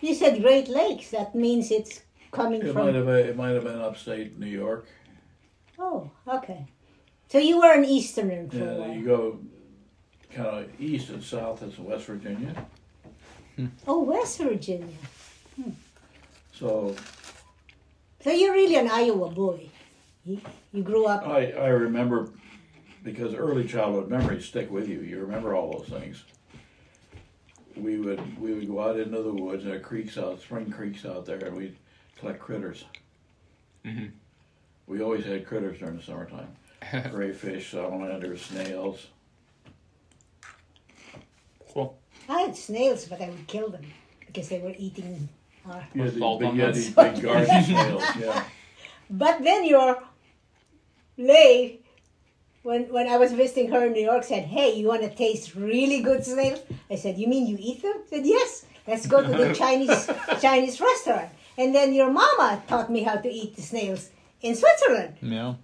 You 0.00 0.14
said 0.14 0.40
Great 0.42 0.68
Lakes. 0.68 1.10
That 1.10 1.34
means 1.34 1.70
it's 1.70 2.02
coming 2.30 2.62
It 2.62 2.72
from. 2.72 2.86
might 2.86 2.94
have 2.94 3.06
been, 3.06 3.26
it 3.28 3.36
might 3.36 3.50
have 3.50 3.64
been 3.64 3.80
upstate 3.80 4.38
New 4.38 4.46
York. 4.46 4.86
Oh, 5.78 6.10
okay. 6.26 6.66
So 7.28 7.38
you 7.38 7.58
were 7.60 7.72
an 7.72 7.84
Easterner 7.84 8.48
for 8.48 8.56
a 8.56 8.60
Yeah, 8.60 8.72
while. 8.78 8.92
you 8.92 9.04
go 9.04 9.38
kind 10.32 10.64
of 10.64 10.80
east 10.80 11.08
and 11.10 11.22
south 11.22 11.62
is 11.62 11.78
West 11.78 12.04
Virginia. 12.06 12.66
Hmm. 13.56 13.66
Oh, 13.86 14.02
West 14.04 14.38
Virginia. 14.38 14.94
Hmm. 15.56 15.70
So 16.52 16.94
So 18.22 18.30
you're 18.30 18.52
really 18.52 18.76
an 18.76 18.88
Iowa 18.90 19.30
boy. 19.30 19.68
You, 20.24 20.40
you 20.72 20.82
grew 20.82 21.06
up. 21.06 21.26
I, 21.26 21.52
I 21.52 21.68
remember 21.68 22.28
because 23.02 23.34
early 23.34 23.66
childhood 23.66 24.08
memories 24.10 24.44
stick 24.44 24.70
with 24.70 24.88
you. 24.88 25.00
You 25.00 25.20
remember 25.20 25.54
all 25.54 25.72
those 25.78 25.88
things. 25.88 26.24
We 27.78 27.98
would 27.98 28.40
we 28.40 28.52
would 28.54 28.66
go 28.68 28.80
out 28.82 28.98
into 28.98 29.22
the 29.22 29.32
woods 29.32 29.62
and 29.64 29.72
there 29.72 29.78
are 29.78 29.82
creeks 29.82 30.18
out, 30.18 30.40
spring 30.40 30.70
creeks 30.70 31.04
out 31.04 31.26
there, 31.26 31.38
and 31.38 31.56
we'd 31.56 31.76
collect 32.18 32.40
critters. 32.40 32.84
Mhm. 33.84 34.10
We 34.86 35.00
always 35.02 35.24
had 35.24 35.46
critters 35.46 35.78
during 35.78 35.96
the 35.96 36.02
summertime. 36.02 36.48
crayfish, 37.10 37.70
salamanders, 37.70 38.42
snails. 38.42 39.06
Cool. 41.72 41.96
I 42.28 42.40
had 42.42 42.56
snails, 42.56 43.04
but 43.06 43.20
I 43.20 43.28
would 43.30 43.46
kill 43.46 43.68
them 43.70 43.84
because 44.26 44.48
they 44.48 44.58
were 44.58 44.74
eating 44.78 45.28
our. 45.66 45.82
You 45.94 46.02
had 46.02 46.12
these 46.12 46.18
Salt 46.20 46.40
big, 46.40 46.48
on 46.48 46.56
you 46.56 46.62
had 46.62 46.74
them. 46.74 46.82
these 46.82 46.94
big 46.94 47.22
garden 47.22 47.64
snails. 47.64 48.02
Yeah. 48.18 48.44
But 49.10 49.42
then 49.42 49.64
your 49.66 50.02
lay, 51.16 51.78
when 52.62 52.84
when 52.92 53.08
I 53.08 53.16
was 53.16 53.32
visiting 53.32 53.70
her 53.70 53.86
in 53.86 53.92
New 53.92 54.04
York, 54.04 54.24
said, 54.24 54.44
"Hey, 54.44 54.74
you 54.74 54.88
want 54.88 55.02
to 55.02 55.10
taste 55.10 55.54
really 55.54 56.00
good 56.00 56.24
snails?" 56.24 56.60
I 56.90 56.96
said, 56.96 57.18
"You 57.18 57.28
mean 57.28 57.46
you 57.46 57.56
eat 57.60 57.82
them?" 57.82 57.94
I 58.06 58.08
said, 58.08 58.26
"Yes. 58.26 58.64
Let's 58.86 59.06
go 59.06 59.22
to 59.22 59.28
the 59.28 59.54
Chinese 59.62 60.10
Chinese 60.40 60.80
restaurant." 60.80 61.30
And 61.56 61.74
then 61.74 61.92
your 61.92 62.10
mama 62.10 62.62
taught 62.68 62.90
me 62.90 63.02
how 63.02 63.16
to 63.16 63.28
eat 63.28 63.56
the 63.56 63.62
snails 63.62 64.10
in 64.40 64.54
Switzerland. 64.54 65.16
Yeah. 65.20 65.54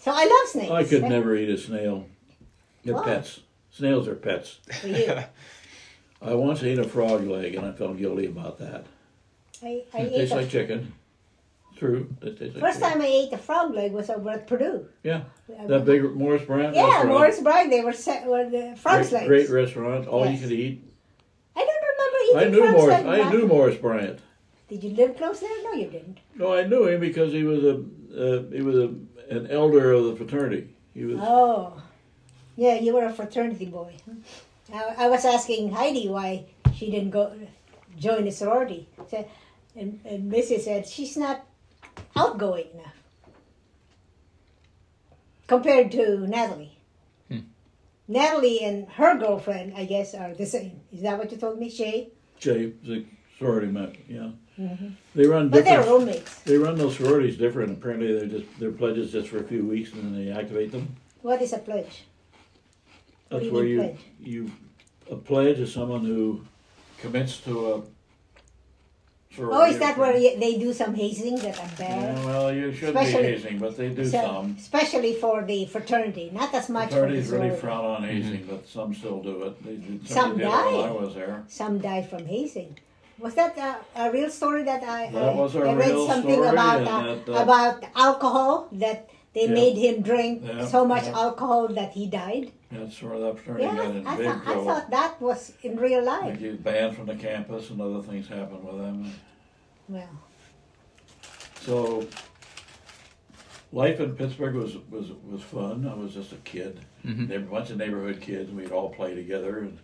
So 0.00 0.10
I 0.12 0.24
love 0.24 0.48
snails. 0.48 0.72
I 0.72 0.84
could 0.84 1.02
never 1.02 1.36
eat 1.36 1.48
a 1.48 1.58
snail. 1.58 2.06
They're 2.84 2.94
Why? 2.94 3.04
pets. 3.04 3.40
Snails 3.70 4.08
are 4.08 4.14
pets. 4.14 4.58
For 4.80 4.88
you. 4.88 5.22
I 6.22 6.34
once 6.34 6.62
ate 6.64 6.78
a 6.78 6.84
frog 6.84 7.26
leg 7.26 7.54
and 7.54 7.66
I 7.66 7.72
felt 7.72 7.96
guilty 7.98 8.26
about 8.26 8.58
that. 8.58 8.86
I, 9.62 9.84
I 9.94 9.98
It 10.00 10.12
ate 10.12 10.16
tastes 10.16 10.32
a, 10.32 10.36
like 10.36 10.50
chicken. 10.50 10.92
True. 11.78 12.08
It 12.22 12.38
tastes 12.38 12.56
like 12.56 12.60
first 12.60 12.80
time 12.80 13.00
I 13.00 13.06
ate 13.06 13.30
the 13.30 13.38
frog 13.38 13.72
leg 13.72 13.92
was 13.92 14.10
over 14.10 14.30
at 14.30 14.46
Purdue. 14.48 14.86
Yeah. 15.04 15.22
That 15.68 15.84
big 15.84 16.02
Morris 16.14 16.42
Bryant 16.44 16.74
Yeah, 16.74 16.84
restaurant. 16.86 17.08
Morris 17.08 17.40
Bryant. 17.40 17.70
They 17.70 17.82
were 17.82 17.92
set 17.92 18.26
were 18.26 18.50
the 18.50 18.74
frogs 18.76 19.10
great, 19.10 19.12
legs. 19.12 19.26
great 19.28 19.50
restaurant. 19.50 20.08
All 20.08 20.24
Yes. 20.24 20.40
you 20.40 20.48
could 20.48 20.56
eat. 20.58 20.84
I 21.54 21.60
don't 21.60 21.84
remember 21.92 22.18
eating 22.24 22.64
I 22.64 22.66
knew 22.66 22.72
Morris. 22.76 23.04
legs 23.04 23.26
I 23.26 23.30
knew 23.30 23.46
Morris 23.46 23.76
Bryant. 23.76 24.18
Did 24.68 24.84
you 24.84 24.90
live 24.90 25.16
close 25.16 25.40
there? 25.40 25.62
No, 25.62 25.72
you 25.74 25.86
didn't. 25.86 26.18
No, 26.34 26.52
I 26.52 26.64
knew 26.66 26.86
him 26.88 27.00
because 27.00 27.32
he 27.32 27.44
was 27.44 27.62
a 27.64 27.74
uh, 28.18 28.42
he 28.52 28.60
was 28.60 28.76
a, 28.76 28.92
an 29.30 29.46
elder 29.50 29.92
of 29.92 30.04
the 30.04 30.16
fraternity. 30.16 30.74
He 30.94 31.04
was. 31.04 31.18
Oh, 31.20 31.80
yeah, 32.56 32.74
you 32.74 32.92
were 32.94 33.04
a 33.04 33.12
fraternity 33.12 33.66
boy. 33.66 33.94
I, 34.74 34.94
I 35.04 35.08
was 35.08 35.24
asking 35.24 35.70
Heidi 35.70 36.08
why 36.08 36.46
she 36.74 36.90
didn't 36.90 37.10
go 37.10 37.32
join 37.96 38.26
a 38.26 38.32
sorority. 38.32 38.88
Said, 39.08 39.28
and, 39.76 40.00
and 40.04 40.28
Missy 40.28 40.58
said 40.58 40.86
she's 40.88 41.16
not 41.16 41.46
outgoing 42.18 42.66
enough 42.74 42.94
compared 45.46 45.90
to 45.92 46.26
Natalie. 46.26 46.78
Hmm. 47.28 47.40
Natalie 48.06 48.60
and 48.62 48.88
her 48.90 49.18
girlfriend, 49.18 49.74
I 49.76 49.84
guess, 49.84 50.14
are 50.14 50.34
the 50.34 50.46
same. 50.46 50.80
Is 50.92 51.02
that 51.02 51.18
what 51.18 51.32
you 51.32 51.38
told 51.38 51.58
me, 51.58 51.70
Shay? 51.70 52.10
Jay, 52.38 52.72
the 52.84 53.04
sorority 53.38 53.68
met. 53.68 53.96
Yeah. 54.08 54.30
They 55.14 55.26
run 55.26 55.46
Mm-hmm. 55.46 55.48
But 55.50 55.64
they're 55.64 55.84
roommates. 55.84 56.40
They 56.40 56.58
run 56.58 56.76
those 56.76 56.96
sororities 56.96 57.36
different. 57.36 57.78
Apparently, 57.78 58.12
they're 58.12 58.26
just 58.26 58.58
their 58.58 58.72
pledges 58.72 59.12
just 59.12 59.28
for 59.28 59.38
a 59.38 59.44
few 59.44 59.64
weeks 59.64 59.92
and 59.92 60.02
then 60.02 60.24
they 60.24 60.32
activate 60.32 60.72
them. 60.72 60.96
What 61.22 61.40
is 61.42 61.52
a 61.52 61.58
pledge? 61.58 62.04
That's 63.28 63.44
you 63.44 63.52
where 63.52 63.64
you 63.64 63.78
pledge? 63.78 64.00
you 64.20 64.50
a 65.10 65.16
pledge 65.16 65.58
is 65.58 65.72
someone 65.72 66.04
who 66.04 66.44
commits 67.00 67.38
to 67.40 67.88
a. 69.38 69.42
sorority 69.42 69.70
Oh, 69.70 69.72
is 69.74 69.78
that 69.78 69.94
fraternity. 69.96 70.24
where 70.24 70.34
you, 70.34 70.40
they 70.40 70.58
do 70.58 70.72
some 70.72 70.94
hazing 70.94 71.36
that 71.36 71.58
I'm 71.60 71.74
bad? 71.76 72.16
Yeah, 72.18 72.24
well, 72.26 72.52
you 72.54 72.72
should 72.72 72.88
Especially- 72.96 73.22
be 73.22 73.28
hazing, 73.28 73.58
but 73.58 73.76
they 73.76 73.88
do 73.90 74.04
So, 74.04 74.20
some. 74.22 74.56
especially 74.58 75.14
for 75.14 75.42
the 75.44 75.66
fraternity, 75.66 76.30
not 76.32 76.52
as 76.54 76.68
much 76.68 76.88
for 76.90 76.94
the 76.94 77.00
Fraternities 77.00 77.30
really 77.30 77.50
frown 77.56 77.84
on 77.84 78.02
hazing, 78.04 78.44
but 78.50 78.66
some 78.68 78.94
still 78.94 79.20
do 79.22 79.42
it. 79.44 79.64
They 79.64 79.76
did, 79.76 80.06
Some 80.08 80.38
certainly 80.38 80.44
did 80.44 80.48
when 80.52 80.74
die. 80.82 80.88
I 80.88 80.90
was 80.90 81.14
there. 81.14 81.44
Some 81.48 81.78
die 81.78 82.02
from 82.02 82.26
hazing. 82.26 82.78
Was 83.18 83.34
that 83.34 83.58
a, 83.58 84.02
a 84.04 84.12
real 84.12 84.30
story 84.30 84.62
that 84.62 84.82
I, 84.84 85.10
That 85.10 85.30
I, 85.30 85.34
was 85.34 85.56
a 85.56 85.60
I 85.60 85.74
read 85.74 85.88
real 85.88 86.06
something 86.06 86.34
story, 86.34 86.48
about 86.48 86.80
uh, 86.86 87.14
that, 87.14 87.28
uh, 87.28 87.42
about 87.42 87.84
alcohol 87.96 88.68
that 88.72 89.08
they 89.34 89.46
Yeah. 89.46 89.54
made 89.60 89.76
him 89.76 90.02
drink 90.02 90.42
Yeah, 90.44 90.64
so 90.66 90.84
much 90.84 91.04
yeah. 91.04 91.18
alcohol 91.24 91.66
that 91.68 91.90
he 91.92 92.06
died? 92.06 92.52
That's 92.70 93.02
where 93.02 93.18
that 93.18 93.38
fraternity 93.40 93.64
Yeah, 93.64 93.74
got 93.76 93.96
in 93.96 94.06
I, 94.06 94.16
big 94.16 94.26
thought, 94.26 94.46
I 94.46 94.54
thought 94.66 94.90
that 94.90 95.20
was 95.20 95.52
in 95.64 95.76
real 95.80 96.00
They 96.00 96.06
life. 96.06 96.38
get 96.38 96.62
banned 96.62 96.94
from 96.96 97.06
the 97.06 97.16
campus, 97.16 97.70
and 97.70 97.80
other 97.80 98.02
things 98.02 98.28
happened 98.28 98.62
with 98.62 98.78
them. 98.78 99.12
Well, 99.88 100.08
So 101.60 102.06
life 103.72 104.00
in 104.00 104.14
Pittsburgh 104.16 104.54
was 104.54 104.76
was 104.90 105.12
was 105.24 105.42
fun. 105.42 105.86
I 105.86 105.94
was 105.94 106.14
just 106.14 106.32
a 106.32 106.36
kid. 106.36 106.80
Mhm. 107.04 107.28
There 107.28 107.40
were 107.40 107.46
a 107.46 107.50
bunch 107.50 107.70
of 107.70 107.78
neighborhood 107.78 108.20
kids, 108.20 108.48
and 108.50 108.58
we'd 108.58 108.70
all 108.72 108.90
play 108.90 109.14
together 109.14 109.60
and 109.60 109.78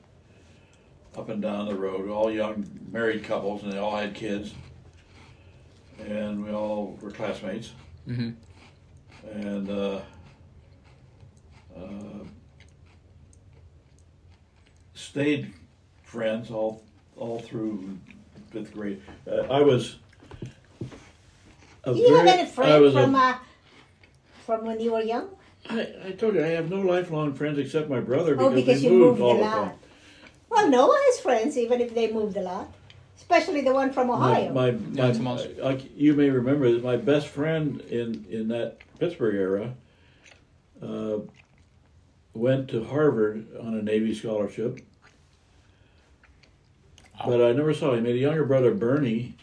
up 1.16 1.28
and 1.28 1.40
down 1.40 1.66
the 1.66 1.74
road. 1.76 2.08
All 2.10 2.30
young 2.30 2.66
married 2.90 3.24
couples, 3.24 3.62
and 3.62 3.72
they 3.72 3.78
all 3.78 3.96
had 3.96 4.14
kids, 4.14 4.52
and 5.98 6.44
we 6.44 6.50
all 6.50 6.98
were 7.00 7.10
classmates. 7.10 7.72
Mm-hmm. 8.08 8.30
And 9.38 9.70
uh, 9.70 10.00
uh, 11.76 12.24
stayed 14.94 15.52
friends 16.02 16.50
all 16.50 16.82
all 17.16 17.38
through 17.40 17.98
fifth 18.54 18.72
grade. 18.72 19.02
Uh, 19.30 19.42
I 19.50 19.60
was. 19.62 19.96
A 21.84 21.92
Do 21.92 21.98
you 22.00 22.14
have 22.14 22.24
very- 22.24 22.38
any 22.38 22.42
I 22.42 22.46
friend 22.46 22.82
was 22.82 22.94
a- 22.94 23.02
from 23.02 23.14
uh, 23.14 23.34
from 24.46 24.64
when 24.64 24.80
you 24.80 24.92
were 24.92 25.02
young? 25.02 25.28
I, 25.68 25.80
I 26.06 26.10
told 26.12 26.34
you 26.34 26.44
I 26.44 26.48
have 26.48 26.70
no 26.70 26.80
lifelong 26.80 27.34
friends 27.34 27.58
except 27.58 27.88
my 27.90 28.00
brother 28.00 28.34
because, 28.34 28.52
Oh, 28.52 28.54
because 28.54 28.82
we 28.82 28.88
you 28.88 28.94
moved 28.98 29.20
moved 29.20 29.22
all 29.22 29.32
a 29.32 29.36
the 29.38 29.42
lot. 29.44 29.54
time. 29.64 29.72
Well, 30.50 30.68
Noah 30.70 30.98
has 31.06 31.20
friends, 31.20 31.58
even 31.58 31.80
if 31.80 31.94
they 31.94 32.12
moved 32.12 32.36
a 32.36 32.42
lot, 32.42 32.68
especially 33.16 33.62
the 33.62 33.72
one 33.72 33.90
from 33.92 34.06
My, 34.08 34.14
Ohio. 34.14 34.52
my, 34.52 34.66
Yeah, 34.68 35.06
my, 35.06 35.12
Tomas. 35.12 35.46
I, 35.64 35.72
you 35.96 36.14
may 36.14 36.30
remember 36.30 36.70
that 36.70 36.84
my 36.84 36.96
best 36.96 37.26
friend 37.28 37.80
in, 37.82 38.24
in 38.30 38.48
that 38.48 38.78
Pittsburgh 39.00 39.34
era 39.34 39.74
uh, 40.82 41.18
went 42.34 42.68
to 42.68 42.84
Harvard 42.84 43.46
on 43.58 43.74
a 43.74 43.82
Navy 43.82 44.14
scholarship. 44.14 44.80
But 47.26 47.40
I 47.42 47.52
never 47.52 47.72
saw 47.74 47.94
him. 47.94 48.04
He 48.04 48.10
had 48.10 48.16
a 48.16 48.20
younger 48.20 48.44
brother, 48.44 48.72
Bernie. 48.74 49.34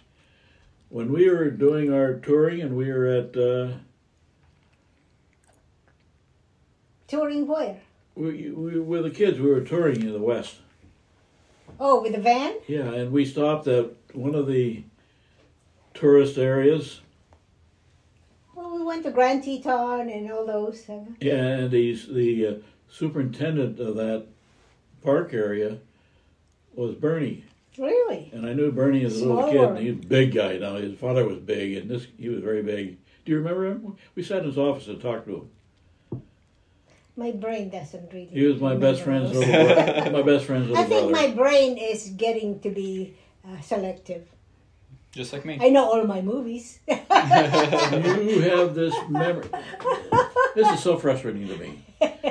When 0.90 1.12
we 1.12 1.30
were 1.30 1.49
doing 1.49 1.94
our 1.94 2.16
touring 2.16 2.62
and 2.62 2.76
we 2.76 2.91
were 2.91 3.08
at, 3.08 3.36
uh, 3.38 3.74
Touring 7.08 7.45
where? 7.48 7.78
we, 8.16 8.52
we, 8.52 8.80
with 8.80 9.03
the 9.03 9.10
kids, 9.10 9.38
we 9.40 9.49
were 9.49 9.62
touring 9.62 10.02
in 10.02 10.14
the 10.14 10.20
West. 10.20 10.56
Oh, 11.80 12.02
with 12.02 12.14
the 12.14 12.22
van? 12.22 12.56
Yeah, 12.68 12.94
and 12.94 13.12
we 13.12 13.26
stopped 13.26 13.68
at 13.68 13.91
one 14.14 14.36
of 14.36 14.48
the 14.48 14.84
tourist 15.94 16.38
areas. 16.38 17.02
Well, 18.56 18.76
we 18.78 18.84
went 18.84 19.03
to 19.03 19.12
Grand 19.12 19.44
Teton 19.44 20.10
and 20.10 20.32
all 20.32 20.45
those. 20.45 20.88
uh, 20.90 20.99
Yeah, 21.20 21.36
and 21.45 21.74
he's 21.74 22.08
the 22.08 22.48
uh, 22.48 22.53
superintendent 22.90 23.80
of 23.80 23.95
that 23.95 24.28
park 25.03 25.34
area 25.34 25.80
was 26.74 26.95
Bernie, 26.95 27.44
Really? 27.77 28.30
and 28.34 28.45
I 28.45 28.53
knew 28.53 28.72
Bernie 28.72 29.06
as 29.06 29.22
a 29.22 29.26
little 29.26 29.49
kid. 29.49 29.60
world. 29.60 29.77
And 29.77 29.80
he 29.80 29.91
was 29.91 30.03
a 30.03 30.07
big 30.07 30.34
guy. 30.35 30.57
Now 30.57 30.76
his 30.76 30.98
father 30.98 31.26
was 31.26 31.38
big, 31.39 31.77
and 31.77 31.89
this 31.89 32.07
he 32.18 32.30
was 32.30 32.41
very 32.41 32.61
big. 32.61 32.98
Do 33.26 33.31
you 33.31 33.38
remember 33.38 33.68
him? 33.68 33.95
We 34.15 34.23
sat 34.23 34.39
in 34.39 34.45
his 34.45 34.57
office 34.57 34.88
and 34.88 35.02
talked 35.02 35.27
to 35.27 35.35
him. 36.11 36.22
My 37.15 37.31
brain 37.31 37.69
doesn't 37.69 38.11
really. 38.11 38.27
He 38.27 38.45
was 38.45 38.60
my 38.60 38.76
best 38.76 39.06
remember 39.06 39.31
friend's 39.34 39.49
little 39.52 39.76
brother. 39.76 40.11
my 40.18 40.22
best 40.22 40.45
friend's 40.45 40.72
I 40.77 40.84
think 40.84 41.11
brother. 41.11 41.27
my 41.30 41.34
brain 41.35 41.77
is 41.77 42.10
getting 42.10 42.60
to 42.61 42.69
be 42.69 43.15
uh, 43.48 43.60
selective. 43.61 44.27
Just 45.11 45.34
like 45.34 45.43
me. 45.43 45.57
I 45.61 45.69
know 45.69 45.91
all 45.91 46.06
my 46.06 46.22
movies. 46.22 46.80
you 46.88 46.95
have 46.95 48.73
this 48.73 48.95
memory. 49.10 49.48
This 50.56 50.68
is 50.72 50.81
so 50.81 50.98
frustrating 50.98 51.48
to 51.49 51.57
me. 51.57 51.84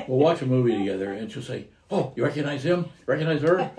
We'll 0.08 0.18
watch 0.18 0.40
a 0.42 0.46
movie 0.46 0.76
together, 0.76 1.12
and 1.12 1.30
she'll 1.30 1.42
say, 1.42 1.66
"Oh, 1.90 2.12
you 2.16 2.24
recognize 2.24 2.64
him? 2.64 2.86
Recognize 3.06 3.42
her?" 3.42 3.70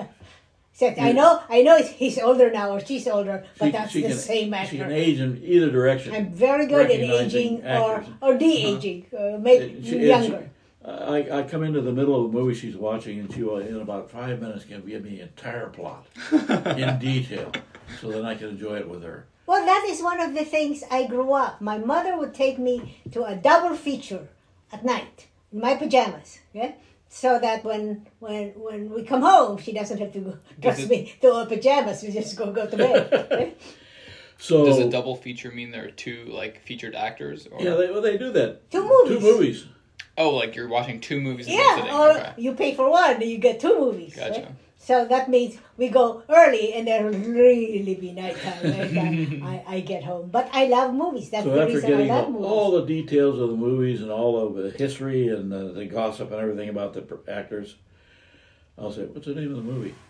Except 0.74 1.00
I 1.00 1.12
know, 1.12 1.42
I 1.50 1.62
know 1.64 1.82
he's 1.82 2.18
older 2.18 2.50
now 2.50 2.72
or 2.72 2.80
she's 2.80 3.08
older, 3.08 3.44
but 3.60 3.66
She- 3.66 3.72
that's 3.72 3.92
she 3.92 4.02
the 4.02 4.08
can- 4.10 4.18
same 4.18 4.56
She 4.70 4.78
can 4.78 4.92
age 4.92 5.20
in 5.20 5.42
either 5.44 5.70
direction. 5.70 6.16
I'm 6.16 6.32
very 6.32 6.66
good 6.66 6.86
at 6.86 6.92
aging 6.92 7.62
or 7.64 7.96
actors. 7.98 8.14
or 8.22 8.38
de-aging, 8.38 9.06
uh, 9.18 9.38
maybe 9.40 9.82
She- 9.84 10.08
younger. 10.08 10.50
I, 10.84 11.28
I 11.32 11.44
come 11.44 11.62
into 11.64 11.82
the 11.82 11.92
middle 11.92 12.16
of 12.26 12.32
a 12.32 12.34
movie 12.34 12.56
she's 12.56 12.76
watching, 12.76 13.20
and 13.20 13.32
she 13.32 13.44
will, 13.44 13.58
in 13.58 13.80
about 13.80 14.10
five 14.10 14.42
minutes, 14.42 14.66
can 14.66 14.82
give 14.82 15.04
me 15.04 15.12
the 15.18 15.22
entire 15.22 15.68
plot 15.68 16.08
in 16.32 16.98
detail, 16.98 17.52
so 18.00 18.10
then 18.10 18.26
I 18.26 18.34
can 18.34 18.48
enjoy 18.50 18.78
it 18.78 18.90
with 18.90 19.04
her. 19.04 19.26
Well, 19.46 19.64
that 19.66 19.86
is 19.90 20.02
one 20.02 20.20
of 20.20 20.34
the 20.34 20.46
things 20.46 20.84
I 20.90 21.06
grew 21.06 21.34
up. 21.34 21.62
My 21.62 21.78
mother 21.78 22.18
would 22.18 22.34
take 22.34 22.58
me 22.58 22.98
to 23.12 23.26
a 23.26 23.36
double 23.36 23.76
feature 23.76 24.30
at 24.72 24.84
night 24.84 25.28
in 25.54 25.60
my 25.60 25.76
pajamas. 25.76 26.40
Yeah. 26.54 26.72
So 27.14 27.38
that 27.40 27.66
when 27.66 28.08
when 28.20 28.54
when 28.56 28.90
we 28.90 29.04
come 29.04 29.22
home, 29.22 29.58
she 29.58 29.74
doesn't 29.74 29.98
have 30.00 30.14
to 30.14 30.20
go 30.20 30.38
dress 30.60 30.80
it- 30.80 30.90
me 30.90 31.14
to 31.22 31.36
her 31.36 31.46
pajamas. 31.46 32.02
We 32.04 32.12
just 32.12 32.38
go 32.38 32.52
go 32.52 32.66
to 32.66 32.78
bed. 32.78 33.56
So 34.42 34.66
Does 34.66 34.80
a 34.80 34.90
double 34.90 35.16
feature 35.16 35.52
mean 35.52 35.70
there 35.70 35.86
are 35.86 35.92
two 35.92 36.26
like 36.26 36.64
featured 36.64 36.96
actors? 36.96 37.46
Or... 37.46 37.62
yeah, 37.62 37.76
they, 37.76 37.92
well, 37.92 38.02
they 38.02 38.18
do 38.18 38.32
that. 38.32 38.72
Two 38.72 38.82
movies. 38.82 39.20
Two 39.20 39.20
movies. 39.20 39.66
Oh, 40.18 40.32
like 40.32 40.56
you're 40.56 40.68
watching 40.68 41.00
two 41.00 41.22
movies 41.22 41.46
in 41.48 41.54
one 41.54 41.78
Yeah, 41.78 42.00
or 42.00 42.10
okay. 42.18 42.34
you 42.38 42.56
pay 42.56 42.74
for 42.74 42.90
one, 42.90 43.22
and 43.22 43.24
you 43.24 43.38
get 43.38 43.60
two 43.60 43.80
movies. 43.80 44.16
Gotcha. 44.16 44.42
right? 44.42 44.52
So 44.84 45.06
that 45.06 45.30
means 45.30 45.58
we 45.78 45.90
go 45.90 46.24
early, 46.28 46.74
and 46.74 46.88
there'll 46.88 47.14
really 47.14 47.94
be 47.96 48.12
nighttime. 48.14 48.66
And 48.74 49.44
uh, 49.44 49.46
I, 49.46 49.64
I 49.76 49.80
get 49.82 50.04
home, 50.04 50.30
but 50.32 50.50
I 50.52 50.66
love 50.66 50.94
movies. 50.96 51.30
That's 51.30 51.44
So 51.46 51.52
the 51.52 51.62
after 51.62 51.76
reason 51.76 51.94
I 51.94 52.04
love 52.06 52.26
all, 52.26 52.32
movies. 52.32 52.46
all 52.48 52.72
the 52.72 52.86
details 52.86 53.40
of 53.40 53.50
the 53.50 53.56
movies 53.56 54.02
and 54.02 54.12
all 54.12 54.40
of 54.46 54.56
the 54.56 54.72
history 54.72 55.28
and 55.30 55.52
the, 55.52 55.72
the 55.72 55.86
gossip 55.86 56.32
and 56.32 56.42
everything 56.42 56.70
about 56.70 56.94
the 56.94 57.20
actors, 57.32 57.76
I'll 58.78 58.92
say, 58.92 59.04
"What's 59.06 59.28
the 59.28 59.36
name 59.36 59.52
of 59.52 59.58
the 59.58 59.72
movie?" 59.72 59.94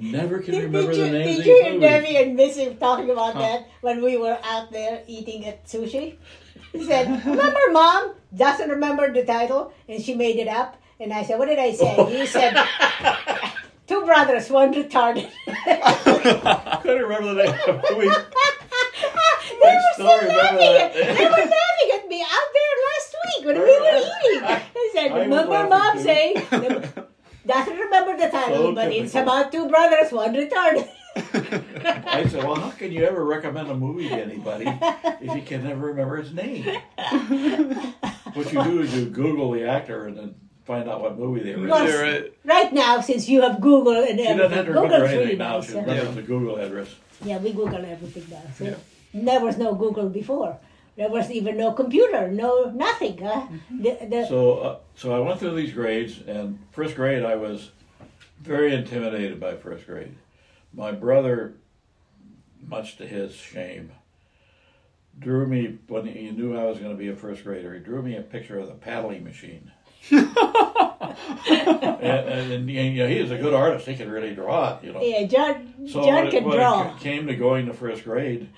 Never 0.00 0.40
can 0.40 0.54
Did, 0.54 0.64
remember 0.64 0.92
did 0.92 0.98
you, 0.98 1.04
the 1.06 1.12
names 1.18 1.36
did 1.36 1.46
you 1.46 1.60
hear. 1.62 1.80
Debbie 1.80 2.16
and 2.16 2.36
Missy 2.36 2.74
talking 2.74 3.10
about 3.10 3.34
Huh. 3.34 3.40
that 3.40 3.68
when 3.82 4.02
we 4.02 4.16
were 4.16 4.38
out 4.42 4.70
there 4.72 5.02
eating 5.06 5.46
at 5.46 5.64
sushi? 5.66 6.16
He 6.72 6.84
said, 6.84 7.08
"Remember, 7.24 7.60
Mom 7.72 8.12
doesn't 8.36 8.68
remember 8.68 9.10
the 9.12 9.24
title, 9.24 9.72
and 9.88 10.02
she 10.02 10.14
made 10.14 10.36
it 10.36 10.48
up." 10.48 10.76
And 11.00 11.12
I 11.12 11.22
said, 11.22 11.38
"What 11.38 11.46
did 11.46 11.58
I 11.60 11.72
say?" 11.72 12.18
You 12.18 12.26
said, 12.34 12.56
two 13.86 14.04
brothers, 14.04 14.50
one 14.50 14.74
retarded." 14.74 15.30
I 15.46 16.78
couldn't 16.82 17.02
remember 17.02 17.34
the 17.34 17.44
name 17.44 17.54
of 17.54 17.82
the 17.82 17.94
movie. 17.94 18.08
they 19.62 19.74
were 19.74 19.92
still 19.94 20.06
laughing. 20.06 20.74
At, 20.74 20.94
they 20.94 21.24
were 21.24 21.46
laughing 21.54 21.90
at 21.94 22.08
me 22.08 22.22
out 22.22 22.50
there 22.56 22.74
last 22.88 23.16
week 23.26 23.46
when 23.46 23.56
we 23.56 23.80
were 23.80 24.02
eating. 24.26 24.44
I 24.44 24.90
said, 24.92 25.12
I 25.12 25.18
"Remember, 25.20 25.68
Mom 25.68 25.96
too." 25.96 26.02
saying." 26.02 26.34
Doesn't 27.46 27.78
remember 27.78 28.16
the 28.16 28.28
title, 28.28 28.56
So 28.56 28.74
but 28.74 28.92
it's 28.92 29.14
about 29.14 29.50
two 29.50 29.68
brothers, 29.70 30.12
one 30.12 30.34
retarded. 30.34 30.86
I 31.16 32.26
said, 32.28 32.44
"Well, 32.44 32.56
how 32.56 32.70
can 32.70 32.90
you 32.92 33.04
ever 33.04 33.24
recommend 33.24 33.70
a 33.70 33.74
movie 33.74 34.08
to 34.08 34.16
anybody 34.16 34.66
if 35.20 35.34
you 35.34 35.42
can 35.42 35.62
never 35.64 35.86
remember 35.86 36.16
his 36.16 36.34
name?" 36.34 36.64
what 38.34 38.52
you 38.52 38.64
do 38.64 38.80
is 38.80 38.94
you 38.94 39.06
Google 39.06 39.52
the 39.52 39.64
actor 39.66 40.06
and 40.06 40.18
then 40.18 40.34
find 40.68 40.88
out 40.88 41.00
what 41.00 41.18
movie 41.18 41.42
they 41.42 41.56
were 41.56 41.62
in. 41.62 41.68
Plus- 41.68 41.90
You're 41.90 42.02
right. 42.02 42.32
Right 42.44 42.72
now, 42.72 43.00
since 43.00 43.28
you 43.28 43.40
have 43.40 43.60
Google 43.60 44.04
and 44.04 44.18
She 44.20 44.24
doesn't 44.24 44.52
have 44.52 44.66
to 44.66 44.72
remember 44.72 44.96
Google's 44.96 45.10
really 45.10 45.16
anything 45.16 45.38
now. 45.38 45.60
She 45.62 45.72
huh? 45.72 45.80
remembers 45.80 46.14
the 46.14 46.22
Google 46.22 46.56
address. 46.56 46.94
Yeah, 47.24 47.38
we 47.38 47.52
Google 47.52 47.84
everything 47.84 48.26
now. 48.30 48.42
So 48.56 48.64
Yeah. 48.64 48.74
There 49.14 49.40
was 49.40 49.56
no 49.56 49.74
Google 49.74 50.08
before. 50.10 50.58
There 50.96 51.08
was 51.08 51.30
even 51.30 51.56
no 51.56 51.72
computer, 51.72 52.28
no 52.28 52.70
nothing. 52.70 53.18
Huh? 53.18 53.46
The, 53.70 53.92
the, 54.10 54.26
So, 54.28 54.58
uh, 54.58 54.76
so 54.94 55.16
I 55.16 55.20
went 55.26 55.40
through 55.40 55.56
these 55.56 55.72
grades, 55.72 56.20
and 56.26 56.58
first 56.72 56.94
grade 56.94 57.24
I 57.24 57.36
was 57.36 57.70
very 58.40 58.74
intimidated 58.74 59.40
by 59.40 59.54
first 59.56 59.86
grade. 59.86 60.14
My 60.74 60.92
brother, 60.92 61.54
much 62.66 62.96
to 62.98 63.06
his 63.06 63.34
shame, 63.34 63.92
drew 65.18 65.46
me 65.46 65.78
when 65.86 66.04
he 66.06 66.30
knew 66.30 66.56
I 66.56 66.64
was 66.64 66.78
going 66.78 66.90
to 66.90 66.98
be 66.98 67.08
a 67.08 67.16
first 67.16 67.42
grader. 67.44 67.72
He 67.74 67.80
drew 67.80 68.02
me 68.02 68.16
a 68.16 68.22
picture 68.22 68.58
of 68.58 68.66
the 68.66 68.74
paddling 68.74 69.24
machine. 69.24 69.72
And, 70.10 72.00
and, 72.02 72.52
and, 72.52 72.70
you 72.70 72.94
know, 73.02 73.08
he 73.08 73.20
was 73.20 73.30
a 73.30 73.38
good 73.38 73.54
artist; 73.54 73.86
he 73.86 73.96
could 73.96 74.08
really 74.08 74.34
draw 74.34 74.76
it. 74.76 74.84
You 74.84 74.92
know. 74.92 75.02
yeah, 75.02 75.24
John, 75.26 75.74
So 75.88 76.02
John 76.04 76.14
when, 76.14 76.26
it, 76.26 76.30
can 76.30 76.44
when 76.44 76.56
draw. 76.58 76.94
it 76.94 77.00
came 77.00 77.26
to 77.26 77.34
going 77.36 77.66
to 77.66 77.74
first 77.74 78.04
grade, 78.04 78.48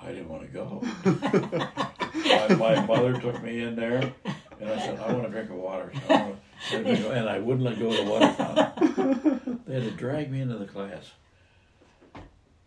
I 0.00 0.08
didn't 0.08 0.28
want 0.28 0.42
to 0.42 0.48
go. 0.48 0.82
my, 2.56 2.74
my 2.76 2.86
mother 2.86 3.20
took 3.20 3.42
me 3.42 3.60
in 3.62 3.76
there, 3.76 4.12
and 4.60 4.70
I 4.70 4.78
said, 4.78 4.98
"I 5.00 5.12
want 5.12 5.26
a 5.26 5.30
drink 5.30 5.50
of 5.50 5.56
water." 5.56 5.92
So 6.08 6.14
I 6.14 6.22
want 6.22 6.36
a 6.72 6.82
drink 6.84 7.00
of- 7.00 7.10
and 7.12 7.28
I 7.28 7.38
wouldn't 7.38 7.64
let 7.64 7.78
go 7.78 7.88
of 7.90 7.96
the 7.96 8.04
water 8.10 8.32
fountain. 8.32 9.60
They 9.66 9.74
had 9.74 9.82
to 9.84 9.90
drag 9.92 10.30
me 10.30 10.40
into 10.40 10.56
the 10.56 10.66
class, 10.66 11.10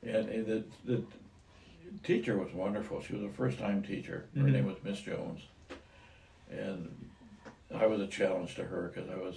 and, 0.04 0.30
and 0.30 0.46
the, 0.46 0.64
the 0.86 1.04
teacher 2.04 2.38
was 2.38 2.54
wonderful. 2.54 3.02
She 3.02 3.14
was 3.14 3.24
a 3.24 3.30
first-time 3.30 3.82
teacher. 3.84 4.26
Her 4.36 4.42
Mhm. 4.44 4.52
name 4.52 4.66
was 4.68 4.78
Miss 4.84 5.00
Jones, 5.02 5.42
and 6.52 6.90
I 7.76 7.86
was 7.86 8.02
a 8.02 8.08
challenge 8.08 8.56
to 8.56 8.64
her 8.64 8.92
because 8.94 9.10
I 9.10 9.16
was 9.16 9.36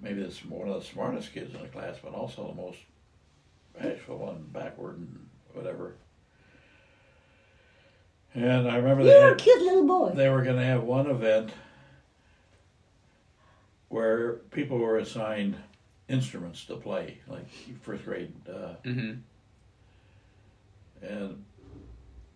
maybe 0.00 0.22
the, 0.22 0.30
one 0.48 0.68
of 0.68 0.74
the 0.80 0.86
smartest 0.86 1.32
kids 1.32 1.54
in 1.54 1.62
the 1.62 1.68
class, 1.68 1.96
but 2.02 2.14
also 2.14 2.48
the 2.48 2.54
most 2.54 2.78
bashful 3.80 4.18
one, 4.18 4.46
backward 4.52 4.98
and 4.98 5.26
whatever. 5.52 5.94
And 8.34 8.68
I 8.68 8.76
remember 8.76 9.04
they 9.04 9.10
You're 9.10 9.26
a 9.26 9.28
had, 9.30 9.38
cute 9.38 9.62
little 9.62 9.86
boy. 9.86 10.12
they 10.14 10.28
were 10.28 10.42
going 10.42 10.56
to 10.56 10.64
have 10.64 10.82
one 10.82 11.06
event 11.06 11.50
where 13.88 14.32
people 14.50 14.78
were 14.78 14.98
assigned 14.98 15.56
instruments 16.08 16.64
to 16.66 16.76
play, 16.76 17.18
like 17.28 17.46
first 17.82 18.04
grade, 18.04 18.32
uh, 18.48 18.74
hmm 18.84 19.12
and 21.02 21.44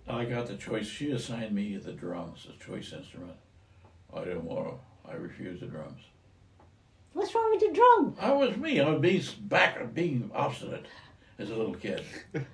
I 0.06 0.24
got 0.26 0.46
the 0.46 0.56
choice. 0.56 0.86
She 0.86 1.10
assigned 1.12 1.52
me 1.52 1.76
the 1.76 1.92
drums, 1.92 2.46
the 2.46 2.64
choice 2.64 2.92
instrument. 2.92 3.32
I 4.14 4.20
didn't 4.24 4.44
want 4.44 4.68
to. 4.68 4.74
I 5.10 5.14
refused 5.14 5.62
the 5.62 5.66
drums. 5.66 6.00
What's 7.12 7.34
wrong 7.34 7.50
with 7.50 7.60
the 7.60 7.74
drum? 7.74 8.16
I 8.20 8.32
was 8.32 8.56
me. 8.56 8.80
I 8.80 8.88
was 8.88 9.00
being 9.00 9.22
back, 9.40 9.92
being 9.94 10.30
obstinate 10.34 10.86
as 11.38 11.50
a 11.50 11.54
little 11.56 11.74
kid. 11.74 12.02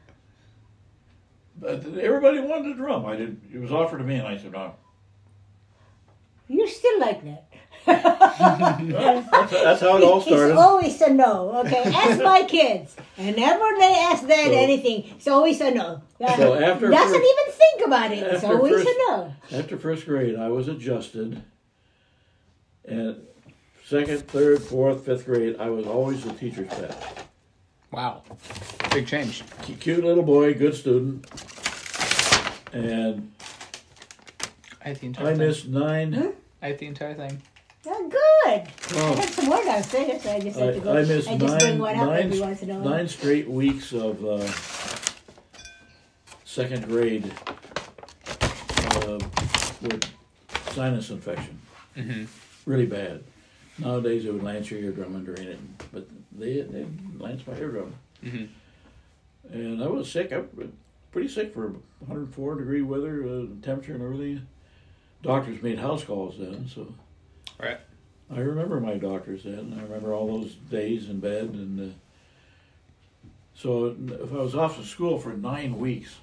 But 1.59 1.87
everybody 1.99 2.39
wanted 2.41 2.73
a 2.73 2.75
drum. 2.75 3.07
I 3.07 3.17
did. 3.17 3.41
It 3.51 3.59
was 3.59 3.73
offered 3.73 3.97
to 3.99 4.05
me, 4.05 4.17
and 4.17 4.27
I 4.29 4.37
said 4.37 4.53
no. 4.53 4.75
You're 6.49 6.69
still 6.69 7.01
like 7.01 7.25
that. 7.25 7.45
That's, 7.87 9.51
that's 9.53 9.81
how 9.81 9.97
it 9.97 10.03
all 10.05 10.19
It's 10.19 10.27
started. 10.27 10.57
always 10.57 11.01
a 11.01 11.15
no. 11.15 11.61
Okay, 11.65 11.83
ask 11.95 12.21
my 12.23 12.43
kids. 12.45 12.95
Whenever 13.17 13.65
they 13.79 13.95
ask 13.95 14.27
that 14.27 14.47
So- 14.49 14.53
anything, 14.53 15.05
it's 15.17 15.29
always 15.29 15.61
a 15.63 15.71
no. 15.71 16.03
So 16.19 16.55
after 16.57 16.91
doesn't 16.91 17.21
first- 17.21 17.33
even 17.41 17.53
think 17.55 17.87
about 17.87 18.11
it. 18.13 18.19
It's 18.25 18.45
always 18.45 18.73
first- 18.75 18.89
a 18.89 18.95
no. 19.09 19.35
After 19.53 19.79
first 19.79 20.05
grade, 20.05 20.37
I 20.37 20.49
was 20.49 20.69
adjusted. 20.69 21.43
And 22.87 23.27
second, 23.85 24.27
third, 24.29 24.63
fourth, 24.63 25.05
fifth 25.05 25.25
grade, 25.27 25.57
I 25.59 25.69
was 25.71 25.87
always 25.87 26.25
the 26.25 26.33
teacher's 26.33 26.69
pet. 26.69 27.27
Wow. 27.91 28.23
Big 28.93 29.07
change. 29.07 29.43
Cu- 29.63 29.75
Cute 29.75 30.05
little 30.05 30.23
boy, 30.25 30.55
good 30.55 30.75
student. 30.75 31.27
And 32.73 33.33
I 34.85 34.91
ate 34.91 35.01
the 35.01 35.07
entire 35.07 35.27
I 35.27 35.31
thing. 35.31 35.39
missed 35.39 35.67
nine. 35.69 36.33
I 36.63 36.69
ate 36.69 36.79
the 36.79 36.87
entire 36.87 37.15
thing. 37.15 37.41
Oh, 37.89 38.09
good. 38.09 38.19
I 38.99 39.01
Oh, 39.01 39.15
had 39.15 39.29
some 39.31 39.47
more 39.47 39.63
downstairs, 39.65 40.23
so 40.23 40.31
I 40.33 40.41
just 40.41 40.59
had 40.59 40.75
to 40.75 40.81
go. 40.81 40.93
I, 40.93 40.99
I 40.99 41.05
missed 41.05 41.29
I 41.29 41.37
just 41.39 41.59
bring 41.59 41.71
nine, 41.75 41.79
one 41.79 41.97
up 41.97 42.07
nine, 42.09 42.23
every 42.25 42.41
once 42.41 42.63
in 42.63 42.71
a 42.71 42.75
while. 42.75 42.85
nine 42.91 43.09
straight 43.09 43.49
weeks 43.49 43.93
of 43.93 44.25
uh, 44.25 44.45
second 46.45 46.87
grade 46.89 47.33
uh, 48.29 49.19
with 49.83 50.05
sinus 50.73 51.11
infection. 51.11 51.61
Mm-hmm. 51.97 52.25
Really 52.67 52.87
bad. 52.87 53.23
Nowadays 53.79 54.25
it 54.25 54.33
would 54.33 54.43
lance 54.43 54.71
your 54.71 54.81
eardrum 54.81 55.15
and 55.15 55.25
drain 55.25 55.49
it, 55.49 55.59
but 55.93 56.07
they 56.33 56.61
they 56.63 56.87
lanced 57.19 57.47
my 57.47 57.55
eardrum. 57.55 57.95
Mm-hmm. 58.25 59.55
And 59.55 59.83
I 59.83 59.87
was 59.87 60.11
sick. 60.11 60.33
I 60.33 60.39
was 60.55 60.69
pretty 61.13 61.29
sick 61.29 61.55
for 61.55 61.69
104 62.01 62.57
degree 62.57 62.83
weather, 62.83 63.25
uh, 63.25 63.47
temperature, 63.63 63.95
and 63.95 64.03
everything. 64.03 64.47
Doctors 65.23 65.63
made 65.63 65.79
house 65.79 66.05
calls 66.05 66.39
then, 66.39 66.69
so. 66.69 66.93
Right. 67.59 67.79
I 68.35 68.41
remember 68.41 68.81
my 68.81 68.97
doctors 68.97 69.45
then. 69.45 69.77
I 69.79 69.83
remember 69.83 70.13
all 70.13 70.27
those 70.27 70.55
days 70.55 71.09
in 71.09 71.21
bed, 71.21 71.45
and 71.45 71.93
uh, 71.93 71.95
so 73.55 73.97
if 74.21 74.33
I 74.33 74.37
was 74.37 74.55
off 74.57 74.77
to 74.79 74.85
school 74.85 75.19
for 75.19 75.33
nine 75.33 75.79
weeks, 75.79 76.17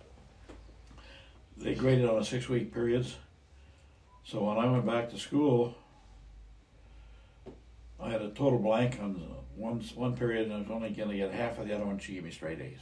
they 1.57 1.75
graded 1.75 2.09
on 2.09 2.21
a 2.21 2.25
six-week 2.25 2.73
periods. 2.73 3.15
So 4.25 4.43
when 4.43 4.57
I 4.57 4.69
went 4.69 4.85
back 4.85 5.09
to 5.11 5.17
school, 5.17 5.75
I 8.03 8.09
had 8.09 8.21
a 8.21 8.29
total 8.29 8.59
blank 8.59 8.99
on 9.01 9.13
one 9.55 9.79
one 9.95 10.15
period, 10.15 10.47
and 10.47 10.53
I 10.53 10.57
was 10.59 10.69
only 10.69 10.89
going 10.89 11.09
to 11.09 11.15
get 11.15 11.31
half 11.31 11.57
of 11.57 11.67
the 11.67 11.75
other 11.75 11.85
one. 11.85 11.99
She 11.99 12.13
gave 12.13 12.23
me 12.23 12.31
straight 12.31 12.59
A's 12.59 12.79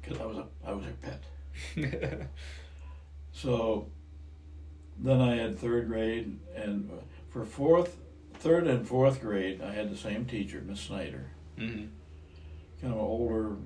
because 0.00 0.18
I 0.20 0.26
was 0.26 0.38
a 0.38 0.46
I 0.66 0.72
was 0.72 0.84
her 0.84 0.94
pet. 1.02 2.28
So 3.38 3.86
then 4.98 5.20
I 5.20 5.36
had 5.36 5.58
third 5.58 5.86
grade, 5.86 6.40
and 6.56 6.90
for 7.30 7.44
fourth, 7.44 7.96
third 8.34 8.66
and 8.66 8.86
fourth 8.86 9.20
grade, 9.20 9.62
I 9.62 9.72
had 9.72 9.92
the 9.92 9.96
same 9.96 10.24
teacher, 10.24 10.60
Miss 10.60 10.80
Snyder, 10.80 11.30
mm-hmm. 11.56 11.86
kind 12.80 12.92
of 12.92 12.98
an 12.98 12.98
older, 12.98 13.56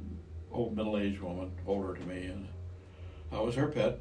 old 0.51 0.77
middle-aged 0.77 1.23
woman, 1.23 1.53
older 1.67 1.95
to 1.95 2.07
me, 2.07 2.27
and 2.27 2.49
I 3.33 3.41
was 3.41 3.55
her 3.55 3.69
pet. 3.69 4.01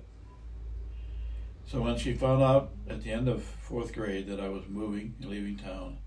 So 1.72 1.80
when 1.80 1.98
she 1.98 2.14
found 2.14 2.43
out 2.43 2.72
at 2.89 3.02
the 3.02 3.11
end 3.11 3.30
of 3.30 3.41
fourth 3.41 3.93
grade 3.93 4.27
that 4.27 4.41
I 4.41 4.49
was 4.49 4.64
moving, 4.68 5.15
and 5.22 5.31
leaving 5.31 5.56
town, 5.56 5.99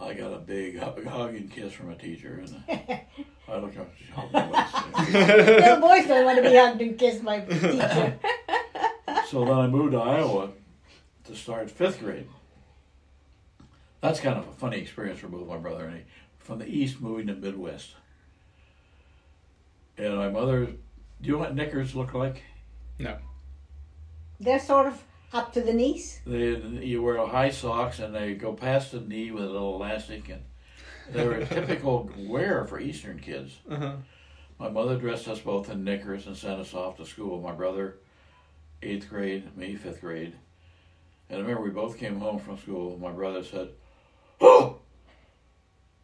I 0.00 0.14
got 0.14 0.32
a 0.32 0.38
big 0.38 0.78
hug, 0.78 1.04
hug 1.04 1.34
and 1.34 1.50
kiss 1.50 1.72
from 1.72 1.90
a 1.90 1.96
teacher, 1.96 2.44
and 2.44 2.62
I 3.48 3.56
looked 3.56 3.76
up. 3.76 3.90
She 3.98 4.04
hugged 4.12 4.32
me 4.32 4.42
once. 4.48 5.12
Little 5.12 5.80
boys 5.80 6.06
don't 6.06 6.24
want 6.24 6.36
to 6.36 6.48
be 6.48 6.54
hugged 6.54 6.80
and 6.80 6.96
kissed 6.96 7.24
by 7.24 7.40
teacher. 7.40 8.18
So 9.28 9.44
then 9.44 9.58
I 9.58 9.66
moved 9.66 9.90
to 9.90 9.98
Iowa 9.98 10.50
to 11.24 11.34
start 11.34 11.68
fifth 11.68 11.98
grade. 11.98 12.28
That's 14.00 14.20
kind 14.20 14.38
of 14.38 14.46
a 14.46 14.52
funny 14.52 14.78
experience 14.78 15.18
for 15.18 15.26
both 15.26 15.48
my 15.48 15.56
brother 15.56 15.86
and 15.86 15.94
me. 15.94 16.02
From 16.38 16.60
the 16.60 16.66
east 16.66 17.00
moving 17.00 17.26
to 17.26 17.34
Midwest. 17.34 17.96
And 19.98 20.16
my 20.16 20.28
mother, 20.28 20.66
do 20.66 20.76
you 21.22 21.32
know 21.32 21.38
what 21.38 21.56
knickers 21.56 21.96
look 21.96 22.14
like? 22.14 22.44
No. 23.00 23.18
They're 24.40 24.58
sort 24.60 24.86
of 24.86 25.02
up 25.32 25.52
to 25.54 25.60
the 25.60 25.72
knees. 25.72 26.20
They 26.26 26.56
you 26.56 27.02
wear 27.02 27.24
high 27.26 27.50
socks 27.50 27.98
and 27.98 28.14
they 28.14 28.34
go 28.34 28.52
past 28.52 28.92
the 28.92 29.00
knee 29.00 29.30
with 29.30 29.44
a 29.44 29.48
little 29.50 29.74
elastic 29.76 30.28
and 30.28 30.42
they 31.10 31.26
were 31.26 31.36
a 31.36 31.46
typical 31.46 32.10
wear 32.18 32.64
for 32.64 32.78
Eastern 32.80 33.18
kids. 33.20 33.56
Uh-huh. 33.68 33.96
My 34.58 34.68
mother 34.68 34.96
dressed 34.96 35.28
us 35.28 35.40
both 35.40 35.70
in 35.70 35.84
knickers 35.84 36.26
and 36.26 36.36
sent 36.36 36.60
us 36.60 36.72
off 36.74 36.96
to 36.96 37.04
school. 37.06 37.40
My 37.40 37.52
brother, 37.52 37.96
eighth 38.82 39.08
grade, 39.08 39.56
me, 39.56 39.76
fifth 39.76 40.00
grade. 40.00 40.34
And 41.28 41.38
I 41.38 41.42
remember 41.42 41.62
we 41.62 41.70
both 41.70 41.98
came 41.98 42.18
home 42.20 42.38
from 42.38 42.56
school. 42.58 42.98
My 42.98 43.10
brother 43.12 43.42
said, 43.44 43.70
Oh, 44.40 44.78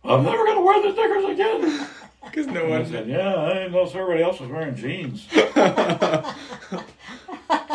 I'm 0.04 0.24
never 0.24 0.44
going 0.44 0.56
to 0.56 0.62
wear 0.64 0.82
the 0.82 0.88
knickers 0.94 1.30
again. 1.30 1.88
Because 2.24 2.46
no 2.46 2.64
And 2.66 2.74
I 2.74 2.78
one. 2.78 2.86
said, 2.88 3.08
Yeah, 3.08 3.34
I 3.34 3.52
didn't 3.52 3.72
know 3.72 3.82
everybody 3.84 4.22
else 4.22 4.38
was 4.38 4.48
wearing 4.48 4.76
jeans. 4.76 5.26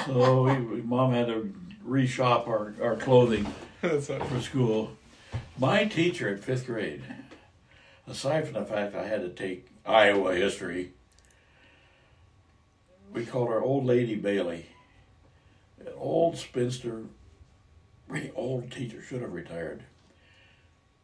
so 0.07 0.43
we, 0.43 0.53
we, 0.61 0.81
mom 0.81 1.11
had 1.11 1.27
to 1.27 1.53
reshop 1.85 2.47
our, 2.47 2.73
our 2.81 2.95
clothing 2.95 3.45
for 3.81 4.41
school. 4.41 4.91
My 5.59 5.85
teacher 5.85 6.29
at 6.29 6.43
fifth 6.43 6.65
grade, 6.65 7.03
aside 8.07 8.45
from 8.45 8.53
the 8.53 8.65
fact 8.65 8.95
I 8.95 9.07
had 9.07 9.21
to 9.21 9.29
take 9.29 9.67
Iowa 9.85 10.33
history, 10.33 10.93
we 13.13 13.25
called 13.25 13.49
her 13.49 13.61
Old 13.61 13.85
Lady 13.85 14.15
Bailey. 14.15 14.67
An 15.79 15.87
old 15.97 16.37
spinster, 16.37 17.03
really 18.07 18.31
old 18.35 18.71
teacher, 18.71 19.01
should 19.01 19.21
have 19.21 19.33
retired. 19.33 19.83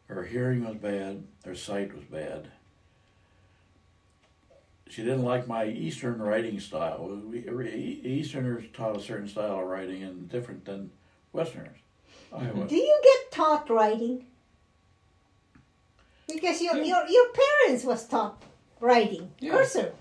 Her 0.06 0.24
hearing 0.24 0.64
was 0.64 0.76
bad, 0.76 1.24
her 1.44 1.54
sight 1.54 1.94
was 1.94 2.04
bad. 2.04 2.48
She 4.94 5.02
didn't 5.02 5.24
like 5.24 5.48
my 5.48 5.64
Eastern 5.66 6.22
writing 6.22 6.60
style. 6.60 7.20
We, 7.28 7.40
we- 7.40 8.00
Easterners 8.04 8.62
taught 8.72 8.96
a 8.96 9.00
certain 9.00 9.26
style 9.26 9.58
of 9.58 9.66
writing 9.66 10.04
and 10.04 10.28
different 10.30 10.64
than 10.64 10.92
Westerners. 11.32 11.78
Iowa. 12.32 12.68
Do 12.68 12.76
you 12.76 13.00
get 13.02 13.32
taught 13.32 13.68
writing? 13.70 14.26
Because 16.28 16.62
your 16.62 16.76
your, 16.76 17.04
your 17.08 17.26
parents 17.42 17.84
was 17.84 18.06
taught 18.06 18.40
writing 18.78 19.32
Yeah. 19.40 19.50
cursive. 19.52 19.92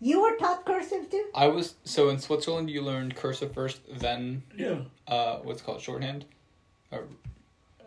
You 0.00 0.20
were 0.20 0.36
taught 0.36 0.66
cursive 0.66 1.08
too. 1.10 1.24
I 1.34 1.46
was 1.46 1.76
so 1.84 2.10
in 2.10 2.18
Switzerland. 2.18 2.68
You 2.70 2.82
learned 2.82 3.16
cursive 3.16 3.54
first, 3.54 3.80
then 4.00 4.42
Yeah. 4.54 4.80
uh, 5.08 5.38
what's 5.38 5.62
called 5.62 5.80
shorthand. 5.80 6.26
Or, 6.92 7.04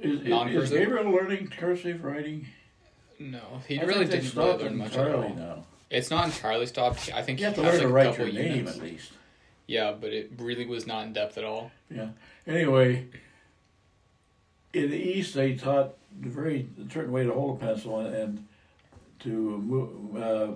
Is, 0.02 0.16
is, 0.16 0.22
is 0.22 0.28
Non-cursive? 0.30 0.80
Gabriel 0.80 1.12
learning 1.12 1.48
cursive 1.50 2.04
writing? 2.04 2.48
no, 3.20 3.62
he 3.68 3.80
I 3.80 3.84
really 3.84 4.08
think 4.08 4.10
they 4.24 4.28
didn't 4.30 4.36
really 4.44 4.64
learn 4.64 4.78
much 4.78 4.96
at 4.98 5.08
entirely 5.08 5.34
now. 5.36 5.66
It's 5.90 6.10
not 6.12 6.26
entirely 6.26 6.66
stopped. 6.68 7.10
I 7.14 7.22
think 7.24 7.40
You 7.40 7.46
have 7.46 7.56
to 7.56 7.62
learn 7.62 7.72
to 7.80 7.88
like, 7.88 7.88
a 7.88 7.88
write 8.10 8.18
your 8.18 8.32
name 8.32 8.56
units. 8.58 8.78
at 8.78 8.84
least. 8.84 9.12
Yeah, 9.68 9.92
but 10.00 10.14
it 10.14 10.32
really 10.38 10.66
was 10.66 10.86
not 10.88 11.06
in 11.08 11.14
depth 11.14 11.38
at 11.38 11.44
all. 11.44 11.72
Yeah. 11.90 12.10
Anyway, 12.48 13.08
in 14.74 14.90
the 14.90 14.98
East, 14.98 15.34
they 15.36 15.56
taught 15.56 15.96
the 16.22 16.30
very 16.30 16.68
a 16.88 16.92
certain 16.92 17.12
way 17.12 17.24
to 17.24 17.32
hold 17.34 17.58
a 17.62 17.66
pencil 17.66 18.00
and, 18.00 18.16
and 18.16 18.48
to 19.20 19.30
move. 19.30 20.16
Uh, 20.22 20.48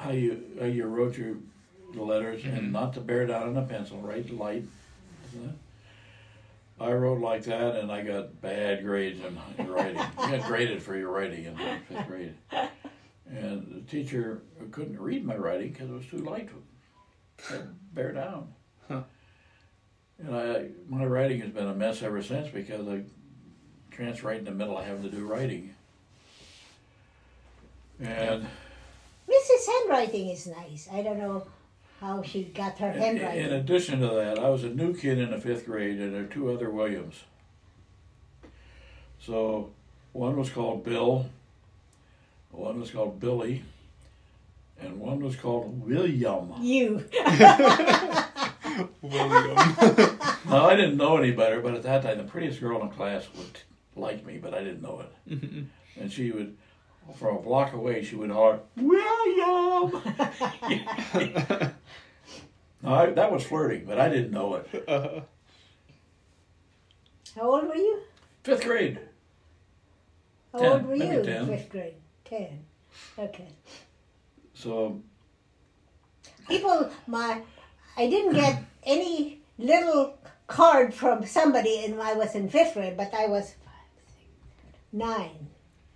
how 0.00 0.10
you 0.12 0.40
how 0.60 0.66
you 0.66 0.84
wrote 0.86 1.16
your 1.18 1.36
the 1.94 2.02
letters 2.02 2.42
Mhm. 2.42 2.58
and 2.58 2.72
not 2.72 2.92
to 2.94 3.00
bear 3.00 3.26
down 3.26 3.48
on 3.48 3.56
a 3.56 3.62
pencil, 3.66 3.98
write 3.98 4.30
light. 4.30 4.64
Isn't 6.78 6.86
it? 6.86 6.90
I 6.90 6.94
wrote 6.94 7.20
like 7.20 7.44
that, 7.44 7.76
and 7.76 7.90
I 7.90 8.02
got 8.02 8.40
bad 8.40 8.84
grades 8.84 9.20
in, 9.20 9.38
in 9.58 9.70
writing. 9.70 10.00
you 10.20 10.38
got 10.38 10.46
graded 10.46 10.82
for 10.82 10.96
your 10.96 11.10
writing 11.10 11.44
in 11.44 11.56
fifth 11.88 12.06
grade, 12.06 12.34
and 13.30 13.74
the 13.74 13.80
teacher 13.90 14.42
couldn't 14.70 15.00
read 15.00 15.24
my 15.24 15.36
writing 15.36 15.72
because 15.72 15.90
it 15.90 15.94
was 15.94 16.06
too 16.06 16.18
light. 16.18 16.48
I'd 17.50 17.94
bear 17.94 18.12
down. 18.12 18.52
Huh. 18.88 19.02
And 20.18 20.34
I, 20.34 20.68
my 20.88 21.04
writing 21.04 21.40
has 21.40 21.50
been 21.50 21.68
a 21.68 21.74
mess 21.74 22.02
ever 22.02 22.22
since 22.22 22.48
because 22.48 22.88
I 22.88 23.02
transfer 23.90 24.28
right 24.28 24.38
in 24.38 24.44
the 24.44 24.50
middle 24.50 24.76
of 24.76 24.84
having 24.84 25.02
to 25.02 25.10
do 25.10 25.26
writing. 25.26 25.74
And 28.00 28.46
Mrs. 29.28 29.66
Handwriting 29.66 30.28
is 30.30 30.46
nice. 30.46 30.88
I 30.92 31.02
don't 31.02 31.18
know 31.18 31.46
how 32.00 32.22
she 32.22 32.44
got 32.44 32.78
her 32.78 32.90
in, 32.90 32.98
handwriting. 32.98 33.44
in 33.46 33.52
addition 33.52 34.00
to 34.00 34.06
that, 34.08 34.38
I 34.38 34.48
was 34.50 34.64
a 34.64 34.68
new 34.68 34.94
kid 34.94 35.18
in 35.18 35.30
the 35.30 35.38
fifth 35.40 35.66
grade, 35.66 35.98
and 35.98 36.14
there 36.14 36.22
were 36.22 36.28
two 36.28 36.50
other 36.50 36.70
Williams. 36.70 37.24
So 39.20 39.70
one 40.12 40.36
was 40.36 40.50
called 40.50 40.84
Bill, 40.84 41.28
one 42.50 42.80
was 42.80 42.90
called 42.90 43.18
Billy, 43.20 43.64
and 44.80 45.00
one 45.00 45.20
was 45.20 45.34
called 45.36 45.84
William. 45.86 46.52
you. 46.60 47.04
William. 49.02 49.56
Now 50.48 50.66
I 50.66 50.76
didn't 50.76 50.96
know 50.96 51.16
any 51.16 51.32
better, 51.32 51.60
but 51.60 51.74
at 51.74 51.82
that 51.82 52.02
time 52.02 52.18
the 52.18 52.24
prettiest 52.24 52.60
girl 52.60 52.80
in 52.82 52.90
class 52.90 53.26
would 53.36 53.58
like 53.96 54.24
me, 54.24 54.38
but 54.38 54.54
I 54.54 54.60
didn't 54.62 54.82
know 54.82 55.02
it. 55.26 55.64
And 56.00 56.12
she 56.12 56.30
would 56.30 56.56
from 57.16 57.36
a 57.36 57.40
block 57.40 57.72
away, 57.72 58.04
she 58.04 58.16
would 58.16 58.30
holler, 58.30 58.60
William! 58.76 59.92
no, 62.82 62.94
I, 62.94 63.10
that 63.10 63.30
was 63.32 63.44
flirting, 63.44 63.84
but 63.86 64.00
I 64.00 64.08
didn't 64.08 64.30
know 64.30 64.54
it. 64.54 64.84
Uh, 64.88 65.20
How 67.34 67.42
old 67.42 67.68
were 67.68 67.76
you? 67.76 68.00
Fifth 68.42 68.64
grade. 68.64 68.98
How 70.52 70.58
Ten, 70.60 70.72
old 70.72 70.86
were 70.86 70.94
you? 70.96 71.22
ten. 71.22 71.46
Fifth 71.46 71.68
grade. 71.70 71.94
Ten. 72.24 72.64
Okay. 73.18 73.48
So 74.54 75.00
People, 76.48 76.90
my, 77.06 77.42
I 77.96 78.08
didn't 78.08 78.34
get 78.34 78.62
any 78.82 79.40
little 79.58 80.18
card 80.46 80.94
from 80.94 81.26
somebody 81.26 81.84
and 81.84 82.00
I 82.00 82.14
was 82.14 82.34
in 82.34 82.48
fifth 82.48 82.72
grade, 82.74 82.96
but 82.96 83.12
I 83.12 83.26
was 83.26 83.54
five, 83.64 83.90
six, 84.06 84.18
nine. 84.92 85.48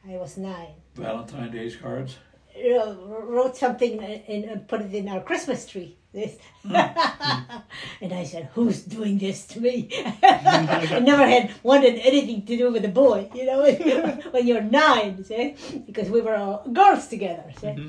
I 0.07 0.17
was 0.19 0.37
nine. 0.37 0.75
Valentine's 0.95 1.53
Day 1.53 1.71
cards. 1.81 2.17
uh, 2.57 2.95
wrote 3.09 3.57
something 3.57 4.03
and, 4.03 4.45
and 4.45 4.69
put 4.69 4.83
it 4.83 4.93
in 4.95 5.09
our 5.09 5.21
Christmas 5.23 5.67
tree. 5.67 5.97
This, 6.13 6.37
Hmm. 6.63 6.75
and 8.03 8.13
I 8.13 8.25
said, 8.25 8.51
"Who's 8.55 8.83
doing 8.83 9.17
this 9.17 9.47
to 9.47 9.61
me?" 9.63 9.89
I 10.23 11.01
never 11.03 11.27
had 11.27 11.51
wanted 11.63 11.95
anything 12.01 12.45
to 12.45 12.57
do 12.59 12.71
with 12.71 12.85
a 12.85 12.89
boy, 12.89 13.31
you 13.35 13.47
know, 13.47 13.65
when 14.31 14.47
you're 14.47 14.61
nine, 14.61 15.25
see, 15.25 15.57
because 15.87 16.11
we 16.11 16.21
were 16.21 16.37
all 16.37 16.69
girls 16.71 17.09
together. 17.09 17.45
See? 17.59 17.67
Mm-hmm. 17.69 17.89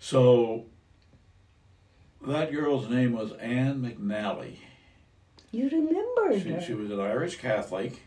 So 0.00 0.66
that 2.26 2.50
girl's 2.52 2.88
name 2.90 3.12
was 3.12 3.32
Anne 3.34 3.80
McNally. 3.80 4.56
You 5.52 5.68
remember 5.70 6.40
She, 6.40 6.50
her? 6.50 6.60
she 6.60 6.74
was 6.74 6.90
an 6.90 6.98
Irish 7.00 7.36
Catholic. 7.36 8.02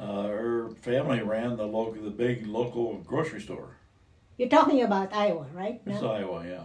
Uh, 0.00 0.28
her 0.28 0.70
family 0.80 1.20
ran 1.20 1.56
the 1.58 1.66
local, 1.66 2.02
the 2.02 2.10
big 2.10 2.46
local 2.46 2.94
grocery 3.06 3.40
store. 3.40 3.76
You're 4.38 4.48
talking 4.48 4.82
about 4.82 5.12
Iowa, 5.12 5.44
right? 5.52 5.82
It's 5.84 6.00
No? 6.00 6.12
Iowa, 6.12 6.46
yeah. 6.46 6.64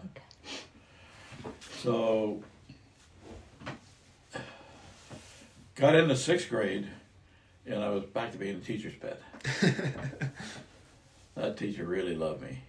So 1.81 2.41
got 5.75 5.95
into 5.95 6.15
sixth 6.15 6.49
grade, 6.49 6.87
and 7.65 7.83
I 7.83 7.89
was 7.89 8.05
back 8.05 8.31
to 8.31 8.37
being 8.37 8.55
a 8.55 8.59
teacher's 8.59 8.93
pet. 8.95 9.21
that 11.35 11.57
teacher 11.57 11.83
really 11.83 12.15
loved 12.15 12.41
me. 12.41 12.59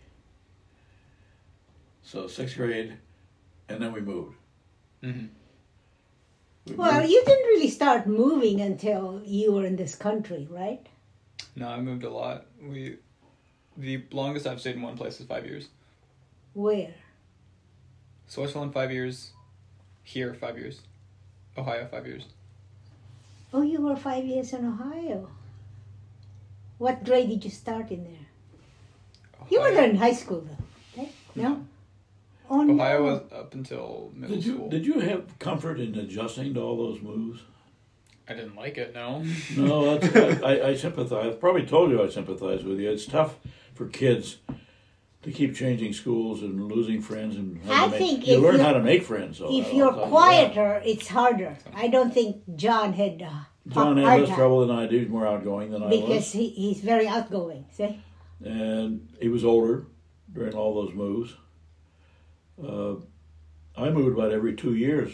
So 2.02 2.26
sixth 2.26 2.56
grade, 2.56 2.96
and 3.68 3.80
then 3.80 3.92
we 3.92 4.00
moved. 4.00 4.34
mhm. 5.02 5.28
We 6.66 6.74
Well, 6.74 7.08
you 7.08 7.22
didn't 7.24 7.46
really 7.46 7.70
start 7.70 8.06
moving 8.06 8.60
until 8.60 9.22
you 9.24 9.52
were 9.52 9.64
in 9.64 9.76
this 9.76 9.94
country, 9.94 10.48
right? 10.50 10.84
No, 11.54 11.68
I 11.68 11.80
moved 11.80 12.04
a 12.04 12.10
lot. 12.10 12.46
We, 12.60 12.96
the 13.76 14.02
longest 14.10 14.46
I've 14.46 14.60
stayed 14.60 14.76
in 14.76 14.82
one 14.82 14.96
place 14.96 15.20
is 15.20 15.26
five 15.26 15.46
years. 15.46 15.68
Where? 16.54 16.94
Switzerland 18.26 18.72
five 18.72 18.90
years, 18.90 19.30
here 20.02 20.34
five 20.34 20.58
years, 20.58 20.80
Ohio 21.56 21.86
five 21.86 22.06
years. 22.06 22.24
Oh, 23.52 23.62
you 23.62 23.80
were 23.80 23.96
five 23.96 24.24
years 24.24 24.52
in 24.52 24.66
Ohio. 24.66 25.28
What 26.78 27.04
grade 27.04 27.28
did 27.28 27.44
you 27.44 27.50
start 27.50 27.90
in 27.90 28.04
there? 28.04 28.26
You 29.48 29.60
were 29.60 29.70
there 29.70 29.88
in 29.88 29.96
high 29.96 30.12
school, 30.12 30.40
though. 30.40 31.02
right? 31.02 31.12
No. 31.34 31.64
Oh 32.48 32.62
no. 32.62 32.74
Ohio 32.74 33.02
was 33.04 33.20
up 33.32 33.54
until 33.54 34.12
middle 34.14 34.36
did 34.36 34.44
you 34.44 34.54
school. 34.54 34.68
did 34.68 34.86
you 34.86 35.00
have 35.00 35.38
comfort 35.38 35.80
in 35.80 35.94
adjusting 35.96 36.54
to 36.54 36.60
all 36.60 36.76
those 36.76 37.00
moves? 37.02 37.42
I 38.28 38.34
didn't 38.34 38.56
like 38.56 38.76
it. 38.76 38.94
No. 38.94 39.24
No, 39.56 39.96
that's, 39.98 40.42
I, 40.42 40.68
I 40.70 40.74
sympathize. 40.74 41.34
I 41.34 41.36
probably 41.36 41.64
told 41.64 41.90
you 41.90 42.02
I 42.02 42.08
sympathize 42.08 42.64
with 42.64 42.80
you. 42.80 42.90
It's 42.90 43.06
tough 43.06 43.36
for 43.74 43.86
kids 43.86 44.38
to 45.22 45.30
keep 45.32 45.54
changing 45.54 45.92
schools 45.92 46.42
and 46.42 46.66
losing 46.68 47.00
friends 47.02 47.36
and 47.36 47.62
how 47.64 47.72
to 47.72 47.74
I 47.74 47.86
make- 47.88 47.98
think 47.98 48.26
you 48.26 48.40
learn 48.40 48.60
how 48.60 48.72
to 48.72 48.82
make 48.82 49.02
friends. 49.04 49.38
Though, 49.38 49.50
if 49.56 49.72
you're 49.72 49.90
tell 49.92 50.00
that. 50.00 50.10
quieter, 50.10 50.82
it's 50.84 51.08
harder. 51.08 51.56
I 51.74 51.88
don't 51.88 52.12
think 52.12 52.42
John 52.56 52.92
had 52.92 53.22
uh, 53.22 53.30
John 53.68 53.96
had 53.96 54.20
less 54.22 54.34
trouble 54.36 54.66
than 54.66 54.76
I 54.76 54.86
do. 54.86 54.98
He's 55.00 55.08
more 55.08 55.26
outgoing 55.26 55.70
than 55.70 55.82
I 55.82 55.90
because 55.90 56.08
was, 56.08 56.32
he, 56.32 56.48
he's 56.50 56.80
very 56.80 57.08
outgoing. 57.08 57.66
See? 57.72 58.00
and 58.44 59.08
he 59.20 59.28
was 59.28 59.44
older 59.44 59.86
during 60.32 60.54
all 60.54 60.74
those 60.74 60.94
moves. 60.94 61.34
Uh, 62.62 62.94
I 63.76 63.90
moved 63.90 64.18
about 64.18 64.32
every 64.32 64.54
two 64.54 64.74
years 64.74 65.12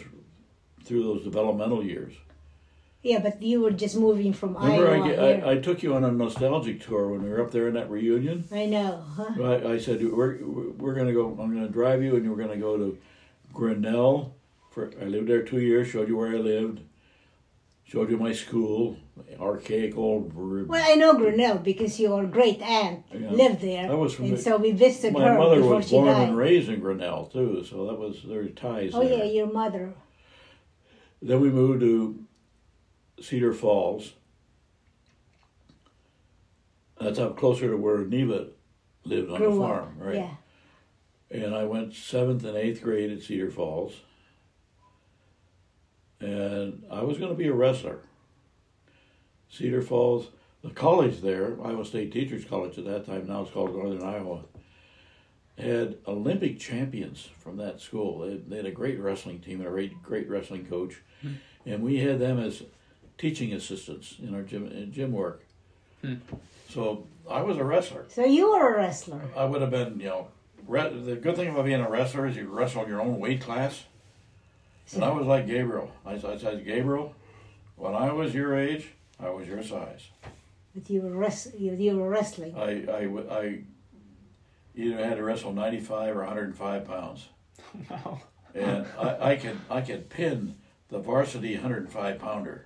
through 0.83 1.03
those 1.03 1.23
developmental 1.23 1.83
years. 1.83 2.13
Yeah, 3.01 3.19
but 3.19 3.41
you 3.43 3.59
were 3.59 3.71
just 3.71 3.97
moving 3.97 4.31
from 4.31 4.55
Remember, 4.55 4.89
Iowa. 4.89 5.03
I, 5.03 5.07
here. 5.07 5.43
I, 5.45 5.51
I 5.51 5.57
took 5.57 5.83
you 5.83 5.93
on 5.93 6.05
a 6.05 6.11
nostalgic 6.11 6.81
tour 6.81 7.09
when 7.09 7.21
we 7.21 7.29
were 7.29 7.41
up 7.41 7.51
there 7.51 7.67
in 7.67 7.73
that 7.73 7.89
reunion. 7.89 8.45
I 8.49 8.65
know, 8.65 9.03
huh? 9.17 9.43
I, 9.43 9.73
I 9.73 9.77
said 9.77 10.01
we're 10.09 10.37
we're 10.37 10.93
gonna 10.93 11.11
go. 11.11 11.29
I'm 11.37 11.53
gonna 11.53 11.67
drive 11.67 12.01
you, 12.01 12.15
and 12.15 12.29
we're 12.29 12.41
gonna 12.41 12.57
go 12.57 12.77
to 12.77 12.97
Grinnell. 13.53 14.35
For 14.71 14.91
I 15.01 15.05
lived 15.05 15.27
there 15.27 15.43
two 15.43 15.59
years. 15.59 15.89
Showed 15.89 16.07
you 16.07 16.15
where 16.15 16.29
I 16.29 16.37
lived. 16.37 16.79
Showed 17.85 18.09
you 18.09 18.17
my 18.17 18.31
school, 18.31 18.97
archaic 19.39 19.95
old. 19.97 20.33
r- 20.35 20.63
Well, 20.65 20.83
I 20.83 20.95
know 20.95 21.13
Grinnell 21.15 21.57
because 21.59 21.99
your 21.99 22.25
great 22.25 22.61
aunt 22.61 23.03
Yeah. 23.13 23.29
lived 23.31 23.61
there, 23.61 23.87
That 23.87 23.97
was 23.97 24.15
from 24.15 24.25
and 24.25 24.37
the- 24.37 24.41
so 24.41 24.57
we 24.57 24.71
visited 24.71 25.13
my 25.13 25.23
her 25.27 25.37
mother 25.37 25.57
before 25.57 25.75
was 25.75 25.89
she 25.89 25.95
born 25.95 26.07
died. 26.07 26.29
and 26.29 26.37
raised 26.37 26.69
in 26.69 26.79
Grinnell 26.79 27.25
too, 27.27 27.63
so 27.63 27.85
that 27.87 27.99
was 27.99 28.23
there 28.23 28.39
were 28.41 28.47
ties 28.47 28.91
oh 28.95 29.03
there. 29.03 29.19
yeah, 29.19 29.23
your 29.31 29.51
mother. 29.51 29.93
Then 31.21 31.39
we 31.41 31.49
moved 31.49 31.81
to 31.81 32.23
Cedar 33.21 33.53
Falls. 33.53 34.13
That's 36.99 37.19
up 37.19 37.37
closer 37.37 37.69
to 37.71 37.77
where 37.77 37.99
Neva 38.05 38.47
lived 39.03 39.29
on 39.29 39.41
the 39.41 39.49
farm, 39.51 39.97
up. 39.99 40.05
right? 40.05 40.15
Yeah. 40.15 40.35
and 41.29 41.55
I 41.55 41.63
went 41.65 41.93
seventh 41.95 42.43
and 42.45 42.55
eighth 42.55 42.81
grade 42.83 43.11
at 43.11 43.21
Cedar 43.23 43.49
Falls. 43.49 44.01
And 46.23 46.85
I 46.89 47.03
was 47.03 47.17
going 47.17 47.31
to 47.31 47.37
be 47.37 47.47
a 47.47 47.53
wrestler. 47.53 47.99
Cedar 49.49 49.81
Falls, 49.81 50.27
the 50.63 50.69
college 50.69 51.21
there, 51.21 51.57
Iowa 51.63 51.83
State 51.83 52.13
Teachers 52.13 52.45
College 52.45 52.77
at 52.77 52.85
that 52.85 53.05
time, 53.05 53.27
now 53.27 53.41
it's 53.41 53.51
called 53.51 53.75
Northern 53.75 54.01
Iowa, 54.01 54.39
had 55.57 55.97
Olympic 56.07 56.59
champions 56.59 57.27
from 57.37 57.57
that 57.57 57.81
school. 57.81 58.19
They 58.19 58.31
had, 58.31 58.49
they 58.49 58.55
had 58.57 58.65
a 58.65 58.71
great 58.71 58.99
wrestling 58.99 59.39
team 59.39 59.59
and 59.59 59.67
a 59.67 59.71
great, 59.71 60.01
great 60.01 60.29
wrestling 60.29 60.65
coach. 60.65 61.01
And 61.65 61.83
we 61.83 61.97
had 61.97 62.19
them 62.19 62.39
as 62.39 62.63
teaching 63.17 63.53
assistants 63.53 64.15
in 64.21 64.33
our 64.33 64.41
gym, 64.41 64.67
in 64.67 64.91
gym 64.91 65.11
work. 65.11 65.43
Hmm. 66.01 66.15
So 66.69 67.05
I 67.29 67.41
was 67.41 67.57
a 67.57 67.63
wrestler. 67.63 68.05
So 68.07 68.25
you 68.25 68.51
were 68.51 68.73
a 68.73 68.77
wrestler. 68.77 69.21
I 69.35 69.45
would 69.45 69.61
have 69.61 69.71
been, 69.71 69.99
you 69.99 70.07
know, 70.07 70.27
re- 70.67 70.89
the 70.89 71.15
good 71.15 71.35
thing 71.35 71.49
about 71.49 71.65
being 71.65 71.81
a 71.81 71.89
wrestler 71.89 72.25
is 72.25 72.35
you 72.35 72.47
wrestle 72.47 72.87
your 72.87 73.01
own 73.01 73.19
weight 73.19 73.41
class. 73.41 73.83
And 74.93 75.03
I 75.03 75.09
was 75.11 75.25
like 75.25 75.47
Gabriel. 75.47 75.91
I, 76.05 76.13
I 76.13 76.37
said, 76.37 76.65
Gabriel, 76.65 77.15
when 77.75 77.95
I 77.95 78.11
was 78.11 78.33
your 78.33 78.57
age, 78.57 78.89
I 79.19 79.29
was 79.29 79.47
your 79.47 79.63
size. 79.63 80.07
But 80.75 80.89
you 80.89 81.01
were 81.01 81.11
wrest- 81.15 81.57
you, 81.57 81.73
you 81.73 81.97
were 81.97 82.09
wrestling. 82.09 82.55
I, 82.55 82.85
I, 82.91 83.39
I 83.39 83.59
either 84.75 84.97
had 84.97 85.17
to 85.17 85.23
wrestle 85.23 85.53
95 85.53 86.15
or 86.15 86.19
105 86.19 86.85
pounds. 86.87 87.29
wow. 87.89 88.21
And 88.55 88.85
I, 88.99 89.31
I 89.31 89.35
could 89.35 89.57
I 89.69 89.81
could 89.81 90.09
pin 90.09 90.55
the 90.89 90.99
varsity 90.99 91.53
105 91.55 92.19
pounder 92.19 92.65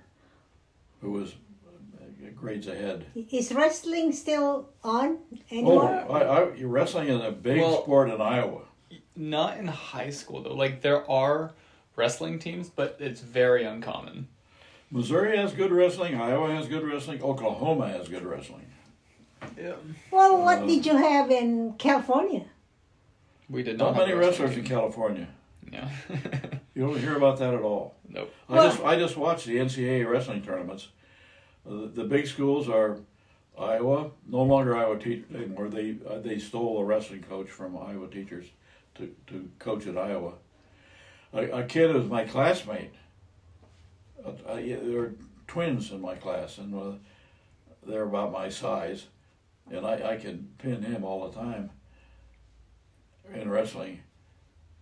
who 1.00 1.12
was 1.12 1.32
uh, 1.32 2.28
grades 2.34 2.66
ahead. 2.66 3.06
Is 3.14 3.52
wrestling 3.52 4.12
still 4.12 4.68
on 4.84 5.18
Oh, 5.32 5.38
anymore? 5.50 5.88
I, 6.10 6.18
I, 6.20 6.62
wrestling 6.62 7.08
is 7.08 7.22
a 7.22 7.30
big 7.32 7.60
Well- 7.60 7.82
sport 7.82 8.10
in 8.10 8.20
Iowa. 8.20 8.62
Not 9.16 9.58
in 9.58 9.66
high 9.66 10.10
school 10.10 10.42
though. 10.42 10.54
Like 10.54 10.80
there 10.82 11.08
are 11.10 11.52
wrestling 12.02 12.38
teams, 12.38 12.70
but 12.70 12.96
it's 13.00 13.20
very 13.20 13.64
uncommon. 13.64 14.28
Missouri 14.90 15.36
has 15.36 15.52
good 15.52 15.72
wrestling. 15.72 16.14
Iowa 16.18 16.54
has 16.54 16.68
good 16.68 16.84
wrestling. 16.84 17.22
Oklahoma 17.22 17.88
has 17.88 18.08
good 18.08 18.24
wrestling. 18.24 18.64
Yeah. 19.58 19.74
well, 20.10 20.40
what 20.42 20.60
uh, 20.62 20.66
did 20.66 20.86
you 20.86 20.96
have 20.96 21.30
in 21.30 21.74
California? 21.74 22.44
We 23.50 23.62
did 23.62 23.78
Not 23.78 23.94
not. 23.96 24.06
many 24.06 24.12
wrestlers 24.14 24.50
wrestling. 24.50 24.64
in 24.64 24.70
California. 24.70 25.28
Yeah. 25.72 25.90
You 26.74 26.86
don't 26.86 27.00
hear 27.00 27.16
about 27.16 27.40
that 27.40 27.54
at 27.54 27.60
all. 27.62 27.96
nope. 28.08 28.32
I 28.48 28.52
Well- 28.54 28.68
just 28.70 28.80
I 28.84 28.96
just 28.96 29.16
watched 29.16 29.46
the 29.46 29.56
NCAA 29.56 30.08
wrestling 30.08 30.42
tournaments. 30.42 30.86
Uh, 31.68 31.74
the, 31.74 31.86
the 31.88 32.04
big 32.04 32.28
schools 32.28 32.68
are 32.68 32.98
Iowa, 33.58 34.12
no 34.28 34.42
longer 34.44 34.76
Iowa 34.76 34.96
teachers 34.96 35.34
anymore. 35.34 35.66
They 35.68 35.96
uh, 36.08 36.20
they 36.20 36.38
stole 36.38 36.78
a 36.78 36.84
wrestling 36.84 37.24
coach 37.28 37.48
from 37.50 37.76
Iowa 37.76 38.06
teachers 38.06 38.46
to, 38.94 39.12
to 39.26 39.48
coach 39.58 39.88
at 39.88 39.98
Iowa. 39.98 40.34
A, 41.32 41.58
a 41.60 41.62
kid 41.64 41.90
who 41.90 41.98
was 41.98 42.08
my 42.08 42.24
classmate. 42.24 42.92
Uh, 44.24 44.30
uh, 44.46 44.56
there 44.56 45.00
were 45.00 45.14
twins 45.46 45.90
in 45.92 46.00
my 46.00 46.14
class, 46.14 46.58
and 46.58 46.74
uh, 46.74 46.92
they're 47.86 48.04
about 48.04 48.32
my 48.32 48.48
size, 48.48 49.06
and 49.70 49.86
I, 49.86 50.12
I 50.12 50.16
can 50.16 50.48
pin 50.58 50.82
him 50.82 51.04
all 51.04 51.28
the 51.28 51.38
time 51.38 51.70
in 53.34 53.50
wrestling. 53.50 54.00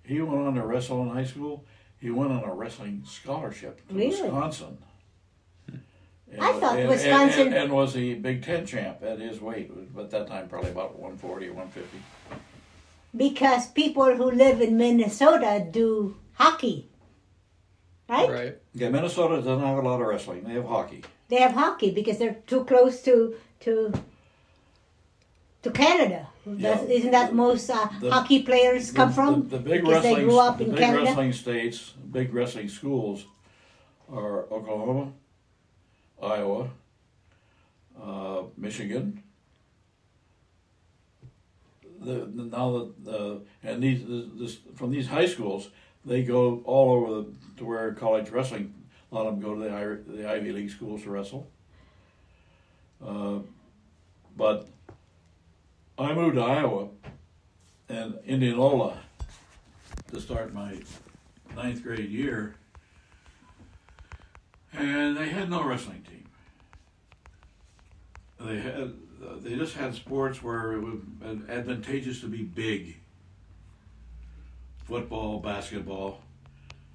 He 0.05 0.20
went 0.20 0.47
on 0.47 0.55
to 0.55 0.62
wrestle 0.64 1.02
in 1.02 1.09
high 1.10 1.24
school. 1.24 1.64
He 2.01 2.10
went 2.10 2.31
on 2.32 2.44
a 2.44 2.55
wrestling 2.55 3.02
scholarship 3.06 3.86
to 3.89 3.94
Really? 3.94 4.23
Wisconsin. 4.23 4.78
And, 5.68 6.40
I 6.40 6.52
thought 6.59 6.78
and- 6.78 6.89
Wisconsin- 6.89 7.47
and, 7.48 7.55
and, 7.55 7.73
was 7.73 7.94
the 7.94 8.14
Big 8.14 8.43
Ten 8.44 8.66
champ 8.66 9.02
at 9.02 9.18
his 9.18 9.40
weight, 9.40 9.70
but 9.94 10.05
at 10.05 10.10
that 10.10 10.27
time 10.28 10.48
probably 10.48 10.70
about 10.70 10.93
140, 10.98 11.51
150. 11.51 11.98
because 13.16 13.66
people 13.68 14.14
who 14.16 14.31
live 14.31 14.60
in 14.60 14.77
Minnesota 14.77 15.64
do 15.70 16.16
hockey, 16.36 16.88
right? 18.08 18.28
Right. 18.30 18.58
Yeah, 18.74 18.90
Minnesota 18.90 19.36
doesn't 19.42 19.60
have 19.60 19.78
a 19.78 19.82
lot 19.82 20.00
of 20.00 20.06
wrestling. 20.06 20.44
They 20.44 20.54
have 20.54 20.66
hockey. 20.66 21.02
They 21.28 21.36
have 21.40 21.52
hockey 21.52 21.90
because 21.90 22.18
they're 22.18 22.36
too 22.46 22.64
close 22.64 23.02
to 23.02 23.34
to 23.60 23.92
to 25.62 25.70
Canada. 25.70 26.28
Yeah. 26.46 26.80
Isn't 26.82 27.10
that 27.10 27.34
most 27.34 27.68
uh, 27.70 27.88
The- 28.00 28.10
hockey 28.12 28.42
players 28.42 28.92
come 28.92 29.08
the, 29.08 29.14
from? 29.14 29.48
The, 29.48 29.58
the 29.58 29.62
big 29.70 29.82
because 29.82 30.02
they 30.02 30.10
wrestling, 30.10 30.28
grew 30.28 30.38
up 30.38 30.58
the 30.58 30.64
in 30.64 30.70
big 30.70 30.78
Canada. 30.78 31.04
wrestling 31.04 31.32
states, 31.32 31.92
big 32.12 32.32
wrestling 32.32 32.68
schools, 32.68 33.26
are 34.12 34.44
Oklahoma, 34.52 35.12
Iowa, 36.22 36.70
uh, 38.00 38.42
Michigan. 38.56 39.22
The, 41.98 42.26
the 42.36 42.44
now 42.44 42.70
the, 42.70 42.92
the 43.10 43.40
and 43.64 43.82
these 43.82 44.06
this, 44.06 44.24
this, 44.38 44.58
from 44.76 44.90
these 44.92 45.08
high 45.08 45.26
schools 45.26 45.70
they 46.06 46.22
go 46.22 46.62
all 46.64 46.92
over 46.92 47.14
the, 47.14 47.26
to 47.58 47.64
where 47.64 47.92
college 47.92 48.30
wrestling. 48.30 48.72
A 49.10 49.14
lot 49.14 49.26
of 49.26 49.34
them 49.34 49.42
go 49.42 49.54
to 49.54 49.60
the 50.06 50.12
the 50.16 50.30
Ivy 50.30 50.52
League 50.52 50.70
schools 50.70 51.02
to 51.02 51.10
wrestle. 51.10 51.48
Uh, 53.04 53.40
but 54.36 54.68
I 55.98 56.14
moved 56.14 56.36
to 56.36 56.42
Iowa 56.42 56.88
and 57.88 58.18
Indianola 58.24 58.98
to 60.12 60.20
start 60.20 60.54
my 60.54 60.78
ninth 61.54 61.82
grade 61.82 62.10
year, 62.10 62.54
and 64.72 65.16
they 65.16 65.28
had 65.28 65.50
no 65.50 65.64
wrestling 65.64 66.04
team. 66.08 66.28
They 68.40 68.60
had 68.60 68.94
they 69.42 69.56
just 69.56 69.74
had 69.74 69.94
sports 69.94 70.42
where 70.42 70.72
it 70.72 70.80
was 70.80 71.00
advantageous 71.48 72.20
to 72.20 72.28
be 72.28 72.42
big. 72.42 72.96
Football, 74.86 75.40
basketball. 75.40 76.20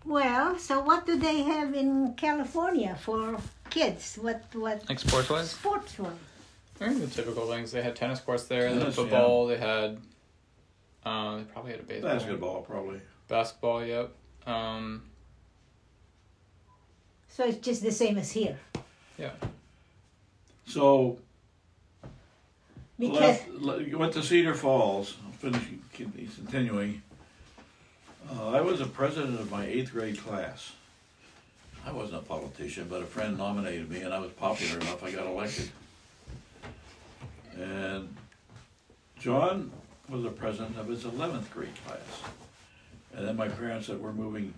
Well, 0.06 0.58
so 0.58 0.80
what 0.80 1.06
do 1.06 1.18
they 1.18 1.44
have 1.44 1.74
in 1.76 2.14
California 2.16 2.96
for 3.02 3.38
kids? 3.70 4.18
What 4.22 4.44
what 4.54 4.88
Like 4.90 5.00
sports 5.00 5.30
wise? 5.30 5.52
sports 5.52 6.00
one? 6.00 6.18
I 6.80 6.90
think 6.90 7.02
the 7.02 7.08
typical 7.08 7.46
things. 7.48 7.72
They 7.72 7.82
had 7.84 7.96
tennis 7.96 8.20
courts 8.20 8.46
there, 8.46 8.62
they 8.64 8.70
had 8.74 8.80
Tennis, 8.80 8.96
football, 8.96 9.48
they 9.48 9.58
had 9.58 9.98
um 11.06 11.38
they 11.40 11.44
probably 11.54 11.72
had 11.72 11.82
a 11.82 11.84
baseball. 11.84 12.12
Basketball, 12.12 12.62
probably. 12.62 13.02
Basketball, 13.28 13.86
yep. 13.86 14.12
Um 14.48 15.04
So 17.28 17.46
it's 17.46 17.58
just 17.60 17.84
the 17.84 17.92
same 17.92 18.18
as 18.18 18.32
here. 18.32 18.58
yeah. 19.20 19.32
So 20.66 21.18
Because 22.98 23.20
left, 23.20 23.50
le- 23.50 23.98
went 23.98 24.14
to 24.14 24.24
Cedar 24.24 24.56
Falls. 24.56 25.18
I'm 25.26 25.34
finishing, 25.34 25.82
continuing. 25.94 27.02
Uh, 28.32 28.52
I 28.52 28.62
was 28.62 28.80
a 28.80 28.86
president 28.86 29.40
of 29.40 29.52
my 29.52 29.66
eighth 29.66 29.92
grade 29.92 30.18
class. 30.18 30.72
I 31.86 31.92
wasn't 31.92 32.24
a 32.24 32.26
politician, 32.26 32.88
but 32.90 33.02
a 33.02 33.06
friend 33.06 33.38
nominated 33.38 33.90
me, 33.90 34.02
and 34.02 34.14
I 34.14 34.20
was 34.20 34.32
popular 34.32 34.80
enough. 34.80 35.04
I 35.04 35.12
got 35.12 35.26
elected. 35.26 35.70
And 37.58 38.16
John 39.20 39.72
was 40.08 40.24
the 40.24 40.30
president 40.30 40.78
of 40.78 40.88
his 40.88 41.04
eleventh 41.04 41.52
grade 41.52 41.74
class. 41.86 42.00
And 43.14 43.28
then 43.28 43.36
my 43.36 43.50
parents 43.50 43.88
said, 43.88 44.00
"We're 44.00 44.14
moving." 44.14 44.54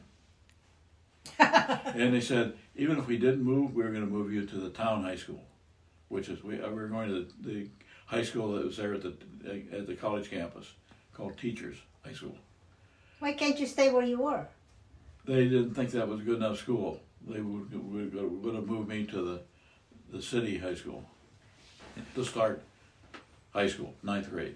and 1.39 2.13
they 2.13 2.21
said, 2.21 2.53
even 2.75 2.99
if 2.99 3.07
we 3.07 3.17
didn't 3.17 3.43
move, 3.43 3.73
we 3.73 3.81
were 3.83 3.89
going 3.89 4.05
to 4.05 4.11
move 4.11 4.31
you 4.31 4.45
to 4.45 4.55
the 4.57 4.69
town 4.69 5.03
high 5.03 5.15
school, 5.15 5.41
which 6.09 6.29
is 6.29 6.43
we, 6.43 6.61
uh, 6.61 6.69
we 6.69 6.75
were 6.75 6.87
going 6.87 7.07
to 7.07 7.27
the, 7.41 7.49
the 7.49 7.67
high 8.05 8.21
school 8.21 8.51
that 8.53 8.65
was 8.65 8.77
there 8.77 8.93
at 8.93 9.01
the 9.01 9.13
at 9.71 9.87
the 9.87 9.95
college 9.95 10.29
campus 10.29 10.73
called 11.13 11.37
Teachers 11.37 11.77
High 12.05 12.13
School. 12.13 12.37
Why 13.23 13.31
can't 13.31 13.57
you 13.57 13.65
stay 13.65 13.89
where 13.89 14.03
you 14.03 14.19
were? 14.19 14.45
They 15.25 15.45
didn't 15.45 15.75
think 15.75 15.91
that 15.91 16.09
was 16.09 16.19
good 16.19 16.35
enough 16.35 16.59
school. 16.59 16.99
They 17.25 17.39
would 17.39 17.71
would, 17.93 18.43
would 18.43 18.55
have 18.55 18.67
moved 18.67 18.89
me 18.89 19.05
to 19.05 19.21
the 19.27 19.41
the 20.11 20.21
city 20.21 20.57
high 20.57 20.75
school 20.75 21.05
to 22.15 22.25
start 22.25 22.61
high 23.53 23.67
school, 23.67 23.93
ninth 24.03 24.29
grade. 24.29 24.55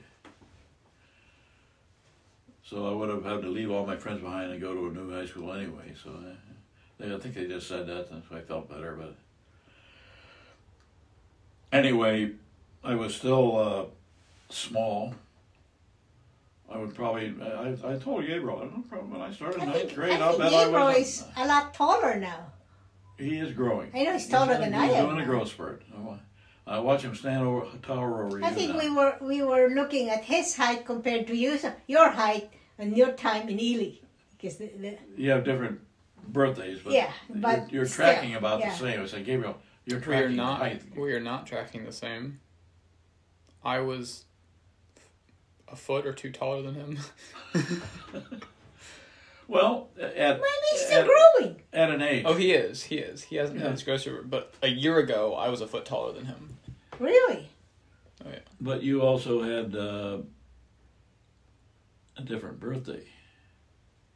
So 2.65 2.85
I 2.89 2.93
would 2.93 3.09
have 3.09 3.23
had 3.23 3.41
to 3.43 3.47
leave 3.47 3.71
all 3.71 3.85
my 3.85 3.95
friends 3.95 4.19
behind 4.19 4.51
and 4.51 4.59
go 4.59 4.73
to 4.73 4.87
a 4.87 4.91
new 4.91 5.09
high 5.17 5.25
school 5.25 5.53
anyway. 5.53 5.93
So 6.03 6.09
I, 6.09 6.35
they, 6.99 7.15
I 7.15 7.17
think 7.19 7.35
they 7.35 7.47
just 7.47 7.69
said 7.69 7.87
that, 7.87 8.11
and 8.11 8.21
so 8.29 8.35
I 8.35 8.41
felt 8.41 8.69
better. 8.69 8.97
But 9.01 9.15
anyway, 11.71 12.31
I 12.83 12.95
was 12.95 13.15
still 13.15 13.57
uh, 13.57 13.85
small. 14.49 15.13
I 16.69 16.77
would 16.77 16.93
probably. 16.95 17.33
I, 17.41 17.75
I 17.93 17.97
told 17.97 18.25
Gabriel. 18.25 18.57
I 18.57 18.61
don't 18.65 18.91
know, 18.91 18.97
when 18.99 19.21
I 19.21 19.31
started 19.31 19.61
I 19.61 19.65
ninth 19.65 19.77
think, 19.77 19.95
grade, 19.95 20.19
I 20.19 20.25
I'll 20.25 20.31
think 20.31 20.43
bet 20.43 20.53
I 20.53 20.63
Gabriel 20.65 20.87
was. 20.87 20.97
is 20.97 21.23
a 21.37 21.47
lot 21.47 21.73
taller 21.73 22.19
now. 22.19 22.51
He 23.17 23.37
is 23.39 23.53
growing. 23.53 23.89
I 23.95 24.03
know 24.03 24.13
he's 24.13 24.27
taller 24.27 24.51
He's 24.53 24.59
than 24.59 24.71
doing- 24.71 24.83
I 24.83 24.87
He's 24.87 24.97
doing 24.97 25.19
a 25.19 25.25
growth 25.25 25.49
spurt. 25.49 25.81
I 26.67 26.79
watch 26.79 27.01
him 27.03 27.15
stand 27.15 27.43
over 27.47 27.65
tower 27.81 28.25
over 28.25 28.43
I 28.43 28.49
you 28.49 28.55
think 28.55 28.73
now. 28.73 28.79
we 28.79 28.89
were 28.89 29.15
we 29.21 29.41
were 29.41 29.69
looking 29.69 30.09
at 30.09 30.25
his 30.25 30.55
height 30.57 30.85
compared 30.85 31.25
to 31.27 31.35
you, 31.35 31.57
your 31.87 32.09
height 32.09 32.49
and 32.77 32.95
your 32.97 33.13
time 33.13 33.47
in 33.47 33.59
Ely, 33.59 33.91
because 34.37 34.57
the, 34.57 34.67
the, 34.77 34.97
You 35.15 35.31
have 35.31 35.45
different 35.45 35.79
birthdays, 36.27 36.79
but 36.83 36.91
Yeah, 36.91 37.09
you're- 37.29 37.39
but 37.41 37.71
you're, 37.71 37.85
still, 37.85 38.05
tracking 38.05 38.35
about 38.35 38.59
yeah. 38.59 38.71
the 38.71 38.75
same. 38.77 39.01
I 39.01 39.05
said, 39.05 39.23
Gabriel, 39.25 39.55
you're 39.85 39.99
We 39.99 40.03
are 40.03 40.19
tracking 40.27 40.35
not 40.35 40.71
we 40.97 41.13
are 41.13 41.21
not 41.21 41.47
tracking 41.47 41.85
the 41.85 41.93
same. 41.93 42.41
I 43.63 43.79
was 43.79 44.25
a 45.71 45.75
foot 45.75 46.05
or 46.05 46.13
two 46.13 46.31
taller 46.31 46.61
than 46.61 46.75
him. 46.75 46.99
Well, 49.49 49.87
at 49.97 50.17
maybe 50.17 50.43
he's 50.71 50.85
still 50.85 50.99
at, 51.01 51.07
growing. 51.39 51.61
at 51.71 51.89
an 51.89 52.01
age. 52.01 52.25
oh, 52.27 52.33
he 52.33 52.51
is. 52.51 52.83
He 52.83 52.95
is. 52.97 53.23
He 53.23 53.37
hasn't 53.37 53.57
Yeah. 53.59 53.63
had 53.67 53.71
his 53.71 53.83
grocery, 53.83 54.21
but 54.25 54.53
a 54.61 54.67
year 54.67 54.97
ago 54.97 55.35
I 55.35 55.47
was 55.49 55.61
a 55.61 55.67
foot 55.67 55.85
taller 55.85 56.11
than 56.11 56.25
him. 56.25 56.57
Really? 56.99 57.47
Oh 58.25 58.29
yeah. 58.29 58.39
But 58.59 58.83
you 58.83 59.01
also 59.01 59.43
had 59.43 59.73
uh, 59.73 60.17
a 62.17 62.21
different 62.23 62.59
birthday. 62.59 63.03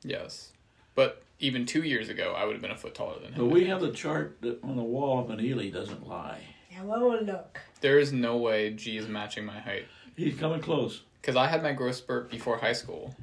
Yes, 0.03 0.51
but 0.95 1.21
even 1.39 1.65
two 1.65 1.83
years 1.83 2.09
ago 2.09 2.33
I 2.35 2.43
would 2.43 2.53
have 2.53 2.61
been 2.61 2.71
a 2.71 2.77
foot 2.77 2.93
taller 2.95 3.19
than 3.19 3.31
him. 3.31 3.37
But 3.37 3.45
we 3.53 3.65
have 3.67 3.79
the 3.79 3.91
chart 3.91 4.37
that 4.41 4.61
on 4.63 4.75
the 4.75 4.83
wall 4.83 5.19
up 5.19 5.29
in 5.29 5.39
Ely 5.39 5.69
doesn't 5.69 6.05
lie. 6.05 6.41
Yeah, 6.69 6.83
well, 6.83 7.09
we'll 7.09 7.23
look. 7.23 7.61
There 7.79 7.99
is 7.99 8.11
no 8.11 8.35
way 8.35 8.71
G 8.71 8.97
is 8.97 9.07
matching 9.07 9.45
my 9.45 9.59
height 9.59 9.85
He's 10.17 10.37
coming 10.37 10.59
close. 10.59 11.03
Because 11.21 11.35
I 11.35 11.47
had 11.47 11.61
my 11.63 11.73
growth 11.73 11.95
spurt 11.95 12.29
before 12.31 12.57
high 12.57 12.73
school. 12.73 13.15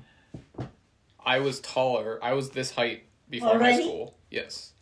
I 1.24 1.40
was 1.40 1.60
taller. 1.60 2.18
I 2.22 2.32
was 2.32 2.50
this 2.50 2.70
height 2.72 3.04
before 3.28 3.58
high 3.58 3.80
school. 3.80 4.14
Yes, 4.30 4.72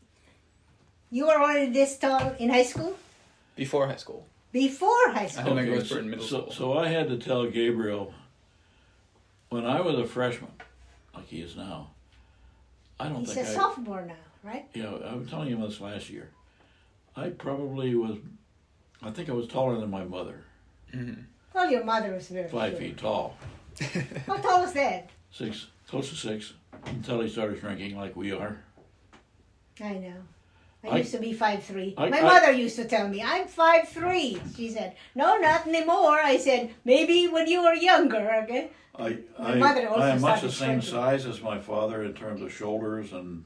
You 1.11 1.27
were 1.27 1.35
already 1.41 1.71
this 1.73 1.97
tall 1.99 2.35
in 2.39 2.51
high 2.51 2.65
school? 2.65 2.97
before 3.55 3.87
high 3.87 3.97
school. 3.97 4.27
Before 4.53 5.11
high 5.13 5.23
I 5.23 5.27
school? 5.27 5.45
had 5.45 5.55
my 5.55 5.65
growth 5.65 5.81
so, 5.81 5.87
spurt 5.87 6.03
in 6.05 6.11
middle 6.11 6.25
so, 6.27 6.41
school. 6.43 6.53
so 6.53 6.79
I 6.79 6.89
had 6.89 7.09
to 7.09 7.17
tell 7.19 7.47
Gabriel 7.47 8.13
when 9.49 9.65
I 9.65 9.81
was 9.81 9.99
a 9.99 10.05
freshman, 10.05 10.51
like 11.15 11.27
he 11.29 11.41
is 11.41 11.57
now. 11.57 11.91
I 12.99 13.09
don't 13.09 13.21
He's 13.21 13.31
a 13.31 13.35
think 13.35 13.49
I, 13.49 13.51
sophomore 13.55 14.03
now, 14.07 14.15
right? 14.43 14.67
you 14.75 14.83
know, 14.83 15.03
I 15.05 15.15
was 15.15 15.29
telling 15.29 15.49
him 15.49 15.61
this 15.61 15.81
last 15.81 16.11
year. 16.11 16.31
I 17.15 17.29
probably 17.31 17.95
was, 17.95 18.19
I 19.03 19.11
think 19.11 19.29
I 19.29 19.33
was 19.33 19.47
taller 19.49 19.79
than 19.79 19.91
my 19.91 20.05
mother, 20.05 20.45
mm-hmm. 20.95 21.23
Well, 21.57 21.71
your 21.71 21.85
mother 21.85 22.13
was 22.13 22.29
very 22.29 22.49
five 22.51 22.77
feet 22.77 22.99
tall, 22.99 23.35
How 24.27 24.37
tall 24.37 24.61
was 24.61 24.75
Dad? 24.75 25.09
six, 25.31 25.69
close 25.89 26.11
to 26.11 26.15
six, 26.15 26.53
until 26.85 27.23
he 27.23 27.31
started 27.31 27.59
shrinking 27.61 27.97
like 27.97 28.15
we 28.15 28.31
are. 28.31 28.59
I 29.83 29.95
know. 29.95 30.17
I, 30.85 30.89
I- 30.89 30.97
used 30.99 31.13
to 31.13 31.19
be 31.19 31.33
five 31.33 31.63
three. 31.65 31.95
I- 31.97 32.11
My 32.11 32.19
I- 32.19 32.23
mother 32.23 32.53
used 32.53 32.77
to 32.77 32.85
tell 32.87 33.09
me, 33.09 33.23
I'm 33.23 33.47
five 33.49 33.89
three. 33.89 34.39
She 34.55 34.69
said, 34.69 34.97
No, 35.15 35.39
not 35.39 35.67
anymore. 35.67 36.21
I 36.23 36.37
said, 36.37 36.75
Maybe 36.85 37.27
when 37.27 37.47
you 37.47 37.63
were 37.63 37.73
younger, 37.73 38.31
okay? 38.45 38.69
I, 38.95 39.17
My 39.39 39.53
I, 39.53 39.55
mother 39.55 39.89
also 39.89 40.01
I 40.03 40.11
am 40.11 40.21
much 40.21 40.43
the 40.43 40.53
same 40.53 40.83
shrinking. 40.83 40.91
size 40.91 41.25
as 41.25 41.41
my 41.41 41.59
father 41.59 42.03
in 42.05 42.13
terms 42.13 42.43
of 42.43 42.53
shoulders 42.53 43.15
and 43.15 43.45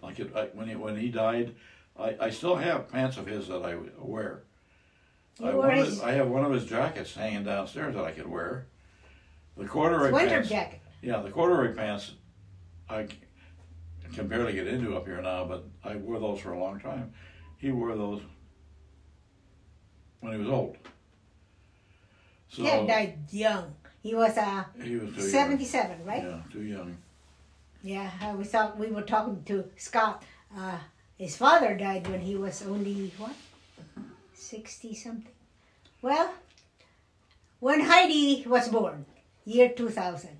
like 0.00 0.20
it, 0.20 0.30
I, 0.36 0.44
when 0.54 0.68
he 0.68 0.76
when 0.76 0.96
he 0.96 1.08
died, 1.08 1.56
I, 1.98 2.14
I 2.20 2.30
still 2.30 2.54
have 2.54 2.88
pants 2.92 3.16
of 3.16 3.26
his 3.26 3.48
that 3.48 3.64
I 3.64 3.74
wear. 3.98 4.43
I, 5.42 5.74
his- 5.74 6.00
I 6.00 6.12
have 6.12 6.28
one 6.28 6.44
of 6.44 6.52
his 6.52 6.64
jackets 6.64 7.14
hanging 7.14 7.44
downstairs 7.44 7.94
that 7.94 8.04
I 8.04 8.12
could 8.12 8.28
wear. 8.28 8.66
The 9.56 9.66
corduroy 9.66 10.10
Winter 10.12 10.36
pants. 10.36 10.48
jacket. 10.48 10.80
Yeah, 11.02 11.20
the 11.20 11.30
corduroy 11.30 11.74
pants. 11.74 12.12
I 12.88 13.06
can 14.14 14.28
barely 14.28 14.52
get 14.52 14.66
into 14.66 14.96
up 14.96 15.06
here 15.06 15.20
now, 15.22 15.44
but 15.44 15.64
I 15.82 15.96
wore 15.96 16.18
those 16.18 16.40
for 16.40 16.52
a 16.52 16.58
long 16.58 16.80
time. 16.80 17.12
He 17.58 17.70
wore 17.70 17.94
those 17.96 18.20
when 20.20 20.32
he 20.32 20.38
was 20.38 20.48
old. 20.48 20.76
So 22.48 22.62
Dad 22.62 22.86
died 22.86 23.18
young. 23.30 23.74
He 24.02 24.14
was 24.14 24.36
uh, 24.36 24.64
he 24.82 24.96
was 24.96 25.14
too 25.14 25.20
young. 25.22 25.30
77, 25.30 26.04
right? 26.04 26.22
Yeah, 26.22 26.38
too 26.52 26.62
young. 26.62 26.96
Yeah, 27.82 28.34
was 28.34 28.48
thought 28.48 28.78
we 28.78 28.88
were 28.88 29.02
talking 29.02 29.42
to 29.44 29.64
Scott. 29.76 30.22
Uh, 30.56 30.78
his 31.18 31.36
father 31.36 31.74
died 31.74 32.06
when 32.08 32.20
he 32.20 32.34
was 32.36 32.62
only 32.62 33.12
what, 33.18 33.32
60 34.44 34.94
something. 34.94 35.32
Well, 36.02 36.34
when 37.60 37.80
Heidi 37.80 38.44
was 38.46 38.68
born, 38.68 39.06
year 39.44 39.70
2000, 39.70 40.30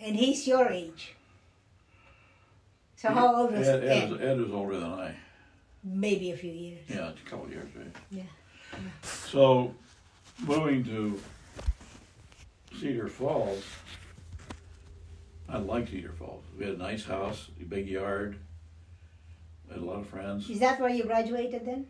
and 0.00 0.16
he's 0.16 0.46
your 0.46 0.68
age. 0.68 1.14
So 2.96 3.08
how 3.10 3.34
old 3.34 3.52
was 3.52 3.68
Ed, 3.68 3.84
Ed, 3.84 3.88
Ed? 3.88 4.10
was, 4.10 4.20
Ed 4.20 4.40
was 4.40 4.50
older 4.50 4.80
than 4.80 4.92
I. 4.92 5.14
Maybe 5.84 6.30
a 6.30 6.36
few 6.36 6.52
years. 6.52 6.84
Yeah, 6.88 7.10
it's 7.10 7.20
a 7.20 7.30
couple 7.30 7.48
years, 7.48 7.68
right? 7.76 7.94
Yeah. 8.10 8.22
So, 9.02 9.74
moving 10.40 10.84
to 10.84 11.20
Cedar 12.80 13.08
Falls, 13.08 13.64
I 15.48 15.58
like 15.58 15.88
Cedar 15.88 16.12
Falls. 16.12 16.44
We 16.56 16.64
had 16.64 16.74
a 16.74 16.78
nice 16.78 17.04
house, 17.04 17.48
a 17.60 17.64
big 17.64 17.88
yard, 17.88 18.38
had 19.68 19.78
a 19.78 19.84
lot 19.84 20.00
of 20.00 20.06
friends. 20.06 20.48
Is 20.48 20.60
that 20.60 20.80
where 20.80 20.90
you 20.90 21.04
graduated 21.04 21.66
then? 21.66 21.86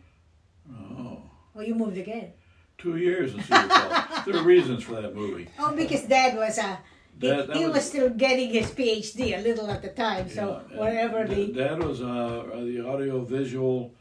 Oh, 0.71 1.23
Well, 1.55 1.65
you 1.67 1.75
moved 1.75 1.99
again? 1.99 2.33
two 2.79 2.97
years 2.97 3.33
in 3.35 3.41
Cedar 3.43 3.69
Falls. 3.69 4.25
There 4.27 4.37
are 4.37 4.43
reasons 4.43 4.83
for 4.83 5.01
that 5.01 5.15
movie. 5.15 5.47
Oh, 5.59 5.73
because 5.77 6.03
Dad 6.03 6.37
was 6.37 6.59
uh, 6.59 6.77
he, 7.21 7.29
Dad- 7.29 7.51
he 7.57 7.65
was- 7.65 7.75
was, 7.75 7.85
still 7.89 8.11
getting 8.11 8.51
his 8.51 8.71
PhD 8.73 9.39
a 9.39 9.43
little 9.43 9.71
at 9.71 9.83
the 9.83 9.91
time. 9.91 10.29
So 10.29 10.43
Yeah, 10.51 10.71
and 10.71 10.79
whatever 10.81 11.25
the 11.27 11.47
Dad 11.53 11.79
was 11.83 12.03
uh, 12.03 12.45
the 12.55 12.85
audio-visual 12.85 13.95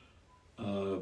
uh, 0.57 0.95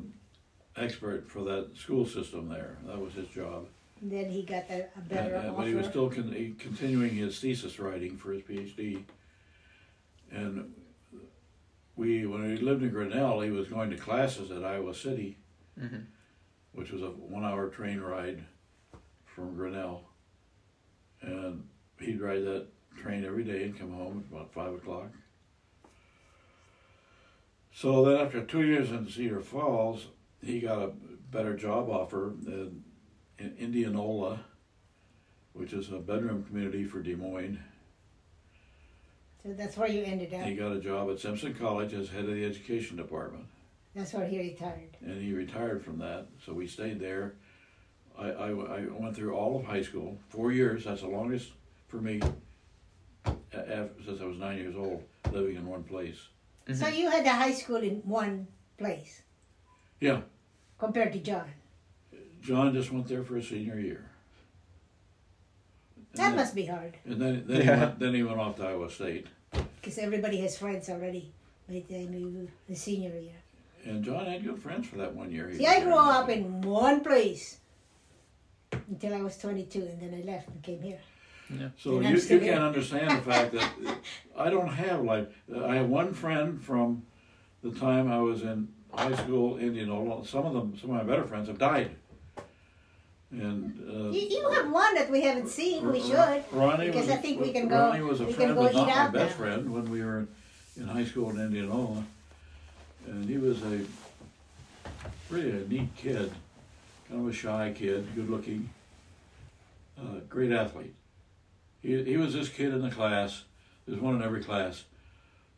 expert 0.75 1.29
for 1.29 1.43
that 1.45 1.69
school 1.77 2.05
system 2.05 2.49
there. 2.49 2.77
That 2.85 2.99
was 2.99 3.13
his 3.13 3.27
job. 3.29 3.67
then 4.01 4.29
he 4.29 4.43
got 4.43 4.65
a, 4.69 4.87
a 4.97 5.01
better 5.07 5.35
and- 5.35 5.47
offer. 5.51 5.57
but 5.59 5.67
he 5.67 5.75
was 5.75 5.87
still 5.87 6.09
con- 6.09 6.33
he 6.33 6.55
continuing 6.59 7.15
his 7.15 7.39
thesis 7.39 7.79
writing 7.79 8.17
for 8.17 8.33
his 8.33 8.41
PhD. 8.43 9.03
And 10.31 10.73
we, 11.95 12.25
when 12.25 12.43
we 12.43 12.57
lived 12.57 12.83
in 12.83 12.89
Grinnell, 12.89 13.39
he 13.41 13.51
was 13.51 13.67
going 13.69 13.89
to 13.91 13.95
classes 13.97 14.51
at 14.51 14.63
Iowa 14.65 14.93
City, 14.93 15.37
Mhm. 15.79 16.05
which 16.73 16.91
was 16.91 17.01
a 17.01 17.09
one-hour 17.09 17.69
train 17.69 17.99
ride 17.99 18.43
from 19.25 19.55
Grinnell. 19.55 20.03
And 21.21 21.67
he'd 21.99 22.21
ride 22.21 22.43
that 22.43 22.67
train 22.97 23.23
every 23.25 23.43
day 23.43 23.63
and 23.63 23.77
come 23.77 23.91
home 23.93 24.25
at 24.25 24.31
about 24.31 24.53
five 24.53 24.73
o'clock. 24.73 25.11
So 27.73 28.03
then, 28.05 28.17
after 28.25 28.43
two 28.43 28.63
years 28.63 28.91
in 28.91 29.07
Cedar 29.07 29.39
Falls, 29.41 30.07
he 30.43 30.59
got 30.59 30.81
a 30.81 30.91
better 31.31 31.55
job 31.55 31.89
offer 31.89 32.33
in, 32.45 32.83
in 33.37 33.55
Indianola, 33.57 34.43
which 35.53 35.71
is 35.73 35.91
a 35.91 35.99
bedroom 35.99 36.43
community 36.43 36.83
for 36.83 37.01
Des 37.01 37.15
Moines. 37.15 37.59
so 39.43 39.53
that's 39.53 39.77
where 39.77 39.87
you 39.89 40.03
ended 40.03 40.33
up. 40.33 40.41
He 40.41 40.55
got 40.55 40.73
a 40.73 40.79
job 40.79 41.09
at 41.09 41.19
Simpson 41.19 41.53
College 41.53 41.93
as 41.93 42.09
head 42.09 42.25
of 42.25 42.31
the 42.33 42.43
education 42.45 42.97
department, 42.97 43.45
That's 43.95 44.13
where 44.13 44.27
he 44.27 44.37
retired. 44.39 44.97
and 45.01 45.21
he 45.21 45.33
retired 45.33 45.83
from 45.83 45.97
that. 45.99 46.27
So 46.45 46.53
we 46.53 46.67
stayed 46.67 46.99
there. 46.99 47.33
I, 48.17 48.27
I, 48.29 48.47
I 48.49 48.85
went 48.89 49.15
through 49.15 49.33
all 49.35 49.57
of 49.57 49.65
high 49.65 49.81
school, 49.81 50.17
four 50.29 50.51
years. 50.51 50.85
That's 50.85 51.01
the 51.01 51.07
longest 51.07 51.51
for 51.87 51.97
me 51.97 52.19
a- 53.53 53.87
since 54.05 54.21
I 54.21 54.25
was 54.25 54.37
nine 54.37 54.57
years 54.57 54.75
old, 54.75 55.03
living 55.31 55.55
in 55.55 55.65
one 55.65 55.83
place. 55.83 56.17
Mm-hmm. 56.67 56.79
So 56.79 56.87
you 56.87 57.09
had 57.09 57.25
a 57.25 57.31
high 57.33 57.53
school 57.53 57.77
in 57.77 58.01
one 58.05 58.47
place 58.77 59.21
Yeah, 59.99 60.21
compared 60.77 61.13
to 61.13 61.19
John. 61.19 61.49
John 62.41 62.73
just 62.73 62.91
went 62.91 63.07
there 63.07 63.23
for 63.23 63.35
his 63.37 63.47
senior 63.49 63.79
year. 63.79 64.05
And 65.95 66.05
That 66.13 66.27
then, 66.29 66.35
must 66.35 66.55
be 66.55 66.65
hard 66.65 66.93
and 67.05 67.21
then, 67.21 67.43
then, 67.47 67.61
he 67.61 67.67
went, 67.69 67.99
then 67.99 68.13
he 68.13 68.23
went 68.23 68.39
off 68.39 68.55
to 68.57 68.63
Iowa 68.67 68.89
State. 68.89 69.27
because 69.81 69.97
everybody 69.97 70.37
has 70.41 70.57
friends 70.57 70.89
already 70.89 71.31
by 71.67 71.75
the 71.75 71.81
time 71.81 72.13
you 72.13 72.47
the 72.67 72.75
senior 72.75 73.17
year. 73.19 73.35
And 73.85 74.03
John 74.03 74.25
had 74.25 74.43
good 74.43 74.61
friends 74.61 74.87
for 74.87 74.97
that 74.97 75.13
one 75.15 75.31
year. 75.31 75.49
he 75.49 75.57
See, 75.57 75.65
I 75.67 75.81
grew 75.81 75.95
up 75.95 76.29
in 76.29 76.61
one 76.61 77.01
place 77.01 77.59
until 78.89 79.13
I 79.13 79.21
was 79.21 79.37
22, 79.37 79.79
and 79.79 80.01
then 80.01 80.21
I 80.21 80.25
left 80.29 80.49
and 80.49 80.61
came 80.61 80.81
here. 80.81 80.99
Yeah. 81.49 81.69
So 81.77 81.99
you, 81.99 82.15
you 82.15 82.39
can't 82.39 82.63
understand 82.63 83.09
the 83.17 83.21
fact 83.31 83.53
that 83.53 83.71
I 84.37 84.49
don't 84.51 84.67
have 84.67 85.01
like 85.01 85.31
I 85.67 85.75
have 85.75 85.87
one 85.87 86.13
friend 86.13 86.61
from 86.61 87.03
the 87.63 87.71
time 87.71 88.11
I 88.11 88.19
was 88.19 88.43
in 88.43 88.67
high 88.93 89.15
school, 89.15 89.57
in 89.57 89.67
Indianola. 89.69 90.25
Some 90.25 90.45
of 90.45 90.53
them, 90.53 90.77
some 90.79 90.91
of 90.91 90.97
my 90.97 91.03
better 91.03 91.23
friends, 91.25 91.47
have 91.47 91.57
died. 91.57 91.91
And 93.31 93.79
uh, 93.87 94.09
You, 94.11 94.21
you 94.27 94.49
have 94.51 94.71
one 94.71 94.95
that 94.95 95.09
we 95.09 95.21
haven't 95.21 95.49
seen. 95.49 95.91
We 95.91 96.01
R- 96.01 96.07
should. 96.07 96.43
Ronnie 96.51 96.87
because 96.87 97.07
was, 97.07 97.15
I 97.15 97.17
think 97.17 97.41
we 97.41 97.51
can 97.51 97.67
go- 97.67 97.77
Ronnie 97.89 98.01
was 98.01 98.21
a 98.21 98.25
we 98.25 98.33
friend, 98.33 98.55
but 98.55 98.73
not 98.73 98.87
my 98.87 98.93
out 98.93 99.13
best 99.13 99.31
now. 99.39 99.45
friend 99.45 99.73
when 99.73 99.89
we 99.91 100.03
were 100.03 100.27
in 100.77 100.87
high 100.87 101.05
school 101.05 101.29
in 101.31 101.39
Indianola. 101.39 102.03
And 103.07 103.27
he 103.29 103.37
was 103.37 103.61
a 103.63 103.81
really 105.29 105.51
a 105.51 105.67
neat 105.67 105.95
kid, 105.95 106.31
kind 107.07 107.21
of 107.21 107.27
a 107.27 107.33
shy 107.33 107.73
kid, 107.75 108.07
good 108.15 108.29
looking, 108.29 108.69
uh, 109.99 110.19
great 110.29 110.51
athlete. 110.51 110.93
He, 111.81 112.03
he 112.03 112.17
was 112.17 112.33
this 112.33 112.49
kid 112.49 112.73
in 112.73 112.81
the 112.81 112.89
class, 112.91 113.43
there's 113.87 113.99
one 114.01 114.15
in 114.15 114.23
every 114.23 114.43
class, 114.43 114.83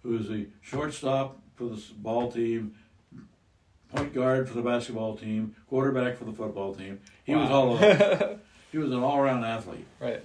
who 0.03 0.09
was 0.17 0.27
the 0.29 0.47
shortstop 0.61 1.37
for 1.55 1.65
the 1.65 1.81
ball 1.97 2.31
team, 2.31 2.75
point 3.93 4.13
guard 4.13 4.47
for 4.47 4.55
the 4.55 4.61
basketball 4.61 5.17
team, 5.17 5.55
quarterback 5.69 6.17
for 6.17 6.25
the 6.25 6.31
football 6.33 6.73
team. 6.73 6.99
He 7.23 7.35
was 7.35 7.49
all 7.49 7.73
of 7.73 7.79
those. 7.79 8.37
He 8.71 8.77
was 8.77 8.89
an 8.93 9.03
all-around 9.03 9.43
athlete. 9.43 9.85
Right. 9.99 10.23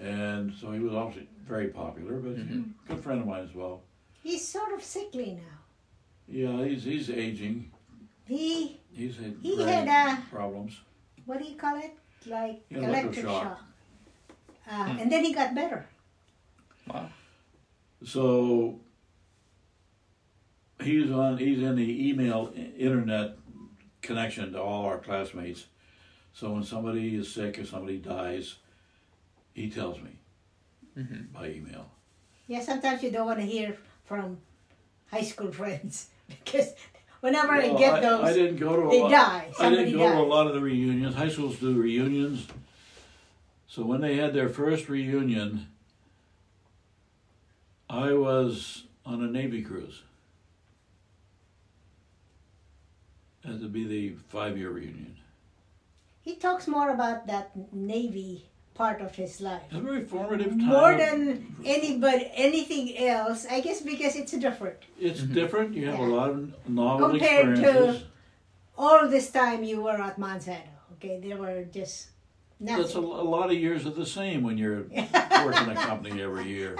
And 0.00 0.54
so 0.60 0.70
he 0.70 0.78
was 0.78 0.94
obviously 0.94 1.26
very 1.44 1.66
popular, 1.66 2.12
but 2.18 2.36
Mhm. 2.36 2.68
good 2.86 3.00
friend 3.02 3.20
of 3.20 3.26
mine 3.26 3.42
as 3.48 3.52
well. 3.52 3.82
He's 4.22 4.46
sort 4.46 4.72
of 4.72 4.80
sickly 4.84 5.32
now. 5.32 5.58
Yeah, 6.30 6.64
he's 6.64 6.84
he's 6.84 7.10
aging. 7.10 7.70
He 8.26 8.80
He's 8.92 9.16
had 9.16 9.36
He 9.42 9.62
had, 9.62 9.88
uh, 9.88 10.16
problems. 10.30 10.80
what 11.24 11.38
do 11.38 11.44
you 11.48 11.56
call 11.56 11.76
it? 11.78 11.92
Like 12.26 12.60
Yeah, 12.68 12.78
electric 12.88 13.24
electroshock. 13.24 13.42
shock. 13.42 13.60
Uh, 14.70 14.96
And 15.00 15.10
then 15.10 15.24
he 15.24 15.32
got 15.32 15.54
better. 15.54 15.86
Wow. 16.86 17.08
So 18.04 18.80
he's 20.82 21.10
on. 21.10 21.38
He's 21.38 21.62
in 21.62 21.76
the 21.76 22.08
email 22.08 22.52
internet 22.76 23.36
connection 24.02 24.52
to 24.52 24.60
all 24.62 24.84
our 24.86 24.98
classmates. 24.98 25.66
So 26.32 26.52
when 26.52 26.62
somebody 26.64 27.16
is 27.16 27.32
sick 27.32 27.58
or 27.58 27.64
somebody 27.64 27.98
dies, 27.98 28.56
he 29.54 29.70
tells 29.70 30.00
me 30.00 30.10
Mhm. 30.96 31.32
by 31.32 31.48
email. 31.50 31.90
Yeah, 32.46 32.60
sometimes 32.60 33.02
you 33.02 33.10
don't 33.10 33.26
want 33.26 33.40
to 33.40 33.46
hear 33.46 33.76
from 34.04 34.38
high 35.10 35.22
school 35.24 35.52
friends 35.60 36.10
because 36.44 36.74
whenever 37.20 37.52
I 37.52 37.68
Well, 37.68 37.78
get 37.78 38.02
those, 38.02 38.24
I 38.24 38.32
didn't 38.32 38.56
go 38.58 38.76
to 38.76 38.88
a 38.88 38.90
they 38.90 39.02
lot. 39.02 39.10
die. 39.10 39.52
I 39.58 39.70
didn't 39.70 39.92
go 39.98 40.10
to 40.12 40.18
a 40.18 40.22
lot 40.22 40.46
of 40.46 40.54
the 40.54 40.60
reunions. 40.60 41.14
High 41.14 41.28
schools 41.28 41.56
do 41.58 41.74
reunions. 41.80 42.46
So 43.66 43.84
when 43.84 44.00
they 44.00 44.16
had 44.16 44.32
their 44.34 44.48
first 44.48 44.88
reunion, 44.88 45.68
I 47.88 48.12
was 48.12 48.84
on 49.06 49.22
a 49.22 49.26
Navy 49.26 49.62
cruise. 49.62 50.02
Had 53.44 53.60
to 53.60 53.68
be 53.68 53.86
the 53.86 54.16
five-year 54.28 54.70
reunion. 54.70 55.16
He 56.22 56.34
talks 56.36 56.66
more 56.66 56.90
about 56.90 57.26
that 57.28 57.52
Navy 57.72 58.46
part 58.78 59.00
of 59.02 59.14
his 59.16 59.40
life. 59.40 59.60
It's 59.66 59.74
a 59.76 59.80
very 59.80 60.04
formative 60.04 60.50
time. 60.50 60.66
More 60.78 60.96
than 60.96 61.56
anybody, 61.64 62.30
anything 62.34 62.96
else, 62.96 63.44
I 63.50 63.60
guess 63.60 63.80
because 63.80 64.14
it's 64.14 64.32
different. 64.32 64.78
It's 65.00 65.20
Mhm. 65.20 65.34
different. 65.34 65.74
You 65.74 65.86
have 65.90 65.98
a 65.98 66.10
lot 66.18 66.30
of 66.30 66.68
novel 66.68 67.10
Compared 67.10 67.56
to- 67.56 68.00
All 68.86 69.08
this 69.08 69.28
time 69.32 69.64
you 69.64 69.78
were 69.82 70.00
at 70.08 70.16
Monsanto, 70.20 70.74
okay? 70.94 71.18
There 71.24 71.36
were 71.36 71.64
just 71.78 71.96
nothing. 72.60 72.82
That's 72.82 72.94
a, 72.94 73.00
a 73.00 73.26
lot 73.36 73.50
of 73.50 73.58
years 73.58 73.84
of 73.86 73.96
the 73.96 74.06
same 74.06 74.44
when 74.46 74.56
you're 74.56 74.84
working 75.46 75.68
a 75.76 75.78
company 75.90 76.22
every 76.22 76.46
year. 76.56 76.76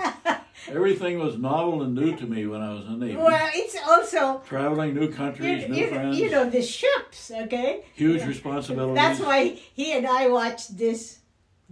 Everything 0.69 1.19
was 1.19 1.37
novel 1.39 1.83
and 1.83 1.95
new 1.97 2.15
to 2.15 2.27
me 2.35 2.47
when 2.47 2.61
I 2.61 2.71
was 2.75 2.85
in 2.87 3.01
the 3.01 3.07
Navy. 3.07 3.17
Well, 3.17 3.51
it's 3.53 3.77
also 3.93 4.43
Traveling 4.47 4.95
new 4.95 5.07
you, 5.07 5.13
countries, 5.23 5.69
new 5.69 5.75
you, 5.77 5.87
friends, 5.89 6.19
you 6.21 6.31
know 6.31 6.49
the 6.49 6.63
ships, 6.63 7.33
okay? 7.45 7.83
huge 7.95 8.21
Yeah. 8.21 8.29
responsibilities. 8.29 8.95
That's 9.03 9.21
why 9.21 9.41
he 9.75 9.93
and 9.99 10.07
I 10.07 10.29
watched 10.29 10.77
this 10.79 11.18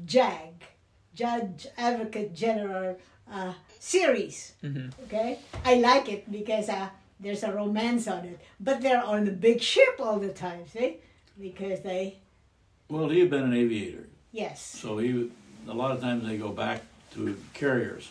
JAG, 0.05 0.64
Judge 1.14 1.66
Advocate 1.78 2.35
General 2.35 2.98
uh, 3.31 3.55
series. 3.81 4.52
Mhm. 4.62 4.93
Okay, 5.05 5.39
I 5.64 5.74
like 5.77 6.09
it 6.09 6.31
because 6.31 6.68
uh, 6.68 6.89
there's 7.18 7.43
a 7.43 7.52
romance 7.52 8.06
on 8.06 8.24
it, 8.27 8.40
but 8.60 8.81
they're 8.82 9.02
on 9.02 9.24
the 9.24 9.32
big 9.32 9.60
ship 9.60 9.97
all 9.98 10.18
the 10.18 10.32
time, 10.32 10.66
see? 10.68 10.98
Because 11.40 11.81
they, 11.81 12.18
Well, 12.89 13.09
he 13.09 13.20
had 13.20 13.31
been 13.31 13.44
an 13.44 13.55
aviator, 13.55 14.06
yes. 14.32 14.62
so 14.62 14.98
he 14.98 15.31
a 15.68 15.74
lot 15.74 15.90
of 15.90 16.01
times 16.01 16.24
they 16.27 16.36
go 16.36 16.51
back 16.51 16.82
to 17.14 17.36
carriers 17.55 18.10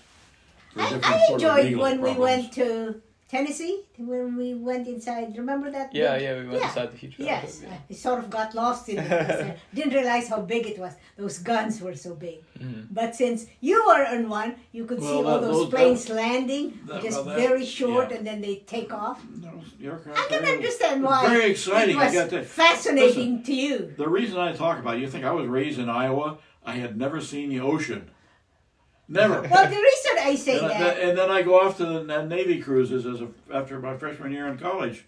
for 0.74 0.82
I, 0.82 1.00
I 1.04 1.34
enjoyed 1.34 1.66
legal 1.66 1.82
when 1.84 2.02
we 2.02 2.12
went 2.14 2.52
to 2.54 3.02
Tennessee 3.28 3.82
when 3.98 4.38
we 4.38 4.54
went 4.54 4.88
inside. 4.88 5.36
Remember 5.36 5.72
that? 5.72 5.94
Yeah, 5.96 6.14
big- 6.14 6.24
yeah, 6.24 6.34
we 6.40 6.46
went 6.48 6.60
Yeah. 6.62 6.68
inside 6.68 6.92
the 6.92 6.98
future. 6.98 7.24
Yes, 7.24 7.62
Yeah. 7.64 7.74
I 7.90 7.94
sort 7.94 8.20
of 8.24 8.30
got 8.30 8.54
lost 8.54 8.88
in 8.90 9.00
it. 9.00 9.58
didn't 9.74 9.94
realize 9.94 10.28
how 10.28 10.42
big 10.42 10.68
it 10.68 10.78
was. 10.78 10.94
Those 11.18 11.40
guns 11.40 11.82
were 11.82 11.96
so 11.96 12.14
big. 12.14 12.38
Mhm. 12.60 12.88
But 12.92 13.16
since 13.16 13.48
you 13.62 13.84
were 13.88 14.06
on 14.06 14.30
one, 14.30 14.56
you 14.72 14.86
could 14.86 15.00
see 15.00 15.06
Well, 15.08 15.28
all 15.28 15.42
those 15.42 15.58
those- 15.62 15.70
planes 15.70 16.08
landing, 16.10 16.80
that- 16.88 17.02
just 17.02 17.18
well, 17.18 17.26
that- 17.26 17.38
very 17.48 17.66
short, 17.66 18.12
yeah. 18.12 18.18
and 18.18 18.28
then 18.28 18.42
they 18.42 18.56
take 18.76 18.94
off. 18.94 19.20
I 20.24 20.26
can 20.30 20.46
understand 20.46 21.04
why. 21.04 21.28
Very 21.28 21.50
exciting. 21.52 21.96
It 21.96 22.00
was 22.00 22.12
I 22.12 22.14
got 22.14 22.30
that. 22.30 22.46
fascinating 22.46 23.42
to 23.44 23.54
you. 23.54 23.94
The 23.98 24.08
reason 24.08 24.38
I 24.38 24.54
talk 24.54 24.78
about 24.80 24.98
it, 24.98 25.02
you 25.02 25.10
think 25.10 25.26
I 25.26 25.32
was 25.32 25.48
raised 25.48 25.80
in 25.80 25.90
Iowa. 25.90 26.38
I 26.64 26.74
had 26.74 26.96
never 26.98 27.22
seen 27.22 27.50
the 27.50 27.60
ocean. 27.60 28.10
Never. 29.08 29.42
Well, 29.42 29.70
the 29.70 29.76
reason 29.76 30.12
I 30.20 30.36
say 30.36 30.58
and, 30.58 30.66
I- 30.68 30.80
that, 30.80 31.00
and 31.00 31.18
then 31.18 31.30
I 31.30 31.42
go 31.44 31.60
off 31.60 31.78
to 31.78 31.86
the 32.04 32.24
Navy 32.26 32.60
cruises 32.62 33.06
as 33.06 33.22
a, 33.22 33.28
after 33.54 33.80
my 33.80 33.96
freshman 33.98 34.32
year 34.32 34.48
in 34.48 34.58
college. 34.58 35.06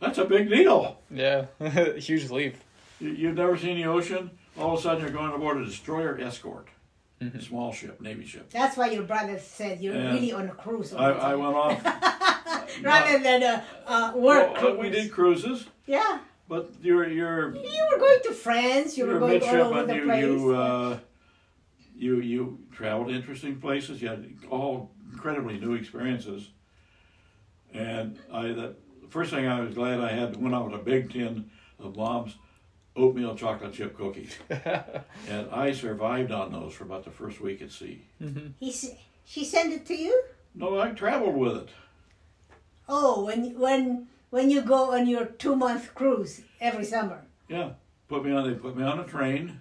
That's 0.00 0.18
a 0.18 0.24
big 0.24 0.48
deal. 0.48 0.98
Yeah, 1.10 1.46
huge 1.96 2.30
leap. 2.30 2.56
You, 3.00 3.10
you've 3.10 3.34
never 3.36 3.56
seen 3.56 3.76
the 3.76 3.86
ocean. 3.86 4.30
All 4.58 4.74
of 4.74 4.80
a 4.80 4.82
sudden, 4.82 5.02
you're 5.02 5.10
going 5.10 5.32
aboard 5.32 5.56
a 5.58 5.64
destroyer 5.64 6.18
escort, 6.20 6.66
Mm-hmm. 7.22 7.36
a 7.38 7.42
small 7.42 7.72
ship, 7.72 8.00
Navy 8.00 8.24
ship. 8.24 8.48
that's 8.50 8.76
why 8.76 8.90
your 8.90 9.02
brother 9.02 9.38
said 9.40 9.80
you're 9.80 9.94
Yeah. 9.96 10.12
really 10.12 10.32
on 10.32 10.46
a 10.48 10.52
cruise. 10.52 10.94
I, 10.94 11.10
I 11.10 11.34
went 11.34 11.56
off. 11.56 11.84
Rather 12.82 13.18
than 13.18 13.42
a 13.42 13.64
uh, 13.86 14.12
work 14.14 14.52
Well, 14.52 14.56
uh, 14.56 14.58
cruise. 14.60 14.78
we 14.78 14.90
did 14.90 15.10
cruises, 15.10 15.66
Yeah. 15.86 16.20
but 16.48 16.70
you're 16.80 17.08
you're 17.08 17.54
You 17.56 17.88
were 17.90 17.98
going 17.98 18.18
to 18.24 18.32
France. 18.34 18.96
You 18.96 19.06
you're 19.06 19.14
were 19.14 19.20
going 19.20 19.42
all 19.42 19.56
over 19.74 19.84
the 19.86 19.94
You 19.96 20.04
place. 20.04 20.24
you 20.24 20.54
uh, 20.54 20.98
you 21.98 22.20
you 22.20 22.58
traveled 22.72 23.10
interesting 23.10 23.60
places. 23.60 24.00
You 24.00 24.08
had 24.08 24.30
all 24.50 24.92
incredibly 25.12 25.58
new 25.58 25.74
experiences. 25.74 26.50
And 27.72 28.18
I 28.32 28.48
the 28.48 28.74
first 29.10 29.30
thing 29.30 29.46
I 29.46 29.60
was 29.60 29.74
glad 29.74 30.00
I 30.00 30.12
had 30.12 30.40
went 30.40 30.54
out 30.54 30.70
with 30.70 30.80
a 30.80 30.84
big 30.84 31.12
tin 31.12 31.50
of 31.78 31.96
mom's 31.96 32.36
oatmeal 32.96 33.34
chocolate 33.36 33.72
chip 33.74 33.96
cookies, 33.96 34.36
and 34.48 35.48
I 35.52 35.72
survived 35.72 36.32
on 36.32 36.50
those 36.52 36.72
for 36.74 36.84
about 36.84 37.04
the 37.04 37.10
first 37.12 37.40
week 37.40 37.62
at 37.62 37.70
sea. 37.70 38.02
Mm-hmm. 38.20 38.48
He, 38.58 38.70
s- 38.70 38.90
she 39.24 39.44
sent 39.44 39.72
it 39.72 39.86
to 39.86 39.94
you. 39.94 40.20
No, 40.54 40.80
I 40.80 40.90
traveled 40.90 41.36
with 41.36 41.56
it. 41.58 41.68
Oh, 42.88 43.26
when 43.26 43.56
when 43.58 44.08
when 44.30 44.50
you 44.50 44.62
go 44.62 44.92
on 44.94 45.06
your 45.06 45.26
two 45.26 45.54
month 45.54 45.94
cruise 45.94 46.40
every 46.60 46.84
summer. 46.84 47.24
Yeah, 47.48 47.72
put 48.08 48.24
me 48.24 48.32
on. 48.32 48.48
They 48.48 48.54
put 48.58 48.76
me 48.76 48.82
on 48.82 48.98
a 48.98 49.04
train. 49.04 49.60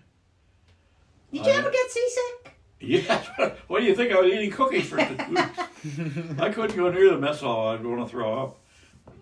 Did 1.32 1.46
you 1.46 1.52
I- 1.52 1.56
ever 1.56 1.72
get 1.72 1.92
seasick? 1.92 2.54
Yeah. 2.80 3.24
what 3.68 3.80
do 3.80 3.86
you 3.86 3.96
think? 3.96 4.12
I 4.14 4.22
was 4.22 4.32
eating 4.32 4.52
cookies 4.52 4.88
for 4.88 4.98
two 4.98 5.16
weeks. 5.30 6.40
I 6.40 6.50
couldn't 6.50 6.76
go 6.76 6.92
near 6.92 7.10
the 7.10 7.18
mess 7.18 7.42
hall. 7.42 7.70
I'd 7.70 7.84
want 7.84 8.06
to 8.06 8.08
throw 8.08 8.44
up. 8.44 8.60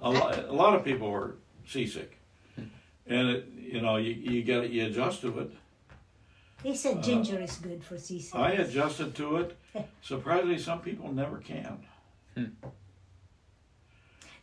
A 0.02 0.10
lot, 0.10 0.38
a 0.38 0.52
lot 0.52 0.76
of 0.76 0.84
people 0.84 1.10
were 1.10 1.36
seasick, 1.66 2.18
and 2.58 3.30
it, 3.30 3.48
you 3.58 3.82
know, 3.82 3.96
you 3.96 4.12
you 4.12 4.44
get 4.44 4.70
you 4.70 4.86
adjust 4.88 5.22
to 5.22 5.40
it. 5.40 5.52
They 6.64 6.76
said 6.76 7.02
ginger 7.02 7.40
is 7.40 7.56
good 7.58 7.84
for 7.84 7.98
seasick. 7.98 8.36
Uh, 8.36 8.40
I 8.40 8.52
adjusted 8.52 9.16
to 9.16 9.38
it. 9.38 9.58
Surprisingly, 10.02 10.58
some 10.58 10.82
people 10.82 11.12
never 11.14 11.38
can. 11.38 11.80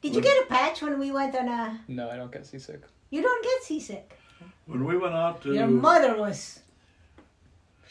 Did 0.01 0.15
you 0.15 0.21
get 0.21 0.43
a 0.43 0.47
patch 0.47 0.83
when 0.83 0.99
we 0.99 1.11
went 1.11 1.37
on 1.37 1.49
a? 1.49 1.81
No, 1.87 2.09
I 2.11 2.17
don't 2.17 2.33
get 2.33 2.47
seasick. 2.47 2.83
You 3.11 3.23
don't 3.23 3.45
get 3.45 3.63
seasick. 3.63 4.19
When 4.67 4.85
we 4.85 4.97
went 4.97 5.15
out 5.15 5.43
to 5.43 5.53
Your 5.53 5.69
mother 5.69 6.17
was. 6.17 6.61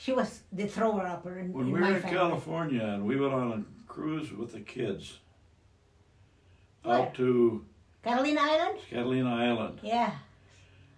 She 0.02 0.14
was 0.14 0.42
the 0.52 0.66
thrower 0.66 1.06
upper 1.06 1.38
in, 1.38 1.54
when 1.54 1.68
in 1.68 1.72
we 1.74 1.80
were 1.80 1.86
in 1.96 2.02
family. 2.02 2.18
California 2.18 2.84
and 2.84 3.06
we 3.06 3.20
went 3.20 3.34
on 3.36 3.52
a 3.52 3.92
cruise 3.92 4.32
with 4.34 4.52
the 4.54 4.60
kids 4.62 5.20
Where? 6.82 6.98
out 7.02 7.14
to 7.16 7.64
Catalina 8.04 8.42
Island. 8.42 8.80
Catalina 8.90 9.30
Island, 9.36 9.80
Yeah. 9.84 10.12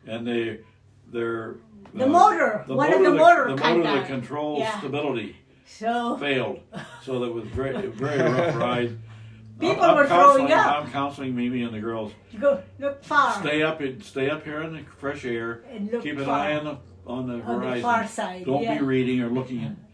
and 0.07 0.25
they 0.25 0.61
they're 1.11 1.57
The 1.93 2.05
uh, 2.05 2.07
motor, 2.07 2.63
one 2.67 2.93
of 2.93 3.03
the 3.03 3.11
motor 3.13 3.49
the 3.49 3.57
motor 3.57 3.83
that 3.83 4.07
controls 4.07 4.59
yeah. 4.59 4.79
stability 4.79 5.35
So 5.65 6.15
failed, 6.21 6.61
so 7.03 7.19
that 7.19 7.29
was 7.29 7.43
very 7.47 7.87
very 7.87 8.21
rough 8.31 8.55
ride. 8.67 8.97
People 9.59 9.83
I'm 9.83 9.97
were 9.97 10.07
throwing 10.07 10.49
up. 10.51 10.81
I'm 10.85 10.91
counseling 10.91 11.35
Mimi 11.35 11.63
and 11.63 11.73
the 11.73 11.81
girls. 11.81 12.13
go 12.39 12.63
look 12.79 13.03
far 13.03 13.33
Stay 13.41 13.63
up, 13.63 13.81
in, 13.81 14.01
stay 14.01 14.29
up 14.29 14.45
here 14.45 14.61
in 14.61 14.71
the 14.73 14.83
fresh 14.97 15.25
air. 15.25 15.63
and 15.69 15.91
look 15.91 16.03
Keep 16.03 16.19
an 16.19 16.25
far 16.25 16.39
eye 16.39 16.55
on 16.55 16.63
the 16.63 16.77
on 17.05 17.27
the 17.27 17.33
on 17.35 17.41
horizon. 17.41 17.73
the 17.77 17.81
far 17.81 18.07
side. 18.07 18.45
Don't 18.45 18.63
yeah. 18.63 18.77
be 18.77 18.83
reading 18.85 19.21
or 19.21 19.29
looking. 19.29 19.59
In. 19.61 19.77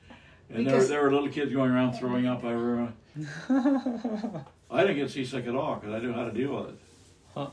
And 0.52 0.66
there, 0.66 0.74
Because- 0.78 0.90
there 0.90 1.04
were 1.04 1.12
little 1.12 1.30
kids 1.30 1.54
going 1.54 1.70
around 1.70 1.94
throwing 1.94 2.26
up. 2.26 2.44
I 2.44 2.50
remember. 2.52 2.94
I 4.72 4.82
didn't 4.82 4.96
get 4.98 5.12
seasick 5.12 5.46
at 5.46 5.54
all 5.56 5.76
because 5.76 5.94
I 5.94 6.00
knew 6.00 6.12
how 6.12 6.26
to 6.26 6.32
deal 6.32 6.56
with 6.56 6.70
it. 6.70 7.50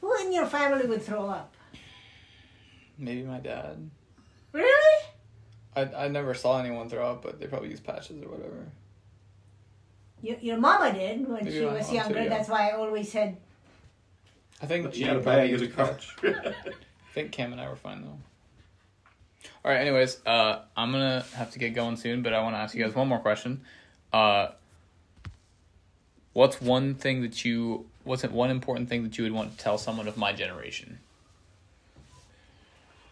Who 0.00 0.16
in 0.22 0.32
your 0.32 0.46
family 0.46 0.86
would 0.86 1.02
throw 1.02 1.26
up? 1.28 1.54
Maybe 2.98 3.22
my 3.22 3.38
dad. 3.38 3.90
Really? 4.52 5.04
I, 5.76 5.82
I 5.82 6.08
never 6.08 6.32
saw 6.34 6.58
anyone 6.58 6.88
throw 6.88 7.06
up, 7.10 7.22
but 7.22 7.38
they 7.38 7.46
probably 7.46 7.68
use 7.70 7.80
patches 7.80 8.22
or 8.22 8.28
whatever. 8.30 8.66
Your, 10.22 10.38
your 10.38 10.56
mama 10.56 10.92
did 10.92 11.28
when 11.28 11.44
Maybe 11.44 11.58
she 11.58 11.64
was 11.64 11.92
younger. 11.92 12.14
too, 12.14 12.22
yeah. 12.22 12.28
That's 12.30 12.48
why 12.48 12.70
I 12.70 12.72
always 12.72 13.12
said, 13.12 13.36
I 14.62 14.66
think 14.66 14.84
But 14.86 14.94
she 14.94 15.02
had 15.02 15.16
a 15.16 15.20
bag 15.20 15.50
in 15.50 15.56
the 15.58 15.64
used 15.64 15.76
car. 15.76 15.88
patch. 15.88 16.16
I 17.12 17.14
think 17.14 17.30
Cam 17.30 17.52
and 17.52 17.60
I 17.60 17.68
were 17.68 17.76
fine 17.76 18.00
though. 18.00 18.18
All 19.64 19.70
right. 19.70 19.80
Anyways, 19.80 20.24
uh, 20.24 20.60
I'm 20.74 20.92
gonna 20.92 21.26
have 21.34 21.50
to 21.50 21.58
get 21.58 21.74
going 21.74 21.96
soon, 21.96 22.22
but 22.22 22.32
I 22.32 22.42
want 22.42 22.54
to 22.54 22.58
ask 22.58 22.74
you 22.74 22.82
guys 22.82 22.94
one 22.94 23.06
more 23.06 23.18
question. 23.18 23.60
Uh, 24.14 24.48
what's 26.32 26.58
one 26.58 26.94
thing 26.94 27.20
that 27.20 27.44
you? 27.44 27.84
What's 28.04 28.24
it 28.24 28.32
one 28.32 28.50
important 28.50 28.88
thing 28.88 29.02
that 29.02 29.18
you 29.18 29.24
would 29.24 29.32
want 29.32 29.52
to 29.52 29.62
tell 29.62 29.76
someone 29.76 30.08
of 30.08 30.16
my 30.16 30.32
generation? 30.32 31.00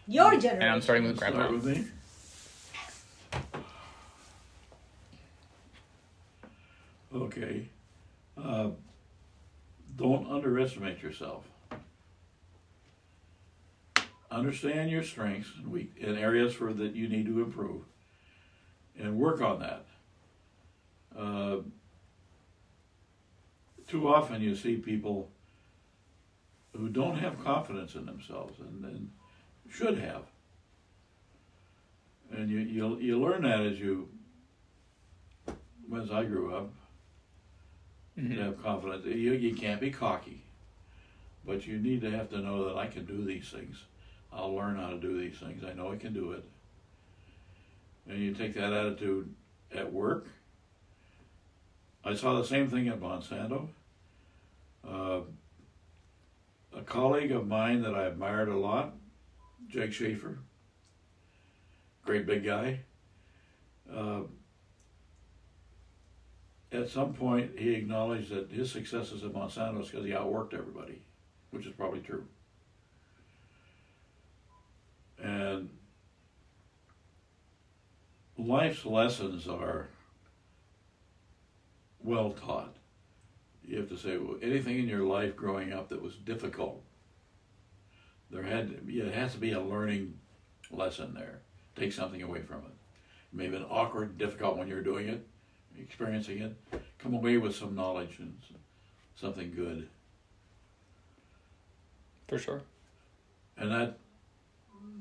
your 0.07 0.31
generation. 0.31 0.61
And 0.63 0.71
I'm 0.71 0.81
starting 0.81 1.03
with 1.03 1.17
Start 1.17 1.35
Grandpa. 1.35 1.53
with 1.53 1.65
me. 1.65 1.87
Okay. 7.13 7.69
Uh, 8.35 8.69
don't 9.95 10.27
underestimate 10.27 11.03
yourself. 11.03 11.45
Understand 14.31 14.89
your 14.89 15.03
strengths 15.03 15.49
and 15.57 15.67
weak 15.67 15.91
and 16.01 16.17
areas 16.17 16.53
for 16.53 16.71
that 16.71 16.95
you 16.95 17.09
need 17.09 17.25
to 17.25 17.41
improve, 17.41 17.81
and 18.97 19.17
work 19.17 19.41
on 19.41 19.59
that. 19.59 19.85
Uh, 21.15 21.57
too 23.89 24.07
often 24.07 24.41
you 24.41 24.55
see 24.55 24.77
people 24.77 25.29
who 26.73 26.87
don't 26.87 27.17
have 27.17 27.43
confidence 27.43 27.95
in 27.95 28.05
themselves 28.05 28.57
and, 28.61 28.85
and 28.85 29.09
should 29.69 29.97
have. 29.97 30.23
And 32.31 32.49
you, 32.49 32.59
you, 32.59 32.97
you 32.99 33.19
learn 33.19 33.41
that 33.43 33.59
as 33.59 33.77
you, 33.77 34.07
as 35.93 36.09
I 36.09 36.23
grew 36.23 36.55
up, 36.55 36.69
Mhm. 38.17 38.35
to 38.35 38.43
have 38.43 38.63
confidence. 38.63 39.05
You, 39.05 39.33
you 39.33 39.55
can't 39.55 39.79
be 39.79 39.89
cocky, 39.89 40.43
but 41.45 41.65
you 41.65 41.77
need 41.79 42.01
to 42.01 42.11
have 42.11 42.29
to 42.29 42.39
know 42.39 42.65
that 42.65 42.77
I 42.77 42.87
can 42.87 43.05
do 43.05 43.23
these 43.23 43.49
things. 43.49 43.83
I'll 44.33 44.53
learn 44.55 44.77
how 44.77 44.89
to 44.89 44.97
do 44.97 45.19
these 45.19 45.37
things. 45.37 45.63
I 45.63 45.73
know 45.73 45.91
I 45.91 45.97
can 45.97 46.13
do 46.13 46.31
it. 46.31 46.43
And 48.07 48.19
you 48.19 48.33
take 48.33 48.53
that 48.55 48.73
attitude 48.73 49.33
at 49.73 49.91
work. 49.91 50.27
I 52.03 52.15
saw 52.15 52.39
the 52.39 52.45
same 52.45 52.69
thing 52.69 52.87
at 52.87 52.99
Monsanto. 52.99 53.69
Uh, 54.87 55.21
a 56.75 56.81
colleague 56.81 57.31
of 57.31 57.47
mine 57.47 57.81
that 57.83 57.93
I 57.93 58.05
admired 58.05 58.49
a 58.49 58.57
lot, 58.57 58.93
Jake 59.69 59.93
Schaefer, 59.93 60.39
great 62.05 62.25
big 62.25 62.43
guy. 62.43 62.79
Uh, 63.93 64.21
at 66.71 66.89
some 66.89 67.13
point, 67.13 67.51
he 67.59 67.75
acknowledged 67.75 68.31
that 68.31 68.49
his 68.49 68.71
successes 68.71 69.23
at 69.23 69.33
Monsanto 69.33 69.79
was 69.79 69.89
because 69.89 70.05
he 70.05 70.11
outworked 70.11 70.53
everybody, 70.53 71.01
which 71.51 71.65
is 71.65 71.73
probably 71.73 71.99
true. 71.99 72.25
And 75.21 75.69
life's 78.37 78.85
lessons 78.85 79.47
are 79.47 79.87
well 82.03 82.31
taught. 82.31 82.75
You 83.63 83.77
have 83.77 83.89
to 83.89 83.97
say 83.97 84.17
well, 84.17 84.37
anything 84.41 84.79
in 84.79 84.87
your 84.87 85.03
life 85.03 85.35
growing 85.35 85.71
up 85.71 85.89
that 85.89 86.01
was 86.01 86.15
difficult. 86.15 86.83
There 88.31 88.43
had 88.43 88.69
to, 88.69 88.91
yeah, 88.91 89.05
it 89.05 89.13
has 89.13 89.33
to 89.33 89.37
be 89.37 89.51
a 89.51 89.61
learning 89.61 90.17
lesson 90.71 91.13
there. 91.13 91.41
Take 91.75 91.93
something 91.93 92.21
away 92.21 92.41
from 92.41 92.59
it. 92.59 92.71
It 92.71 93.33
Maybe 93.33 93.55
an 93.55 93.65
awkward, 93.69 94.17
difficult 94.17 94.57
when 94.57 94.67
you're 94.67 94.81
doing 94.81 95.07
it, 95.07 95.25
experiencing 95.79 96.39
it. 96.39 96.81
Come 96.97 97.13
away 97.13 97.37
with 97.37 97.55
some 97.55 97.75
knowledge 97.75 98.17
and 98.19 98.35
something 99.15 99.53
good. 99.55 99.87
For 102.27 102.39
sure. 102.39 102.61
And 103.57 103.71
that 103.71 103.99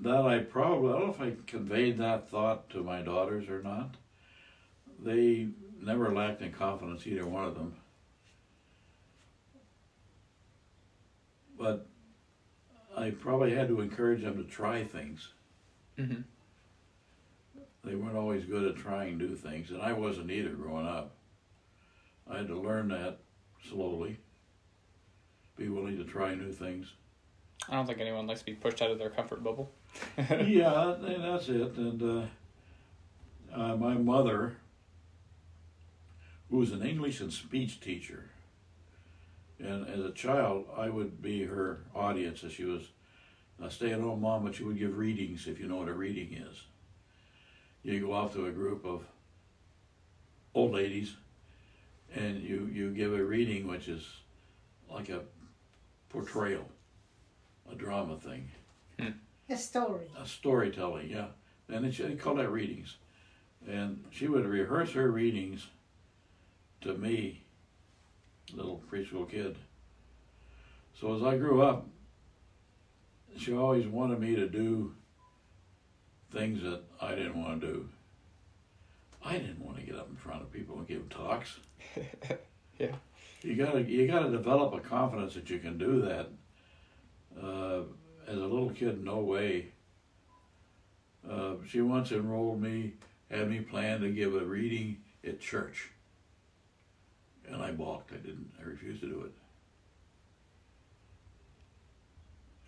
that 0.01 0.27
I 0.27 0.39
probably, 0.39 0.90
I 0.90 0.98
don't 0.98 1.06
know 1.06 1.14
if 1.14 1.20
I 1.20 1.36
conveyed 1.47 1.98
that 1.98 2.31
thought 2.31 2.70
to 2.70 2.82
my 2.82 3.02
daughters 3.02 3.48
or 3.48 3.62
not. 3.62 3.97
They 5.02 5.48
never 5.81 6.12
lacked 6.12 6.43
in 6.43 6.52
confidence, 6.52 7.06
either 7.06 7.27
one 7.27 7.44
of 7.44 7.55
them. 7.55 7.74
But 11.59 11.86
I 12.97 13.10
probably 13.10 13.55
had 13.55 13.68
to 13.68 13.81
encourage 13.81 14.22
them 14.22 14.36
to 14.36 14.44
try 14.44 14.85
things. 14.85 15.28
Mm-hmm. 15.98 16.22
They 17.85 17.94
weren't 17.94 18.16
always 18.16 18.44
good 18.44 18.64
at 18.64 18.77
trying 18.77 19.18
new 19.18 19.35
things, 19.35 19.70
and 19.70 19.81
I 19.81 19.93
wasn't 19.93 20.31
either 20.31 20.51
growing 20.51 20.86
up. 20.86 21.14
I 22.31 22.39
had 22.39 22.48
to 22.48 22.59
learn 22.59 22.89
that 22.89 23.18
slowly, 23.68 24.18
be 25.56 25.68
willing 25.68 25.97
to 25.98 26.05
try 26.05 26.35
new 26.35 26.52
things. 26.52 26.93
I 27.68 27.74
don't 27.74 27.86
think 27.86 28.01
anyone 28.01 28.27
likes 28.27 28.40
to 28.40 28.47
be 28.47 28.55
pushed 28.55 28.81
out 28.81 28.90
of 28.90 28.98
their 28.98 29.10
comfort 29.10 29.43
bubble. 29.43 29.70
yeah, 30.18 30.96
that's 31.00 31.48
it. 31.48 31.76
And 31.76 32.02
uh, 32.02 32.26
uh, 33.54 33.76
my 33.76 33.94
mother, 33.94 34.56
who 36.50 36.58
was 36.58 36.72
an 36.72 36.82
English 36.82 37.20
and 37.20 37.32
speech 37.32 37.80
teacher, 37.80 38.30
and 39.58 39.86
as 39.88 40.00
a 40.00 40.12
child, 40.12 40.66
I 40.76 40.88
would 40.88 41.20
be 41.20 41.44
her 41.44 41.80
audience 41.94 42.44
as 42.44 42.52
she 42.52 42.64
was 42.64 42.82
a 43.62 43.70
stay-at-home 43.70 44.22
mom, 44.22 44.44
but 44.44 44.54
she 44.54 44.64
would 44.64 44.78
give 44.78 44.96
readings, 44.96 45.46
if 45.46 45.60
you 45.60 45.68
know 45.68 45.76
what 45.76 45.88
a 45.88 45.92
reading 45.92 46.32
is. 46.32 46.62
You 47.82 48.00
go 48.00 48.12
off 48.12 48.32
to 48.34 48.46
a 48.46 48.50
group 48.50 48.84
of 48.84 49.04
old 50.54 50.72
ladies, 50.72 51.14
and 52.14 52.42
you, 52.42 52.70
you 52.72 52.90
give 52.90 53.12
a 53.12 53.22
reading, 53.22 53.68
which 53.68 53.88
is 53.88 54.06
like 54.90 55.08
a 55.10 55.20
portrayal, 56.08 56.68
a 57.70 57.74
drama 57.74 58.16
thing 58.16 58.50
A 59.51 59.56
story. 59.56 60.06
a 60.18 60.24
storytelling, 60.27 61.10
yeah. 61.10 61.27
And 61.68 61.85
they, 61.85 61.90
they 61.90 62.14
call 62.14 62.36
that 62.36 62.51
readings. 62.51 62.97
And 63.68 64.05
she 64.10 64.28
would 64.28 64.47
rehearse 64.47 64.93
her 64.93 65.10
readings 65.10 65.66
to 66.82 66.94
me, 66.94 67.43
little 68.55 68.82
preschool 68.90 69.28
kid. 69.28 69.56
So 70.98 71.14
as 71.16 71.22
I 71.22 71.36
grew 71.36 71.62
up, 71.62 71.86
she 73.36 73.52
always 73.55 73.86
wanted 73.86 74.20
me 74.20 74.35
to 74.36 74.48
do 74.48 74.94
things 76.32 76.62
that 76.62 76.82
I 77.01 77.14
didn't 77.14 77.40
want 77.43 77.60
to 77.60 77.66
do. 77.66 77.89
I 79.24 79.32
didn't 79.35 79.60
want 79.64 79.78
to 79.78 79.82
get 79.85 79.97
up 79.97 80.09
in 80.09 80.16
front 80.16 80.43
of 80.43 80.52
people 80.52 80.78
and 80.78 80.86
give 80.89 81.09
talks. 81.09 81.59
Yeah. 82.78 82.94
You 83.43 83.55
gotta 83.56 83.81
you 83.81 84.06
gotta 84.06 84.31
develop 84.31 84.74
a 84.74 84.81
confidence 84.81 85.32
that 85.32 85.48
you 85.48 85.60
can 85.60 85.78
do 85.78 86.02
that. 86.02 86.28
Uh, 87.43 87.85
as 88.31 88.36
a 88.39 88.40
little 88.47 88.70
kid, 88.70 89.05
no 89.05 89.19
way. 89.19 89.66
Uh, 91.28 91.55
she 91.69 91.81
once 91.81 92.12
enrolled 92.12 92.62
me, 92.62 92.94
had 93.31 93.51
me 93.51 93.61
plan 93.61 94.01
to 94.01 94.11
give 94.11 94.35
a 94.35 94.40
reading 94.40 94.98
at 95.27 95.40
church. 95.40 95.89
And 97.48 97.61
I 97.61 97.73
balked. 97.73 98.12
I 98.12 98.16
didn't. 98.16 98.51
I 98.61 98.65
refused 98.65 99.01
to 99.01 99.09
do 99.09 99.23
it. 99.23 99.32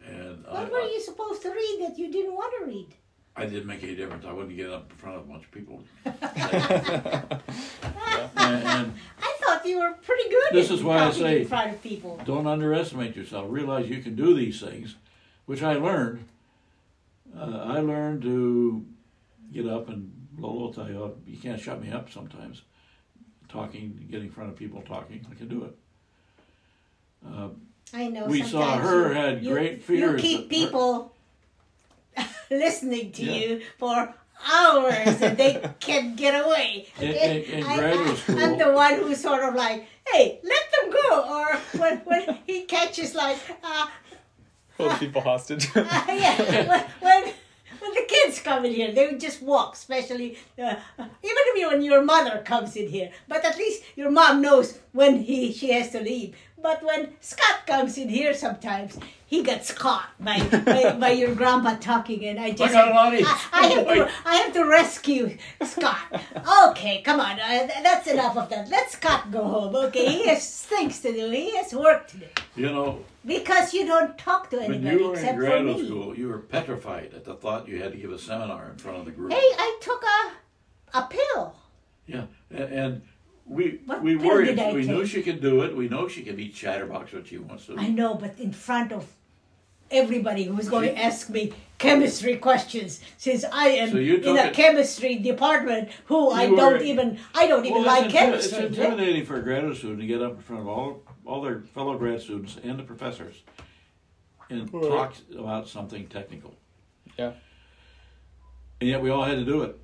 And 0.08 0.44
I, 0.48 0.62
What 0.62 0.72
were 0.72 0.78
I, 0.78 0.90
you 0.92 1.00
supposed 1.00 1.42
to 1.42 1.50
read 1.50 1.78
that 1.82 1.96
you 1.98 2.10
didn't 2.10 2.34
want 2.34 2.52
to 2.58 2.64
read? 2.66 2.88
I 3.36 3.46
didn't 3.46 3.66
make 3.66 3.82
any 3.84 3.94
difference. 3.94 4.24
I 4.26 4.32
wouldn't 4.32 4.56
get 4.56 4.68
up 4.70 4.90
in 4.90 4.96
front 4.96 5.16
of 5.16 5.22
a 5.22 5.26
bunch 5.26 5.44
of 5.44 5.50
people. 5.52 5.82
I 6.04 6.10
And, 8.36 8.64
and 8.66 8.92
thought 9.40 9.64
you 9.64 9.78
were 9.78 9.92
pretty 10.02 10.28
good 10.28 10.48
This 10.52 10.70
at 10.70 10.76
is 10.78 10.82
why 10.84 10.98
I 10.98 11.10
say- 11.12 11.42
in 11.42 11.48
front 11.48 11.72
of 11.74 11.82
people. 11.82 12.20
don't 12.24 12.46
underestimate 12.46 13.14
yourself. 13.16 13.46
Realize 13.48 13.88
you 13.88 14.02
can 14.02 14.14
do 14.14 14.34
these 14.34 14.60
things, 14.60 14.96
which 15.46 15.62
I 15.62 15.74
learned. 15.74 16.24
Uh, 17.36 17.64
I 17.66 17.80
learned 17.80 18.22
to 18.22 18.84
get 19.52 19.66
up 19.66 19.88
and 19.88 20.12
Lolo 20.38 20.60
will 20.60 20.72
tell 20.72 20.88
you, 20.88 21.02
"Oh, 21.02 21.14
you 21.26 21.38
can't 21.38 21.60
shut 21.60 21.80
me 21.82 21.90
up 21.90 22.10
sometimes. 22.10 22.62
Talking, 23.48 24.06
getting 24.10 24.28
in 24.28 24.32
front 24.32 24.50
of 24.50 24.56
people 24.56 24.80
talking, 24.82 25.26
I 25.30 25.34
can 25.34 25.48
do 25.48 25.64
it. 25.64 25.76
Uh, 27.26 27.48
I 27.94 28.08
know. 28.08 28.26
we 28.26 28.42
saw 28.42 28.78
her 28.78 29.08
you- 29.08 29.14
had 29.14 29.44
you- 29.44 29.52
great 29.52 29.72
You 29.72 29.78
fears, 29.80 30.20
keep 30.22 30.48
but 30.48 30.56
her- 30.56 30.64
people 30.66 31.14
listening 32.50 33.12
to 33.12 33.22
Yeah. 33.24 33.32
you 33.34 33.62
for 33.78 34.14
hours 34.52 35.20
and 35.22 35.36
they 35.36 35.62
can't 35.80 36.16
get 36.16 36.44
away. 36.44 36.88
In- 36.98 37.08
in- 37.12 37.42
in 37.42 37.64
I, 37.64 37.76
graduate 37.76 38.08
I, 38.08 38.14
school- 38.14 38.38
I'm 38.40 38.58
the 38.58 38.72
one 38.72 38.94
who's 38.94 39.20
sort 39.20 39.42
of 39.44 39.54
like, 39.54 39.86
hey, 40.08 40.40
let 40.42 40.62
them 40.80 40.90
go. 40.90 41.38
Or 41.38 41.56
when, 41.80 41.98
when 42.00 42.38
he 42.46 42.62
catches 42.64 43.14
like, 43.14 43.38
uh, 43.62 43.86
Hold 44.88 45.00
people 45.00 45.20
hostage. 45.32 45.68
uh, 45.76 45.84
yeah, 46.08 46.36
when, 46.68 46.84
when 47.00 47.32
when 47.80 47.94
the 47.94 48.04
kids 48.06 48.40
come 48.40 48.64
in 48.64 48.72
here, 48.72 48.92
they 48.92 49.06
would 49.06 49.20
just 49.20 49.42
walk. 49.42 49.74
Especially 49.74 50.38
uh, 50.58 50.74
even 50.98 51.42
if 51.48 51.52
when 51.72 51.82
your 51.82 52.02
mother 52.02 52.42
comes 52.44 52.76
in 52.76 52.88
here, 52.88 53.10
but 53.28 53.44
at 53.44 53.56
least 53.56 53.82
your 53.96 54.10
mom 54.10 54.42
knows 54.42 54.78
when 54.92 55.22
he 55.22 55.52
she 55.52 55.72
has 55.72 55.90
to 55.90 56.00
leave. 56.00 56.34
But 56.62 56.82
when 56.84 57.14
Scott 57.20 57.66
comes 57.66 57.98
in 57.98 58.08
here, 58.08 58.34
sometimes 58.34 58.98
he 59.26 59.42
gets 59.42 59.72
caught 59.72 60.10
by 60.20 60.38
by, 60.64 60.92
by 60.98 61.10
your 61.10 61.34
grandpa 61.34 61.74
talking, 61.76 62.24
and 62.24 62.38
I 62.38 62.52
just 62.52 62.74
audience. 62.74 63.28
I, 63.52 63.60
I 63.60 63.66
have 63.66 63.86
to. 63.86 64.10
I 64.24 64.34
have 64.36 64.52
to 64.54 64.64
rescue 64.64 65.36
Scott. 65.64 66.22
Okay, 66.68 67.02
come 67.02 67.18
on, 67.18 67.40
uh, 67.40 67.68
that's 67.82 68.06
enough 68.06 68.36
of 68.36 68.48
that. 68.50 68.68
Let 68.68 68.90
Scott 68.90 69.30
go 69.32 69.42
home. 69.44 69.74
Okay, 69.76 70.06
he 70.06 70.28
has 70.28 70.60
things 70.72 71.00
to 71.00 71.12
do. 71.12 71.30
He 71.30 71.56
has 71.56 71.74
work 71.74 72.08
to 72.08 72.18
do. 72.18 72.26
you 72.56 72.66
know, 72.66 73.04
Because 73.26 73.74
you 73.74 73.86
don't 73.86 74.16
talk 74.16 74.50
to 74.50 74.56
when 74.58 74.72
anybody 74.72 74.96
you 74.96 75.02
were 75.08 75.14
in 75.14 75.18
except 75.18 75.34
for 75.34 75.40
graduate 75.40 75.78
me. 75.78 75.86
school, 75.86 76.16
you 76.16 76.28
were 76.28 76.38
petrified 76.38 77.12
at 77.14 77.24
the 77.24 77.34
thought 77.34 77.68
you 77.68 77.82
had 77.82 77.92
to 77.92 77.98
give 77.98 78.12
a 78.12 78.18
seminar 78.18 78.70
in 78.70 78.76
front 78.78 78.98
of 78.98 79.04
the 79.04 79.10
group. 79.10 79.32
Hey, 79.32 79.38
I 79.38 79.78
took 79.80 80.02
a 80.04 80.98
a 80.98 81.08
pill. 81.08 81.56
Yeah, 82.06 82.26
and, 82.50 82.72
and 82.72 83.02
we 83.46 83.80
What 83.86 84.02
we 84.02 84.16
pill 84.16 84.26
worried. 84.26 84.46
did 84.56 84.58
I 84.60 84.72
We 84.72 84.86
knew 84.86 85.02
take? 85.02 85.10
she 85.10 85.22
could 85.22 85.40
do 85.40 85.62
it. 85.62 85.76
We 85.76 85.88
know 85.88 86.08
she 86.08 86.22
can 86.22 86.38
eat 86.38 86.54
chatterbox 86.54 87.12
what 87.12 87.26
she 87.26 87.38
wants 87.38 87.66
to. 87.66 87.76
I 87.78 87.88
know, 87.88 88.14
but 88.14 88.38
in 88.38 88.52
front 88.52 88.92
of 88.92 89.06
everybody 89.90 90.44
who's 90.44 90.68
going 90.68 90.88
to 90.94 90.98
ask 90.98 91.28
me 91.28 91.52
chemistry 91.78 92.36
questions, 92.38 93.00
since 93.18 93.44
I 93.52 93.68
am 93.68 93.90
So 93.90 93.96
in 93.98 94.24
a 94.38 94.44
it- 94.46 94.54
chemistry 94.54 95.16
department, 95.16 95.90
who 96.06 96.30
I 96.30 96.44
You 96.44 96.56
don't 96.56 96.82
even 96.82 97.18
I 97.34 97.46
don't 97.46 97.64
even 97.66 97.78
Well, 97.82 97.86
like 97.86 98.04
it's, 98.06 98.14
chemistry. 98.14 98.58
it's 98.64 98.78
intimidating 98.78 99.26
for 99.26 99.36
a 99.36 99.42
graduate 99.42 99.76
student 99.76 100.00
to 100.00 100.06
get 100.06 100.22
up 100.22 100.32
in 100.36 100.40
front 100.42 100.62
of 100.62 100.68
all 100.68 101.02
all 101.26 101.40
their 101.42 101.60
fellow 101.74 101.96
grad 101.98 102.20
students 102.20 102.56
and 102.64 102.78
the 102.78 102.82
professors 102.82 103.42
and 104.50 104.70
talk 104.70 105.14
about 105.38 105.68
something 105.68 106.06
technical. 106.08 106.54
Yeah. 107.18 107.32
And 108.80 108.88
yet 108.90 109.00
we 109.02 109.10
all 109.10 109.22
had 109.22 109.36
to 109.36 109.44
do 109.44 109.62
it. 109.62 109.78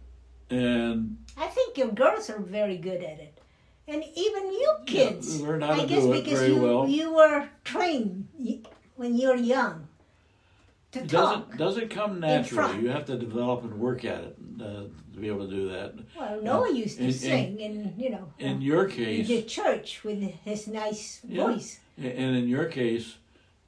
And 0.51 1.19
I 1.37 1.47
think 1.47 1.77
your 1.79 1.89
girls 1.93 2.29
are 2.31 2.41
very 2.41 2.77
good 2.77 3.03
at 3.05 3.21
it. 3.21 3.38
And 3.89 4.05
even 4.15 4.53
you 4.53 4.73
kids, 4.87 5.41
how 5.43 5.53
I 5.73 5.87
guess 5.87 6.05
because 6.07 6.47
you, 6.49 6.57
well. 6.63 6.87
you 6.87 7.15
were 7.15 7.49
trained 7.65 8.29
when 8.97 9.17
you're 9.17 9.35
young 9.37 9.89
to 10.93 10.99
it 11.01 11.09
talk. 11.09 11.49
doesn't 11.49 11.59
doesn't 11.59 11.89
come 11.89 12.21
naturally. 12.21 12.83
You 12.83 12.91
have 12.91 13.07
to 13.07 13.17
develop 13.17 13.63
and 13.65 13.79
work 13.81 14.05
at 14.05 14.25
it 14.25 14.37
uh, 14.61 14.65
to 15.15 15.19
be 15.19 15.29
able 15.29 15.49
to 15.49 15.51
do 15.51 15.69
that. 15.71 15.95
well, 16.19 16.43
Noah 16.43 16.71
used 16.73 16.99
to 16.99 17.05
in- 17.05 17.13
sing, 17.13 17.63
and 17.63 17.95
you 17.97 18.11
know, 18.11 18.31
In 18.39 18.61
your 18.61 18.85
in 18.85 18.91
case, 18.91 19.29
the 19.29 19.43
church 19.43 20.05
with 20.05 20.21
his 20.21 20.67
nice 20.69 21.21
Yeah. 21.27 21.47
voice. 21.47 21.81
And 21.97 22.37
in 22.37 22.47
your 22.47 22.67
case, 22.67 23.17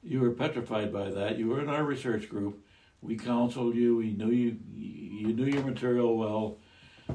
you 0.03 0.21
were 0.21 0.31
petrified 0.31 0.93
by 0.93 1.09
that. 1.09 1.37
You 1.39 1.47
were 1.47 1.61
in 1.61 1.67
our 1.69 1.83
research 1.83 2.29
group. 2.29 2.63
We 3.01 3.17
counseled 3.17 3.75
you. 3.75 3.97
We 3.97 4.11
knew 4.11 4.29
you. 4.29 4.57
You 4.77 5.33
knew 5.33 5.45
your 5.45 5.63
material 5.63 6.15
well. 6.15 6.57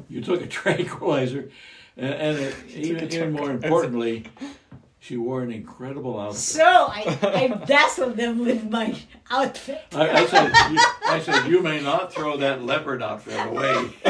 You 0.09 0.21
took 0.21 0.43
a 0.43 0.47
tranquilizer, 0.61 1.51
and, 1.97 2.15
and 2.15 2.39
it, 2.39 2.55
even, 2.75 3.13
even 3.13 3.33
more 3.33 3.51
importantly, 3.51 4.27
she 4.99 5.17
wore 5.17 5.43
an 5.43 5.53
incredible 5.53 6.19
outfit. 6.19 6.41
So 6.41 6.65
I, 6.65 7.19
I 7.23 7.47
dazzled 7.65 8.17
them 8.17 8.45
with 8.45 8.69
my 8.69 8.97
outfit. 9.31 9.85
I, 9.93 10.11
I 10.11 10.27
said, 10.27 10.53
you, 10.71 10.79
I 11.07 11.21
said, 11.21 11.47
you 11.49 11.63
may 11.63 11.81
not 11.81 12.13
throw 12.13 12.37
that 12.39 12.65
leopard 12.65 13.03
outfit 13.03 13.47
away. 13.47 13.91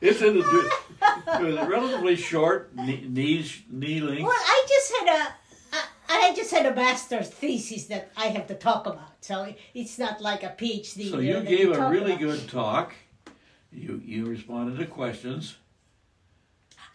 it's 0.00 0.22
in 0.22 0.38
the, 0.38 0.70
it 1.26 1.42
was 1.42 1.56
relatively 1.68 2.16
short, 2.16 2.74
knee, 2.76 3.04
knees, 3.08 3.62
knee 3.68 4.00
length. 4.00 4.22
Well, 4.22 4.32
I 4.32 4.66
just 4.68 4.92
had 5.00 5.08
a, 5.08 5.34
I, 5.72 6.28
I 6.28 6.34
just 6.34 6.50
had 6.50 6.66
a 6.66 6.74
master's 6.74 7.28
thesis 7.28 7.86
that 7.86 8.12
I 8.16 8.26
have 8.26 8.46
to 8.46 8.54
talk 8.54 8.86
about. 8.86 9.24
So 9.24 9.52
it's 9.74 9.98
not 9.98 10.20
like 10.20 10.42
a 10.42 10.54
PhD. 10.56 11.10
So 11.10 11.18
you 11.18 11.38
you 11.38 11.42
gave 11.42 11.72
a 11.72 11.90
really 11.90 12.12
about. 12.12 12.20
good 12.20 12.48
talk. 12.48 12.94
You 13.72 14.00
you 14.04 14.26
responded 14.26 14.78
to 14.78 14.86
questions. 14.86 15.56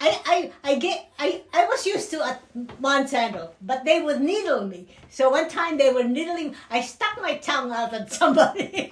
I, 0.01 0.51
I, 0.63 0.71
I 0.71 0.75
get 0.75 1.11
I, 1.17 1.41
I 1.53 1.65
was 1.65 1.85
used 1.85 2.11
to 2.11 2.25
at 2.25 2.41
Monsanto, 2.81 3.49
but 3.61 3.85
they 3.85 4.01
would 4.01 4.21
needle 4.21 4.67
me. 4.67 4.87
So 5.09 5.29
one 5.29 5.49
time 5.49 5.77
they 5.77 5.91
were 5.93 6.03
needling 6.03 6.55
I 6.69 6.81
stuck 6.81 7.19
my 7.21 7.35
tongue 7.37 7.71
out 7.71 7.93
at 7.93 8.11
somebody. 8.11 8.89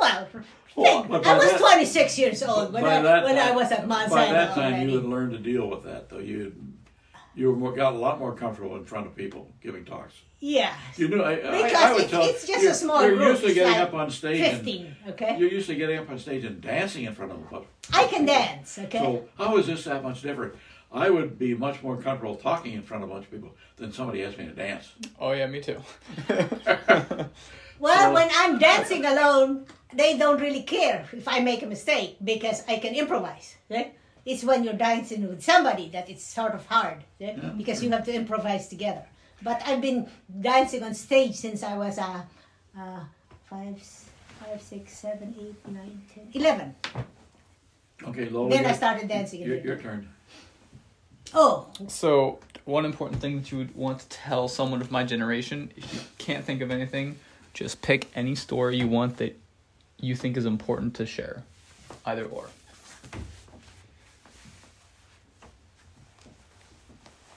well, 0.00 0.28
Well, 0.76 1.02
think, 1.02 1.26
I 1.26 1.36
was 1.36 1.50
that- 1.50 1.58
26 1.60 2.18
years 2.18 2.42
old 2.42 2.72
when, 2.72 2.84
I, 2.84 3.02
that 3.02 3.24
when 3.24 3.38
I 3.38 3.50
was 3.50 3.72
at 3.72 3.86
Monsanto 3.88 4.10
By 4.10 4.32
that 4.32 4.54
time, 4.54 4.74
already. 4.74 4.90
you 4.92 4.96
had 4.98 5.06
learned 5.06 5.32
to 5.32 5.38
deal 5.38 5.68
with 5.68 5.82
that, 5.84 6.08
though. 6.08 6.18
You 6.18 6.54
you 7.38 7.50
were 7.50 7.56
more, 7.56 7.72
got 7.72 7.92
a 7.94 7.96
lot 7.96 8.18
more 8.18 8.34
comfortable 8.34 8.76
in 8.76 8.84
front 8.84 9.06
of 9.06 9.14
people 9.14 9.50
giving 9.62 9.84
talks. 9.84 10.14
yeah, 10.40 10.74
You 10.96 11.08
knew. 11.08 11.22
I, 11.22 11.32
I, 11.32 11.62
Because 11.62 11.72
I 11.74 11.92
would 11.92 12.02
it's- 12.02 12.10
tell 12.10 12.22
it's 12.28 12.46
just 12.46 12.60
a 12.60 12.62
you're, 12.64 12.74
small 12.74 13.02
You're 13.02 13.16
group, 13.16 13.28
used 13.30 13.42
to 13.44 13.54
getting 13.54 13.72
like 13.72 13.80
up 13.82 13.94
on 13.94 14.10
stage. 14.10 14.40
And, 14.40 14.56
15, 14.56 14.96
okay? 15.10 15.38
you're 15.38 15.48
used 15.50 15.68
to 15.68 15.74
getting 15.76 15.98
up 15.98 16.10
on 16.10 16.18
stage 16.18 16.44
and 16.44 16.60
dancing 16.60 17.04
in 17.04 17.14
front 17.14 17.30
of 17.32 17.38
the 17.38 17.46
public. 17.46 17.68
I 17.92 18.06
can 18.08 18.26
dance, 18.26 18.78
okay? 18.78 18.98
So 18.98 19.28
how 19.38 19.56
is 19.56 19.66
this 19.66 19.84
that 19.84 20.02
much 20.02 20.20
different? 20.22 20.54
I 20.90 21.10
would 21.10 21.38
be 21.38 21.54
much 21.54 21.82
more 21.82 21.96
comfortable 21.96 22.34
talking 22.36 22.72
in 22.72 22.82
front 22.82 23.04
of 23.04 23.10
a 23.10 23.12
bunch 23.12 23.26
of 23.26 23.30
people 23.30 23.54
than 23.76 23.92
somebody 23.92 24.24
asked 24.24 24.38
me 24.38 24.46
to 24.46 24.52
dance. 24.52 24.90
Oh 25.20 25.32
yeah, 25.32 25.46
me 25.46 25.60
too. 25.60 25.80
Well, 27.80 28.08
So- 28.08 28.14
when 28.14 28.28
I'm 28.34 28.58
dancing 28.58 29.04
alone, 29.04 29.66
they 29.94 30.18
don't 30.18 30.40
really 30.40 30.62
care 30.64 31.06
if 31.12 31.28
I 31.28 31.38
make 31.40 31.62
a 31.62 31.66
mistake 31.66 32.16
because 32.24 32.64
I 32.66 32.78
can 32.78 32.94
improvise. 32.94 33.54
Right? 33.70 33.94
It's 34.28 34.44
when 34.44 34.62
you're 34.62 34.74
dancing 34.90 35.26
with 35.26 35.42
somebody 35.42 35.88
that 35.88 36.10
it's 36.10 36.22
sort 36.22 36.54
of 36.54 36.66
hard 36.66 36.98
right? 37.20 37.38
Yeah. 37.42 37.48
because 37.56 37.82
you 37.82 37.90
have 37.90 38.04
to 38.04 38.12
improvise 38.12 38.68
together. 38.68 39.04
But 39.42 39.62
I've 39.66 39.80
been 39.80 40.08
dancing 40.40 40.82
on 40.82 40.94
stage 40.94 41.34
since 41.34 41.62
I 41.62 41.76
was 41.78 41.98
uh, 41.98 42.22
uh, 42.78 43.00
five, 43.48 43.80
five, 44.40 44.60
six, 44.60 44.98
seven, 44.98 45.34
eight, 45.40 45.56
nine, 45.66 46.02
ten, 46.12 46.28
eleven. 46.34 46.74
Okay, 48.04 48.28
Lola. 48.28 48.50
Then 48.50 48.66
I 48.66 48.72
started 48.72 49.08
dancing 49.08 49.40
Your, 49.42 49.56
your 49.56 49.76
turn. 49.76 50.08
Oh, 51.34 51.68
So, 51.88 52.38
one 52.64 52.84
important 52.84 53.20
thing 53.20 53.36
that 53.38 53.50
you 53.50 53.58
would 53.58 53.74
want 53.74 54.00
to 54.00 54.08
tell 54.08 54.48
someone 54.48 54.80
of 54.80 54.90
my 54.90 55.04
generation, 55.04 55.70
if 55.76 55.94
you 55.94 56.00
can't 56.18 56.44
think 56.44 56.60
of 56.60 56.70
anything, 56.70 57.18
just 57.54 57.82
pick 57.82 58.08
any 58.14 58.34
story 58.34 58.76
you 58.76 58.88
want 58.88 59.16
that 59.18 59.38
you 60.00 60.14
think 60.14 60.36
is 60.36 60.46
important 60.46 60.94
to 60.94 61.06
share. 61.06 61.42
Either 62.06 62.24
or. 62.24 62.48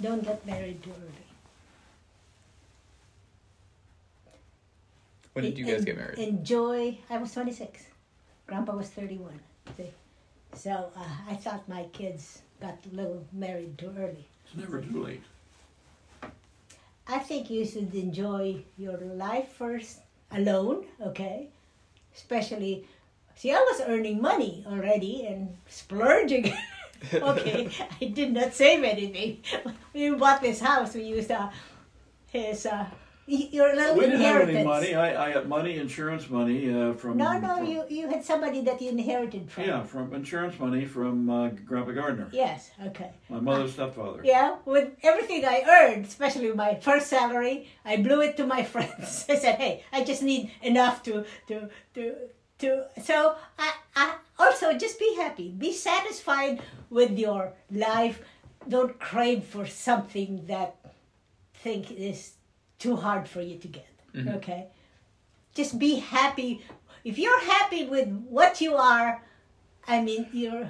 Don't 0.02 0.24
get 0.24 0.46
married 0.46 0.82
too 0.84 0.92
early. 0.92 1.28
When 5.34 5.46
did 5.46 5.58
you 5.58 5.66
guys 5.66 5.80
En- 5.80 5.86
get 5.86 5.98
married? 5.98 6.20
Enjoy. 6.20 6.98
I 7.10 7.18
was 7.18 7.32
26. 7.34 7.84
Grandpa 8.48 8.76
was 8.76 8.90
31. 8.90 9.40
See? 9.78 9.86
So 10.54 10.92
uh, 10.96 11.06
I 11.30 11.36
thought 11.36 11.68
my 11.70 11.84
kids 11.94 12.42
got 12.60 12.78
a 12.92 12.96
little 12.96 13.26
married 13.32 13.78
too 13.78 13.94
early. 13.98 14.26
It's 14.46 14.56
never 14.58 14.82
too 14.82 15.04
late. 15.04 15.24
I 17.08 17.20
think 17.20 17.50
you 17.50 17.66
should 17.66 17.94
enjoy 17.96 18.64
your 18.78 18.98
life 18.98 19.50
first 19.54 20.00
alone, 20.32 20.86
okay? 21.02 21.48
Especially, 22.16 22.86
see, 23.36 23.52
I 23.52 23.60
was 23.60 23.82
earning 23.88 24.22
money 24.22 24.64
already 24.68 25.26
and 25.26 25.56
splurging. 25.70 26.54
okay, 27.14 27.70
I 28.02 28.06
did 28.06 28.34
not 28.34 28.54
save 28.54 28.84
anything. 28.84 29.40
When 29.64 29.76
we 30.14 30.18
bought 30.18 30.42
this 30.42 30.60
house, 30.60 30.94
we 30.94 31.04
used 31.04 31.32
uh, 31.32 31.50
his, 32.28 32.66
uh, 32.66 32.86
y- 33.28 33.50
your 33.52 33.76
little 33.76 33.96
We 33.96 34.02
didn't 34.06 34.22
have 34.22 34.48
any 34.48 34.64
money. 34.64 34.94
I, 34.96 35.28
I 35.28 35.32
had 35.32 35.48
money, 35.50 35.78
insurance 35.78 36.30
money 36.30 36.72
uh, 36.72 36.94
from. 36.94 37.18
No, 37.18 37.38
no, 37.40 37.58
from- 37.58 37.66
you, 37.66 37.84
you 37.90 38.08
had 38.08 38.24
somebody 38.24 38.62
that 38.62 38.82
you 38.82 38.90
inherited 38.90 39.50
from. 39.52 39.64
Yeah, 39.64 39.84
from 39.84 40.14
insurance 40.14 40.60
money 40.60 40.86
from 40.86 41.30
uh, 41.30 41.50
Grandpa 41.66 41.92
Gardner, 41.92 42.28
Yes, 42.32 42.72
okay. 42.88 43.12
my 43.30 43.40
mother's 43.40 43.74
stepfather. 43.74 44.22
Yeah, 44.24 44.58
with 44.66 44.90
everything 45.04 45.44
I 45.46 45.64
earned, 45.68 46.06
especially 46.06 46.52
my 46.54 46.76
first 46.76 47.08
salary, 47.08 47.68
I 47.84 47.98
blew 47.98 48.22
it 48.22 48.38
to 48.38 48.46
my 48.46 48.64
friends. 48.74 49.26
I 49.28 49.36
said, 49.36 49.56
"Hey, 49.56 49.84
I 49.92 50.04
just 50.04 50.22
need 50.24 50.52
enough 50.62 51.02
to 51.04 51.26
to 51.48 51.70
to 51.96 52.14
to." 52.60 52.86
So 53.04 53.36
I, 53.58 53.74
I 53.96 54.16
also 54.42 54.78
just 54.78 55.00
be 55.00 55.16
happy, 55.16 55.50
be 55.52 55.72
satisfied 55.72 56.62
with 56.90 57.18
your 57.18 57.54
life. 57.72 58.22
Don't 58.68 59.00
crave 59.00 59.44
for 59.44 59.66
something 59.66 60.46
that 60.48 60.76
think 61.54 61.92
is 61.92 62.34
too 62.80 62.96
hard 62.96 63.28
for 63.28 63.42
you 63.42 63.58
to 63.58 63.68
get. 63.68 63.88
Mm-hmm. 64.16 64.30
Okay, 64.38 64.68
just 65.54 65.80
be 65.80 65.96
happy. 65.96 66.64
If 67.04 67.18
you're 67.18 67.42
happy 67.58 67.86
with 67.86 68.08
what 68.30 68.62
you 68.62 68.76
are, 68.76 69.24
I 69.88 70.02
mean, 70.02 70.28
you're 70.34 70.70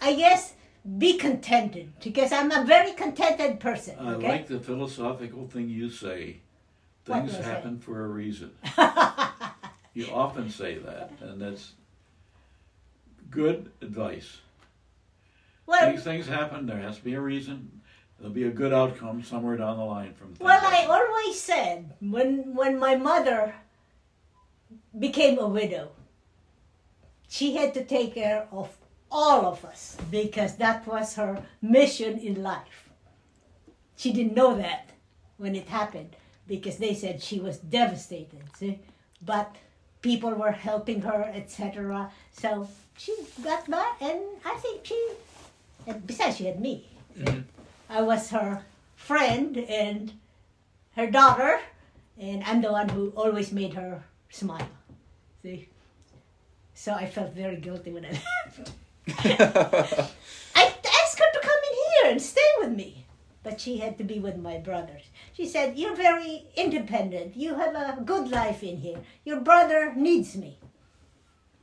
I 0.00 0.14
guess 0.14 0.54
be 0.98 1.16
contented 1.16 1.92
because 2.02 2.30
I'm 2.32 2.50
a 2.50 2.64
very 2.64 2.92
contented 2.92 3.58
person. 3.60 3.96
I 3.98 4.14
Okay. 4.14 4.28
like 4.28 4.46
the 4.46 4.60
philosophical 4.60 5.46
thing 5.48 5.68
you 5.68 5.88
say. 5.90 6.40
Things 7.04 7.34
I 7.34 7.42
happen 7.42 7.78
for 7.78 8.04
a 8.04 8.08
reason. 8.08 8.50
you 9.94 10.06
often 10.10 10.48
say 10.48 10.78
that, 10.78 11.12
and 11.20 11.40
that's 11.40 11.72
good 13.34 13.70
advice. 13.82 14.40
well, 15.66 15.90
Things 15.90 16.04
things 16.04 16.26
happen. 16.26 16.66
There 16.66 16.78
has 16.78 16.96
to 16.98 17.04
be 17.04 17.14
a 17.14 17.20
reason. 17.20 17.80
There'll 18.18 18.32
be 18.32 18.44
a 18.44 18.50
good 18.50 18.72
outcome 18.72 19.22
somewhere 19.24 19.56
down 19.56 19.76
the 19.76 19.84
line 19.84 20.14
from. 20.14 20.34
well, 20.40 20.60
I 20.62 20.86
always 20.86 21.40
said 21.40 21.94
when 22.00 22.54
when 22.54 22.78
my 22.78 22.94
mother 22.96 23.54
became 24.98 25.38
a 25.38 25.48
widow, 25.48 25.90
she 27.28 27.56
had 27.56 27.74
to 27.74 27.84
take 27.84 28.14
care 28.14 28.46
of 28.52 28.68
all 29.10 29.46
of 29.46 29.64
us 29.64 29.96
because 30.10 30.56
that 30.56 30.86
was 30.86 31.14
her 31.16 31.42
mission 31.60 32.18
in 32.18 32.42
life. 32.42 32.88
She 33.96 34.12
didn't 34.12 34.34
know 34.34 34.56
that 34.56 34.90
when 35.36 35.54
it 35.54 35.68
happened 35.68 36.16
because 36.46 36.76
they 36.78 36.94
said 36.94 37.22
she 37.22 37.40
was 37.40 37.58
devastated. 37.58 38.42
See? 38.56 38.80
But 39.22 39.54
people 40.02 40.30
were 40.34 40.52
helping 40.52 41.00
her, 41.02 41.30
etc. 41.34 42.10
So 42.32 42.68
she 42.96 43.14
got 43.42 43.68
by, 43.70 43.92
and 44.00 44.20
I 44.44 44.54
think 44.56 44.84
she, 44.84 45.10
and 45.86 46.06
besides, 46.06 46.36
she 46.36 46.46
had 46.46 46.60
me. 46.60 46.86
see? 47.16 47.44
I 47.88 48.02
was 48.02 48.30
her 48.30 48.62
friend 48.96 49.56
and 49.56 50.12
her 50.96 51.10
daughter, 51.10 51.60
and 52.18 52.42
I'm 52.44 52.62
the 52.62 52.72
one 52.72 52.88
who 52.88 53.12
always 53.16 53.52
made 53.52 53.74
her 53.74 54.04
smile. 54.30 54.68
See? 55.42 55.68
So 56.74 56.92
I 56.92 57.06
felt 57.06 57.32
very 57.34 57.56
guilty 57.56 57.92
when 57.92 58.04
I 58.04 58.10
left. 58.10 58.72
I 60.56 60.74
asked 61.04 61.18
her 61.18 61.32
to 61.32 61.40
come 61.40 61.60
in 61.70 61.78
here 62.02 62.12
and 62.12 62.22
stay 62.22 62.40
with 62.60 62.70
me, 62.70 63.06
but 63.42 63.60
she 63.60 63.78
had 63.78 63.98
to 63.98 64.04
be 64.04 64.18
with 64.18 64.36
my 64.36 64.58
brothers. 64.58 65.02
She 65.34 65.46
said, 65.46 65.78
You're 65.78 65.96
very 65.96 66.46
independent. 66.56 67.36
You 67.36 67.54
have 67.54 67.74
a 67.74 68.02
good 68.02 68.30
life 68.30 68.62
in 68.62 68.78
here. 68.78 69.00
Your 69.24 69.40
brother 69.40 69.92
needs 69.94 70.36
me. 70.36 70.58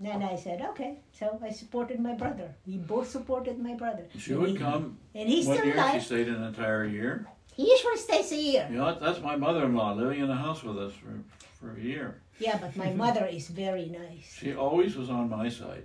And 0.03 0.23
I 0.23 0.35
said, 0.35 0.61
Okay. 0.71 0.97
So 1.11 1.39
I 1.43 1.51
supported 1.51 1.99
my 1.99 2.13
brother. 2.13 2.53
We 2.65 2.77
both 2.77 3.09
supported 3.09 3.59
my 3.59 3.73
brother. 3.75 4.05
She 4.17 4.31
And 4.31 4.41
would 4.41 4.49
he- 4.51 4.57
come. 4.57 4.97
And 5.13 5.29
he's 5.29 5.45
One 5.47 5.57
still 5.57 5.67
year 5.67 5.89
she 5.93 5.99
stayed 5.99 6.27
an 6.27 6.43
entire 6.43 6.85
year. 6.85 7.27
He 7.53 7.69
usually 7.69 7.97
stays 7.97 8.31
a 8.31 8.37
year. 8.37 8.67
You 8.71 8.77
know, 8.77 8.97
that's 8.99 9.19
my 9.21 9.35
mother-in-law 9.35 9.93
living 9.93 10.21
in 10.21 10.27
the 10.27 10.35
house 10.35 10.63
with 10.63 10.77
us 10.79 10.93
for, 10.93 11.13
for 11.59 11.77
a 11.77 11.81
year. 11.81 12.21
Yeah, 12.39 12.57
but 12.57 12.75
my 12.75 12.91
mother 13.03 13.25
is 13.25 13.47
very 13.49 13.85
nice. 13.87 14.37
She 14.39 14.53
always 14.55 14.95
was 14.95 15.09
on 15.09 15.29
my 15.29 15.49
side. 15.49 15.83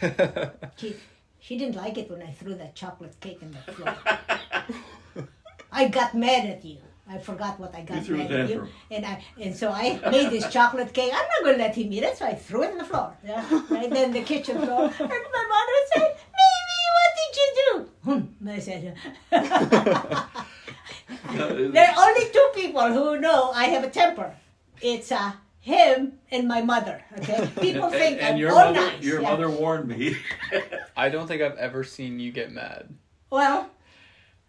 She, 0.76 0.96
she 1.40 1.56
didn't 1.56 1.76
like 1.76 1.96
it 1.98 2.10
when 2.10 2.22
I 2.22 2.32
threw 2.32 2.54
that 2.56 2.74
chocolate 2.74 3.14
cake 3.20 3.38
on 3.42 3.52
the 3.52 3.72
floor. 3.72 3.96
I 5.72 5.88
got 5.88 6.14
mad 6.14 6.46
at 6.46 6.64
you. 6.64 6.78
I 7.10 7.18
forgot 7.18 7.58
what 7.58 7.74
I 7.74 7.80
got 7.82 7.96
You 7.98 8.02
threw 8.04 8.20
a 8.20 8.22
you, 8.22 8.28
tantrum. 8.28 8.68
and 8.90 9.06
I 9.06 9.24
and 9.40 9.56
so 9.56 9.70
I 9.70 9.98
made 10.10 10.30
this 10.30 10.46
chocolate 10.52 10.92
cake. 10.92 11.10
I'm 11.12 11.26
not 11.32 11.42
gonna 11.44 11.56
let 11.58 11.74
him 11.74 11.90
eat 11.92 12.02
it, 12.02 12.16
so 12.18 12.26
I 12.26 12.34
threw 12.34 12.62
it 12.64 12.70
on 12.72 12.78
the 12.78 12.84
floor. 12.84 13.16
Yeah, 13.24 13.42
right 13.70 13.90
then 13.90 14.12
the 14.12 14.22
kitchen 14.22 14.58
floor, 14.58 14.84
and 14.84 14.98
my 15.38 15.44
mother 15.54 15.78
said, 15.94 16.16
"Baby, 16.40 16.80
what 16.96 17.10
did 17.18 17.32
you 17.40 17.48
do?" 17.56 17.70
Hmm. 18.04 18.22
I 18.48 18.58
said, 18.58 18.82
"There 21.72 21.88
are 21.88 22.08
only 22.08 22.30
two 22.30 22.48
people 22.54 22.92
who 22.92 23.20
know 23.20 23.50
I 23.52 23.64
have 23.64 23.84
a 23.84 23.90
temper. 23.90 24.34
It's 24.80 25.10
uh 25.10 25.32
him 25.60 26.12
and 26.30 26.46
my 26.48 26.62
mother. 26.62 27.02
Okay, 27.18 27.48
people 27.60 27.84
and, 27.84 27.92
think 27.92 28.18
and 28.22 28.34
I'm 28.34 28.38
your 28.38 28.50
all 28.50 28.72
mother, 28.72 28.74
nice. 28.74 29.02
your 29.02 29.20
yeah. 29.20 29.30
mother 29.30 29.50
warned 29.50 29.88
me. 29.88 30.16
I 30.96 31.08
don't 31.08 31.26
think 31.26 31.42
I've 31.42 31.56
ever 31.56 31.84
seen 31.84 32.20
you 32.20 32.32
get 32.32 32.52
mad. 32.52 32.88
Well, 33.30 33.68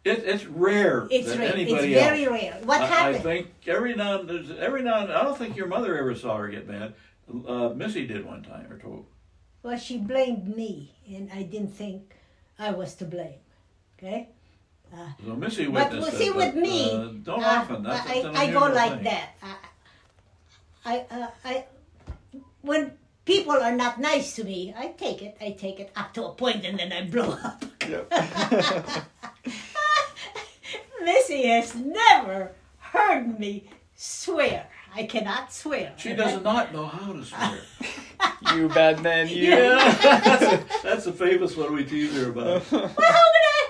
it, 0.06 0.24
it's 0.26 0.46
rare 0.46 1.08
it's 1.12 1.28
that 1.28 1.40
rare. 1.40 1.48
It's 1.48 1.56
anybody 1.56 1.94
very 1.94 2.26
else. 2.26 2.42
rare. 2.42 2.58
What 2.64 2.82
I, 2.82 3.10
I 3.10 3.14
think 3.18 3.48
every 3.68 3.96
now 3.96 4.20
and 4.20 4.30
there's 4.30 4.52
every 4.52 4.82
now 4.82 5.04
and 5.04 5.12
I 5.12 5.24
don't 5.24 5.38
think 5.38 5.56
your 5.58 5.68
mother 5.68 5.98
ever 5.98 6.16
saw 6.16 6.38
her 6.38 6.48
get 6.48 6.68
mad. 6.68 6.94
Uh, 7.48 7.70
Missy 7.70 8.08
did 8.08 8.26
one 8.26 8.44
time 8.44 8.72
or 8.72 8.78
two. 8.78 9.06
Well, 9.62 9.78
she 9.78 9.98
blamed 9.98 10.56
me, 10.56 10.96
and 11.08 11.30
I 11.34 11.44
didn't 11.44 11.74
think 11.76 12.16
I 12.58 12.72
was 12.72 12.96
to 12.96 13.06
blame. 13.06 13.40
Okay? 13.98 14.30
So 15.26 15.36
Missy 15.36 15.68
But 15.68 15.92
witnessed 15.92 16.02
well, 16.02 16.20
see, 16.20 16.28
it, 16.28 16.36
with 16.36 16.54
but, 16.56 16.62
me, 16.62 16.92
uh, 16.92 17.08
don't 17.24 17.44
uh, 17.44 17.48
often. 17.48 17.84
That's, 17.84 18.10
I, 18.10 18.32
I 18.34 18.52
go 18.52 18.62
like 18.62 18.96
thing. 18.96 19.04
that. 19.04 19.30
I, 19.44 19.56
I, 20.86 21.06
uh, 21.12 21.28
I, 21.46 21.66
when 22.62 22.94
people 23.26 23.52
are 23.54 23.76
not 23.76 24.00
nice 24.00 24.36
to 24.38 24.44
me, 24.44 24.74
I 24.76 24.88
take 24.88 25.22
it. 25.22 25.38
I 25.40 25.52
take 25.52 25.80
it 25.80 25.92
up 25.96 26.14
to 26.16 26.26
a 26.26 26.34
point, 26.34 26.66
and 26.66 26.80
then 26.80 26.92
I 26.92 27.04
blow 27.06 27.38
up. 27.44 27.64
Missy 31.04 31.48
has 31.48 31.76
never 31.76 32.52
heard 32.80 33.40
me 33.40 33.70
swear. 33.96 34.68
I 34.96 35.04
cannot 35.04 35.54
swear. 35.54 35.94
She 35.98 36.14
does 36.14 36.42
not 36.42 36.74
know 36.74 36.86
how 36.86 37.14
to 37.14 37.26
swear. 37.26 37.60
You 38.56 38.68
bad 38.68 39.02
man, 39.02 39.28
you. 39.28 39.44
yeah, 39.44 39.94
that's, 40.02 40.44
a, 40.44 40.82
that's 40.82 41.06
a 41.06 41.14
famous 41.14 41.56
one 41.56 41.74
we 41.74 41.86
tease 41.86 42.16
her 42.16 42.30
about. 42.30 42.70
Well, 42.72 42.82
how 42.82 42.88
can 42.88 42.98
I, 42.98 43.68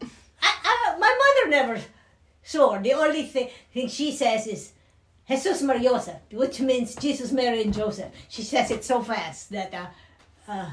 I, 0.00 0.06
I? 0.42 0.96
My 0.98 1.18
mother 1.18 1.50
never 1.50 1.80
swore. 2.42 2.78
The 2.78 2.92
only 2.94 3.24
thing, 3.24 3.48
thing 3.72 3.88
she 3.88 4.12
says 4.12 4.46
is 4.46 4.72
Jesus 5.28 5.62
Mariosa, 5.62 6.20
which 6.30 6.60
means 6.60 6.94
Jesus, 6.94 7.32
Mary, 7.32 7.62
and 7.62 7.74
Joseph. 7.74 8.12
She 8.28 8.42
says 8.42 8.70
it 8.70 8.84
so 8.84 9.02
fast 9.02 9.50
that 9.50 9.74
uh, 9.74 9.86
uh, 10.50 10.70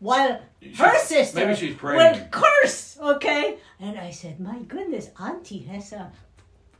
while 0.00 0.40
She- 0.60 0.72
her 0.74 0.98
sister 0.98 1.36
maybe 1.46 1.54
she's 1.56 1.70
will 1.70 1.78
praying. 1.78 2.28
curse. 2.30 2.98
Okay, 3.00 3.56
and 3.78 3.98
I 3.98 4.10
said, 4.10 4.40
my 4.40 4.58
goodness, 4.68 5.08
Auntie 5.18 5.60
has 5.70 5.92
a 5.92 6.10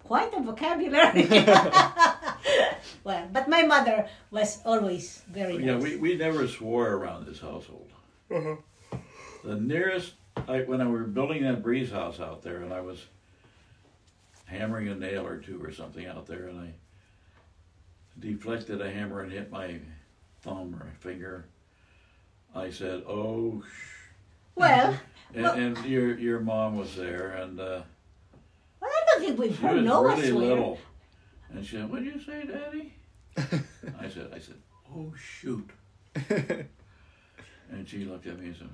quite 0.04 0.34
a 0.34 0.40
vocabulary. 0.42 1.26
well, 3.04 3.28
but 3.32 3.48
my 3.48 3.62
mother 3.62 4.08
was 4.30 4.58
always 4.64 5.22
very 5.30 5.64
Yeah, 5.64 5.74
nice. 5.74 5.82
we, 5.82 5.96
we 5.96 6.16
never 6.16 6.46
swore 6.48 6.90
around 6.90 7.26
this 7.26 7.40
household. 7.40 7.90
Uh-huh. 8.30 8.56
The 9.44 9.56
nearest, 9.56 10.14
like 10.48 10.68
when 10.68 10.80
I 10.80 10.86
were 10.88 11.04
building 11.04 11.42
that 11.44 11.62
breeze 11.62 11.90
house 11.90 12.20
out 12.20 12.42
there, 12.42 12.60
and 12.62 12.72
I 12.72 12.80
was 12.80 13.06
hammering 14.46 14.88
a 14.88 14.94
nail 14.94 15.26
or 15.26 15.38
two 15.38 15.62
or 15.62 15.72
something 15.72 16.04
out 16.06 16.26
there, 16.26 16.48
and 16.48 16.60
I 16.60 16.72
deflected 18.18 18.80
a 18.80 18.90
hammer 18.90 19.20
and 19.22 19.32
hit 19.32 19.50
my 19.50 19.78
thumb 20.42 20.74
or 20.78 20.90
finger. 21.00 21.46
I 22.54 22.70
said, 22.70 23.02
"Oh," 23.06 23.62
sh-" 23.62 24.10
well, 24.54 24.98
and, 25.34 25.42
Well- 25.42 25.54
and 25.54 25.84
your 25.84 26.18
your 26.18 26.40
mom 26.40 26.76
was 26.76 26.94
there, 26.96 27.30
and 27.32 27.58
uh, 27.60 27.82
well, 28.80 28.90
I 28.90 29.00
don't 29.12 29.20
think 29.24 29.38
we've 29.38 29.54
she 29.56 29.62
heard 29.62 29.84
no 29.84 30.02
one 30.02 30.16
really 30.18 30.30
swear. 30.30 30.44
little, 30.48 30.78
and 31.52 31.64
she 31.64 31.76
said, 31.76 31.90
"What 31.90 32.02
did 32.04 32.14
you 32.14 32.20
say, 32.20 32.44
Daddy?" 32.46 32.94
I 34.00 34.08
said, 34.08 34.30
"I 34.34 34.38
said, 34.38 34.56
oh 34.92 35.12
shoot." 35.16 35.70
And 37.72 37.88
she 37.88 37.98
looked 38.04 38.26
at 38.26 38.36
me 38.40 38.46
and 38.46 38.56
said, 38.56 38.68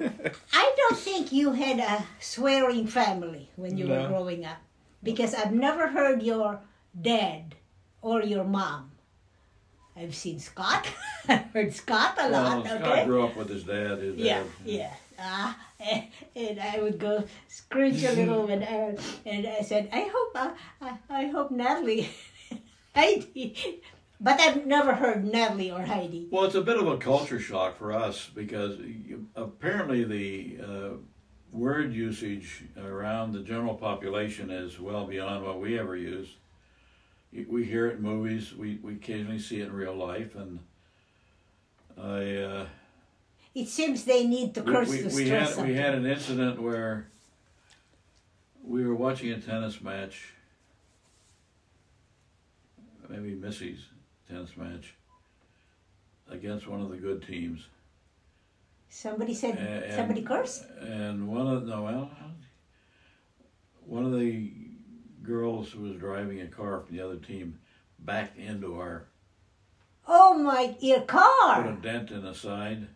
uh, 0.00 0.30
I 0.54 0.72
don't 0.74 0.96
think 0.98 1.32
you 1.32 1.52
had 1.52 1.78
a 1.78 2.02
swearing 2.18 2.86
family 2.86 3.50
when 3.56 3.76
you 3.76 3.88
were 3.88 4.08
growing 4.08 4.46
up, 4.46 4.56
because 5.02 5.34
I've 5.34 5.52
never 5.52 5.88
heard 5.88 6.22
your 6.22 6.60
dad 6.98 7.56
or 8.00 8.22
your 8.22 8.44
mom. 8.44 8.92
I've 9.98 10.14
seen 10.14 10.38
Scott. 10.38 10.86
I've 11.28 11.50
heard 11.52 11.74
Scott 11.74 12.14
a 12.18 12.30
Well, 12.30 12.58
lot. 12.58 12.66
Scott 12.66 12.82
okay. 12.82 13.04
grew 13.04 13.24
up 13.24 13.36
with 13.36 13.48
his 13.48 13.64
dad. 13.64 13.98
His 13.98 14.16
Yeah, 14.16 14.38
dad. 14.38 14.46
yeah. 14.64 14.94
Ah, 15.20 15.58
and, 15.80 16.04
and 16.36 16.60
I 16.60 16.80
would 16.80 16.98
go 16.98 17.24
screech 17.48 18.04
a 18.04 18.12
little 18.12 18.48
I, 18.50 18.96
and 19.26 19.46
I 19.48 19.62
said, 19.62 19.88
I 19.92 20.08
hope, 20.14 20.30
uh, 20.36 20.50
I, 20.80 20.98
I 21.10 21.26
hope 21.26 21.50
Natalie, 21.50 22.08
Heidi, 22.94 23.80
but 24.20 24.40
I've 24.40 24.64
never 24.64 24.94
heard 24.94 25.24
Natalie 25.24 25.72
or 25.72 25.82
Heidi. 25.82 26.28
Well, 26.30 26.44
it's 26.44 26.54
a 26.54 26.60
bit 26.60 26.76
of 26.76 26.86
a 26.86 26.98
culture 26.98 27.40
shock 27.40 27.76
for 27.76 27.92
us 27.92 28.30
because 28.32 28.78
apparently 29.34 30.04
the 30.04 30.64
uh, 30.64 30.88
word 31.50 31.92
usage 31.92 32.64
around 32.80 33.32
the 33.32 33.40
general 33.40 33.74
population 33.74 34.50
is 34.50 34.78
well 34.78 35.04
beyond 35.04 35.44
what 35.44 35.60
we 35.60 35.76
ever 35.80 35.96
use. 35.96 36.28
We 37.32 37.64
hear 37.64 37.86
it 37.88 37.96
in 37.96 38.02
movies. 38.02 38.54
We, 38.54 38.78
we 38.82 38.94
occasionally 38.94 39.38
see 39.38 39.60
it 39.60 39.66
in 39.66 39.72
real 39.72 39.94
life, 39.94 40.34
and 40.34 40.58
I. 42.00 42.36
Uh, 42.36 42.66
It 43.54 43.68
seems 43.68 44.04
they 44.04 44.26
need 44.26 44.54
to 44.54 44.62
we, 44.62 44.72
curse 44.72 44.88
we, 44.90 45.02
we 45.04 45.10
stress 45.10 45.28
had 45.28 45.48
something. 45.48 45.72
we 45.72 45.78
had 45.78 45.94
an 45.94 46.06
incident 46.06 46.60
where 46.60 47.08
we 48.64 48.84
were 48.86 48.94
watching 48.94 49.30
a 49.32 49.40
tennis 49.40 49.80
match, 49.82 50.32
maybe 53.08 53.34
Missy's 53.34 53.80
tennis 54.28 54.56
match, 54.56 54.94
against 56.30 56.66
one 56.66 56.80
of 56.80 56.90
the 56.90 56.96
good 56.96 57.26
teams, 57.26 57.66
Somebody 58.90 59.34
said, 59.34 59.58
and, 59.58 59.94
somebody 59.94 60.22
cursed? 60.22 60.64
and 60.80 61.28
one 61.28 61.46
of 61.46 61.64
no 61.66 61.82
well, 61.82 62.10
one 63.86 64.04
of 64.06 64.12
the 64.12 64.50
girls 65.28 65.70
who 65.70 65.82
was 65.82 65.96
driving 65.96 66.40
a 66.40 66.46
car 66.46 66.80
from 66.80 66.96
the 66.96 67.04
other 67.04 67.16
team 67.18 67.58
backed 67.98 68.38
into 68.38 68.74
our 68.80 69.04
Oh 70.10 70.38
my, 70.38 70.74
your 70.80 71.02
car. 71.02 71.62
put 71.62 71.72
a 71.72 71.76
dent 71.82 72.10
in 72.10 72.22
the 72.22 72.32
side 72.34 72.88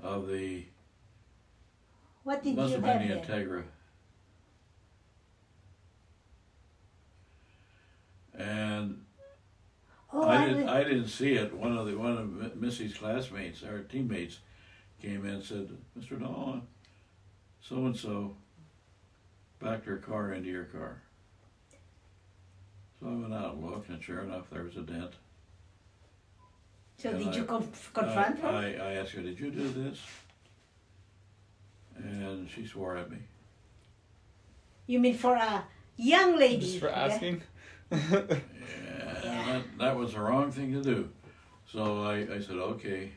of 0.00 0.26
the 0.26 0.64
What 2.24 2.42
did 2.42 2.56
must 2.56 2.70
you 2.70 2.76
have 2.80 2.84
have 2.86 2.98
been 3.00 3.08
the 3.08 3.26
there? 3.26 3.44
Integra. 3.46 3.64
And 8.34 9.04
Oh, 10.10 10.22
I 10.22 10.36
I 10.42 10.46
didn't 10.46 10.62
was- 10.64 10.72
I 10.72 10.84
didn't 10.84 11.08
see 11.08 11.32
it. 11.34 11.52
One 11.52 11.76
of 11.76 11.86
the 11.86 11.94
one 11.98 12.16
of 12.16 12.56
Missy's 12.56 12.96
classmates, 12.96 13.62
our 13.62 13.80
teammates, 13.80 14.38
came 15.02 15.26
in 15.26 15.34
and 15.34 15.44
said, 15.44 15.76
"Mr. 15.98 16.18
Dahl, 16.18 16.62
so 17.60 17.84
and 17.84 17.94
so 17.96 18.36
backed 19.58 19.84
her 19.84 19.98
car 19.98 20.32
into 20.32 20.48
your 20.48 20.64
car." 20.64 21.02
So 23.00 23.06
I 23.08 23.14
went 23.14 23.32
out 23.34 23.54
and 23.54 23.64
looked, 23.64 23.88
and 23.88 24.02
sure 24.02 24.20
enough, 24.20 24.50
there 24.50 24.64
was 24.64 24.76
a 24.76 24.82
dent. 24.82 25.12
so 26.96 27.10
and 27.10 27.18
did 27.18 27.28
I- 27.28 27.36
you 27.36 27.44
conf- 27.44 27.90
confront 27.94 28.44
I, 28.44 28.72
her? 28.72 28.80
I, 28.82 28.90
I 28.90 28.92
asked 28.94 29.12
her, 29.12 29.22
"Did 29.22 29.38
you 29.38 29.50
do 29.50 29.68
this?" 29.68 30.00
And 31.96 32.48
she 32.48 32.66
swore 32.66 32.96
at 32.96 33.10
me. 33.10 33.18
You 34.86 35.00
mean 35.00 35.16
for 35.16 35.34
a 35.34 35.64
young 35.96 36.38
lady? 36.38 36.60
Just 36.60 36.78
for 36.80 36.88
yeah? 36.88 37.04
asking. 37.06 37.42
Yeah, 37.90 39.42
that, 39.46 39.62
that 39.78 39.96
was 39.96 40.12
the 40.14 40.20
wrong 40.20 40.50
thing 40.52 40.72
to 40.72 40.82
do. 40.82 41.08
So 41.66 42.02
I, 42.04 42.34
I 42.36 42.40
said, 42.40 42.56
okay. 42.56 43.10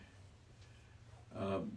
Um, 1.37 1.71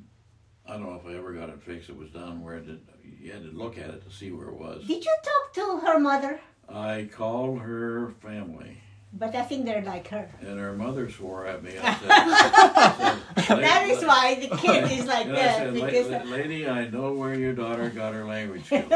I 0.67 0.73
don't 0.73 0.85
know 0.85 0.95
if 0.95 1.07
I 1.07 1.17
ever 1.17 1.33
got 1.33 1.51
it 1.51 1.63
fixed. 1.63 1.91
It 1.91 1.97
was 1.97 2.11
down 2.11 2.43
where 2.43 2.57
it 2.57 2.67
did, 2.67 2.81
you 3.21 3.33
had 3.33 3.43
to 3.43 3.51
look 3.51 3.77
at 3.79 3.91
it 3.91 4.03
to 4.09 4.11
see 4.15 4.33
where 4.33 4.49
it 4.49 4.59
was. 4.59 4.85
Did 4.87 5.05
you 5.05 5.15
talk 5.23 5.53
to 5.55 5.87
her 5.87 6.01
mother? 6.01 6.41
I 6.69 7.09
called 7.13 7.61
her 7.61 8.13
family, 8.23 8.79
But 9.13 9.35
I 9.35 9.43
think 9.43 9.65
they're 9.65 9.83
like 9.83 10.09
her. 10.09 10.29
and 10.41 10.59
her 10.59 10.73
mother 10.75 11.11
swore 11.11 11.47
at 11.47 11.63
me. 11.63 11.73
I 11.83 11.95
said, 13.37 13.45
said, 13.47 13.59
That 13.63 13.87
is 13.89 14.03
"La- 14.03 14.09
why 14.09 14.35
the 14.35 14.57
kid 14.57 14.91
is 14.91 15.07
like 15.15 15.27
that. 15.29 15.57
said, 15.59 15.75
"La- 15.77 15.87
because 15.87 16.09
la- 16.11 16.23
lady, 16.37 16.69
I 16.69 16.89
know 16.89 17.13
where 17.15 17.35
your 17.35 17.53
daughter 17.53 17.89
got 17.91 18.15
her 18.15 18.25
language 18.25 18.65
skills. 18.67 18.91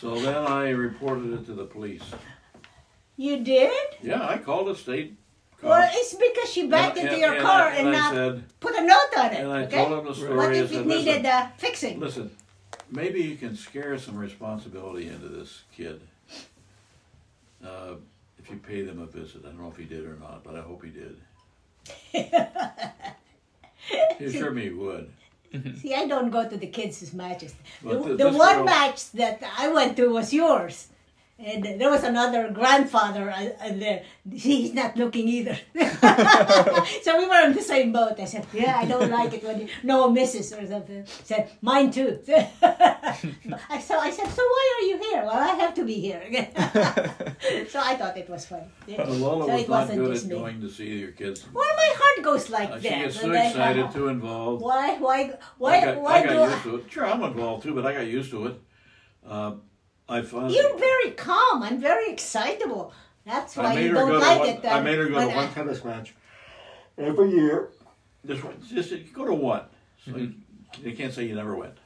so 0.00 0.16
then 0.20 0.36
I 0.36 0.70
reported 0.70 1.32
it 1.34 1.46
to 1.46 1.52
the 1.54 1.64
police. 1.64 2.02
you 3.16 3.42
did? 3.44 3.72
Yeah, 4.02 4.26
I 4.26 4.38
called 4.38 4.68
the 4.68 4.74
state. 4.76 5.16
Well, 5.62 5.88
it's 5.94 6.14
because 6.14 6.50
she 6.52 6.66
backed 6.66 6.96
And- 6.98 7.08
into 7.08 7.12
and- 7.14 7.22
your 7.22 7.32
and 7.34 7.42
car 7.42 7.62
I, 7.68 7.76
and, 7.76 7.92
not 7.92 8.12
said, 8.12 8.44
put 8.60 8.74
a 8.76 8.82
note 8.82 9.12
on 9.18 9.32
it. 9.32 9.40
And 9.40 9.52
I 9.52 9.62
okay? 9.64 9.84
told 9.84 9.98
him 9.98 10.04
the 10.06 10.14
story. 10.14 10.36
what 10.36 10.54
if 10.54 10.72
it 10.72 10.86
needed 10.86 11.24
uh, 11.26 11.46
fixing? 11.56 12.00
listen, 12.00 12.30
maybe 12.94 13.20
you 13.20 13.36
can 13.36 13.56
scare 13.56 13.98
some 13.98 14.16
responsibility 14.16 15.08
into 15.08 15.28
this 15.28 15.62
kid. 15.76 16.00
Uh, 17.64 17.94
if 18.38 18.50
you 18.50 18.56
pay 18.56 18.82
them 18.82 19.00
a 19.00 19.06
visit, 19.06 19.42
I 19.44 19.48
don't 19.48 19.60
know 19.60 19.68
if 19.68 19.76
he 19.76 19.84
did 19.84 20.04
or 20.04 20.16
not, 20.16 20.44
but 20.44 20.54
I 20.54 20.60
hope 20.60 20.84
he 20.84 20.90
did. 20.90 21.16
He 24.18 24.24
assured 24.24 24.56
me 24.56 24.62
he 24.62 24.70
would. 24.70 25.12
See, 25.82 25.94
I 25.94 26.06
don't 26.06 26.30
go 26.30 26.48
to 26.48 26.56
the 26.56 26.66
kids' 26.66 27.12
matches. 27.12 27.54
But 27.82 28.02
the 28.02 28.06
th- 28.06 28.18
the 28.18 28.30
one 28.30 28.56
girl- 28.56 28.64
match 28.64 29.10
that 29.12 29.42
I 29.58 29.68
went 29.68 29.96
to 29.98 30.08
was 30.08 30.32
yours. 30.32 30.88
And 31.36 31.64
there 31.80 31.90
was 31.90 32.04
another 32.04 32.48
grandfather 32.52 33.28
uh, 33.28 33.48
uh, 33.60 33.72
there. 33.74 34.04
He's 34.32 34.72
not 34.72 34.96
looking 34.96 35.26
either. 35.26 35.58
so 37.02 37.18
we 37.18 37.26
were 37.26 37.42
on 37.42 37.52
the 37.52 37.60
same 37.60 37.90
boat. 37.92 38.20
I 38.20 38.24
said, 38.24 38.46
"Yeah, 38.52 38.78
I 38.78 38.84
don't 38.86 39.10
like 39.10 39.34
it 39.34 39.42
when 39.42 39.62
you, 39.62 39.68
no 39.82 40.02
one 40.02 40.14
misses 40.14 40.52
or 40.52 40.64
something." 40.64 41.02
He 41.04 41.24
said, 41.24 41.50
"Mine 41.60 41.90
too." 41.90 42.20
I 42.30 43.80
so 43.88 43.98
I 43.98 44.10
said, 44.10 44.28
"So 44.30 44.42
why 44.42 44.64
are 44.74 44.86
you 44.86 44.96
here?" 45.10 45.22
Well, 45.26 45.34
I 45.50 45.54
have 45.58 45.74
to 45.74 45.84
be 45.84 45.94
here. 45.94 46.22
so 47.68 47.80
I 47.82 47.96
thought 47.96 48.16
it 48.16 48.30
was 48.30 48.46
fun. 48.46 48.62
Yeah. 48.86 49.02
Uh, 49.02 49.10
Lola 49.14 49.46
so 49.46 49.52
was 49.52 49.62
it 49.62 49.68
not 49.68 49.78
wasn't 49.80 49.98
good 49.98 50.12
just 50.14 50.24
at 50.26 50.30
me. 50.30 50.36
going 50.38 50.60
to 50.60 50.70
see 50.70 50.86
your 50.98 51.10
kids. 51.12 51.44
Why 51.52 51.72
my 51.76 51.90
heart 51.98 52.24
goes 52.24 52.48
like 52.48 52.70
Uh, 52.70 52.78
that? 52.78 52.82
she 52.82 52.88
gets 52.90 53.20
so 53.20 53.28
when 53.28 53.36
I- 53.36 53.46
excited, 53.48 53.90
too 53.90 54.06
involved. 54.08 54.62
Why? 54.62 54.96
Why? 54.98 55.34
Why? 55.58 55.78
I 55.78 55.84
got, 55.84 56.00
why 56.00 56.14
I 56.18 56.22
do 56.22 56.28
got 56.28 56.50
used 56.50 56.62
to 56.62 56.76
it. 56.76 56.84
Sure, 56.92 57.06
I'm 57.06 57.22
involved 57.24 57.64
too, 57.64 57.74
but 57.74 57.84
I 57.84 57.92
got 57.92 58.06
used 58.06 58.30
to 58.30 58.46
it. 58.46 58.54
Uh, 59.26 59.52
I 60.08 60.22
finally. 60.22 60.56
You're 60.56 60.76
very 60.78 61.10
calm 61.12 61.62
I'm 61.62 61.80
very 61.80 62.10
excitable. 62.12 62.92
That's 63.24 63.56
why 63.56 63.78
you 63.78 63.92
don't 63.92 64.08
go 64.10 64.18
like 64.18 64.40
one- 64.40 64.48
it. 64.48 64.64
I 64.64 64.78
uh, 64.80 64.82
made 64.82 64.98
her 64.98 65.06
go 65.08 65.20
to 65.20 65.26
when 65.26 65.34
one 65.36 65.44
I- 65.46 65.52
tennis 65.52 65.82
match 65.84 66.14
every 66.98 67.30
year. 67.30 67.70
Just, 68.26 68.44
one- 68.44 68.62
just 68.68 68.92
go 69.12 69.24
to 69.24 69.34
one. 69.34 69.62
So 70.04 70.12
Mm-hmm. 70.12 70.20
you, 70.20 70.34
they 70.82 70.92
can't 70.92 71.12
say 71.14 71.24
you 71.24 71.34
never 71.34 71.54
went. 71.56 71.78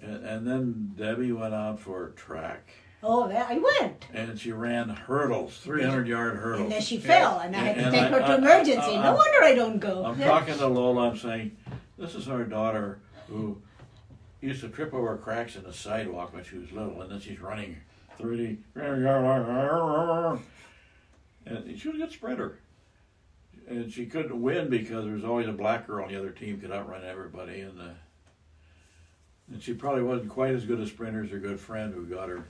And, 0.00 0.24
and 0.24 0.46
then 0.46 0.92
Debbie 0.96 1.32
went 1.32 1.54
out 1.54 1.80
for 1.80 2.10
track, 2.10 2.70
Oh, 3.02 3.26
there 3.28 3.44
I 3.48 3.58
went. 3.80 4.06
and 4.14 4.38
she 4.38 4.52
ran 4.52 4.88
hurdles, 4.88 5.56
three 5.58 5.82
hundred 5.84 6.06
yard 6.06 6.36
hurdles. 6.36 6.62
And 6.62 6.72
then 6.72 6.82
she 6.82 6.98
fell, 6.98 7.40
and 7.40 7.54
I 7.56 7.58
had 7.60 7.74
to 7.76 7.82
And 7.84 7.92
take 7.94 8.02
I- 8.02 8.08
her 8.08 8.18
to 8.20 8.24
I- 8.26 8.34
emergency. 8.36 8.78
I- 8.96 9.02
no 9.02 9.08
I'm- 9.08 9.14
wonder 9.16 9.42
I 9.42 9.54
don't 9.56 9.78
go. 9.80 10.04
I'm 10.04 10.18
Yeah. 10.20 10.28
talking 10.28 10.56
to 10.58 10.66
Lola. 10.68 11.10
I'm 11.10 11.16
saying, 11.16 11.56
this 11.96 12.14
is 12.14 12.28
our 12.28 12.44
daughter 12.44 13.00
who 13.28 13.60
used 14.40 14.60
to 14.60 14.68
trip 14.68 14.94
over 14.94 15.16
cracks 15.16 15.56
in 15.56 15.64
the 15.64 15.72
sidewalk 15.72 16.32
when 16.32 16.44
she 16.44 16.58
was 16.58 16.70
little, 16.72 17.02
and 17.02 17.10
then 17.10 17.20
she's 17.20 17.40
running 17.40 17.76
30, 18.18 18.58
and 18.74 19.04
she 21.78 21.88
was 21.88 21.96
a 21.96 22.00
good 22.00 22.12
sprinter. 22.12 22.58
And 23.68 23.92
she 23.92 24.06
couldn't 24.06 24.40
win 24.40 24.70
because 24.70 25.04
there 25.04 25.14
was 25.14 25.24
always 25.24 25.46
a 25.46 25.52
black 25.52 25.86
girl 25.86 26.04
on 26.04 26.10
the 26.10 26.18
other 26.18 26.30
team 26.30 26.58
could 26.58 26.72
outrun 26.72 27.04
everybody, 27.04 27.60
and 27.60 27.80
uh, 27.80 27.90
and 29.52 29.62
she 29.62 29.74
probably 29.74 30.02
wasn't 30.02 30.30
quite 30.30 30.54
as 30.54 30.64
good 30.64 30.80
a 30.80 30.86
sprinter 30.86 31.24
as 31.24 31.30
her 31.30 31.38
good 31.38 31.60
friend 31.60 31.92
who 31.92 32.04
got 32.04 32.28
her 32.28 32.44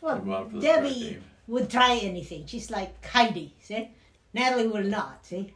Well, 0.00 0.18
go 0.18 0.34
out 0.34 0.50
for 0.50 0.56
the 0.56 0.62
Debbie 0.62 1.18
would 1.46 1.70
try 1.70 1.96
anything. 1.96 2.46
She's 2.46 2.70
like 2.70 3.04
Heidi, 3.04 3.54
see? 3.60 3.90
Natalie 4.32 4.68
will 4.68 4.84
not, 4.84 5.26
see? 5.26 5.52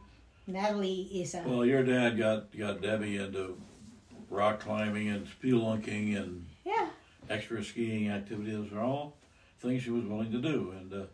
Natalie 0.47 1.09
is 1.13 1.33
a 1.33 1.43
Well, 1.45 1.65
your 1.65 1.83
dad 1.83 2.17
got 2.17 2.57
got 2.57 2.81
Debbie 2.81 3.17
into 3.17 3.57
rock 4.29 4.59
climbing 4.59 5.09
and 5.09 5.27
spelunking 5.27 6.17
and 6.17 6.45
yeah. 6.65 6.87
extra 7.29 7.63
skiing 7.63 8.09
activities. 8.09 8.71
Are 8.73 8.81
all 8.81 9.15
things 9.59 9.83
she 9.83 9.89
was 9.91 10.05
willing 10.05 10.31
to 10.31 10.39
do, 10.41 10.73
and 10.77 10.93
uh, 10.93 11.05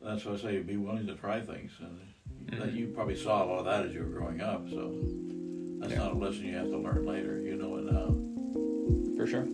that's 0.00 0.24
why 0.24 0.34
I 0.34 0.36
say 0.36 0.58
be 0.62 0.76
willing 0.76 1.06
to 1.06 1.14
try 1.14 1.40
things. 1.40 1.72
And 1.80 2.60
that 2.60 2.72
you 2.72 2.88
probably 2.88 3.16
saw 3.16 3.44
a 3.44 3.46
lot 3.46 3.58
of 3.60 3.64
that 3.66 3.86
as 3.86 3.92
you 3.94 4.00
were 4.00 4.06
growing 4.06 4.40
up. 4.40 4.68
So 4.70 4.92
that's 5.80 5.92
Yeah. 5.92 5.98
not 5.98 6.12
a 6.12 6.16
lesson 6.16 6.44
you 6.46 6.56
have 6.56 6.70
to 6.70 6.78
learn 6.78 7.04
later. 7.06 7.40
You 7.40 7.56
know 7.56 7.76
it 7.76 7.84
now. 7.92 8.14
For 9.16 9.26
sure. 9.26 9.46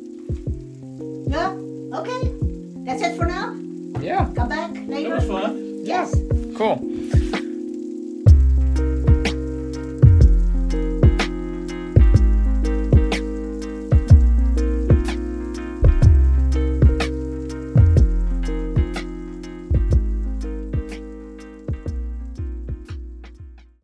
Yeah. 1.27 1.53
Okay. 1.99 2.33
That's 2.85 3.03
it 3.03 3.17
for 3.17 3.25
now. 3.27 3.55
Yeah. 4.01 4.29
Come 4.35 4.49
back 4.49 4.73
That 4.75 4.89
later. 4.89 5.15
was 5.17 5.25
fun. 5.27 5.85
Yes. 5.85 6.15
Cool. 6.57 6.79